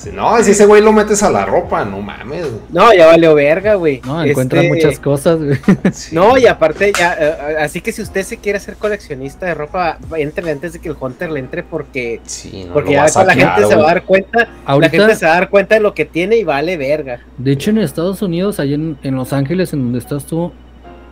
[0.00, 2.42] Sí, no, si ese güey lo metes a la ropa, no mames.
[2.48, 2.60] güey.
[2.70, 4.00] No, ya valió verga, güey.
[4.06, 5.38] no, encuentran Este, muchas cosas.
[5.38, 5.58] güey.
[5.92, 6.14] Sí.
[6.14, 9.98] No, y aparte, ya, eh, así que si usted se quiere hacer coleccionista de ropa,
[10.16, 13.66] entre antes de que el Hunter le entre, porque, Sí, no, porque ya la gente
[13.66, 15.92] se va a dar cuenta, la Ahorita, gente se va a dar cuenta de lo
[15.92, 17.20] que tiene y vale verga.
[17.36, 20.50] de hecho, en Estados Unidos, ahí en, en Los Ángeles, en donde estás tú,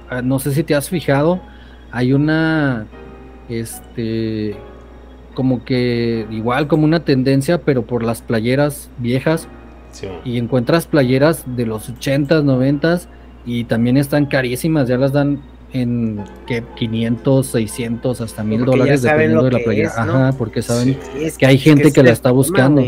[0.09, 1.41] ah, no sé si te has fijado,
[1.93, 2.87] hay una,
[3.51, 4.57] este,
[5.39, 9.47] como que igual como una tendencia, pero por las playeras viejas.
[9.93, 13.07] Sí, y encuentras playeras de los 80s, 90s
[13.47, 15.41] y también están carísimas, ya las dan
[15.73, 19.93] en que 500, 600, hasta mil dólares dependiendo de la playera.
[19.97, 20.99] Ajá, porque saben
[21.39, 22.83] que hay gente que, la está buscando.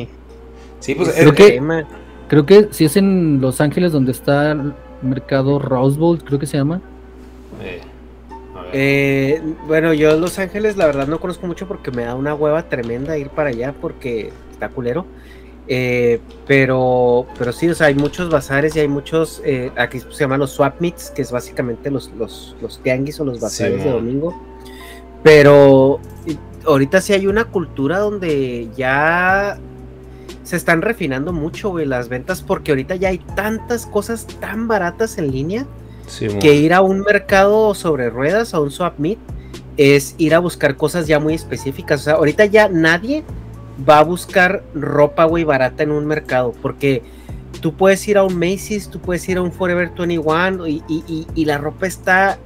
[0.81, 1.85] Sí, pues creo que,
[2.27, 6.47] creo que si es en Los Ángeles donde está el mercado Rose Bowl, creo que
[6.47, 6.81] se llama.
[7.63, 7.81] Eh,
[8.73, 12.69] eh, bueno, yo Los Ángeles la verdad no conozco mucho porque me da una hueva
[12.69, 15.07] tremenda ir para allá porque está culero.
[15.73, 20.19] Eh, pero, pero sí, o sea, hay muchos bazares y hay muchos, eh, aquí se
[20.19, 23.91] llaman los swap meets, que es básicamente los, los, los tianguis o los bazares de
[23.91, 24.41] domingo.
[25.23, 26.01] Pero
[26.67, 29.59] ahorita sí hay una cultura donde ya
[30.43, 35.19] se están refinando mucho, güey, las ventas, porque ahorita ya hay tantas cosas tan baratas
[35.19, 35.67] en línea
[36.41, 39.19] que ir a un mercado sobre ruedas, a un swap meet,
[39.77, 42.01] es ir a buscar cosas ya muy específicas.
[42.03, 43.25] O sea, ahorita ya nadie
[43.89, 47.03] va a buscar ropa, güey, barata en un mercado, porque
[47.61, 51.27] tú puedes ir a un Macy's, tú puedes ir a un Forever 21 y, y,
[51.35, 52.39] y, la ropa está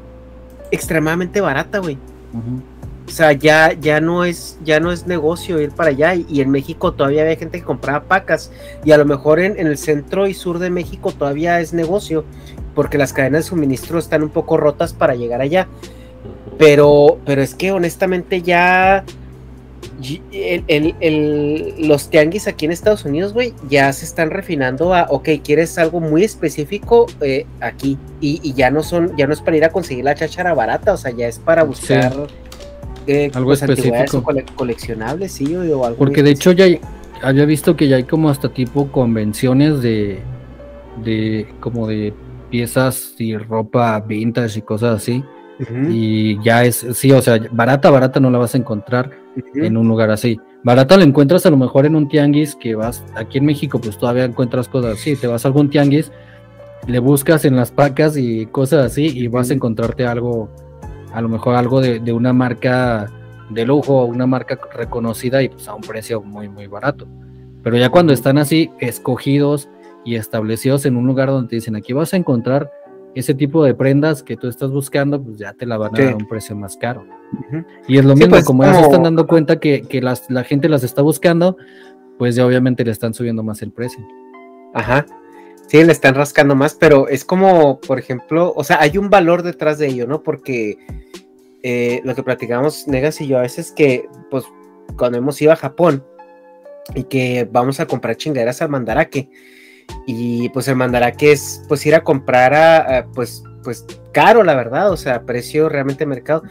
[0.70, 1.99] extremadamente barata, güey.
[3.06, 6.14] O sea, ya, ya, no es, ya no es negocio ir para allá.
[6.14, 8.51] Y, en México todavía había gente que compraba pacas.
[8.85, 12.24] Y a lo mejor en, en, el centro y sur de México todavía es negocio.
[12.74, 15.68] Porque las cadenas de suministro están un poco rotas para llegar allá.
[16.59, 19.05] Pero, pero es que honestamente ya
[21.78, 26.01] los tianguis aquí en Estados Unidos, güey, ya se están refinando a, ok, quieres algo
[26.01, 30.05] muy específico eh, aquí y, ya no son, ya no es para ir a conseguir
[30.05, 32.12] la cháchara barata, o sea, ya es para buscar
[33.06, 34.24] eh, algo pues, específico,
[34.55, 35.98] coleccionables, sí, o, algo.
[35.98, 36.66] Porque de hecho ya
[37.22, 40.20] había visto que ya hay como hasta tipo convenciones de,
[41.05, 42.12] de como de
[42.51, 45.24] piezas y ropa vintage y cosas así.
[45.89, 49.10] Y ya es, sí, o sea, barata, barata no la vas a encontrar
[49.55, 50.40] en un lugar así.
[50.64, 53.98] Barata la encuentras a lo mejor en un tianguis que vas, aquí en México pues
[53.98, 56.10] todavía encuentras cosas así, te vas a algún tianguis,
[56.86, 60.48] le buscas en las pacas y cosas así y vas a encontrarte algo,
[61.15, 63.11] a lo mejor algo de, de una marca
[63.51, 67.07] de lujo, una marca reconocida y pues a un precio muy, muy barato.
[67.62, 69.69] Pero ya cuando están así escogidos
[70.05, 72.70] y establecidos en un lugar donde te dicen aquí vas a encontrar
[73.15, 76.12] ese tipo de prendas que tú estás buscando, pues ya te la van a dar
[76.15, 77.07] a un precio más caro.
[77.86, 80.43] Y es lo mismo, pues, como ya se están dando cuenta que, que las, la
[80.43, 81.57] gente las está buscando,
[82.19, 84.05] pues ya obviamente le están subiendo más el precio.
[84.74, 85.07] Ajá.
[85.69, 89.43] Sí, le están rascando más, pero es como, por ejemplo, o sea, hay un valor
[89.43, 90.23] detrás de ello, ¿no?
[90.23, 90.77] Porque
[91.65, 94.45] eh, lo que platicamos Negas y yo a veces que, pues,
[94.97, 96.05] cuando hemos ido a Japón
[96.95, 99.28] y que vamos a comprar chingaderas al mandaraque,
[100.07, 104.93] y pues el mandaraque es pues ir a comprar a, pues pues caro la verdad,
[104.93, 106.43] o sea, precio realmente mercado.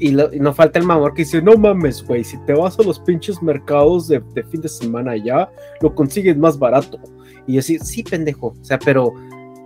[0.00, 2.98] Y, no falta el mamor que dice, no mames, güey, si te vas a los
[2.98, 5.50] pinches mercados de, fin de semana allá,
[5.82, 6.98] lo consigues más barato.
[7.46, 9.12] Y yo sí, sí, pendejo, o sea, pero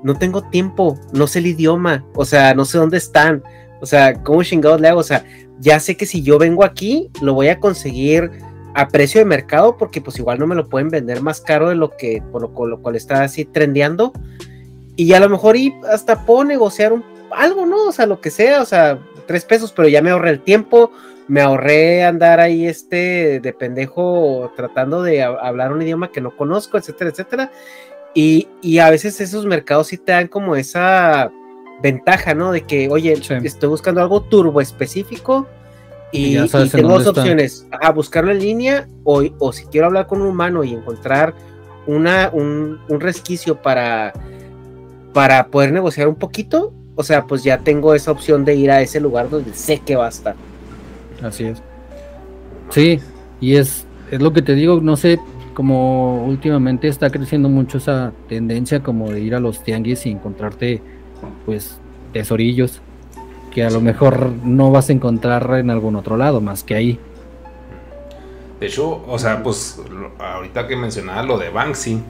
[0.03, 3.43] no tengo tiempo, no sé el idioma, o sea, no sé dónde están,
[3.81, 5.01] o sea, ¿cómo chingados le hago?
[5.01, 5.24] O sea,
[5.59, 8.31] ya sé que si yo vengo aquí, lo voy a conseguir
[8.74, 11.74] a precio de mercado, porque pues igual no me lo pueden vender más caro de
[11.74, 14.12] lo que, por lo, cual está así trendeando.
[14.97, 17.89] Y a lo mejor y hasta puedo negociar un, algo, ¿no?
[17.89, 20.93] O sea, lo que sea, o sea, tres pesos, pero ya me ahorré el tiempo,
[21.27, 26.77] me ahorré andar ahí este de pendejo tratando de hablar un idioma que no conozco,
[26.77, 27.51] etcétera, etcétera.
[28.15, 31.31] Y, y a veces esos mercados sí te dan como esa
[31.82, 32.52] ventaja, ¿no?
[32.52, 35.47] De que, oye, estoy buscando algo turbo específico
[36.12, 36.36] y,
[36.70, 40.65] tengo dos opciones, a buscarlo en línea o, o, si quiero hablar con un humano
[40.65, 41.35] y encontrar
[41.86, 44.12] una, un, un, resquicio para,
[45.12, 48.81] para poder negociar un poquito, o sea, pues ya tengo esa opción de ir a
[48.81, 50.35] ese lugar donde sé que va a estar.
[51.23, 51.62] Así es.
[52.70, 53.01] Sí,
[53.40, 55.20] y es, es lo que te digo, no sé,
[55.55, 60.82] como últimamente está creciendo mucho esa tendencia como de ir a los tianguis y encontrarte
[61.47, 61.78] pues
[62.12, 62.80] tesorillos
[63.51, 67.01] que a lo mejor no vas a encontrar en algún otro lado más que ahí.
[68.60, 69.80] De hecho, o sea, pues
[70.18, 72.02] ahorita que mencionaba lo de Banksy,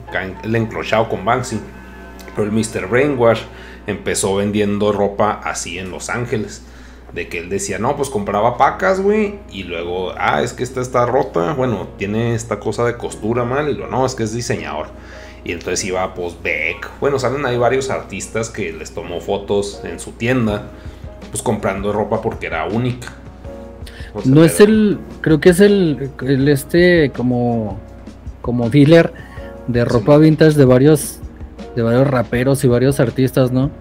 [0.43, 1.59] el encrochado con Banksy,
[2.35, 2.87] pero el Mr.
[2.87, 3.41] Brainwash
[3.87, 6.63] empezó vendiendo ropa así en Los Ángeles.
[7.13, 9.39] De que él decía, no, pues compraba pacas, güey.
[9.51, 11.53] Y luego, ah, es que esta está rota.
[11.53, 13.67] Bueno, tiene esta cosa de costura mal.
[13.67, 14.87] Y lo, no, es que es diseñador.
[15.43, 16.89] Y entonces iba, pues, Beck.
[16.99, 20.71] Bueno, salen ahí varios artistas que les tomó fotos en su tienda
[21.31, 23.13] pues comprando ropa porque era única.
[24.25, 27.79] no es el, creo que es el, el, este como,
[28.41, 29.13] como dealer
[29.67, 31.19] de ropa vintage de varios,
[31.75, 33.71] de varios raperos y varios artistas, ¿no?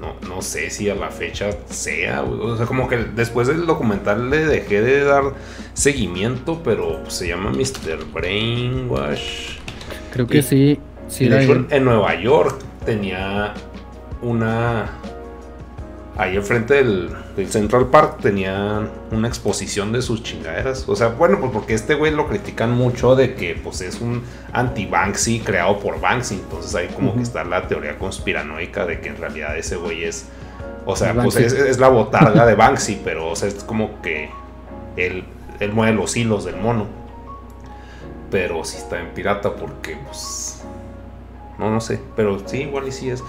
[0.00, 4.30] No, no sé si a la fecha sea, o sea, como que después del documental
[4.30, 5.34] le dejé de dar
[5.74, 8.04] seguimiento, pero se llama Mr.
[8.12, 9.58] Brainwash.
[10.12, 11.28] Creo que sí, sí.
[11.28, 13.54] de hecho, en Nueva York tenía
[14.22, 14.90] una.
[16.16, 20.88] Ahí enfrente del, del Central Park tenían una exposición de sus chingaderas.
[20.88, 24.24] O sea, bueno, pues porque este güey lo critican mucho de que pues es un
[24.52, 26.34] anti-Banksy creado por Banksy.
[26.34, 30.26] Entonces ahí como que está la teoría conspiranoica de que en realidad ese güey es.
[30.86, 34.02] O sea, Es pues es, es la botarga de Banksy, pero o sea, es como
[34.02, 34.30] que
[34.96, 35.24] él,
[35.60, 36.86] él mueve los hilos del mono.
[38.30, 40.57] Pero sí está en pirata porque pues
[41.58, 42.00] no, no sé.
[42.16, 43.22] Pero sí, igual y sí es.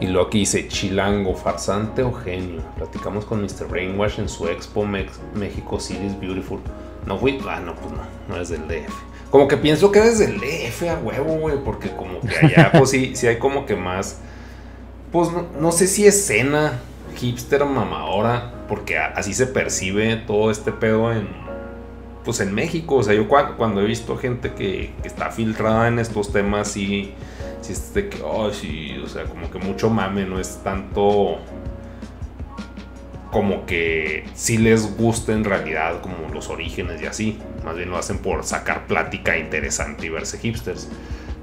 [0.00, 2.62] Y lo aquí dice, chilango, farsante o genio.
[2.76, 3.66] Platicamos con Mr.
[3.68, 6.60] Brainwash en su expo Mex- México City is Beautiful.
[7.06, 8.02] No fui, ah, no, pues no,
[8.34, 8.92] no es del DF.
[9.30, 12.90] Como que pienso que eres del DF a huevo, güey, porque como que allá, pues
[12.90, 14.18] sí, sí hay como que más,
[15.12, 16.80] pues no, no sé si escena
[17.16, 21.28] hipster mamadora, porque así se percibe todo este pedo en,
[22.24, 22.96] pues en México.
[22.96, 26.68] O sea, yo cua- cuando he visto gente que, que está filtrada en estos temas,
[26.68, 27.12] sí,
[27.60, 28.18] sí es de que,
[28.52, 31.38] sí, o sea, como que mucho mame, no es tanto
[33.30, 37.38] como que sí les gusta en realidad como los orígenes y así.
[37.64, 40.88] Más bien lo hacen por sacar plática interesante y verse hipsters.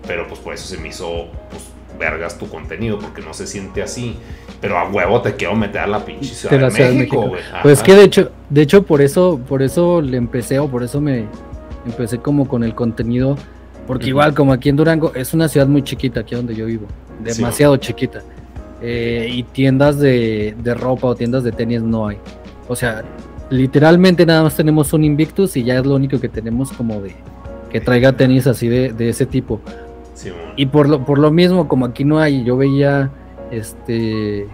[0.05, 1.63] Pero pues por eso se me hizo, pues,
[1.99, 4.15] vergas tu contenido, porque no se siente así.
[4.61, 7.37] Pero a huevo te quiero meter a la pinche ciudad de la México, México.
[7.63, 10.99] Pues que de hecho, de hecho por eso, por eso le empecé o por eso
[10.99, 11.25] me
[11.85, 13.37] empecé como con el contenido,
[13.85, 14.09] porque Ujú.
[14.09, 16.87] igual como aquí en Durango es una ciudad muy chiquita aquí donde yo vivo,
[17.23, 17.35] Sí.
[17.35, 18.21] demasiado chiquita.
[18.81, 22.17] Eh, y tiendas de, de ropa o tiendas de tenis no hay.
[22.67, 23.03] O sea,
[23.49, 27.13] literalmente nada más tenemos un Invictus y ya es lo único que tenemos como de
[27.71, 29.61] que traiga tenis así de, de ese tipo.
[30.55, 33.11] Y por lo, por lo mismo, como aquí no hay, yo veía,
[33.51, 34.47] este,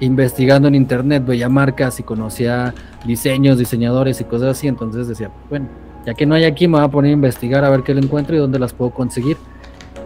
[0.00, 5.68] investigando en internet, veía marcas y conocía diseños, diseñadores y cosas así, entonces decía, bueno,
[6.06, 8.00] ya que no hay aquí, me voy a poner a investigar a ver qué le
[8.00, 9.36] encuentro y dónde las puedo conseguir.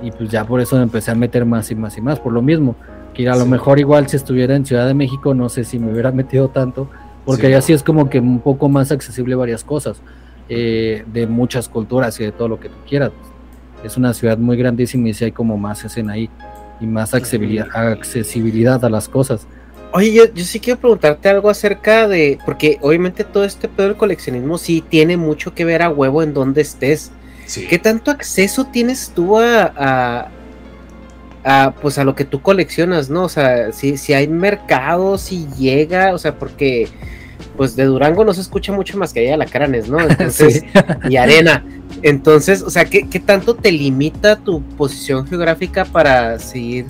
[0.02, 2.32] Y pues ya por eso me empecé a meter más y más y más, por
[2.32, 2.76] lo mismo,
[3.14, 5.92] que a lo mejor igual si estuviera en Ciudad de México, no sé si me
[5.92, 6.88] hubiera metido tanto,
[7.24, 10.02] porque allá sí es como que un poco más accesible varias cosas,
[10.50, 13.12] eh, de muchas culturas y de todo lo que tú quieras
[13.84, 16.30] es una ciudad muy grandísima y sí hay como más escena ahí
[16.80, 19.46] y más accesibilidad, accesibilidad a las cosas.
[19.92, 23.96] Oye, yo, yo sí quiero preguntarte algo acerca de, porque obviamente todo este pedo del
[23.96, 27.12] coleccionismo sí tiene mucho que ver a huevo en dónde estés.
[27.46, 27.66] Sí.
[27.68, 30.28] ¿Qué tanto acceso tienes tú a, a,
[31.44, 33.24] a, pues a lo que tú coleccionas, no?
[33.24, 36.88] O sea, si, si hay mercados, si llega, o sea, porque
[37.56, 40.00] pues de Durango no se escucha mucho más que allá de la Caranes, ¿no?
[40.08, 40.80] Entonces, Sí.
[41.08, 41.64] y arena.
[42.02, 46.86] Entonces, o sea, ¿qué, ¿qué tanto te limita tu posición geográfica para seguir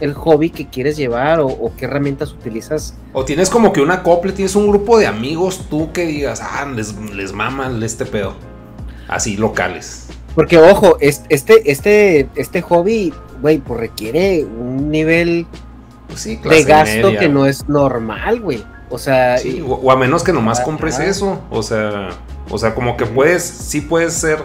[0.00, 2.94] el hobby que quieres llevar o, o qué herramientas utilizas?
[3.12, 6.66] O tienes como que una acople, tienes un grupo de amigos tú que digas, ah,
[6.74, 8.34] les, les maman este pedo.
[9.08, 10.06] Así, locales.
[10.34, 15.46] Porque, ojo, es- este, este, este hobby, güey, pues requiere un nivel
[16.08, 18.62] Pues sí, de gasto media, que no es normal, güey.
[18.90, 20.64] O sea, Sí, y- o, o a menos que nomás Ajá.
[20.66, 21.40] compres eso.
[21.50, 22.10] O sea,
[22.50, 24.38] o sea, como que puedes, sí puedes ser,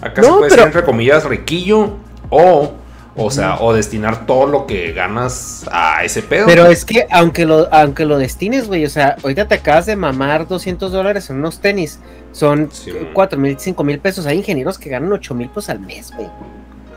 [0.00, 1.94] acá No, sí puedes pero- ser entre comillas riquillo
[2.28, 2.72] o,
[3.16, 6.44] o sea, o destinar todo lo que ganas a ese pedo.
[6.46, 9.96] pero es que aunque lo, aunque lo destines, güey, o sea, ahorita te acabas de
[9.96, 11.98] mamar 200 dólares en unos tenis,
[12.32, 13.10] son Sí, eh, man.
[13.14, 14.26] 4 mil, 5 mil pesos.
[14.26, 16.28] Hay ingenieros que ganan 8 mil pesos al mes, güey.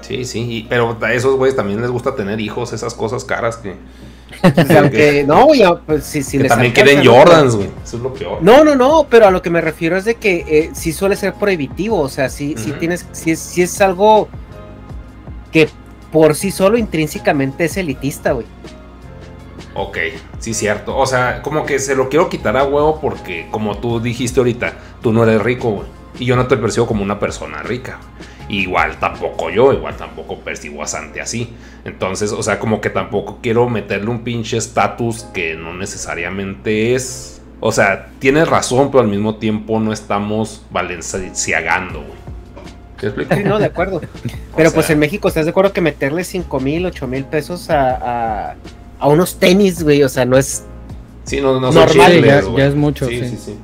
[0.02, 3.56] Sí, sí, y- pero a esos güeyes también les gusta tener hijos, esas cosas caras
[3.56, 3.76] que,
[4.44, 7.06] O sea, aunque, no, güey, a- pues si, si que les también quieren.
[7.06, 7.70] Jordans, güey.
[7.84, 8.38] Eso es lo peor.
[8.42, 11.16] No, no, no, pero a lo que me refiero es de que eh, sí suele
[11.16, 12.80] ser prohibitivo, o sea, sí, sí Ujú.
[12.80, 14.28] tienes, sí es, sí es algo
[15.52, 15.70] que
[16.12, 18.46] por sí solo intrínsecamente es elitista, güey.
[19.76, 19.98] Ok,
[20.40, 20.98] sí, cierto.
[20.98, 24.74] O sea, como que se lo quiero quitar a huevo porque, como tú dijiste ahorita,
[25.02, 25.88] tú no eres rico, güey.
[26.20, 28.00] Y yo no te percibo como una persona rica.
[28.50, 31.54] Igual tampoco yo, igual tampoco percibo a Santi así.
[31.86, 37.42] Entonces, o sea, como que tampoco quiero meterle un pinche estatus que no necesariamente es.
[37.60, 42.20] O sea, tienes razón, pero al mismo tiempo no estamos valenciagando, güey.
[43.00, 43.36] ¿Te explico?
[43.36, 44.02] Sí, no, de acuerdo.
[44.58, 47.70] Pero O pues en México, ¿estás de acuerdo que meterle 5 mil, 8 mil pesos
[47.70, 48.56] a, a,
[49.00, 50.04] a unos tenis, güey?
[50.04, 50.66] O sea, no es.
[51.24, 52.24] Sí, no, no son Normal,
[52.58, 53.30] ya es mucho, Sí, sí.
[53.30, 53.56] sí, sí.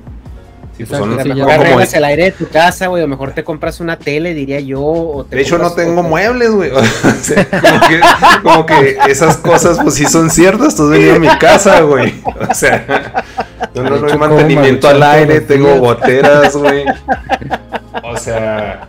[0.78, 3.02] Sí, pues son- sí, mejor arreglas el aire de tu casa, güey.
[3.02, 4.82] Lo mejor te compras una tele, diría yo.
[4.82, 6.72] O te De hecho, no tengo otra- muebles, güey.
[6.76, 6.82] O
[7.22, 8.02] sea, como, que,
[8.44, 10.76] como que esas cosas, pues sí son ciertas.
[10.76, 12.14] Tú has venido a mi casa, güey.
[12.50, 13.24] O sea,
[13.74, 15.80] yo no hecho, mantenimiento al aire, tengo días.
[15.80, 16.86] goteras, güey.
[18.04, 18.88] O sea,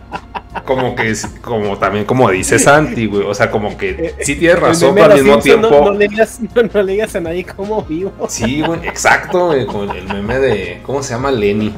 [0.67, 3.23] como que, es- como también como dice Santi, güey.
[3.23, 5.69] O sea, como que sí tienes El razón, pero de al mismo tiempo.
[5.71, 8.13] No, no le digas, no, no le digas a nadie cómo vivo.
[8.29, 10.81] Sí, güey, exacto, güey, con el meme de.
[10.83, 11.31] ¿Cómo se llama?
[11.31, 11.73] Lenny.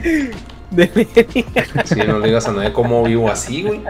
[1.85, 3.82] Sí, no le digas a nadie cómo vivo así, güey.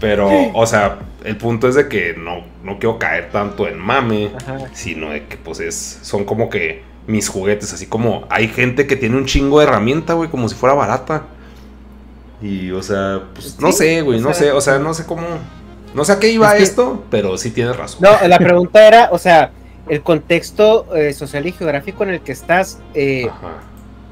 [0.00, 4.30] Pero, o sea, el punto es de que no, no quiero caer tanto en mame,
[4.72, 8.96] sino de que, pues, es, son como que mis juguetes, así como hay gente que
[8.96, 11.24] tiene un chingo de herramienta, güey, como si fuera barata.
[12.42, 15.26] Y, o sea, pues, no sé, güey, no sé, o sea, no sé cómo,
[15.94, 18.00] no sé a qué iba esto, pero sí tienes razón.
[18.00, 19.50] No, la pregunta era, o sea,
[19.88, 23.28] el contexto eh, social y geográfico en el que estás, eh,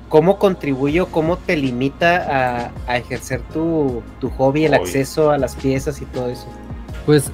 [0.08, 4.02] ¿cómo contribuye o cómo te limita a, ejercer tu,
[4.36, 6.46] hobby, el acceso a las piezas y todo eso?
[7.06, 7.30] Pues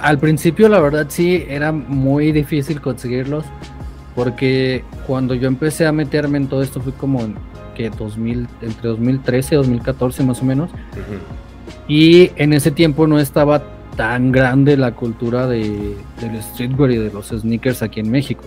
[0.00, 3.44] al principio la verdad sí era muy difícil conseguirlos
[4.14, 7.36] porque cuando yo empecé a meterme en todo esto fue como en,
[7.74, 10.70] que 2000, entre 2013 y 2014 más o menos.
[11.88, 13.62] Y en ese tiempo no estaba
[13.96, 18.44] tan grande la cultura de, del streetwear y de los sneakers aquí en México.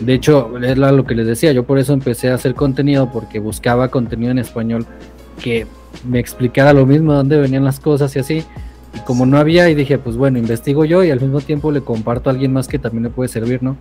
[0.00, 3.38] De hecho, es lo que les decía, yo por eso empecé a hacer contenido, porque
[3.38, 4.86] buscaba contenido en español
[5.40, 5.66] que
[6.06, 8.44] me explicara lo mismo, de dónde venían las cosas y así.
[8.94, 11.82] Y como no había, y dije, pues bueno, investigo yo y al mismo tiempo le
[11.82, 13.76] comparto a alguien más que también le puede servir, ¿no?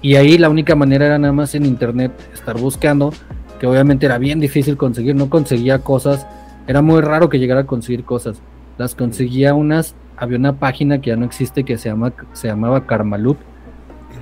[0.00, 3.12] Y ahí la única manera era nada más en internet estar buscando,
[3.58, 6.26] que obviamente era bien difícil conseguir, no conseguía cosas,
[6.66, 8.40] era muy raro que llegara a conseguir cosas
[8.78, 12.86] las conseguía unas, había una página que ya no existe que se, llama, se llamaba
[12.86, 13.38] Karmalut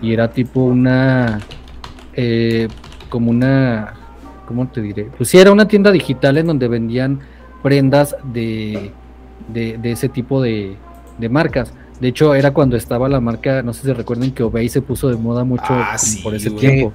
[0.00, 1.40] y era tipo una,
[2.14, 2.68] eh,
[3.08, 3.94] como una,
[4.46, 5.08] ¿cómo te diré?
[5.16, 7.20] Pues sí, era una tienda digital en donde vendían
[7.62, 8.92] prendas de,
[9.48, 10.76] de, ese tipo de,
[11.18, 11.72] de, marcas.
[12.00, 15.08] De hecho, era cuando estaba la marca, no sé si recuerden que Obey se puso
[15.08, 16.92] de moda mucho ah, por ese tiempo.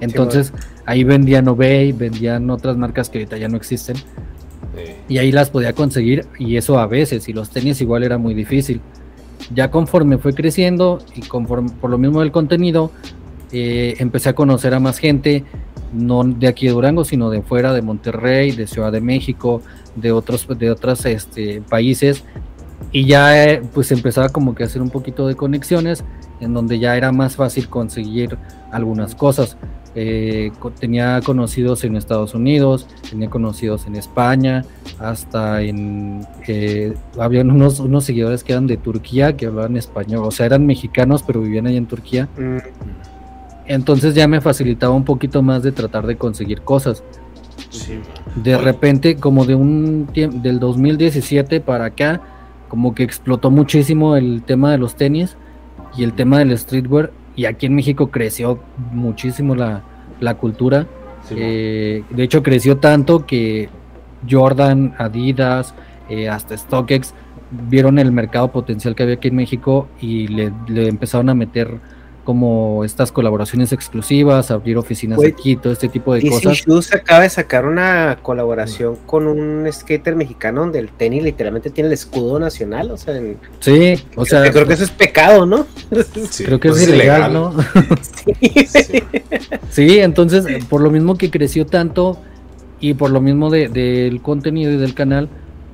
[0.00, 0.52] Entonces,
[0.86, 3.96] ahí vendían Obey, vendían otras marcas que ahorita ya no existen.
[5.08, 8.34] Y ahí las podía conseguir y eso a veces, y los tenis igual era muy
[8.34, 8.80] difícil.
[9.52, 12.92] Ya conforme fue creciendo y conforme por lo mismo del contenido,
[13.52, 15.44] eh, empecé a conocer a más gente,
[15.92, 19.60] no de aquí de Durango, sino de fuera, de Monterrey, de Ciudad de México,
[19.96, 22.24] de otros de otros este, países.
[22.92, 26.04] Y ya eh, pues empezaba como que a hacer un poquito de conexiones
[26.40, 28.38] en donde ya era más fácil conseguir
[28.70, 29.56] algunas cosas.
[29.96, 34.64] Eh, tenía conocidos en Estados Unidos, tenía conocidos en España,
[34.98, 36.26] hasta en...
[36.46, 40.64] Eh, habían unos, unos seguidores que eran de Turquía, que hablaban español, o sea, eran
[40.64, 42.28] mexicanos, pero vivían allá en Turquía.
[42.38, 42.58] Mm.
[43.66, 47.04] Entonces ya me facilitaba un poquito más de tratar de conseguir cosas.
[48.36, 52.20] De repente, como de un del 2017 para acá,
[52.68, 55.36] como que explotó muchísimo el tema de los tenis
[55.96, 58.60] y el tema del streetwear y aquí en México creció
[58.92, 59.82] muchísimo la,
[60.34, 60.86] cultura.
[61.30, 63.70] Eh, de hecho, creció tanto que
[64.28, 65.74] Jordan, Adidas,
[66.10, 67.14] eh, hasta StockX
[67.50, 71.78] vieron el mercado potencial que había aquí en México y le, le empezaron a meter
[72.30, 76.58] como estas colaboraciones exclusivas, abrir oficinas de aquí, todo este tipo de cosas.
[76.58, 81.88] Shoes acaba de sacar una colaboración con un skater mexicano donde el tenis literalmente tiene
[81.88, 83.20] el escudo nacional, o sea,
[83.58, 85.66] sí, o sea, creo que eso es pecado, ¿no?
[85.90, 87.52] creo que es pues ilegal, ¿no?
[88.00, 89.02] sí.
[89.70, 92.16] sí, entonces, por lo mismo que creció tanto
[92.78, 95.28] y por lo mismo del contenido y del canal,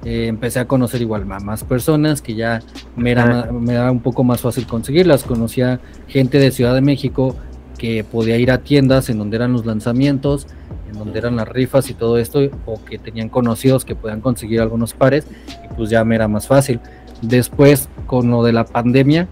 [0.06, 2.62] eh, empecé a conocer igual a más personas que ya
[2.94, 5.24] me era, me era un poco más fácil conseguirlas.
[5.24, 7.34] Conocía gente de Ciudad de México
[7.76, 10.46] que podía ir a tiendas en donde eran los lanzamientos,
[10.88, 14.60] en donde eran las rifas y todo esto, o que tenían conocidos que podían conseguir
[14.60, 15.26] algunos pares,
[15.64, 16.78] y pues ya me era más fácil.
[17.20, 19.26] Después, con lo de la pandemia,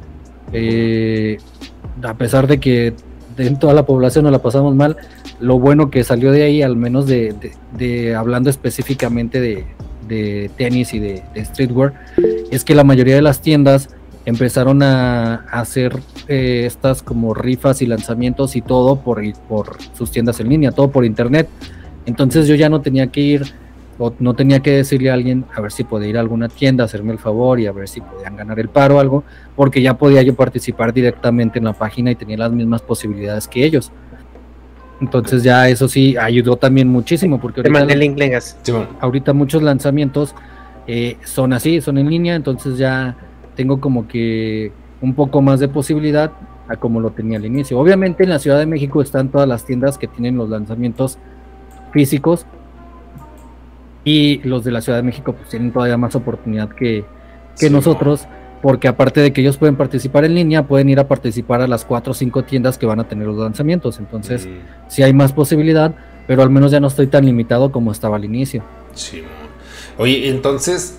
[0.53, 1.39] eh,
[2.03, 2.95] a pesar de que
[3.39, 4.97] en toda la población nos la pasamos mal,
[5.39, 9.67] lo bueno que salió de ahí, al menos de hablando específicamente de,
[10.07, 11.95] de tenis y de, streetwear,
[12.51, 13.89] es que la mayoría de las tiendas
[14.25, 20.41] empezaron a, hacer eh, estas como rifas y lanzamientos y todo por, por sus tiendas
[20.41, 21.49] en línea, todo por internet.
[22.07, 23.55] Entonces yo ya no tenía que ir
[23.99, 26.85] o no tenía que decirle a alguien a ver si podía ir a alguna tienda,
[26.85, 29.25] hacerme el favor y a ver si podían ganar el paro o algo,
[29.55, 33.65] porque ya podía yo participar directamente en la página y tenía las mismas posibilidades que
[33.65, 33.93] ellos.
[35.05, 38.41] Entonces ya eso sí ayudó también muchísimo porque ahorita,
[39.01, 40.35] ahorita muchos lanzamientos
[40.87, 43.15] eh, son así, son en línea, entonces ya
[43.55, 46.33] tengo como que un poco más de posibilidad
[46.69, 47.79] a como lo tenía al inicio.
[47.79, 51.19] Obviamente en la Ciudad de México están todas las tiendas que tienen los lanzamientos
[51.93, 52.47] físicos
[54.05, 57.05] y los de la Ciudad de México pues tienen todavía más oportunidad que,
[57.61, 58.27] que nosotros
[58.65, 61.85] porque aparte de que ellos pueden participar en línea, pueden ir a participar a las
[61.85, 63.99] cuatro o cinco tiendas que van a tener los lanzamientos.
[63.99, 64.89] Entonces, mm.
[64.89, 65.95] sí hay más posibilidad,
[66.27, 68.63] pero al menos ya no estoy tan limitado como estaba al inicio.
[68.95, 69.23] Sí.
[69.99, 70.97] Oye, entonces,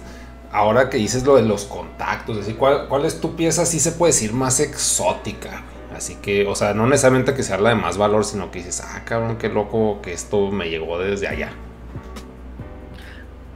[0.51, 3.93] ahora que dices lo de los contactos, decir, ¿cuál, ¿cuál es tu pieza, sí se
[3.93, 5.63] puede decir, más exótica?
[5.97, 8.83] Así que, o sea, no necesariamente que sea la de más valor, sino que dices,
[8.85, 11.49] ah, cabrón, qué loco que esto me llegó desde allá.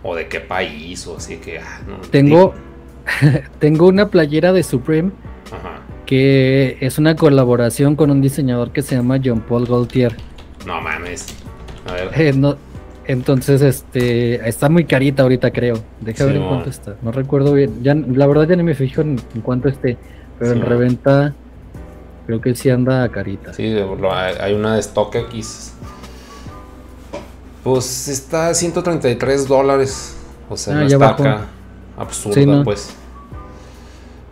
[0.02, 1.06] ¿O de qué país?
[1.06, 1.60] O así que.
[1.60, 2.56] ah, no, Tengo,
[3.60, 5.12] tengo una playera de Supreme
[5.48, 5.82] Ajá.
[6.06, 10.16] que es una colaboración con un diseñador que se llama John Paul Gaultier.
[10.66, 11.28] No mames.
[11.88, 12.10] A ver.
[12.20, 12.58] Eh, no-
[13.06, 15.80] entonces, este, está muy carita ahorita, creo.
[16.00, 16.96] Deja ver en cuánto está.
[17.02, 17.82] No recuerdo bien.
[17.82, 19.98] Ya, la verdad ya ni me fijo en, en cuánto esté.
[20.38, 21.34] Pero en reventa,
[22.28, 23.52] creo que sí anda carita.
[23.54, 23.64] Sí,
[24.40, 25.74] hay una de StockX.
[27.64, 30.16] Pues está a 133 dólares.
[30.50, 31.46] O sea, Ah, no está acá
[31.98, 32.64] absurda, Sí, no.
[32.64, 32.96] pues.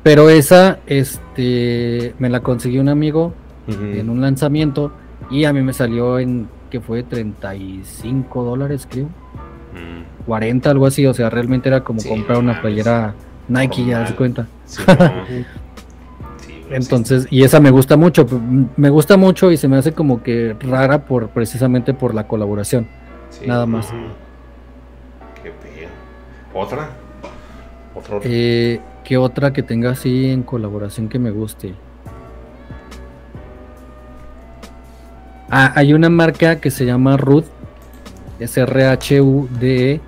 [0.08, 3.34] Pero esa, este, me la consiguió un amigo
[3.68, 4.90] en un lanzamiento
[5.30, 9.08] y a mí me salió en, que fue 35 dólares, creo.
[9.08, 11.06] Mm, 40, algo así.
[11.06, 13.16] O sea, realmente era como Sí, comprar una playera
[13.50, 14.48] Nike, ya das cuenta.
[14.66, 15.26] sí, no.
[16.38, 18.26] Sí, bro, Entonces, y esa me gusta mucho,
[18.77, 22.88] me gusta mucho y se me hace como que rara por precisamente por la colaboración.
[23.30, 23.88] sí, nada más.
[23.88, 23.98] ujú.
[25.44, 25.90] Qué pedo.
[26.53, 26.92] ¿Otra?
[27.94, 28.22] ¿Otro?
[28.24, 31.74] Eh, ¿Qué otra que tenga así en colaboración que me guste?
[35.50, 37.45] Ah, hay una marca que se llama Ruth,
[38.38, 40.02] es R-H-U-D-E,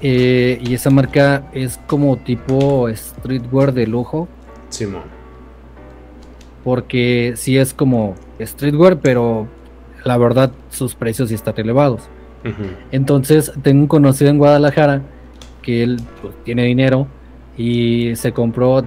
[0.00, 4.26] eh, y esa marca es como tipo streetwear de lujo,
[4.70, 5.02] Simón.
[6.64, 9.48] porque sí es como streetwear, pero
[10.02, 12.08] la verdad sus precios sí están elevados.
[12.90, 15.02] Entonces, tengo un conocido en Guadalajara
[15.60, 17.06] que él pues, tiene dinero
[17.56, 18.84] y se compró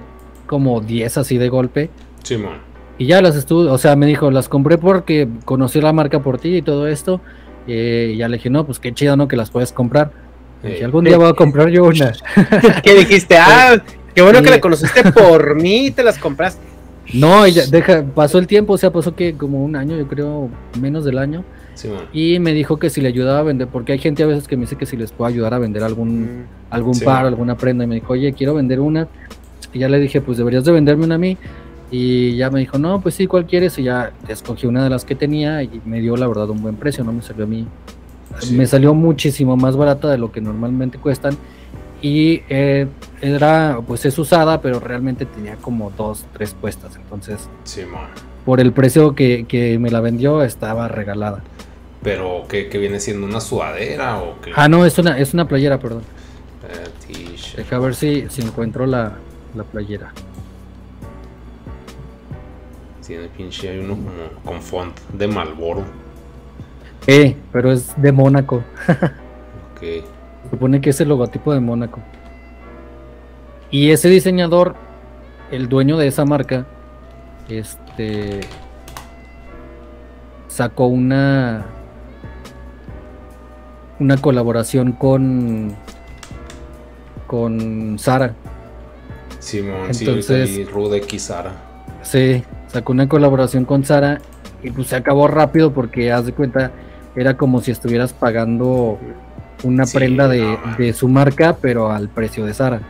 [0.48, 1.90] como 10 así de golpe.
[2.24, 2.58] Simón.
[2.98, 6.38] Y ya las estuve, o sea, me dijo, las compré porque conocí la marca por
[6.40, 7.22] ti y todo esto.
[7.68, 9.28] eh, y ya le dije, no, pues qué chido, ¿no?
[9.28, 10.12] Que las puedes comprar.
[10.64, 12.12] Y Eh, algún día voy a comprar yo una.
[12.84, 13.38] ¿Qué dijiste?
[13.40, 13.78] Ah,
[14.16, 14.54] qué bueno que Sí.
[14.56, 16.62] la conociste por mí y te las compraste.
[17.14, 20.50] No, ya, deja, pasó el tiempo, o sea, pasó que como un año, yo creo,
[20.82, 21.44] menos del año.
[22.14, 24.56] Y me dijo que si le ayudaba a vender, porque hay gente a veces que
[24.58, 27.06] me dice que si les puedo ayudar a vender algún algún Sí.
[27.06, 27.84] par, alguna prenda.
[27.84, 29.08] Y me dijo, oye, quiero vender una.
[29.74, 31.38] Y ya le dije, pues deberías de venderme una a mí.
[31.92, 33.78] Y ya me dijo, no, pues sí, ¿cuál quieres?
[33.80, 36.76] Y ya escogí una de las que tenía y me dio la verdad un buen
[36.76, 37.12] precio, ¿no?
[37.12, 37.66] Me salió a mí.
[38.40, 38.54] Sí.
[38.56, 41.36] Me salió muchísimo más barata de lo que normalmente cuestan.
[42.02, 42.88] Y eh,
[43.22, 46.96] era, pues es usada, pero realmente tenía como dos, tres puestas.
[46.96, 47.50] Entonces,
[48.46, 51.44] por el precio que, que me la vendió, estaba regalada.
[52.02, 53.28] Pero, ¿qué, qué viene siendo?
[53.28, 54.52] ¿Una sudadera o qué?
[54.56, 56.04] Ah, no, es una, es una playera, perdón.
[57.56, 59.14] Deja ver si, si encuentro la,
[59.56, 60.14] la playera.
[63.06, 65.84] Tiene pinche, hay uno como con font de Malboro.
[67.08, 68.64] Eh, pero es de Mónaco.
[69.74, 70.06] Ok.
[70.52, 72.00] Supone que es el logotipo de Mónaco.
[73.72, 74.76] Y ese diseñador,
[75.52, 76.66] el dueño de esa marca,
[77.50, 78.42] este
[80.48, 81.66] sacó una
[84.00, 85.76] una colaboración con
[87.28, 88.34] con Sara.
[89.40, 91.52] Simón, sí, Entonces- vi Rude X Sara.
[92.02, 94.20] Sí, sacó una colaboración con Sara
[94.64, 96.72] y pues se acabó rápido porque haz de cuenta
[97.16, 98.98] era como si estuvieras pagando
[99.64, 102.82] una Sí, prenda de, no, de su marca pero al precio de Sara.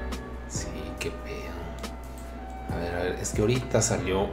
[0.48, 0.68] Sí,
[1.00, 2.76] qué pedo.
[2.76, 4.28] A ver, a ver, es que ahorita salió.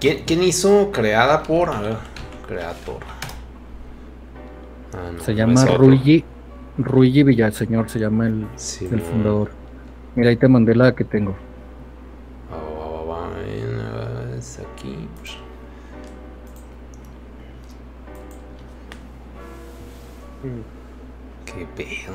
[0.00, 1.70] ¿Quién, quién hizo creada por?
[1.70, 1.96] A ver,
[2.46, 2.98] creator.
[4.94, 5.78] Ah, no, Se no llama otro.
[5.78, 6.24] Ruigi,
[6.78, 9.02] Ruigi Villaseñor, se llama el, Sí, el no.
[9.02, 9.50] fundador.
[10.14, 11.34] Mira, ahí te mandé la que tengo.
[12.52, 15.08] Va, va, va, va, ven, a ver, es aquí.
[15.20, 15.36] pues.
[21.44, 22.14] Qué pedo.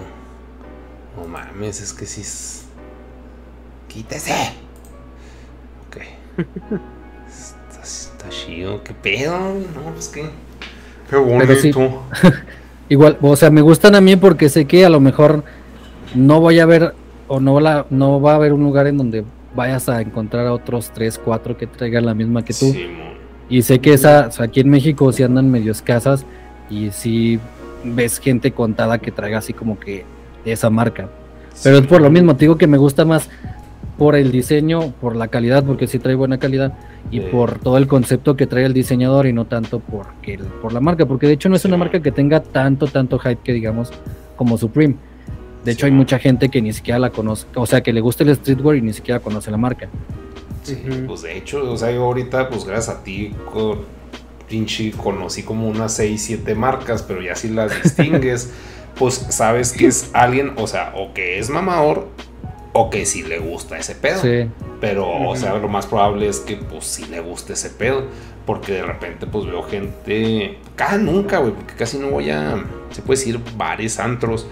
[1.17, 2.65] No mames, es que sí es.
[3.87, 4.33] ¡Quítese!
[5.87, 5.97] Ok.
[7.27, 8.83] está, está chido.
[8.83, 9.37] ¿Qué pedo?
[9.75, 10.29] No, pues que.
[11.09, 11.55] Qué bonito.
[11.55, 11.71] sí.
[12.93, 15.43] Igual, o sea, me gustan a mí porque sé que a lo mejor
[16.13, 16.93] no voy a ver
[17.27, 19.23] o no, la, no va a haber un lugar en donde
[19.55, 22.71] vayas a encontrar a otros 3, 4 que traigan la misma que tú.
[23.49, 26.23] Y sé que esas aquí en México sí andan medio escasas
[26.69, 27.39] y sí
[27.83, 30.05] ves gente contada que traiga así como que
[30.45, 31.09] de esa marca.
[31.63, 33.27] Pero es por lo mismo, te digo que me gusta más
[33.97, 36.73] por el diseño, por la calidad, porque sí trae buena calidad,
[37.11, 37.27] y Sí.
[37.31, 40.79] por todo el concepto que trae el diseñador y no tanto porque el- por la
[40.79, 41.87] marca, porque de hecho no es Sí, una man.
[41.87, 43.91] marca que tenga tanto, tanto hype que digamos
[44.35, 44.95] como Supreme.
[45.63, 45.99] De hecho hay man.
[45.99, 48.81] mucha gente que ni siquiera la conoce, o sea, que le gusta el streetwear y
[48.81, 49.87] ni siquiera conoce la marca.
[50.63, 53.83] Sí, pues de hecho, o sea, yo ahorita, pues gracias a ti, co-
[54.49, 58.51] pinche, conocí como unas 6, 7 marcas, pero ya si las distingues,
[58.97, 62.07] pues sabes que es alguien, o sea, o que es mamador,
[62.73, 64.21] o que sí le gusta ese pedo.
[64.21, 64.49] Sí,
[64.81, 68.05] Pero, o sea, lo más probable es que, pues, sí le guste ese pedo.
[68.45, 70.57] Porque de repente, pues, veo gente...
[70.75, 72.63] Cada nunca, güey, porque casi no voy a...
[72.91, 74.47] Se puede decir bares, antros.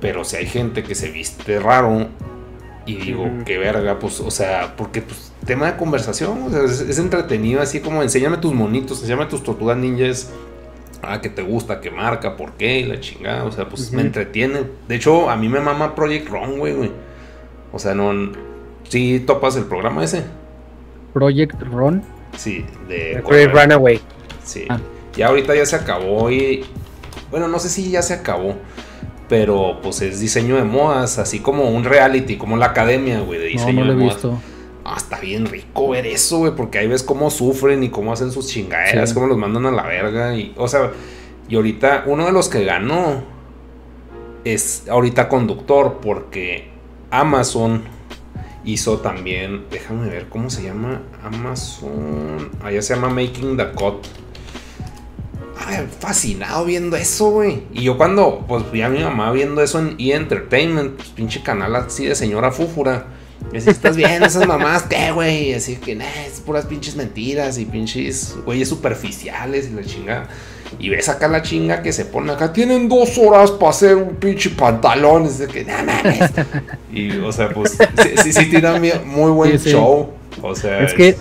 [0.00, 2.08] Pero si hay gente que se viste raro
[2.86, 3.44] y digo, Ujú.
[3.44, 7.62] qué verga, pues, o sea, porque pues tema de conversación, o sea, es, es entretenido,
[7.62, 10.30] así como enséñame tus monitos, enséñame tus tortugas ninjas,
[11.02, 14.02] ah, que te gusta, qué marca, por qué, y la chingada, o sea, pues me
[14.02, 14.64] entretiene.
[14.88, 16.90] De hecho, a mí me mama Project Runway, güey.
[17.74, 18.32] O sea, no,
[18.88, 20.24] sí topas el programa ese,
[21.12, 22.02] Project Ron.
[22.36, 23.20] sí, de...
[23.22, 23.50] Correr.
[23.52, 24.00] Runaway.
[24.44, 24.64] Sí.
[24.68, 24.78] Ah.
[25.16, 26.64] Ya ahorita ya se acabó y.
[27.30, 28.54] Bueno, no sé si ya se acabó.
[29.28, 33.46] Pero pues es diseño de modas, así como un reality, como la academia, güey, de
[33.46, 34.14] No, diseño no lo de he modas.
[34.16, 34.38] visto.
[34.84, 38.30] Ah, está bien rico ver eso, güey, porque ahí ves cómo sufren y cómo hacen
[38.30, 39.14] sus chingaderas, Sí.
[39.14, 40.36] cómo los mandan a la verga.
[40.36, 40.90] Y, o sea,
[41.48, 43.22] y ahorita uno de los que ganó
[44.44, 46.68] es ahorita conductor, porque
[47.14, 47.84] Amazon
[48.64, 54.04] hizo también, déjame ver cómo se llama, Amazon, allá se llama Making the Cut.
[55.64, 57.62] Ay, fascinado viendo eso, güey.
[57.72, 60.12] Y yo cuando, pues vi a mi mamá viendo eso en E!
[60.12, 63.06] Entertainment, pues pinche canal así de señora fúfura.
[63.52, 64.82] Y así, ¿estás viendo esas mamás?
[64.82, 65.54] ¿Qué, güey?
[65.54, 70.28] Así que, nah, es puras pinches mentiras y pinches güeyes superficiales y la chingada.
[70.78, 72.52] Y ves acá la chinga que se pone acá.
[72.52, 75.24] Tienen dos horas para hacer un pinche pantalón.
[75.24, 76.30] Es de que, no mames.
[76.92, 79.70] Y, o sea, pues, sí, sí, sí tiran muy buen Sí, sí.
[79.70, 80.10] show.
[80.42, 81.16] O sea, Es que,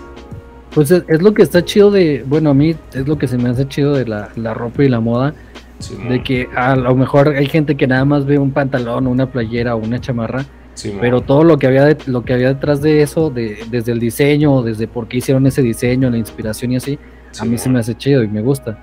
[0.73, 3.37] pues es, es lo que está chido de, bueno, a mí es lo que se
[3.37, 5.33] me hace chido de la, la ropa y la moda,
[6.09, 9.75] de que a lo mejor hay gente que nada más ve un pantalón, una playera
[9.75, 10.45] o una chamarra,
[10.99, 13.99] pero todo lo que había de- lo que había detrás de eso, de, desde el
[13.99, 16.97] diseño, desde por qué hicieron ese diseño, la inspiración y así,
[17.39, 18.79] a mí se me hace chido y me gusta.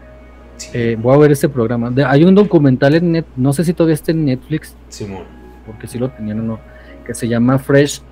[0.61, 1.91] Sí, Eh, voy a ver este programa.
[1.91, 5.23] De- hay un documental en net, no sé si todavía está en Netflix, Simón.
[5.65, 6.61] porque si lo tenían o no,
[7.07, 8.03] que se llama Fresh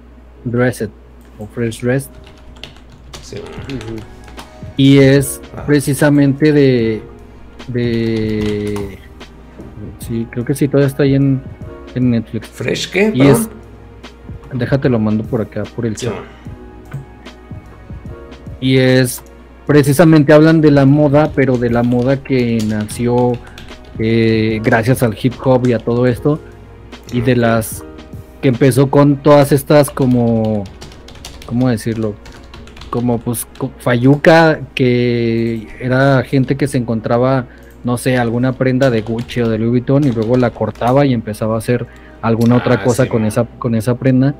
[0.44, 0.88] Dressed
[1.38, 2.10] o Fresh Dressed.
[3.34, 3.96] Ujú.
[4.78, 5.64] Y es Ah.
[5.66, 7.02] precisamente de.
[7.66, 8.98] de.
[9.98, 11.42] Sí, creo que sí, todavía está ahí en,
[11.94, 12.46] en Netflix.
[12.48, 13.12] ¿Fresh qué?
[13.14, 13.50] Y es.
[14.54, 16.14] Déjate lo mando por acá, por el chat.
[18.60, 19.22] Y es.
[19.68, 23.32] Precisamente hablan de la moda, pero de la moda que nació
[23.98, 26.40] eh, gracias al hip hop y a todo esto.
[27.12, 27.84] Y de las.
[28.40, 30.64] que empezó con todas estas como.
[31.44, 32.14] ¿Cómo decirlo?
[32.88, 33.46] Como pues
[33.80, 37.44] Fayuca, que era gente que se encontraba,
[37.84, 41.12] no sé, alguna prenda de Gucci o de Louis Vuitton y luego la cortaba y
[41.12, 41.86] empezaba a hacer
[42.22, 43.28] alguna otra Ah, cosa sí, con man.
[43.28, 44.34] esa, con esa prenda.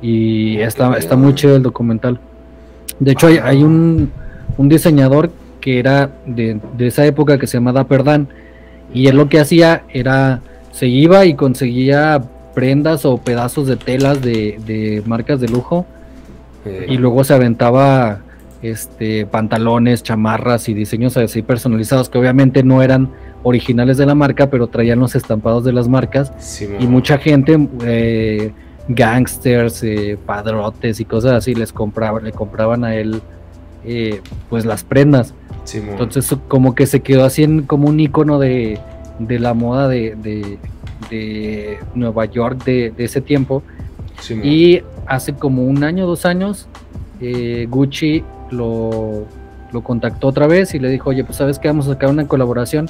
[0.00, 2.18] Y qué está, está muy chido el documental.
[2.98, 3.48] De hecho, hay, Ah.
[3.48, 4.10] hay un,
[4.56, 8.28] un diseñador que era de, de esa época que se llama Dapper Dan.
[8.92, 10.40] Y él lo que hacía era,
[10.72, 12.22] se iba y conseguía
[12.54, 15.86] prendas o pedazos de telas de, de marcas de lujo
[16.64, 18.20] Eh, y luego se aventaba
[18.62, 23.08] este pantalones, chamarras y diseños así personalizados que obviamente no eran
[23.42, 26.30] originales de la marca, pero traían los estampados de las marcas
[26.78, 28.52] y mucha gente eh,
[28.86, 33.20] gangsters, eh, padrotes y cosas así les compraba, le compraban a él
[33.84, 34.20] eh,
[34.50, 35.34] pues las prendas.
[35.92, 38.78] Entonces como que se quedó así en, como un icono de,
[39.18, 40.58] de la moda de, de-
[41.10, 43.62] de Nueva York de, ese tiempo.
[44.44, 46.68] Y hace como un año, dos años,
[47.20, 49.26] eh, Gucci lo,
[49.72, 52.26] lo contactó otra vez y le dijo, oye, pues sabes que vamos a sacar una
[52.26, 52.88] colaboración.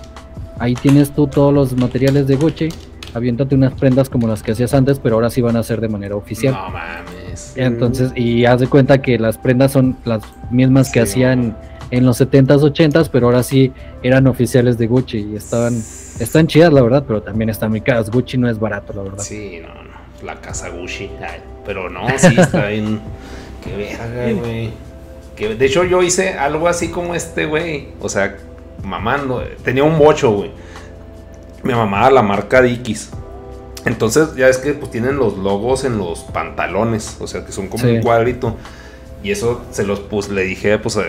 [0.59, 2.69] Ahí tienes tú todos los materiales de Gucci.
[3.15, 5.89] Aviéntate unas prendas como las que hacías antes, pero ahora sí van a ser de
[5.89, 6.55] manera oficial.
[6.55, 7.22] No mames.
[7.57, 11.57] Entonces, y haz de cuenta que las prendas son las mismas que Sí, hacían
[11.91, 16.73] en los 70s, 80s, pero ahora sí eran oficiales de Gucci y estaban, están chidas,
[16.73, 18.11] la verdad, pero también están muy caras.
[18.11, 19.19] Gucci no es barato, la verdad.
[19.23, 19.93] Sí, no, no.
[20.25, 21.11] La casa Gucci.
[21.21, 23.01] Ay, pero no, sí, está bien.
[23.63, 24.71] Qué verga, güey.
[25.37, 27.89] Que, de hecho, yo hice algo así como este, güey.
[28.01, 28.37] O sea,
[28.83, 29.43] mamando.
[29.63, 30.51] Tenía un bocho, güey.
[31.63, 33.11] Me mamaba la marca Dickies.
[33.85, 37.17] Entonces, ya es que pues tienen los logos en los pantalones.
[37.21, 37.91] O sea, que son como Sí.
[37.91, 38.57] un cuadrito.
[39.25, 41.03] Y eso se los puse, le dije, pues eh,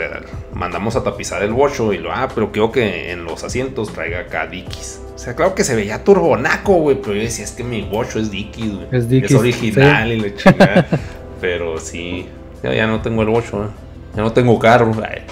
[0.53, 4.19] mandamos a tapizar el bocho y lo, ah, pero quiero que en los asientos traiga
[4.19, 5.01] acá Dickies.
[5.15, 8.19] O sea, claro que se veía turbonaco, güey, pero yo decía, es que mi bocho
[8.19, 8.87] es Dickies, güey.
[8.91, 10.87] Es Dickies, original y la chingada.
[11.41, 12.27] pero sí,
[12.61, 13.67] ya, ya no tengo el bocho, ¿eh?
[14.15, 15.23] ya no tengo carro, ay,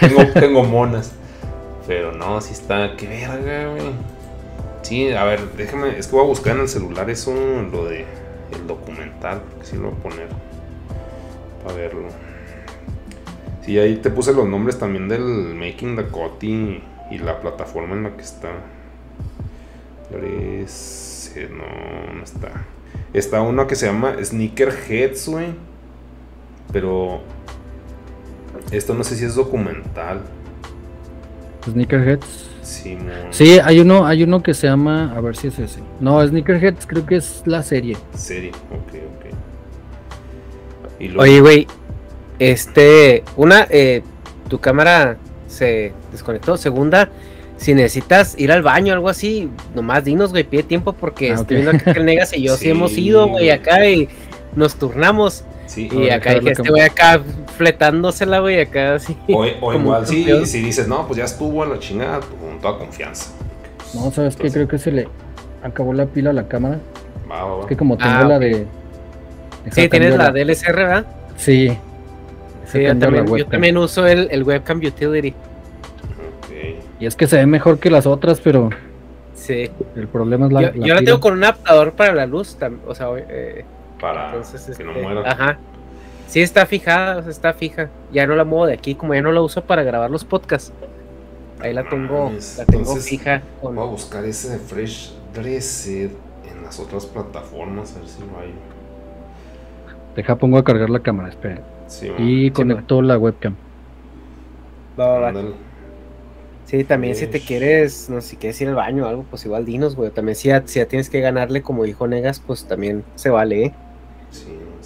[0.00, 1.12] tengo, tengo monas.
[1.86, 3.92] Pero no, sí está, qué verga, güey.
[4.86, 7.34] Sí, a ver, déjame, es que voy a buscar en el celular eso,
[7.72, 8.04] lo de
[8.52, 10.28] el documental, porque sí lo voy a poner
[11.64, 12.06] para verlo.
[13.64, 18.04] Sí, ahí te puse los nombres también del Making the y, y la plataforma en
[18.04, 18.50] la que está.
[20.12, 20.18] No,
[22.14, 22.52] no está.
[23.12, 25.48] Está uno que se llama Sneakerheads, güey.
[26.72, 27.22] Pero
[28.70, 30.20] esto no sé si es documental.
[31.64, 32.55] Sneakerheads.
[32.66, 33.28] Simón.
[33.30, 35.80] Sí, hay uno, hay uno que se llama, a ver si es ese.
[36.00, 37.96] No, Sneakerheads creo que es la serie.
[38.14, 39.26] Serie, ok, ok.
[40.98, 41.66] Y luego- Oye, güey,
[42.38, 44.02] este, una, eh,
[44.48, 46.56] tu cámara se desconectó.
[46.56, 47.08] Segunda,
[47.56, 51.34] si necesitas ir al baño o algo así, nomás dinos, güey, pide tiempo porque Ah,
[51.34, 54.08] estoy viendo acá que el Negas y yo sí, Sí, hemos ido, güey, acá y
[54.54, 55.44] nos turnamos.
[55.66, 57.20] Sí, Y acá que dije, este güey acá
[57.56, 59.16] fletándosela, güey, acá así.
[59.28, 62.20] O, igual sí, si dices, no, pues ya estuvo a la chingada,
[62.66, 63.32] toda confianza.
[63.94, 64.46] No, ¿sabes qué?
[64.48, 65.08] Entonces- Creo que se le
[65.62, 66.78] acabó la pila a la cámara.
[67.30, 67.60] Va, va, va.
[67.62, 68.42] Es que como tengo Ah, la ok.
[68.42, 68.66] de...
[69.72, 71.06] Sí, tienes la DLSR, ¿verdad?
[71.36, 71.76] Sí.
[72.72, 75.34] Yo también, yo también uso el, el webcam utility.
[76.98, 78.70] Y es que se ve mejor que las otras, pero
[79.34, 79.70] Sí.
[79.94, 80.62] el problema es la...
[80.72, 83.64] yo yo la tengo con un adaptador para la luz, o sea, eh,
[84.00, 85.30] Para entonces que no este, muera.
[85.30, 85.58] Ajá.
[86.26, 87.88] Sí, está fijada, o sea, está fija.
[88.12, 90.72] Ya no la muevo de aquí, como ya no la uso para grabar los podcasts.
[91.58, 93.42] Ahí la No tengo, la tengo entonces, fija.
[93.60, 93.74] Con...
[93.74, 96.10] Voy a buscar ese de Fresh Dressed
[96.44, 98.54] en las otras plataformas, a ver si lo hay.
[100.14, 101.62] Deja, pongo a cargar la cámara, espera.
[101.86, 103.56] Sí, Y conecto la webcam.
[104.98, 105.32] Va, va, va.
[106.64, 109.44] Sí, también si te quieres, no sé, si quieres ir al baño o algo, pues
[109.44, 110.10] igual dinos, güey.
[110.10, 113.64] También si ya, si ya tienes que ganarle, como dijo Negas, pues también se vale,
[113.66, 113.78] ¿eh?
[114.30, 114.80] Sí, huevo.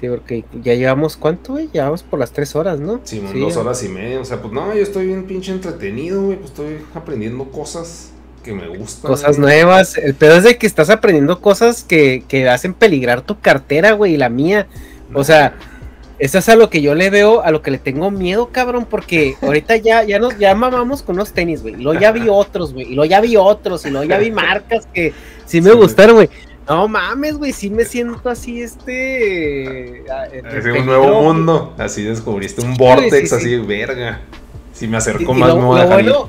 [0.00, 1.68] Sí, porque ya llevamos, ¿cuánto, güey?
[1.72, 3.00] Llevamos por las tres horas, ¿no?
[3.04, 4.18] Sí, Sí, dos horas y media.
[4.20, 6.36] O sea, pues no, yo estoy bien pinche entretenido, güey.
[6.38, 8.10] Pues estoy aprendiendo cosas
[8.42, 9.10] que me gustan.
[9.10, 9.40] Cosas güey.
[9.62, 9.98] nuevas.
[9.98, 14.14] El pedo es de que estás aprendiendo cosas que, que hacen peligrar tu cartera, güey,
[14.14, 14.66] y la mía.
[15.12, 15.54] O sea,
[16.18, 18.86] eso es a lo que yo le veo, a lo que le tengo miedo, cabrón,
[18.88, 21.74] porque ahorita ya, ya nos ya mamamos con unos tenis, güey.
[21.74, 22.86] Y luego ya vi otros, güey.
[22.90, 25.12] Y luego ya vi otros, y luego ya vi marcas que
[25.44, 25.76] sí me Sí.
[25.76, 26.30] gustaron, güey.
[26.70, 30.04] No mames, güey, sí me siento así, este.
[30.08, 31.74] ah, Es un nuevo mundo.
[31.76, 33.56] Así descubriste un vortex sí, así sí.
[33.56, 34.20] verga.
[34.72, 36.28] Si me acerco más, me voy a dejar bueno,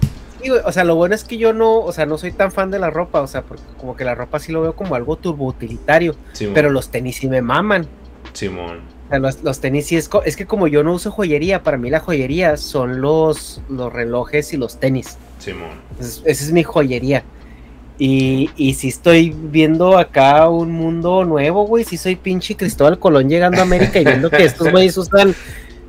[0.66, 2.80] o sea, lo bueno es que yo no, o sea, no soy tan fan de
[2.80, 6.16] la ropa, o sea, porque como que la ropa sí lo veo como algo turboutilitario,
[6.34, 7.86] Simón, pero los tenis sí me maman.
[8.34, 8.80] Simón.
[9.06, 11.78] O sea, los, los tenis sí es, es que como yo no uso joyería, para
[11.78, 15.20] mí la joyería son los, los relojes y los tenis.
[15.38, 15.70] Simón.
[15.92, 17.24] Entonces, esa es mi joyería.
[18.04, 23.30] Y, y si estoy viendo acá un mundo nuevo, güey, si soy pinche Cristóbal Colón
[23.30, 25.36] llegando a América y viendo que estos güeyes usan,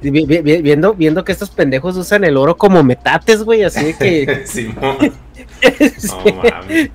[0.02, 3.82] vi- vi- vi- viendo, viendo que estos pendejos usan el oro como metates, güey, así
[3.82, 4.42] de que...
[4.46, 4.98] Simón.
[5.96, 6.08] Sí.
[6.08, 6.90] No mames.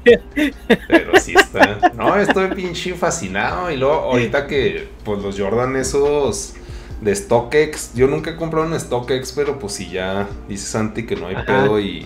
[0.88, 1.94] Pero sí está.
[1.96, 3.72] No, estoy pinche fascinado.
[3.72, 6.54] Y luego, ahorita que, pues los Jordan, esos
[7.02, 7.96] de StockX.
[7.96, 11.36] Yo nunca he comprado en StockX, pero pues si ya dice Santi que no hay
[11.36, 11.46] Ajá.
[11.46, 12.06] pedo y,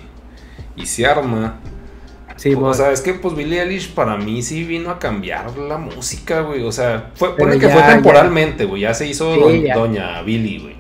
[0.78, 1.60] y se arma.
[2.42, 5.78] Sí, o sea, es que pues Billie Eilish para mí sí vino a cambiar la
[5.78, 6.64] música, güey.
[6.64, 8.82] O sea, fue, pone que fue temporalmente, güey.
[8.82, 9.76] Ya se hizo Sí, don- ya.
[9.76, 10.76] Doña Billie, güey.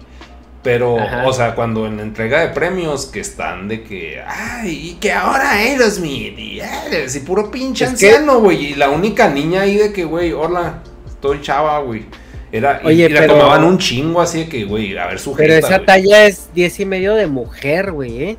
[0.64, 1.27] Pero, Ajá.
[1.27, 5.11] o sea, cuando en la entrega de premios que están de que, ay, y que
[5.11, 8.65] ahora Aerosmith, y, eres, y puro pinche Es anciano, güey.
[8.72, 12.06] Y la única niña ahí de que, güey, hola, estoy chava, güey.
[12.51, 15.33] Era, Oye, y, la pero- tomaban un chingo así de que, güey, a ver su
[15.35, 15.85] Pero esa güey.
[15.85, 18.38] talla es 10 y medio de mujer, güey, ¿eh?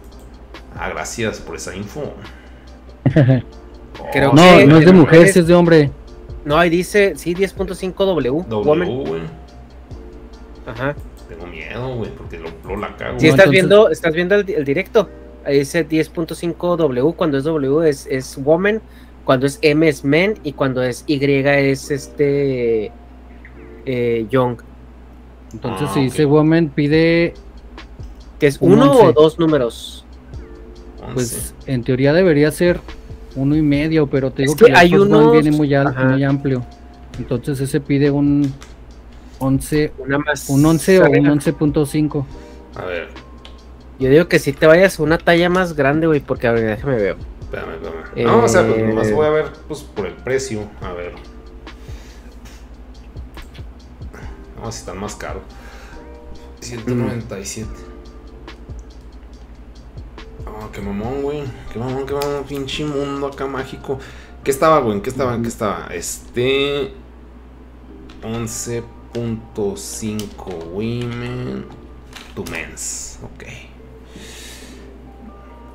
[0.76, 2.12] Ah, gracias por esa info.
[4.13, 5.91] Creo No, que no es de mujer, mujeres- sí es de hombre.
[6.45, 8.45] No, ahí dice, sí, 10.5 W.
[8.49, 9.21] W, güey.
[10.67, 10.95] Ajá.
[11.29, 13.19] Tengo miedo, güey, porque lo, lo la cago.
[13.19, 15.09] Si estás entonces- viendo, estás viendo el, el directo.
[15.45, 18.81] Ahí dice 10.5 W, cuando es W es, es woman,
[19.25, 22.93] cuando es M es men y cuando es Y es este
[23.87, 24.59] eh, young.
[25.53, 27.35] Entonces, Ah, si dice woman, pide,
[28.39, 30.02] Que es Un uno o dos números.
[31.15, 32.81] Pues en teoría debería ser
[33.35, 36.23] uno y medio, pero te digo Es que el hay unos- viene muy, al- muy
[36.25, 36.65] amplio.
[37.19, 38.53] Entonces ese pide un
[39.39, 40.49] 11, Una más.
[40.49, 41.33] un 11 o un arriba.
[41.33, 42.25] 11.5.
[42.77, 43.09] A ver,
[43.99, 46.65] Yo digo que si te vayas a una talla más grande, güey, porque a ver,
[46.77, 47.17] déjame ver.
[47.41, 48.27] espérame, espérame.
[48.27, 50.63] No, o sea, pues Eh, nomás voy a ver, pues, por el precio.
[50.81, 51.13] A ver.
[54.61, 55.43] No, si están más caros.
[56.61, 57.69] 197.
[60.55, 61.45] Ah, qué mamón, güey.
[61.73, 62.45] Qué mamón, qué mamón.
[62.45, 63.99] Pinche mundo acá mágico.
[64.45, 65.01] ¿Qué estaba, güey?
[65.01, 65.41] ¿Qué estaba?
[65.41, 65.87] ¿Qué estaba?
[65.87, 66.93] Este.
[68.23, 71.65] 11.5 women
[72.35, 73.19] to men's.
[73.23, 73.45] Ok.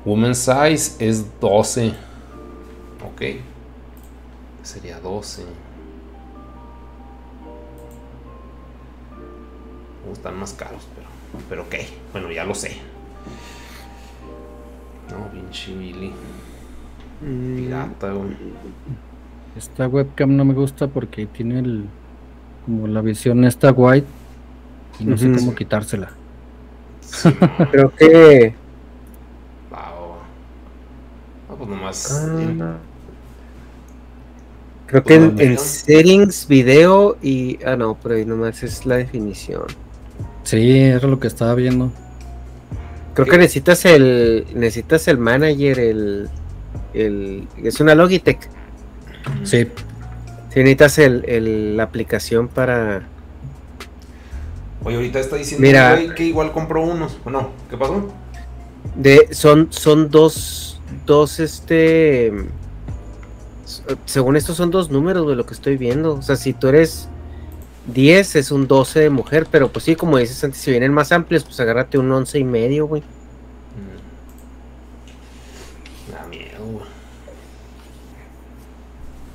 [0.04, 1.94] Women's size es 12.
[3.04, 3.22] Ok.
[4.62, 5.42] Sería 12.
[10.06, 11.08] Uh, están más caros, pero.
[11.48, 11.74] Pero ok.
[12.12, 12.76] Bueno, ya lo sé.
[15.10, 16.12] No, pinche Billy.
[17.20, 17.56] Mm.
[17.56, 18.36] Pirata, güey.
[19.56, 21.84] Esta webcam no me gusta porque tiene el
[22.64, 24.06] como la visión esta white
[25.00, 26.10] y no sé cómo quitársela.
[27.70, 28.54] Creo que
[29.70, 31.66] wow.
[31.66, 32.28] nomás
[34.86, 39.64] Creo que en, settings, video y ah no, pero ahí nomás es la definición.
[40.44, 41.90] Sí, era lo que estaba viendo.
[43.24, 44.46] Creo que necesitas el.
[44.54, 46.28] Necesitas el manager, el.
[46.94, 48.38] el es una Logitech.
[49.42, 49.66] Sí,
[50.50, 53.02] Sí, necesitas el, el- la aplicación para.
[54.84, 56.14] Oye, ahorita está diciendo Mira.
[56.14, 57.18] que igual compró unos.
[57.24, 58.12] Bueno, ¿qué pasó?
[58.94, 60.80] De, son, son dos.
[61.04, 62.32] Dos, este.
[64.06, 66.14] Según esto, son dos números de lo que estoy viendo.
[66.14, 67.08] O sea, si tú eres
[67.92, 69.46] 10, es un 12 de mujer.
[69.50, 72.44] Pero pues sí, como dices antes, si vienen más amplios, pues agárrate un 11 y
[72.44, 73.02] medio, güey.
[73.02, 73.08] Mm.
[76.12, 76.84] Da miedo, güey.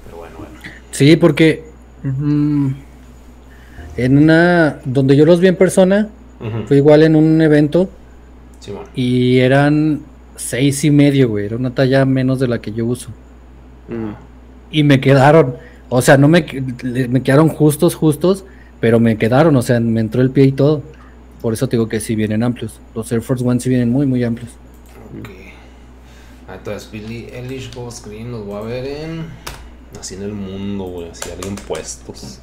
[0.06, 0.54] Pero bueno, bueno.
[0.92, 1.64] sí, porque
[2.04, 2.68] mm,
[3.98, 6.10] en una donde yo los vi en persona
[6.40, 6.68] Ujú.
[6.68, 7.90] fue igual en un evento
[8.60, 8.86] Simón.
[8.96, 10.02] y eran
[10.36, 13.10] seis y medio, güey, era una talla menos de la que yo uso
[13.90, 14.14] Mm.
[14.72, 15.58] y me quedaron,
[15.90, 16.46] o sea, no me
[17.10, 18.46] me quedaron justos, justos,
[18.80, 20.84] pero me quedaron, o sea, me entró el pie y todo.
[21.42, 22.80] Por eso te digo que sí vienen amplios.
[22.96, 24.52] Los Air Force One sí vienen muy, muy amplios.
[25.20, 25.30] Ok.
[26.48, 29.26] Ah, entonces, Billy Eilish Ghost Green los voy a ver en.
[30.00, 31.10] Así en el mundo, güey.
[31.10, 32.40] Así alguien puestos.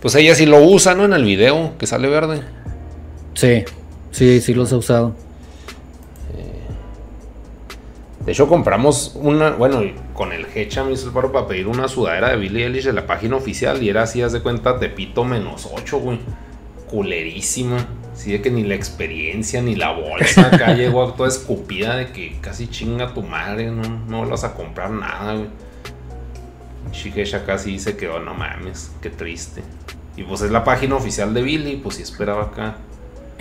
[0.00, 1.04] Pues ella sí lo usa, ¿no?
[1.04, 2.42] En el video que sale verde.
[3.34, 3.64] Sí,
[4.10, 5.14] sí, sí los he usado.
[8.24, 9.50] De hecho, compramos una.
[9.50, 9.82] Bueno,
[10.14, 12.92] con el Hecha me hizo el paro para pedir una sudadera de Billy Eilish de
[12.92, 13.82] la página oficial.
[13.82, 16.18] Y era así, haz de cuenta, Tepito menos 8, güey.
[16.88, 17.84] Culerísima.
[18.12, 22.36] Así de que ni la experiencia ni la bolsa acá llegó toda escupida de que
[22.40, 23.70] casi chinga tu madre.
[23.70, 25.48] No, no vas a comprar nada, güey.
[26.92, 29.62] Shigesh casi se quedó, no mames, qué triste.
[30.16, 32.76] Y pues es la página oficial de Billy, pues sí esperaba acá.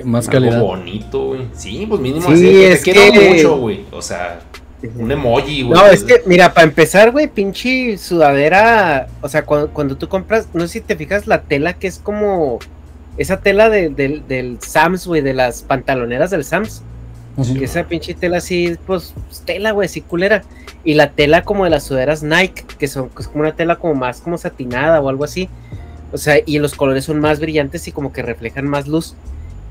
[0.06, 0.62] Más algo calidad.
[0.62, 1.42] bonito, güey.
[1.54, 3.86] Sí, pues mínimo Sí, así de que es te quiero mucho, güey.
[3.92, 4.40] O sea,
[4.98, 5.80] un emoji, güey.
[5.80, 9.08] No, es que, mira, para empezar, güey, pinche sudadera.
[9.22, 12.00] O sea, cuando, cuando tú compras, no sé si te fijas la tela que es
[12.00, 12.60] como.
[13.18, 16.82] Esa tela de- del- del Sams, güey, de las pantaloneras del Sams.
[17.58, 19.14] Que esa pinche tela así, pues,
[19.46, 20.44] tela, güey, así culera.
[20.84, 23.78] Y la tela como de las sudaderas Nike, que son que es como una tela
[23.78, 25.48] como más como satinada o algo así.
[26.12, 29.16] O sea, y los colores son más brillantes y como que reflejan más luz.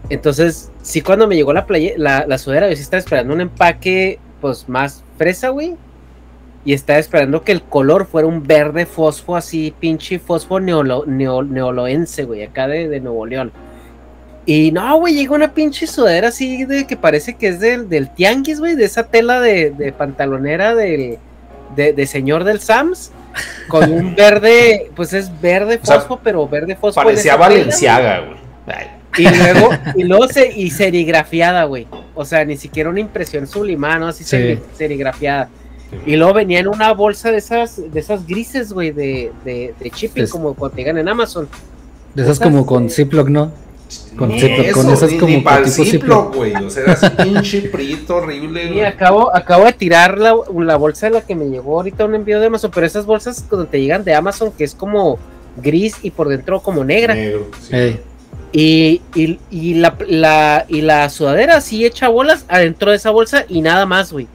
[0.08, 3.40] Entonces, sí, cuando me llegó la, playe- la, la sudadera, yo sí estaba esperando un
[3.42, 5.76] empaque, pues, más fresa, güey.
[6.64, 11.42] Y estaba esperando que el color fuera un verde fosfo, así, pinche fosfo neolo, neo-
[11.42, 13.50] neoloense, güey, acá de, de Nuevo León.
[14.44, 18.10] Y no, güey, llega una pinche sudadera así de que parece que es del, del
[18.12, 21.18] tianguis, güey, de esa tela de, de pantalonera del,
[21.76, 23.10] de, de señor del Sams,
[23.68, 27.00] con un verde, pues es verde O sea, fosfo, pero verde fosfo.
[27.00, 27.36] Parecía.
[27.36, 28.99] Valenciaga, güey.
[29.18, 31.86] Y luego, y luego se, y serigrafiada, güey.
[32.14, 34.06] O sea, ni siquiera una impresión sublimada, ¿no?
[34.08, 34.36] Así Sí.
[34.36, 35.48] seri- serigrafiada.
[36.06, 39.90] Y luego venía en una bolsa de esas, de esas grises, güey, de, de, de
[39.90, 41.48] shipping, Es- como cuando te llegan en Amazon.
[42.14, 43.52] De esas Esas, como con Ziploc, ¿no?
[44.16, 46.54] Con Ziploc, con esas ni- como ni tipo Ziploc, güey.
[46.54, 48.84] O sea, era así pinche prito horrible, Y güey.
[48.84, 52.38] acabo, acabo de tirar la, la bolsa de la que me llegó ahorita un envío
[52.38, 55.18] de Amazon, pero esas bolsas cuando te llegan de Amazon, que es como
[55.60, 57.14] gris y por dentro como negra.
[57.14, 57.96] Negro, sí.
[58.52, 63.44] Y, y, y la, la, y la sudadera así hecha bolas adentro de esa bolsa
[63.48, 64.26] y nada más, güey.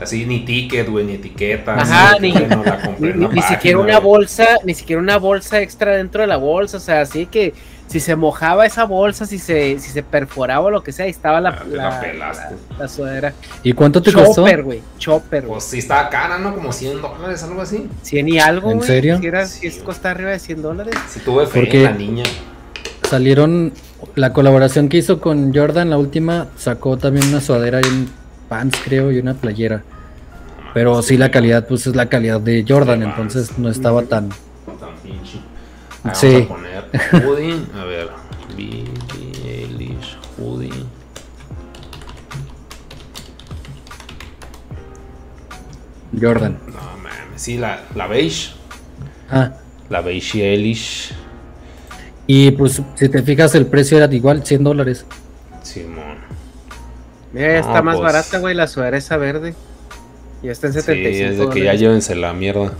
[0.00, 1.74] Así ni ticket, güey, ni etiqueta.
[1.74, 4.04] Ajá, que, ni- bueno, la compré Ni, en ni- ni página, siquiera una güey.
[4.04, 7.52] bolsa, ni siquiera una bolsa extra dentro de la bolsa, o sea, así que
[7.88, 11.10] si se mojaba esa bolsa, si se, si se perforaba o lo que sea, ahí
[11.10, 12.54] estaba la, Ah, la la, pelaste.
[12.70, 13.32] la- la sudadera.
[13.64, 14.36] ¿Y cuánto te costó?
[14.46, 15.52] Chopper, güey, chopper, güey.
[15.54, 16.54] Pues sí estaba cara, ¿no?
[16.54, 17.88] Como 100 dólares, algo así.
[18.02, 18.86] 100 y algo, ¿En güey.
[18.86, 19.18] serio?
[19.18, 19.84] Si, era, si Sí, es güey.
[19.86, 20.94] costa arriba de 100 dólares.
[21.10, 22.24] Sí tuve fe Porque- en la niña.
[23.08, 23.72] Salieron
[24.16, 28.10] la colaboración que hizo con Jordan, la última, sacó también una sudadera y un
[28.48, 29.82] pants, creo, y una playera.
[30.74, 34.28] Pero sí, la calidad, pues es la calidad de Jordan, entonces no estaba tan.
[34.28, 35.38] Tan pinche.
[36.04, 36.46] Ah, Sí.
[36.48, 36.50] Vamos
[37.12, 37.60] a poner.
[37.80, 38.08] A ver.
[38.56, 38.84] Billie
[39.46, 40.70] Eilish hoodie.
[46.18, 46.58] Jordan.
[46.66, 46.72] No
[47.02, 47.12] mames.
[47.36, 48.52] Sí, la, la beige.
[49.30, 49.52] Ah,
[49.90, 51.12] La beige Eilish.
[52.28, 55.04] Y pues si te fijas, el precio era igual, 100 dólares.
[55.64, 56.18] Simón.
[57.32, 59.54] Mira, ya No, está más pues- barata, güey, la sudadera esa verde.
[60.44, 62.72] Ya está en Sí, 75 es de que ya llévense la mierda.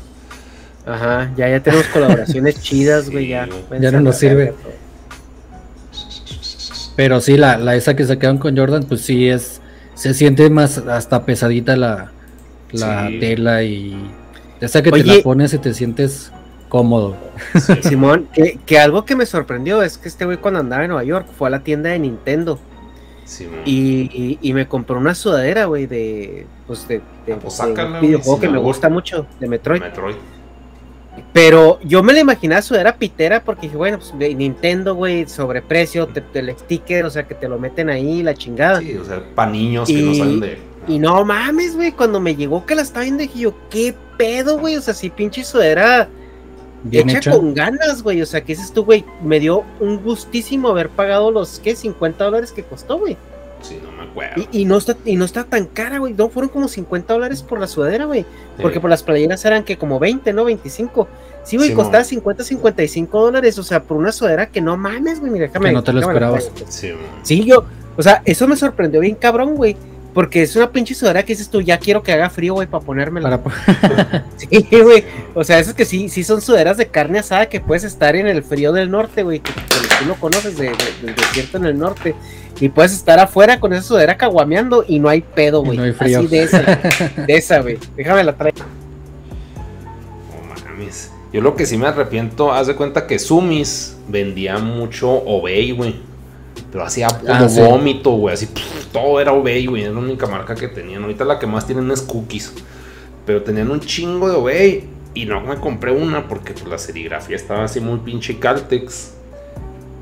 [0.86, 3.46] Ajá, ya, ya tenemos colaboraciones chidas, güey, Sí, ya.
[3.68, 3.80] güey.
[3.80, 4.54] Ya no nos sirve.
[6.96, 9.60] Pero sí, la, la esa que sacaron con Jordan, pues sí es.
[9.94, 12.12] Se siente más hasta pesadita la,
[12.72, 13.18] la Sí.
[13.20, 13.96] tela y.
[14.60, 15.02] Esa que Oye.
[15.04, 16.32] te la pones y te sientes
[16.68, 17.16] cómodo.
[17.82, 21.04] Simón, que, que algo que me sorprendió es que este güey cuando andaba en Nueva
[21.04, 22.58] York fue a la tienda de Nintendo
[23.24, 23.60] Simón.
[23.64, 27.84] y, y- y me compró una sudadera, güey, de pues de, de- Ah, pues de
[27.84, 28.88] un videojuego que me gusta.
[28.88, 29.80] mucho, de Metroid.
[29.80, 30.16] Metroid.
[31.32, 36.06] Pero yo me la imaginaba sudadera pitera porque dije, bueno, pues de Nintendo, güey, sobreprecio,
[36.06, 38.80] te, te el sticker, o sea, que te lo meten ahí, la chingada.
[38.80, 40.58] Sí, o sea, para niños que no saben de.
[40.86, 44.58] Y no mames, güey, cuando me llegó que la estaba viendo, dije yo, ¿qué pedo,
[44.58, 44.76] güey?
[44.76, 46.08] O sea, sí, pinche sudadera
[46.84, 47.30] Bien hecha hecha.
[47.32, 48.22] con ganas, güey.
[48.22, 51.74] O sea, que dices tú, güey, me dio un gustísimo haber pagado los, ¿qué?
[51.74, 53.16] 50 dólares que costó, güey.
[53.60, 54.42] Sí, no me acuerdo.
[54.52, 56.14] Y, y no está, y no está tan cara, güey.
[56.14, 58.22] No, fueron como 50 dólares por la sudadera, güey.
[58.22, 58.62] Sí.
[58.62, 60.44] Porque por las playeras eran que como 20, ¿no?
[60.44, 61.08] 25.
[61.44, 62.04] Sí, güey, Sí, costaba mon.
[62.04, 63.58] 50, 55 dólares.
[63.58, 65.32] O sea, por una sudadera que no mames, güey.
[65.32, 65.70] Mira, déjame.
[65.70, 66.50] Que no te lo esperabas.
[66.68, 66.92] Sí.
[67.22, 67.64] Sí, yo,
[67.96, 69.76] o sea, eso me sorprendió bien cabrón, güey.
[70.18, 72.84] Porque es una pinche sudadera que dices tú, ya quiero que haga frío, güey, para
[72.84, 73.40] ponérmela.
[73.40, 75.04] Para- Sí, güey.
[75.32, 78.26] O sea, esas que sí, sí son sudaderas de carne asada que puedes estar en
[78.26, 79.38] el frío del norte, güey.
[79.38, 79.60] Que, que
[80.00, 82.16] tú lo conoces de- de- del desierto en el norte.
[82.58, 85.78] Y puedes estar afuera con esa sudadera caguameando y no hay pedo, güey.
[85.78, 86.18] no hay frío.
[86.18, 86.62] Así de esa,
[87.28, 87.78] de esa, güey.
[87.96, 88.58] Déjame la traigo.
[90.34, 91.12] No mames.
[91.32, 96.07] Yo lo que sí me arrepiento, haz de cuenta que Sumis vendía mucho Obey, güey.
[96.70, 97.60] Pero hacía Ah, sí.
[97.60, 98.34] vómito, güey.
[98.34, 99.84] Así, pff, todo era Obey, güey.
[99.84, 101.02] Era la única marca que tenían.
[101.02, 102.52] Ahorita la que más tienen es Cookies.
[103.24, 104.84] Pero tenían un chingo de Obey.
[105.14, 109.14] Y no me compré una porque pues, la serigrafía estaba así muy pinche Caltex.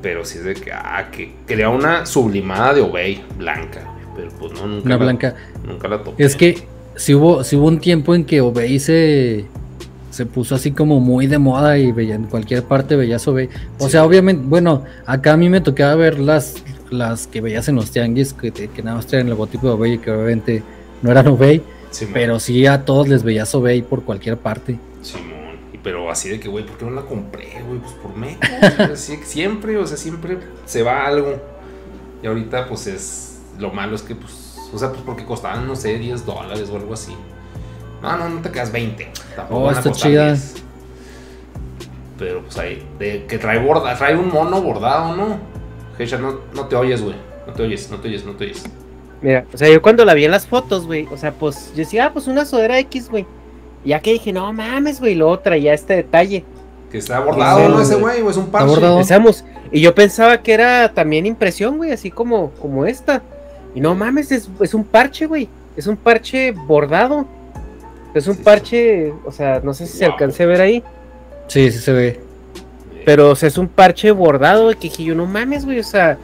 [0.01, 3.81] Pero sí es de que, ah, que quería una sublimada de Obey blanca.
[4.15, 5.35] Pero pues no, nunca, Una la, blanca.
[5.65, 6.23] nunca la toqué.
[6.23, 6.63] Es que
[6.95, 9.45] si hubo, si hubo un tiempo en que Obey se,
[10.17, 13.49] se puso así como muy de moda y veía en cualquier parte veías Obey.
[13.79, 13.91] O Sí.
[13.91, 16.55] sea, obviamente, bueno, acá a mí me tocaba ver las,
[16.89, 19.73] las que veías en los tianguis, que, te- que nada más traían el logotipo de
[19.73, 20.63] Obey y que obviamente
[21.03, 24.79] no eran Obey, Simón, pero sí a todos les veías Obey por cualquier parte.
[25.03, 25.57] Simón.
[25.71, 27.79] Y pero así de que, güey, ¿por qué no la compré, güey?
[27.79, 28.39] Pues por menos.
[28.41, 31.35] o sea, sí, siempre, o sea, siempre se va algo.
[32.23, 33.39] Y ahorita, pues es.
[33.59, 34.55] Lo malo es que, pues.
[34.73, 37.13] O sea, pues porque costaban, no sé, 10 dólares o algo así.
[38.01, 39.07] No, no, no te quedas 20.
[39.35, 40.27] Tampoco Oh, está chida.
[40.33, 40.55] 10.
[42.17, 45.37] Pero pues ahí, de que trae borda, trae un mono bordado, ¿no?
[45.99, 47.15] Hecha, no, no te oyes, güey.
[47.45, 48.63] No te oyes, no te oyes, no te oyes.
[49.21, 51.77] Mira, o sea, yo cuando la vi en las fotos, güey, o sea, pues yo
[51.77, 53.25] decía, ah, pues una sudadera X, güey.
[53.83, 56.43] Y Ya que dije, no mames, güey, luego traía este detalle.
[56.91, 57.81] Que está bordado, Sí, ¿no?
[57.81, 58.15] Ese güey.
[58.21, 58.79] güey, o es un parche.
[58.79, 63.21] Pensamos, y yo pensaba que era también impresión, güey, así como, como esta.
[63.75, 65.49] Y no mames, es, es un parche, güey.
[65.75, 67.27] Es un parche bordado.
[68.17, 70.13] Es un parche, o sea, no sé si se Wow.
[70.13, 70.83] alcance a ver ahí.
[71.47, 72.19] Sí, sí se ve.
[73.05, 75.83] Pero o sea, es un parche bordado, güey, que dije yo, no mames, güey, o
[75.83, 76.17] sea,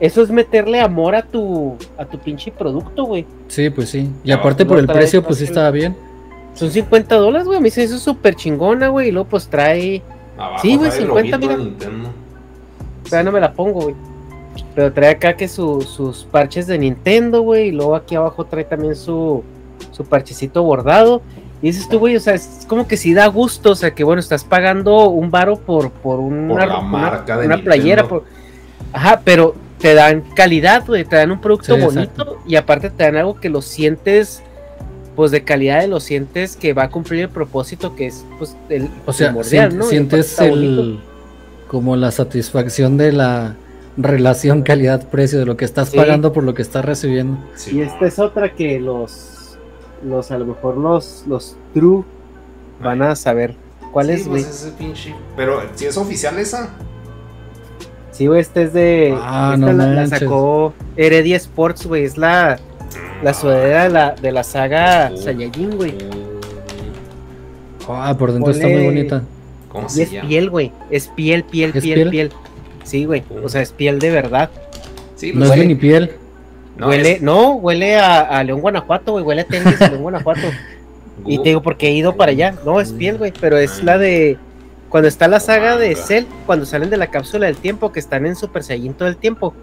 [0.00, 3.26] eso es meterle amor a tu, a tu pinche producto, güey.
[3.48, 4.08] Sí, pues sí.
[4.24, 5.94] Y aparte no por el precio, pues sí estaba bien.
[6.54, 10.02] Son 50 dólares, güey, a mí se hizo súper chingona, güey, y luego pues trae,
[10.38, 12.10] Abajo Sí, güey, trae el 50, loguito de mira.
[13.04, 13.94] O sea, no me la pongo, güey.
[14.74, 18.64] Pero trae acá que su- sus parches de Nintendo, güey, y luego aquí abajo trae
[18.64, 19.42] también su,
[19.90, 21.22] su parchecito bordado.
[21.60, 24.02] Y dices tú, güey, o sea, es como que sí da gusto, o sea, que
[24.04, 28.08] bueno, estás pagando un varo por, por una, Por la una- marca de una playera.
[28.08, 28.24] Por...
[28.92, 32.38] Ajá, pero te dan calidad, güey, te dan un producto Sí, bonito exacto.
[32.46, 34.42] y aparte te dan algo que lo sientes,
[35.16, 38.88] pues de calidad, lo sientes que va a cumplir el propósito que es, pues, el
[39.06, 39.84] O sea, primordial, sien- ¿no?
[39.84, 41.00] Sientes el
[41.68, 43.56] como la satisfacción de la
[43.96, 45.96] relación calidad-precio de lo que estás Sí.
[45.96, 47.38] pagando por lo que estás recibiendo.
[47.56, 49.41] Sí, Y esta es otra que los,
[50.04, 52.04] los a lo mejor los, los true
[52.82, 53.54] van a saber
[53.92, 54.42] cuál Sí, es, güey.
[54.42, 55.14] pues ese pinche.
[55.36, 56.70] Pero si es oficial esa.
[58.10, 59.16] Sí, güey, este es de.
[59.20, 62.04] Ah, esta no la, sacó Heredia Sports, güey.
[62.04, 62.58] Es la,
[63.22, 65.16] la sudadera de la, de la saga Oh.
[65.16, 65.94] Saiyajin, güey.
[67.88, 69.22] Ah, por dentro está muy bonita.
[69.68, 70.28] ¿Cómo Y se es llama?
[70.28, 70.72] piel, güey.
[70.90, 72.10] Es piel, piel, ¿Es piel, piel?
[72.10, 72.32] piel.
[72.84, 73.22] Sí, güey.
[73.42, 74.50] O sea, es piel de verdad.
[75.16, 76.12] Sí, No pues es huele- ni piel.
[76.76, 79.24] No, huele, es- no, huele a, a León Guanajuato, güey.
[79.24, 80.40] Huele a tenis de León Guanajuato.
[81.26, 82.54] Y te digo porque he ido para allá.
[82.64, 83.32] No, es piel, güey.
[83.40, 84.38] Pero es la de.
[84.88, 86.02] Cuando está la saga de Manga.
[86.06, 89.16] Cell, cuando salen de la cápsula del tiempo, que están en Super Saiyan todo el
[89.16, 89.54] tiempo.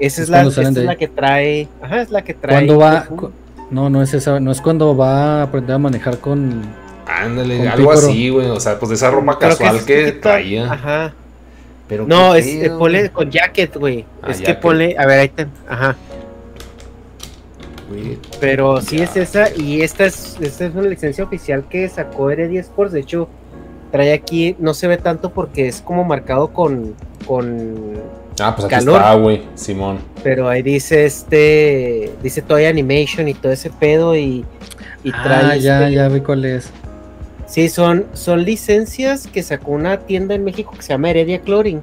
[0.00, 1.68] Esa es, Es la, esta es la que trae.
[1.82, 2.54] Ajá, es la que trae.
[2.54, 3.30] Cuando va cu-
[3.70, 6.62] No, no es esa, no es cuando va a aprender a manejar con
[7.06, 8.08] Ándale, Con algo pícoro.
[8.08, 8.46] así, güey.
[8.48, 10.72] O sea, pues de esa ropa Creo casual es que, traía.
[10.72, 11.12] Ajá.
[11.86, 14.04] Pero No, es eh, ponle con jacket, güey.
[14.22, 14.96] Ah, es que ponle.
[14.98, 15.46] A ver, ahí está.
[15.68, 15.96] Ajá.
[18.40, 19.54] Pero sí es esa.
[19.56, 22.92] Y esta es, esta es una licencia oficial que sacó Heredia Sports.
[22.92, 23.28] De hecho,
[23.90, 24.56] trae aquí.
[24.58, 26.94] No se ve tanto porque es como marcado con.
[27.26, 27.94] con
[28.40, 29.42] Ah, pues aquí está, güey.
[29.56, 29.98] Simón.
[30.22, 32.12] pero ahí dice este.
[32.22, 34.14] Dice Toy Animation y todo ese pedo.
[34.16, 34.44] Y,
[35.02, 35.44] y trae.
[35.44, 36.70] Ah, ya, este- ya vi cuál es.
[37.46, 41.80] Sí, son, son licencias que sacó una tienda en México que se llama Heredia Clothing,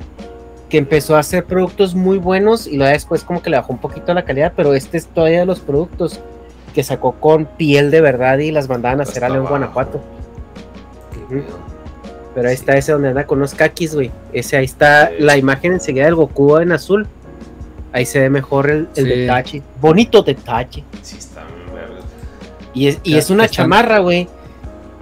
[0.75, 3.79] que empezó a hacer productos muy buenos y luego después como que le bajó un
[3.79, 6.19] poquito la calidad, pero este es todavía de los productos
[6.73, 9.45] que sacó con piel de verdad y las mandaban a hacer a León.
[9.45, 10.01] Guanajuato.
[11.29, 11.43] Qué.
[12.33, 12.59] Pero ahí Sí.
[12.59, 14.11] está ese donde anda con unos kakis, güey.
[14.33, 15.13] Ese ahí está Sí.
[15.19, 17.07] la imagen enseguida del Goku en azul.
[17.93, 19.09] Ahí se ve mejor el, el Sí.
[19.21, 19.61] detalle.
[19.79, 20.83] Bonito detalle.
[21.03, 21.43] Sí, está.
[22.73, 24.27] Y es, y es una chamarra, güey,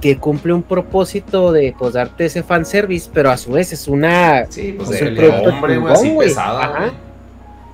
[0.04, 4.46] que cumple un propósito de pues darte ese fanservice, pero a su vez es una.
[4.50, 6.92] Sí, pues Es de, un producto hombre, güey, chingón, así Ajá.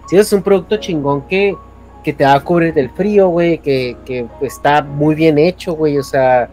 [0.08, 1.56] Sí, es un producto chingón que,
[2.03, 5.98] que te va a cubrir del frío, güey, que, que está muy bien hecho, güey,
[5.98, 6.48] o sea,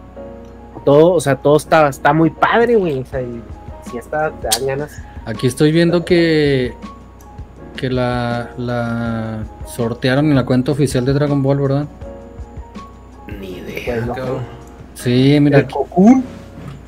[0.86, 3.42] todo, o sea, todo está, está muy padre, güey, o sea, y
[3.90, 4.92] si está, te dan ganas.
[5.26, 6.72] Aquí estoy viendo que
[7.76, 11.86] que la, la sortearon en la cuenta oficial de Dragon Ball, ¿verdad?
[13.38, 14.55] Ni idea, Pues no.
[14.96, 16.24] Sí, mira, El aquí, Cocoon.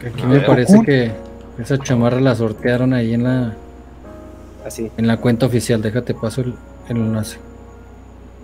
[0.05, 1.13] aquí A me parece que
[1.61, 3.55] esa chamarra la sortearon ahí en la
[4.67, 5.81] Así, en la cuenta oficial.
[5.83, 6.55] Déjate paso el,
[6.89, 7.39] el enlace.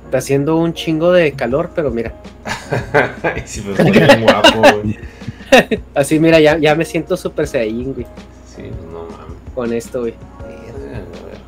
[0.04, 2.14] está haciendo un chingo de calor, pero mira,
[3.22, 4.98] Ay, sí, pues bien guapo, güey.
[5.94, 8.06] así, mira, ya, ya me siento súper saiyajin, güey,
[8.46, 9.38] Sí, pues no mames.
[9.54, 10.14] con esto, güey.
[10.42, 11.38] Ver.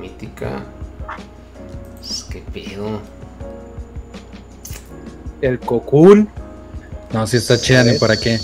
[0.00, 0.62] Mítica.
[1.98, 3.00] Pues, ¿Qué pedo?
[5.40, 6.28] El Cocoon.
[7.12, 8.38] No, sí está chida, ni para qué.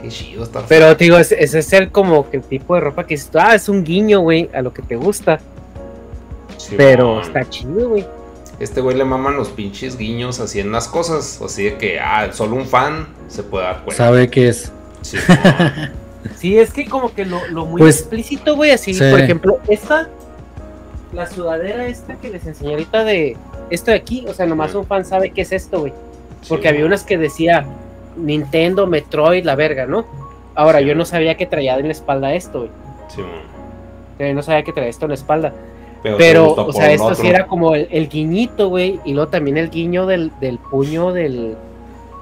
[0.00, 0.64] Qué chido está.
[0.68, 3.54] Pero, digo, ese, es el como que el tipo de ropa que dices, tú, ah,
[3.54, 5.38] es un guiño, güey, a lo que te gusta,
[6.56, 7.24] Sí, pero man.
[7.24, 8.06] está chido, güey.
[8.60, 11.40] Este güey le maman los pinches guiños así en las cosas.
[11.44, 13.96] Así de que, ah, solo un fan se puede dar cuenta.
[13.96, 14.70] Sabe que es.
[15.02, 15.16] Sí.
[16.38, 19.02] Sí, es que como que lo, lo muy Pues, explícito, güey, así, sí.
[19.10, 20.08] por ejemplo, esta,
[21.12, 23.36] la sudadera esta que les enseñé ahorita de
[23.70, 25.92] esto de aquí, o sea, nomás un fan sabe qué es esto, güey,
[26.48, 27.64] porque Sí, había unas que decía
[28.16, 30.04] Nintendo, Metroid, la verga, ¿no?
[30.54, 30.86] Ahora, Sí.
[30.86, 32.70] yo no sabía que traía en la espalda esto, güey,
[33.08, 33.30] Sí, man.
[34.18, 35.52] Yo no sabía que traía esto en la espalda,
[36.18, 37.16] Pero, o sea, esto otro.
[37.16, 41.12] sí era como el, el guiñito, güey, y luego también el guiño del, del puño
[41.12, 41.54] del,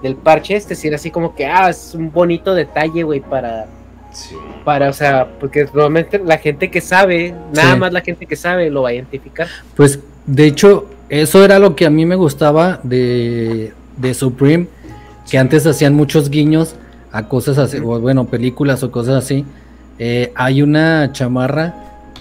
[0.03, 3.67] del parche este, sí era así como que, ah, es un bonito detalle, güey, para
[4.13, 4.35] Sí,
[4.65, 7.79] para, o sea, porque normalmente la gente que sabe, nada Sí.
[7.81, 9.47] más la gente que sabe lo va a identificar.
[9.77, 14.67] Pues, de hecho, eso era lo que a mí me gustaba de, de Supreme,
[15.31, 16.75] que antes hacían muchos guiños
[17.13, 19.45] a cosas así, o bueno, películas o cosas así.
[19.99, 21.75] Eh, hay una chamarra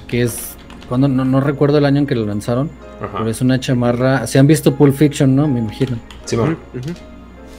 [0.07, 0.55] que es,
[0.87, 2.69] cuando no, no recuerdo el año en que lo lanzaron,
[3.01, 3.19] Ajá.
[3.19, 5.47] pero es una chamarra, se han visto Pulp Fiction, ¿no?
[5.47, 5.97] Me imagino.
[6.25, 6.35] Sí.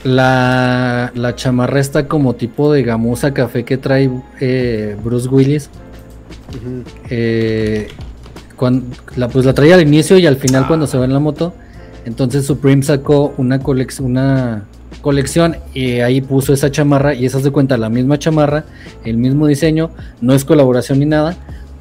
[0.03, 4.09] La, la chamarra está como tipo de gamuza café que trae
[4.39, 5.69] eh, Bruce Willis.
[7.09, 7.87] Eh,
[9.15, 10.67] la, pues la traía al inicio y al final Ah.
[10.67, 11.53] cuando se va en la moto.
[12.05, 14.65] Entonces Supreme sacó una, colec- una
[15.01, 18.65] colección y ahí puso esa chamarra y esa se cuenta la misma chamarra,
[19.05, 19.89] el mismo diseño,
[20.19, 21.35] no es colaboración ni nada,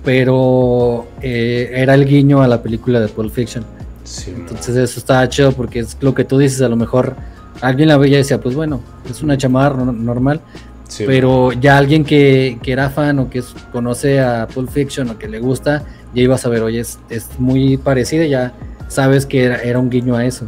[0.05, 3.65] pero eh, era el guiño a la película de Pulp Fiction.
[4.05, 4.33] Sí.
[4.37, 7.15] Entonces eso estaba chido porque es lo que tú dices, a lo mejor
[7.61, 10.41] alguien la veía y decía, pues bueno, es una chamarra no- normal,
[10.89, 15.19] Sí, pero ya alguien que, que era fan o que conoce a Pulp Fiction o
[15.19, 18.53] que le gusta, ya iba a saber, oye, es, es muy parecida, ya
[18.91, 20.45] sabes que era, era un guiño a eso.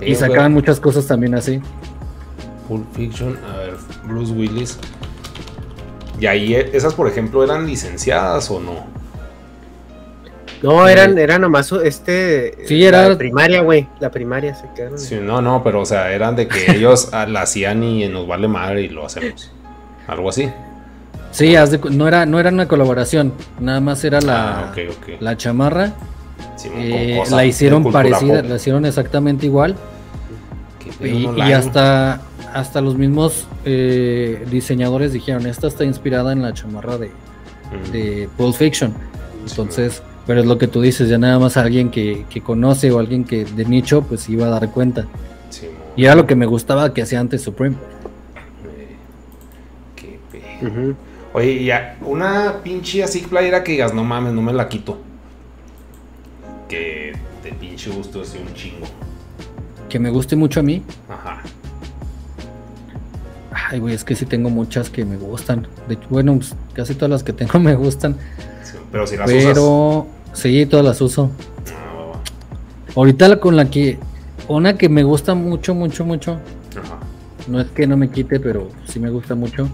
[0.00, 0.62] Y sacaban güey.
[0.62, 1.60] muchas cosas también así.
[2.68, 3.74] Pulp Fiction, a ver,
[4.06, 4.78] Bruce Willis.
[6.20, 8.86] Y ahí, eh, esas, por ejemplo, eran licenciadas o no?
[10.62, 12.56] No, eran, era nomás este.
[12.66, 13.86] Sí, la era- de primaria, güey.
[14.00, 14.98] La primaria se quedaron.
[14.98, 18.26] Sí, no, no, pero o sea, eran de que ellos ah, la hacían y nos
[18.26, 19.50] vale madre y lo hacemos.
[20.06, 20.50] Algo así.
[21.32, 21.54] Sí,
[21.90, 25.08] no, era, no era una colaboración, nada más era la, Ah, ok, ok.
[25.20, 25.92] la chamarra,
[26.56, 28.50] Sí, eh, la hicieron parecida, pop.
[28.50, 29.76] la hicieron exactamente igual.
[31.02, 32.20] Y, hasta,
[32.52, 37.10] hasta los mismos eh, diseñadores dijeron, esta está inspirada en la chamarra de,
[37.72, 38.92] Mm, de Pulp Fiction.
[39.48, 42.98] Entonces, pero es lo que tú dices, ya nada más alguien que, que conoce o
[42.98, 45.06] alguien que de nicho, pues iba a dar cuenta.
[45.50, 47.76] sí, Y era lo que me gustaba que hacía antes Supreme.
[48.66, 48.96] eh,
[49.96, 50.18] Qué.
[51.32, 54.98] Oye, ya, una pinche así playera que digas, no mames, no me la quito.
[56.74, 57.12] Que
[57.44, 58.86] de pinche gusto así un chingo.
[59.88, 60.82] Que me guste mucho a mí.
[61.08, 61.40] Ajá.
[63.52, 65.68] Ay, güey, es que sí tengo muchas que me gustan.
[65.86, 68.16] De hecho, bueno, pues, casi todas las que tengo me gustan.
[68.64, 69.44] Sí, pero si las usas.
[69.44, 71.30] Pero sí, todas las uso.
[71.68, 72.18] Ah.
[72.96, 73.98] Ahorita la con la que,
[74.48, 76.40] una que me gusta mucho, mucho, mucho.
[76.76, 76.98] Ajá.
[77.46, 79.68] No es que no me quite, pero sí me gusta mucho.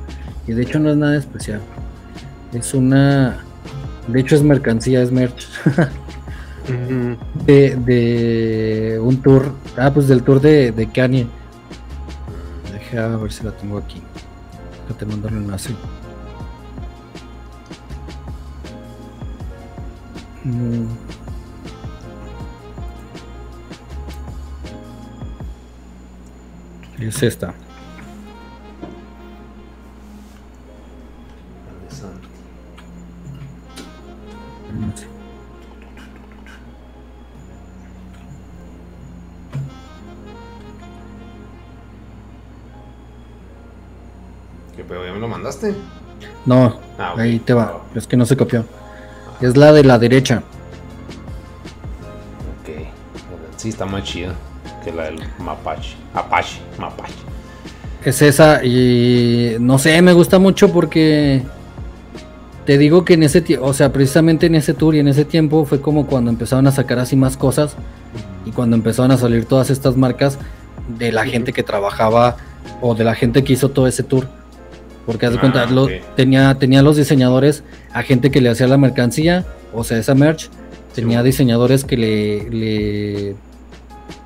[0.46, 1.60] Y de hecho no es nada especial.
[2.52, 3.38] Es una...
[4.06, 5.48] De hecho es mercancía, es merch.
[7.47, 9.52] De, de un tour.
[9.76, 11.26] Ah, pues del tour de, de Kanye.
[12.73, 14.02] Deja ver si la tengo aquí.
[14.89, 15.74] Ya te mando el enlace.
[20.44, 20.86] Mm.
[26.99, 27.55] Es esta.
[34.70, 35.09] ¿Dónde
[44.90, 45.06] pedo?
[45.06, 45.74] ¿Ya me lo mandaste?
[46.44, 47.80] No, Ah, ahí te va.
[47.94, 48.64] Es que no se copió.
[49.40, 50.42] Es la de la derecha.
[52.60, 52.86] Ok.
[53.56, 54.34] Sí, está más chida
[54.84, 55.96] que la del Mapache.
[56.12, 56.60] Apache.
[56.78, 57.14] Mapache.
[58.04, 61.42] Es esa y no sé, me gusta mucho porque
[62.66, 65.24] te digo que en ese tiempo, o sea, precisamente en ese tour y en ese
[65.24, 67.76] tiempo fue como cuando empezaron a sacar así más cosas
[68.46, 70.38] y cuando empezaron a salir todas estas marcas
[70.98, 72.36] de la gente que trabajaba
[72.80, 74.26] o de la gente que hizo todo ese tour.
[75.06, 77.62] Porque haz de Ah, cuenta, lo- tenía, tenía los diseñadores
[77.92, 80.50] a gente que le hacía la mercancía, o sea, esa merch,
[80.94, 83.34] tenía diseñadores que le, le,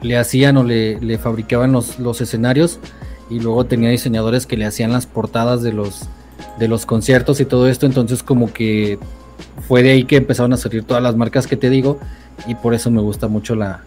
[0.02, 2.78] le hacían o le, le fabricaban los, los escenarios
[3.30, 6.02] y luego tenía diseñadores que le hacían las portadas de los,
[6.58, 8.98] de los conciertos y todo esto, entonces como que
[9.68, 11.98] fue de ahí que empezaron a salir todas las marcas que te digo
[12.46, 13.82] y por eso me gusta mucho la,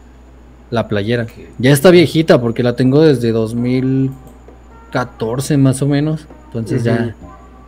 [0.72, 1.27] la playera.
[1.59, 7.16] Ya está viejita porque la tengo desde 2014 más o menos, entonces ya,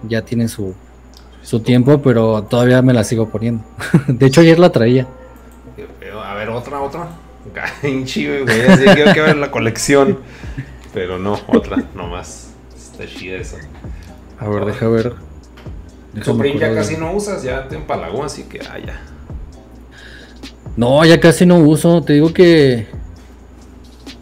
[0.08, 0.74] ya tiene su,
[1.44, 3.64] su tiempo, pero todavía me la sigo poniendo.
[4.08, 5.08] de hecho ayer la traía.
[6.26, 7.10] A ver, otra, otra.
[7.82, 8.62] Pinche, güey.
[8.62, 10.20] Así que quiero que ver la colección.
[10.94, 12.52] Pero no, otra, nomás.
[12.76, 13.58] Está chida eso.
[14.40, 15.14] A ver, deja ver.
[16.24, 19.00] Supreme ya casi no usas, ya te empalagó, así que, ah, ya.
[20.76, 22.02] No, ya casi no uso.
[22.04, 22.88] Te digo que.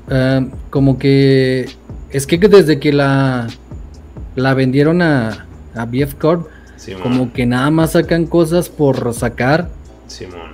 [0.09, 1.69] ah, como que.
[2.09, 3.47] Es que desde que la.
[4.37, 5.47] La vendieron a.
[5.73, 6.47] A BF Corp.
[6.75, 7.01] Simón.
[7.01, 9.69] Como que nada más sacan cosas por sacar.
[10.05, 10.51] Simón.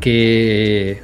[0.00, 1.00] Que.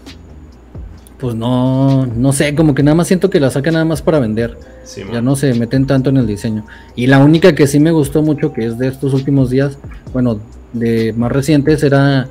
[1.20, 2.04] Pues no.
[2.06, 4.58] No sé, como que nada más siento que la sacan nada más para vender.
[4.82, 5.12] Simón.
[5.12, 6.66] Ya no se meten tanto en el diseño.
[6.96, 9.78] Y la única que sí me gustó mucho, que es de estos últimos días,
[10.12, 10.40] bueno,
[10.72, 12.28] de más recientes, era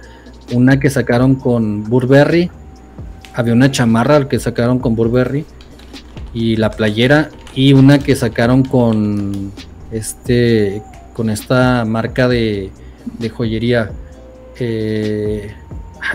[0.51, 2.51] una que sacaron con Burberry.
[3.33, 5.45] Había una chamarra que sacaron con Burberry.
[6.33, 7.29] Y la playera.
[7.55, 9.51] Y una que sacaron con
[9.91, 10.83] este.
[11.13, 12.71] Con esta marca de,
[13.17, 13.91] de joyería.
[14.59, 15.55] Eh,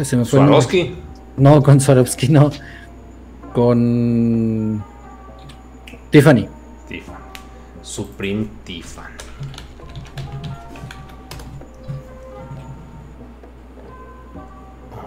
[0.02, 0.38] se me fue.
[0.38, 0.94] Swarovski.
[1.38, 2.50] No, con Swarovski no.
[3.54, 4.84] Con
[6.10, 6.46] Tiffany.
[6.88, 7.16] Tiffany.
[7.82, 9.14] Supreme Tiffany.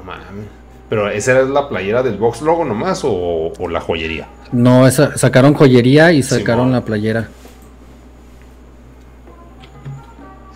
[0.05, 0.47] Mames.
[0.89, 4.27] Pero esa era la playera del box logo nomás o, o la joyería.
[4.53, 6.71] No, esa- sacaron joyería y sacaron Simón.
[6.71, 7.27] la playera.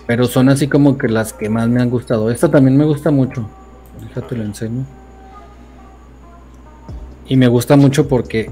[0.05, 2.31] Pero son así como que las que más me han gustado.
[2.31, 3.49] Esta también me gusta mucho.
[4.07, 4.85] Déjate lo enseño.
[7.27, 8.49] Y me gusta mucho porque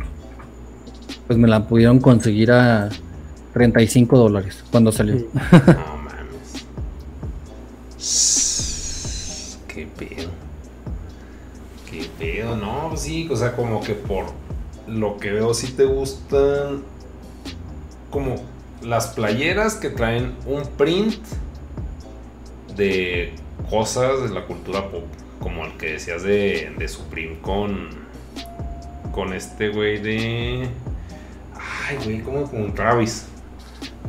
[1.28, 2.90] pues me la pudieron conseguir a
[3.54, 5.16] 35 dólares cuando salió.
[5.36, 6.66] No mames.
[9.68, 10.30] Qué pedo.
[11.90, 14.26] Qué pedo, no, sí, o sea, como que por
[14.88, 16.84] lo que veo sí te gustan
[18.10, 18.36] como
[18.82, 21.20] las playeras que traen un print
[22.76, 23.34] de
[23.70, 25.04] cosas de la cultura pop,
[25.40, 28.06] como el que decías de, de Supreme con
[29.12, 30.70] con este güey de
[31.88, 33.26] ay, güey, como con Travis.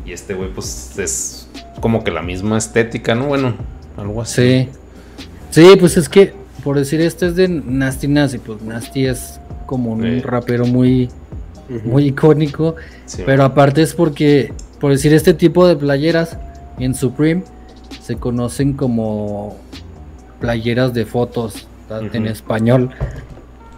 [0.05, 1.49] Y este güey, pues es
[1.81, 3.27] como que la misma estética, ¿no?
[3.27, 3.55] Bueno,
[3.97, 4.69] algo así.
[5.51, 5.63] Sí.
[5.63, 9.93] Sí, pues es que, por decir, este es de Nasty Nasty, pues Nasty es como
[9.93, 10.21] un Sí.
[10.21, 11.11] rapero muy,
[11.85, 12.77] muy icónico.
[13.07, 16.39] Sí, Pero aparte es porque, por decir, este tipo de playeras
[16.79, 17.43] en Supreme
[18.01, 19.57] se conocen como
[20.41, 21.67] playeras de fotos
[22.13, 22.91] en español.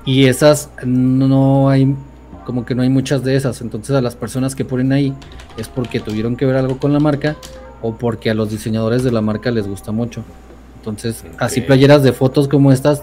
[0.05, 1.95] Y esas no hay,
[2.47, 3.61] como que no hay muchas de esas.
[3.61, 5.13] Entonces a las personas que ponen ahí
[5.57, 7.37] es porque tuvieron que ver algo con la marca
[7.83, 10.23] o porque a los diseñadores de la marca les gusta mucho.
[10.79, 13.03] Entonces, así playeras de fotos como estas,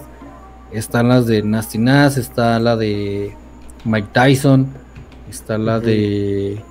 [0.72, 3.34] están las de Nasty Nas, está la de
[3.84, 4.68] Mike Tyson,
[5.30, 6.62] está la de...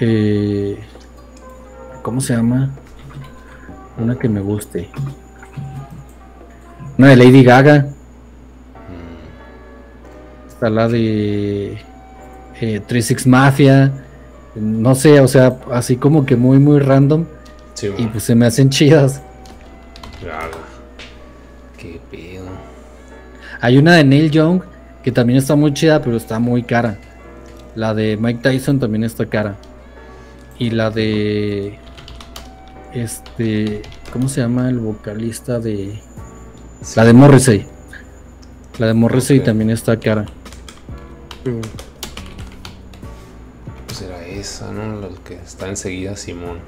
[0.00, 0.78] eh,
[2.02, 2.70] ¿Cómo se llama?
[3.98, 4.88] Una que me guste.
[6.98, 7.86] Una de Lady Gaga.
[8.88, 11.78] Mm, Está la de
[12.60, 13.92] eh, 36 Mafia.
[14.54, 17.24] No sé, o sea, así como que muy, muy random.
[17.74, 19.22] sí, Y pues se me hacen chidas.
[20.22, 20.40] ya,
[23.62, 24.60] Hay una de Neil Young
[25.04, 26.98] que también está muy chida, pero está muy cara.
[27.76, 29.56] La de Mike Tyson también está cara.
[30.58, 31.78] Y la de.
[32.92, 33.82] Este.
[34.12, 35.96] ¿Cómo se llama el vocalista de.
[36.96, 37.66] La de Morrissey.
[38.78, 40.26] La de Morrissey también está cara.
[44.26, 45.06] esa, ¿no?
[45.06, 46.58] El que está enseguida, Simón.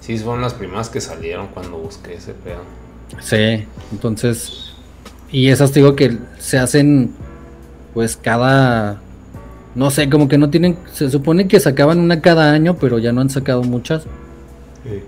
[0.00, 2.62] Sí, fueron las primeras que salieron cuando busqué ese pedo.
[3.20, 4.71] Sí, entonces.
[5.32, 7.10] Y esas digo que se hacen,
[7.94, 9.00] pues cada.
[9.74, 10.76] No sé, como que no tienen.
[10.92, 14.02] Se supone que sacaban una cada año, pero ya no han sacado muchas.
[14.84, 15.02] Sí.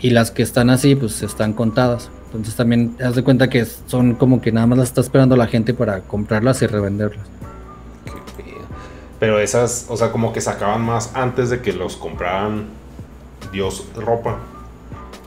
[0.00, 2.10] Y las que están así, pues están contadas.
[2.26, 5.46] Entonces también haz de cuenta que son como que nada más las está esperando la
[5.46, 7.26] gente para comprarlas y revenderlas.
[9.20, 12.66] Pero esas, o sea, como que sacaban más antes de que los compraran
[13.52, 14.38] Dios ropa.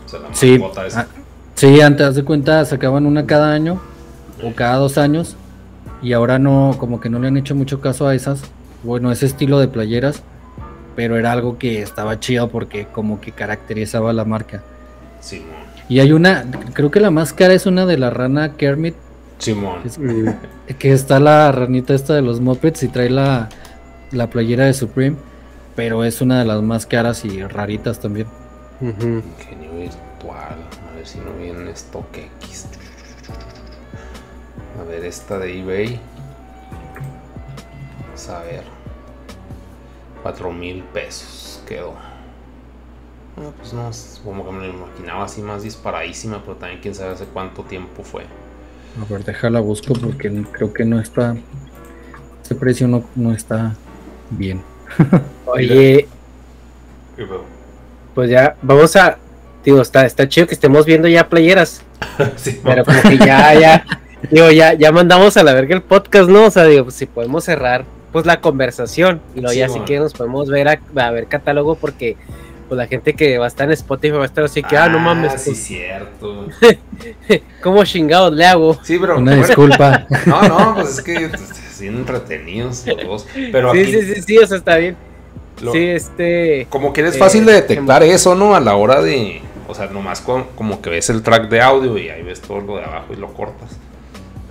[0.06, 1.02] O sea, la Sí, esa.
[1.02, 1.08] ah,
[1.56, 3.82] sí, antes haz de cuenta sacaban una cada año
[4.44, 5.36] o cada dos años
[6.02, 8.42] y ahora no, como que no le han hecho mucho caso a esas,
[8.84, 10.24] bueno, ese estilo de playeras,
[10.96, 14.62] pero era algo que estaba chido porque como que caracterizaba la marca.
[15.20, 15.62] Simón.
[15.90, 18.96] Y hay una, creo que la más cara es una de la rana Kermit,
[19.38, 19.80] Simón.
[19.86, 20.00] es-
[20.78, 23.50] que está la ranita esta de los Muppets y trae la,
[24.12, 25.18] la playera de Supreme,
[25.76, 28.28] pero es una de las más caras y raritas también.
[28.80, 29.22] Ujú.
[29.40, 30.56] Ingenio virtual.
[30.92, 32.26] A ver si no viene stock X.
[34.92, 36.00] Ver, esta de eBay.
[38.04, 38.64] Vamos a ver.
[40.22, 41.94] 4 mil pesos quedó.
[43.38, 46.94] No, pues no, es como que me lo imaginaba así más disparadísima, pero también quién
[46.94, 48.24] sabe hace cuánto tiempo fue.
[49.02, 51.38] A ver, déjala busco porque creo que no está.
[52.44, 53.74] Ese precio no, no está
[54.30, 54.62] bien.
[55.46, 56.10] Oye,
[58.14, 59.18] pues ya, vamos a.
[59.64, 61.82] Digo, está, está chido que estemos viendo ya playeras.
[62.36, 63.86] Sí, Pero como que ya, ya.
[64.30, 66.46] Digo, ya, ya mandamos a la verga el podcast, ¿no?
[66.46, 69.22] O sea, digo, pues si podemos cerrar pues la conversación.
[69.36, 69.86] Y luego Sí, ya si bueno.
[69.86, 72.18] que nos podemos ver a, a ver catálogo porque
[72.68, 74.88] pues la gente que va a estar en Spotify va a estar así que, ah,
[74.90, 76.48] no mames, Sí, pues, cierto.
[77.62, 78.78] ¿cómo chingados le hago?
[78.84, 79.18] Sí, pero.
[79.18, 80.08] Una bueno, disculpa.
[80.26, 81.30] No, no, pues es que
[81.74, 83.28] siguen entretenidos los dos.
[83.52, 84.96] Pero Sí, aquí, sí, sí, sí, o sea, está bien.
[85.62, 86.68] lo- Sí, este.
[86.70, 88.56] como que es eh, fácil de detectar eso, ¿no?
[88.56, 89.42] A la hora de.
[89.68, 92.60] O sea, nomás con- como que ves el track de audio y ahí ves todo
[92.62, 93.70] lo de abajo y lo cortas.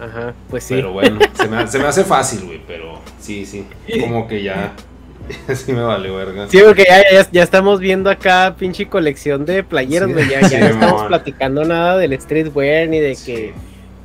[0.00, 0.74] Ajá, pues sí.
[0.74, 2.60] Pero bueno, se me, se me hace fácil, güey.
[2.66, 3.66] Pero sí, sí.
[4.00, 4.72] Como que ya.
[5.54, 6.48] sí me vale, verga.
[6.48, 10.28] Sí, porque ya, ya, ya estamos viendo acá pinche colección de playeras, Sí, güey.
[10.28, 13.24] Ya, ya sí, no estamos platicando nada del streetwear ni de Sí.
[13.32, 13.54] que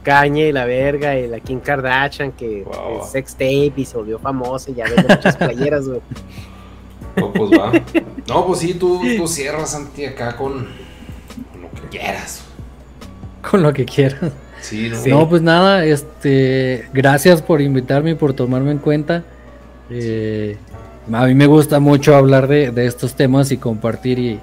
[0.04, 3.02] Caña y la verga y la Kim Kardashian que Wow.
[3.02, 6.02] el sex tape y se volvió famosa y ya vende muchas playeras, güey.
[7.16, 7.72] No, pues va.
[8.28, 10.68] No, pues sí, tú, tú cierras, Santi, acá con,
[11.52, 12.44] con lo que quieras.
[13.50, 14.32] Con lo que quieras.
[14.66, 14.96] Sí, ¿no?
[14.98, 15.10] Sí.
[15.10, 19.24] No, pues nada, este, gracias por invitarme y por tomarme en cuenta.
[19.90, 20.58] Eh,
[21.12, 24.40] a mí me gusta mucho hablar de, de estos temas y compartir y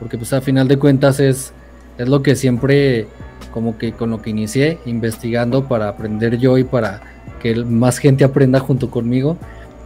[0.00, 1.52] porque pues a final de cuentas es,
[1.96, 3.06] es lo que siempre
[3.52, 7.02] como que con lo que inicié investigando para aprender yo y para
[7.40, 9.36] que más gente aprenda junto conmigo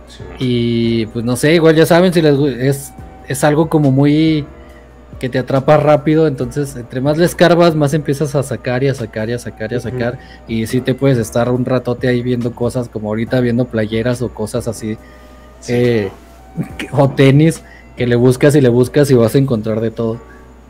[0.09, 2.93] Sí, y pues no sé, igual ya saben si les es,
[3.29, 4.47] es algo como muy
[5.19, 8.95] que te atrapa rápido, entonces entre más le escarbas, más empiezas a sacar y a
[8.95, 10.19] sacar y a sacar y a sacar.
[10.47, 14.29] Y sí te puedes estar un ratote ahí viendo cosas como ahorita viendo playeras o
[14.29, 14.99] cosas así,
[15.61, 16.11] sí, eh,
[16.93, 17.63] o tenis,
[17.97, 20.19] que le buscas y le buscas y vas a encontrar de todo.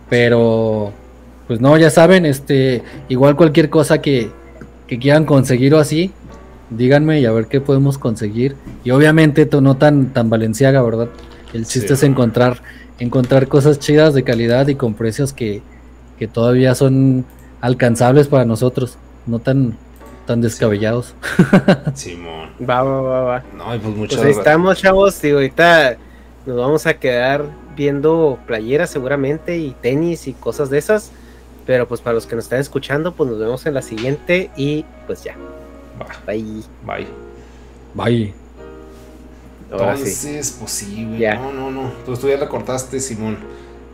[0.08, 0.92] Pero,
[1.48, 4.30] pues no, ya saben, este, igual cualquier cosa que,
[4.86, 6.12] que quieran conseguir o así,
[6.70, 8.54] díganme y a ver qué podemos conseguir.
[8.84, 11.08] Y obviamente no tan, tan valenciaga, ¿verdad?
[11.52, 11.94] El chiste Sí.
[11.94, 12.62] es encontrar,
[12.98, 15.62] encontrar cosas chidas de calidad y con precios que,
[16.18, 17.24] que todavía son
[17.60, 19.76] alcanzables para nosotros, no tan,
[20.26, 21.14] tan descabellados.
[21.94, 22.50] Simón.
[22.58, 23.44] Va, va, va, va.
[23.56, 25.20] No, y pues muchas Pues estamos, chavos.
[25.20, 25.96] Digo, ahorita
[26.46, 27.44] nos vamos a quedar
[27.76, 31.12] viendo playeras seguramente y tenis y cosas de esas.
[31.66, 34.84] Pero pues para los que nos están escuchando, pues nos vemos en la siguiente y
[35.06, 35.34] pues ya.
[36.00, 36.62] Va, Bye.
[36.84, 37.06] bye.
[37.94, 38.45] Bye.
[39.70, 40.02] Ahora sí.
[40.02, 41.18] Entonces, pues sí, güey.
[41.18, 41.34] Ya.
[41.36, 41.90] No, no, no.
[42.04, 43.38] Pues tú ya le cortaste, Simón.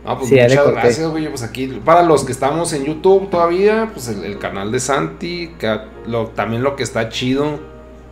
[0.05, 1.27] No, pues Sí, muchas gracias, güey.
[1.29, 5.51] Pues aquí, para los que estamos en YouTube todavía, pues el, el canal de Santi,
[5.57, 7.59] que lo- también lo que está chido,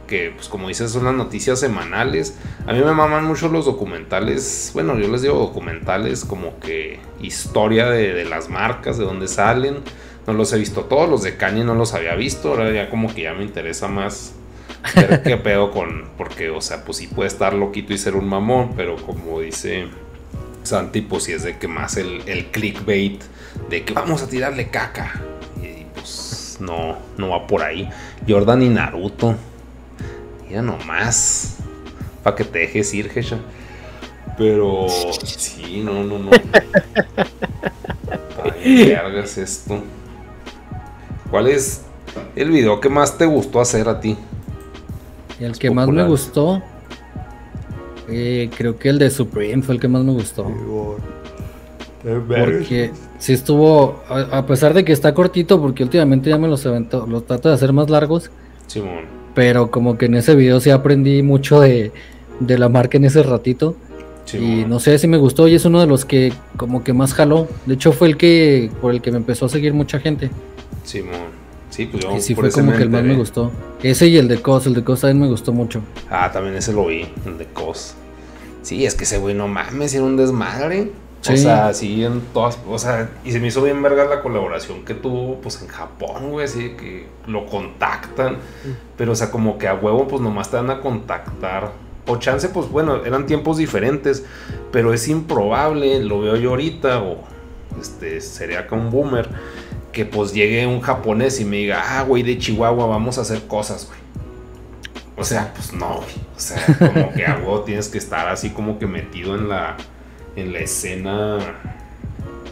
[0.07, 2.35] que pues como dices, son las noticias semanales.
[2.65, 7.89] A mí me maman mucho los documentales, bueno, yo les digo documentales como que historia
[7.89, 9.77] de, de las marcas, de dónde salen.
[10.27, 13.13] No los he visto todos, los de Kanye no los había visto, ahora ya como
[13.13, 14.33] que ya me interesa más
[15.23, 18.73] qué pedo con, porque, o sea, pues sí puede estar loquito y ser un mamón,
[18.75, 19.87] pero como dice
[20.63, 23.21] Santi, pues sí es de que más el, clickbait
[23.69, 25.21] de que vamos a tirarle caca.
[25.61, 27.89] Y pues no, no va por ahí.
[28.27, 29.35] Jordan y Naruto.
[30.47, 31.57] Mira nomás.
[32.23, 33.37] Para que te dejes ir, Gesha.
[34.37, 36.31] Pero sí, no, no, no.
[38.43, 39.83] Ay, vergas esto.
[41.29, 41.81] ¿Cuál es
[42.35, 44.17] el video que más te gustó hacer a ti?
[45.41, 46.61] Y el que más me gustó,
[48.07, 50.45] Eh, creo que el de Supreme fue el que más me gustó.
[52.03, 56.65] Porque sí estuvo, a, a pesar de que está cortito, porque últimamente ya me los
[56.65, 58.29] evento, los trato de hacer más largos,
[58.67, 59.05] Simón.
[59.33, 61.91] pero como que en ese video sí aprendí mucho de,
[62.39, 63.75] de la marca en ese ratito.
[64.33, 67.13] Y no sé si me gustó y es uno de los que como que más
[67.13, 67.47] jaló.
[67.65, 70.29] De hecho fue el que por el que me empezó a seguir mucha gente.
[70.83, 71.40] Simón.
[71.71, 73.51] Sí, pues yo Y sí por fue ese como que el más me gustó.
[73.81, 75.81] Ese y el de Cos, el de Cos también me gustó mucho.
[76.09, 77.95] Ah, también ese lo vi, el de Cos.
[78.61, 80.91] Sí, es que ese güey no mames, era un desmadre.
[81.21, 81.37] O Sí.
[81.37, 82.59] sea, sí, en todas.
[82.67, 86.31] O sea, y se me hizo bien verga la colaboración que tuvo, pues en Japón,
[86.31, 88.37] güey, así que lo contactan.
[88.97, 91.71] Pero, o sea, como que a huevo, pues nomás te van a contactar.
[92.07, 94.25] O chance, pues bueno, eran tiempos diferentes.
[94.71, 97.17] Pero es improbable, lo veo yo ahorita, o
[97.79, 99.29] este, sería que un boomer,
[99.91, 103.47] que pues llegue un japonés y me diga, ah, güey, de Chihuahua, vamos a hacer
[103.47, 103.99] cosas, güey.
[105.17, 106.15] O sea, pues no, güey.
[106.35, 109.77] O sea, como que a huevo tienes que estar así como que metido en la,
[110.35, 111.37] en la escena,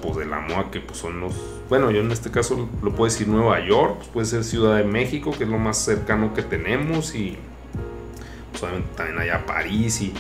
[0.01, 1.33] pues de la moda que pues son los...
[1.69, 4.83] Bueno, yo en este caso lo puedo decir Nueva York, pues puede ser Ciudad de
[4.83, 7.37] México, que es lo más cercano que tenemos, y
[8.51, 10.13] pues también allá París y,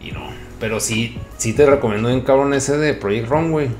[0.00, 0.28] y no.
[0.60, 3.70] Pero sí, sí te recomiendo un cabrón ese de Project Runway.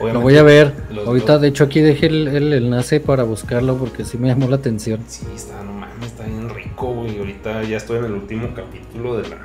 [0.00, 0.72] Lo voy a ver.
[0.90, 4.28] los- Ahorita los- de hecho aquí dejé el, el enlace para buscarlo porque sí me
[4.28, 5.00] llamó la atención.
[5.08, 7.18] Sí, está, no mames, está bien rico, güey.
[7.18, 9.36] Ahorita ya estoy en el último capítulo de la,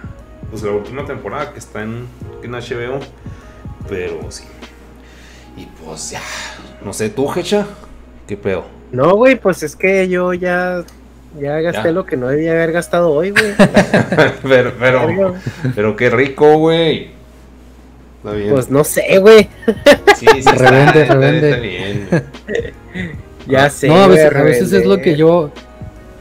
[0.50, 2.06] pues, la última temporada que está en,
[2.44, 3.00] en HBO.
[3.90, 4.44] Pero sí.
[5.58, 6.22] Y pues ya,
[6.84, 7.66] no sé, tú, Hecha,
[8.28, 8.66] ¿qué pedo?
[8.92, 10.84] No, güey, pues es que yo ya,
[11.40, 11.92] ya gasté Ya.
[11.92, 13.54] lo que no debía haber gastado hoy, güey.
[14.44, 15.36] pero, pero,
[15.76, 17.12] pero qué rico, güey.
[18.24, 18.50] Está bien.
[18.52, 19.50] Pues no sé, güey.
[20.18, 21.50] sí, sí, revende, está- revende.
[21.50, 22.08] está bien.
[23.48, 23.90] Ya sé.
[23.90, 25.52] no, a veces, a veces es lo que yo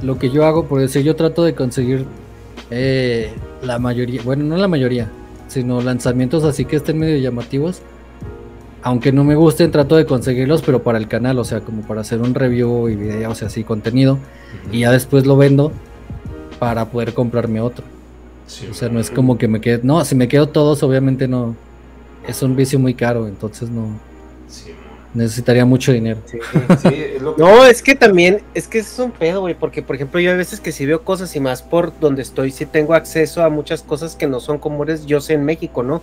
[0.03, 2.05] lo que yo hago, por decir, yo trato de conseguir
[2.73, 3.31] eh,
[3.63, 5.09] la mayoría, bueno, no la mayoría,
[5.47, 7.81] sino lanzamientos así que estén medio llamativos.
[8.83, 12.01] Aunque no me gusten, trato de conseguirlos, pero para el canal, o sea, como para
[12.01, 14.19] hacer un review y videos y así, contenido.
[14.73, 15.71] Y ya después lo vendo
[16.59, 17.85] para poder comprarme otro.
[18.49, 19.79] Sí, O sea, no es como que me quede.
[19.85, 21.55] No, si me quedo todos, obviamente no.
[22.27, 23.99] Es un vicio muy caro, entonces no.
[24.49, 24.73] Sí,
[25.15, 26.21] Necesitaría mucho dinero.
[26.25, 26.39] Sí.
[26.83, 29.83] sí, es lo que- No, es que también, es que es un pedo, güey, porque
[29.83, 32.65] por ejemplo yo a veces que sí veo cosas y más por donde estoy, sí
[32.67, 36.01] tengo acceso a muchas cosas que no son comunes, yo sé en México, ¿no?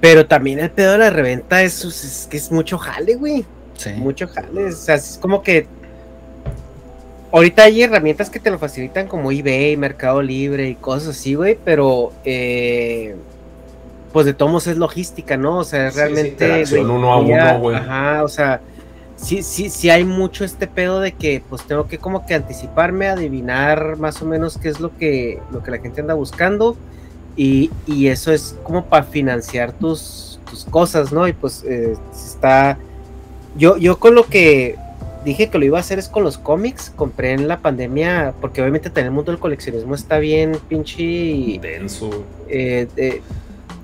[0.00, 3.44] Pero también el pedo de la reventa es, es que es mucho jale, güey,
[3.76, 3.90] Sí.
[3.96, 5.66] mucho jale, o sea, es como que
[7.32, 11.58] ahorita hay herramientas que te lo facilitan como eBay, Mercado Libre y cosas así, güey,
[11.64, 13.16] pero eh,
[14.12, 15.58] pues de todos es logística, ¿no?
[15.58, 16.28] O sea, Sí, sí, realmente...
[16.44, 17.76] interacción güey, uno a uno, güey.
[17.76, 18.60] Ajá, o sea,
[19.16, 23.08] sí, sí, sí hay mucho este pedo de que pues tengo que como que anticiparme,
[23.08, 26.76] adivinar más o menos qué es lo que, lo que la gente anda buscando
[27.36, 31.28] y, y eso es como para financiar tus, tus cosas, ¿no?
[31.28, 32.78] Y pues eh, está...
[33.56, 34.76] Yo, yo con lo que
[35.24, 38.60] dije que lo iba a hacer es con los cómics, compré en la pandemia, porque
[38.62, 42.24] obviamente también el mundo del coleccionismo está bien pinche denso.
[42.48, 43.20] eh, eh,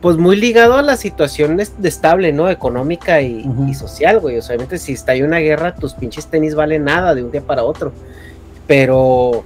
[0.05, 2.51] pues muy ligado a la situación estable, ¿no?
[2.51, 4.37] Económica y, social, güey.
[4.37, 7.31] O sea, obviamente si está ahí una guerra, tus pinches tenis valen nada de un
[7.31, 7.91] día para otro.
[8.67, 9.45] Pero,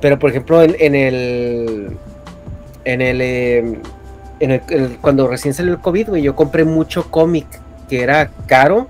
[0.00, 1.96] pero por ejemplo, en, en el,
[2.84, 3.58] en el, eh,
[4.38, 7.48] en el, el- cuando recién salió el COVID, güey, yo compré mucho cómic
[7.88, 8.86] que era caro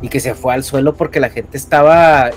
[0.00, 2.30] y que se fue al suelo porque la gente estaba,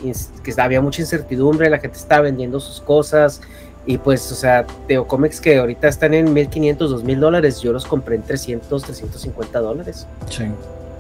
[0.44, 3.40] que había mucha incertidumbre, la gente estaba vendiendo sus cosas
[3.86, 7.86] y pues, o sea, Teo cómics que ahorita están en 1500, 2000 dólares, yo los
[7.86, 10.08] compré en 300, 350 dólares.
[10.30, 10.46] Sí.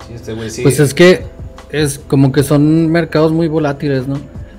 [0.07, 0.63] Sí, este güey sí.
[0.63, 1.23] Pues es que
[1.71, 4.15] es como que son mercados muy volátiles, ¿no?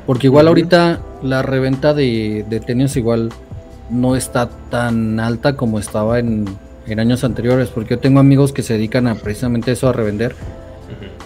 [0.07, 3.31] Porque igual ahorita la reventa de, de tenis igual
[3.91, 6.47] no está tan alta como estaba en,
[6.87, 10.35] en años anteriores, porque yo tengo amigos que se dedican a precisamente eso, a revender,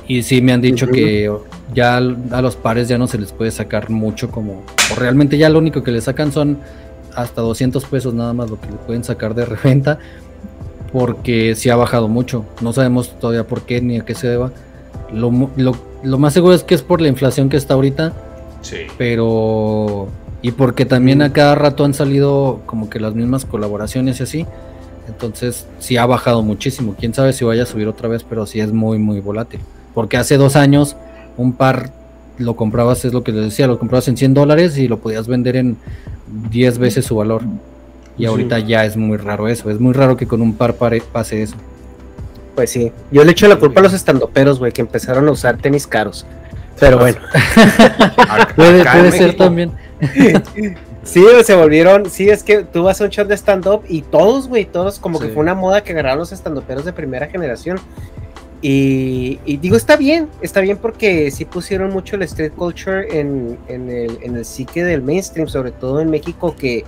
[0.07, 1.31] y sí me han dicho que
[1.75, 4.63] ya a los pares ya no se les puede sacar mucho como,
[4.93, 6.59] o realmente ya lo único que le sacan son
[7.23, 9.99] hasta 200 pesos nada más lo que le pueden sacar de reventa,
[10.93, 14.51] porque sí ha bajado mucho, no sabemos todavía por qué ni a qué se deba.
[15.13, 15.73] Lo, lo,
[16.03, 18.13] lo más seguro es que es por la inflación que está ahorita,
[18.61, 18.79] Sí.
[18.97, 20.09] pero...
[20.41, 24.47] Y porque también a cada rato han salido como que las mismas colaboraciones y así.
[25.09, 26.95] Entonces sí ha bajado muchísimo.
[26.97, 29.59] Quién sabe si vaya a subir otra vez, pero sí es muy, muy volátil.
[29.95, 30.95] Porque hace dos años
[31.37, 31.91] un par
[32.39, 35.27] lo comprabas, es lo que les decía, lo comprabas en 100 dólares y lo podías
[35.29, 35.77] vender en
[36.51, 37.43] 10 veces su valor.
[38.17, 38.27] Y Sí.
[38.27, 39.71] ahorita ya es muy raro eso.
[39.71, 41.57] Es muy raro que con un par pare- pase eso.
[42.55, 45.57] Pues sí, yo le echo la culpa a los estandoperos, güey, que empezaron a usar
[45.59, 46.27] tenis caros.
[46.81, 47.19] Pero bueno,
[48.17, 49.73] Acá- Puede, ser también.
[51.05, 52.11] Sí, se volvieron.
[52.11, 55.19] Sí, es que tú vas a un show de stand-up y todos, güey, todos, como
[55.19, 57.79] que fue una moda que agarraron los stand-uperos de primera generación.
[58.61, 63.57] Y, y digo, está bien, está bien porque sí pusieron mucho el street culture en,
[63.69, 66.85] en el, en el psique del mainstream, sobre todo en México, que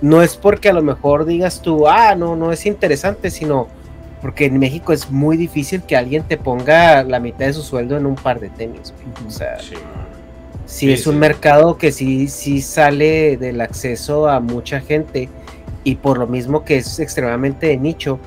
[0.00, 3.66] no es porque a lo mejor digas tú, ah, no, no es interesante, sino
[4.20, 7.96] porque en México es muy difícil que alguien te ponga la mitad de su sueldo
[7.96, 8.94] en un par de tenis.
[9.26, 9.76] O sea, Sí, sí,
[10.66, 11.18] Sí, es un sí.
[11.18, 15.28] mercado que sí, sí sale del acceso a mucha gente
[15.82, 18.20] y por lo mismo que es extremadamente de nicho.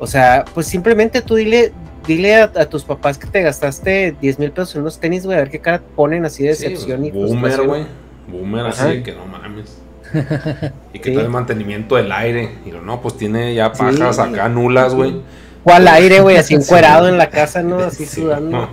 [0.00, 1.72] O sea, pues simplemente tú dile,
[2.06, 5.36] dile a, a tus papás que te gastaste 10 mil pesos en unos tenis, güey,
[5.38, 7.86] a ver qué cara ponen así de Sí, decepción y Boomer, güey.
[8.28, 8.88] Boomer, así Ajá.
[8.90, 9.78] de que no mames.
[10.92, 11.14] y que Sí.
[11.16, 12.50] tal el mantenimiento del aire.
[12.64, 13.82] Y lo, no, pues tiene ya Sí.
[13.82, 15.20] pajas acá nulas, güey.
[15.64, 16.62] O al aire, güey, así Sí.
[16.62, 17.78] encuerado en la casa, ¿no?
[17.78, 18.50] Así Sí, sudando.
[18.50, 18.68] no.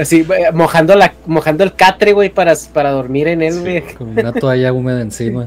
[0.00, 3.82] Así, güey, mojando, la, mojando el catre, güey, para, para dormir en él, Sí, güey.
[3.94, 5.46] Con una toalla húmeda encima.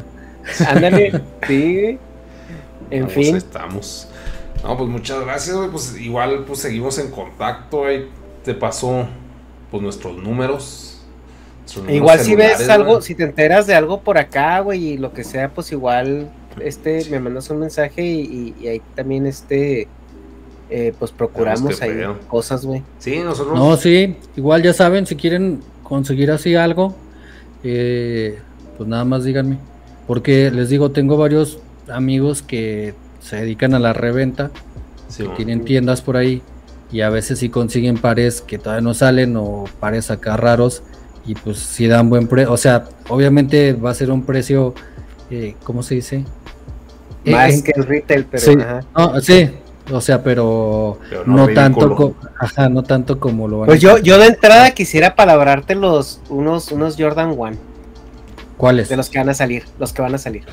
[0.68, 1.12] Ándale,
[1.48, 2.00] sí, güey.
[2.92, 3.36] En Vamos, fin.
[3.36, 4.08] Estamos.
[4.66, 5.70] No, pues muchas gracias, güey.
[5.70, 8.10] Pues igual, pues seguimos en contacto, ahí
[8.44, 9.06] te pasó,
[9.72, 11.02] pues nuestros números.
[11.60, 13.02] nuestros números Igual si ves algo, güey.
[13.04, 16.30] si te enteras de algo por acá, güey, y lo que sea, pues igual
[16.62, 17.12] este Sí.
[17.12, 19.88] me mandas un mensaje y, y- y ahí también este
[20.72, 22.18] eh, pues procuramos qué ahí pedo.
[22.28, 22.82] cosas, güey.
[22.98, 23.56] Sí, nosotros.
[23.58, 26.96] No, sí, igual ya saben, si quieren conseguir así algo,
[27.64, 28.40] eh,
[28.78, 29.58] pues nada más díganme.
[30.08, 32.94] Porque les digo, tengo varios amigos que
[33.26, 34.52] se dedican a la reventa,
[35.08, 35.38] Sí, que man.
[35.38, 36.42] tienen tiendas por ahí
[36.92, 40.84] y a veces sí consiguen pares que todavía no salen o pares acá raros
[41.26, 42.52] y pues sí dan buen precio.
[42.54, 44.76] O sea, obviamente va a ser un precio,
[45.32, 46.24] eh, ¿cómo se dice?
[47.24, 48.82] Eh, Más en- que el retail, pero sí, ajá.
[48.96, 49.50] no, sí,
[49.92, 53.82] o sea, pero, Pero no tanto, co- ajá, no tanto como lo van Pues a
[53.82, 57.58] yo, yo de entrada quisiera palabrarte los unos, unos Jordan One,
[58.58, 58.90] ¿Cuáles?
[58.90, 60.44] de los que van a salir, los que van a salir.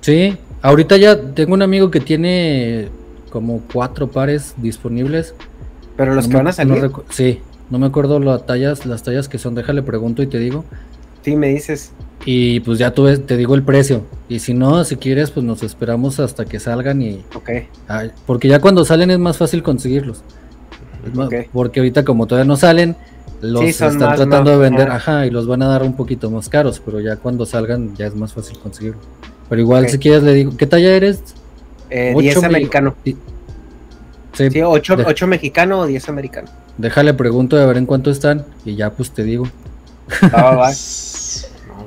[0.00, 2.88] Sí, ahorita ya tengo un amigo que tiene
[3.30, 5.34] como cuatro pares disponibles.
[5.96, 8.84] Pero los No que van a no salir, recu- sí, no me acuerdo las tallas,
[8.86, 10.64] las tallas que son, déjale pregunto y te digo.
[11.22, 11.92] sí me dices.
[12.24, 14.02] Y pues ya tú ves, te digo el precio.
[14.28, 17.50] Y si no, si quieres, pues nos esperamos hasta que salgan y Ok,
[17.88, 20.22] ay, porque ya cuando salen es más fácil conseguirlos.
[21.52, 22.96] Porque ahorita como todavía no salen,
[23.40, 24.50] los Sí, están más, tratando ¿no?
[24.50, 24.96] de vender, Ajá.
[25.18, 28.06] ajá, y los van a dar un poquito más caros, pero ya cuando salgan ya
[28.06, 29.00] es más fácil conseguirlo.
[29.48, 31.20] Pero igual si quieres le digo, ¿qué talla eres?
[31.90, 32.94] eh, Ocho 10 me- americano.
[33.04, 33.16] Sí.
[34.34, 36.48] Sí, Sí, 8, de- mexicano o 10 americano.
[36.76, 39.46] déjale pregunto a ver en cuánto están y ya pues te digo.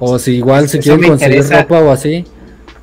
[0.01, 1.61] O si igual si quieren conseguir interesa.
[1.63, 2.23] ropa o así,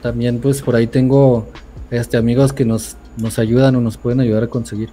[0.02, 1.46] también pues por ahí tengo
[1.90, 4.90] este amigos que nos, nos ayudan o nos pueden ayudar a conseguir.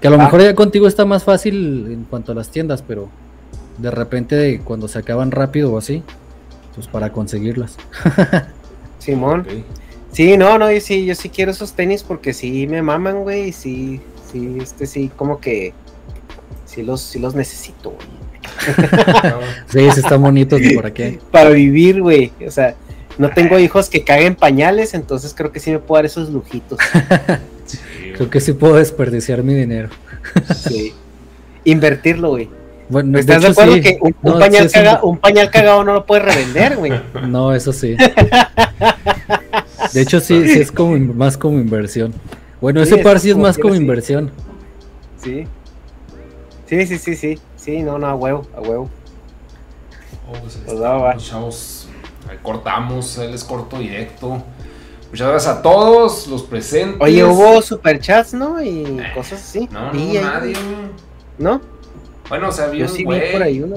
[0.00, 0.24] Que a lo Ah.
[0.24, 3.08] mejor ya contigo está más fácil en cuanto a las tiendas, pero
[3.78, 6.02] de repente cuando se acaban rápido o así,
[6.74, 7.76] pues para conseguirlas.
[9.08, 9.46] Simón.
[10.12, 13.48] Sí, no, no, yo sí, yo sí quiero esos tenis porque sí me maman, güey,
[13.48, 15.72] y sí, sí, este sí, como que
[16.66, 18.06] sí los, sí los necesito, güey.
[19.68, 21.18] Sí, sí están bonitos por aquí.
[21.30, 22.74] Para vivir, güey, o sea,
[23.16, 26.78] no tengo hijos que caguen pañales, entonces creo que sí me puedo dar esos lujitos.
[27.64, 27.78] Sí,
[28.14, 29.88] Creo que sí puedo desperdiciar mi dinero.
[30.54, 30.92] Sí.
[31.64, 32.50] Invertirlo, güey.
[32.88, 33.80] Bueno, de ¿Estás de hecho, acuerdo sí.
[33.82, 36.92] que un, pañal sí es un- caga- un pañal cagado no lo puedes revender, güey?
[37.28, 37.96] No, eso sí.
[39.92, 42.12] De hecho, sí, sí es como más como inversión.
[42.60, 44.30] Bueno, Sí, ese es par sí es más como inversión.
[45.22, 45.46] Sí.
[46.66, 47.38] Sí, sí, sí, sí.
[47.56, 48.90] Sí, no, no, a huevo, a huevo.
[50.28, 50.98] Oh, pues ahí Pues va, va.
[51.12, 51.88] estamos, chavos.
[52.30, 54.42] Ahí cortamos, él es corto directo.
[55.10, 56.98] Muchas gracias a todos los presentes.
[57.00, 58.62] Oye, hubo superchats, ¿no?
[58.62, 59.66] Y cosas así.
[59.72, 60.54] No, no, ahí, nadie.
[61.38, 61.60] ¿No?
[62.28, 63.32] Bueno, o sea, vi Yo un sí vi güey.
[63.32, 63.76] por ahí uno.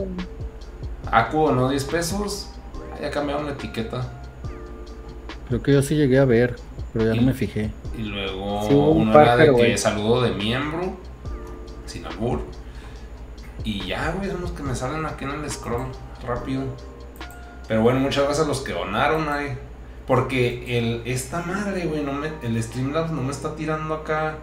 [1.12, 2.50] Acu no 10 pesos.
[3.02, 4.08] Ya cambiaron la etiqueta.
[5.48, 6.56] Creo que yo sí llegué a ver,
[6.94, 7.72] pero ya no me fijé.
[7.98, 9.78] Y luego Sí, un uno par, era de que güey.
[9.78, 10.96] saludo de miembro.
[11.86, 12.42] Sin albur.
[13.64, 15.88] Y ya, güey, son los que me salen aquí en el scroll
[16.26, 16.64] rápido.
[17.68, 19.58] Pero bueno, muchas gracias a los que donaron ahí.
[20.08, 24.36] Porque el, esta madre, güey, no me, el Streamlabs no me está tirando acá.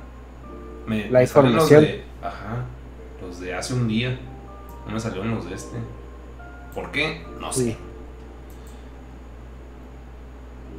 [0.87, 1.83] Me, La me salen los información.
[1.83, 2.65] de- ajá.
[3.21, 4.19] Los de hace un día.
[4.87, 5.77] No me salieron los de este.
[6.75, 7.25] ¿Por qué?
[7.41, 7.65] No sé.
[7.65, 7.77] Sí.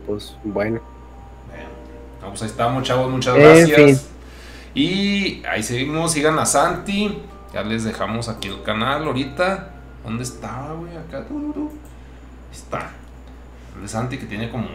[0.08, 0.80] Pues bueno.
[1.48, 1.69] Bueno,
[2.22, 3.11] no, pues ahí estamos, chavos.
[3.11, 3.76] Muchas En gracias.
[3.77, 4.00] fin.
[4.74, 6.11] Y ahí seguimos.
[6.14, 7.22] Sigan a Santi.
[7.53, 9.74] Ya les dejamos aquí el canal ahorita.
[10.03, 10.95] ¿Dónde estaba, güey?
[10.95, 11.26] Acá.
[12.51, 12.92] está.
[13.76, 14.68] El de Santi que tiene como.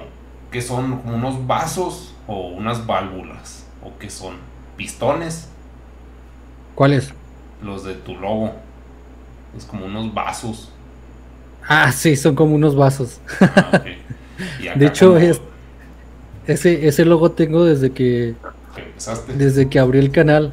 [0.50, 0.98] ¿Qué son?
[0.98, 3.66] Como unos vasos o unas válvulas.
[3.82, 4.36] ¿O qué son?
[4.76, 5.48] Pistones.
[6.74, 7.12] ¿Cuál es?
[7.64, 8.52] Los de tu logo.
[9.56, 10.70] Es como unos vasos.
[11.66, 13.20] Ah, sí, son como unos vasos.
[13.40, 13.86] Ah, ok.
[14.60, 15.40] Y acá De hecho, como es-
[16.46, 18.34] ese, ese logo tengo desde que,
[18.76, 19.32] empezaste.
[19.34, 20.52] desde que abrí el canal.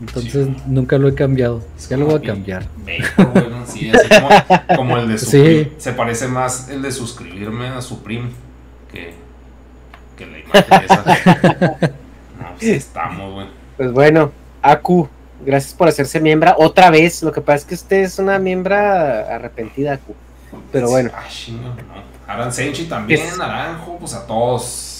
[0.00, 0.56] Entonces Sí.
[0.66, 1.62] nunca lo he cambiado.
[1.78, 2.66] Es Ya lo voy a como cambiar.
[3.16, 3.66] Vapor, güey, ¿no?
[3.66, 5.24] Sí, así como, como el de Sí.
[5.24, 5.72] suscribirme.
[5.78, 8.28] Se parece más el de suscribirme a Supreme
[8.92, 9.14] que,
[10.16, 11.78] que la imagen esa.
[12.38, 13.46] No, pues estamos, güey.
[13.76, 15.08] Pues bueno, Aku,
[15.44, 17.22] gracias por hacerse miembro otra vez.
[17.22, 19.98] Lo que pasa es que usted es una miembra arrepentida.
[20.70, 22.32] Pero bueno, Ah, no.
[22.32, 24.91] Aran Senchi también, Naranjo, pues a todos.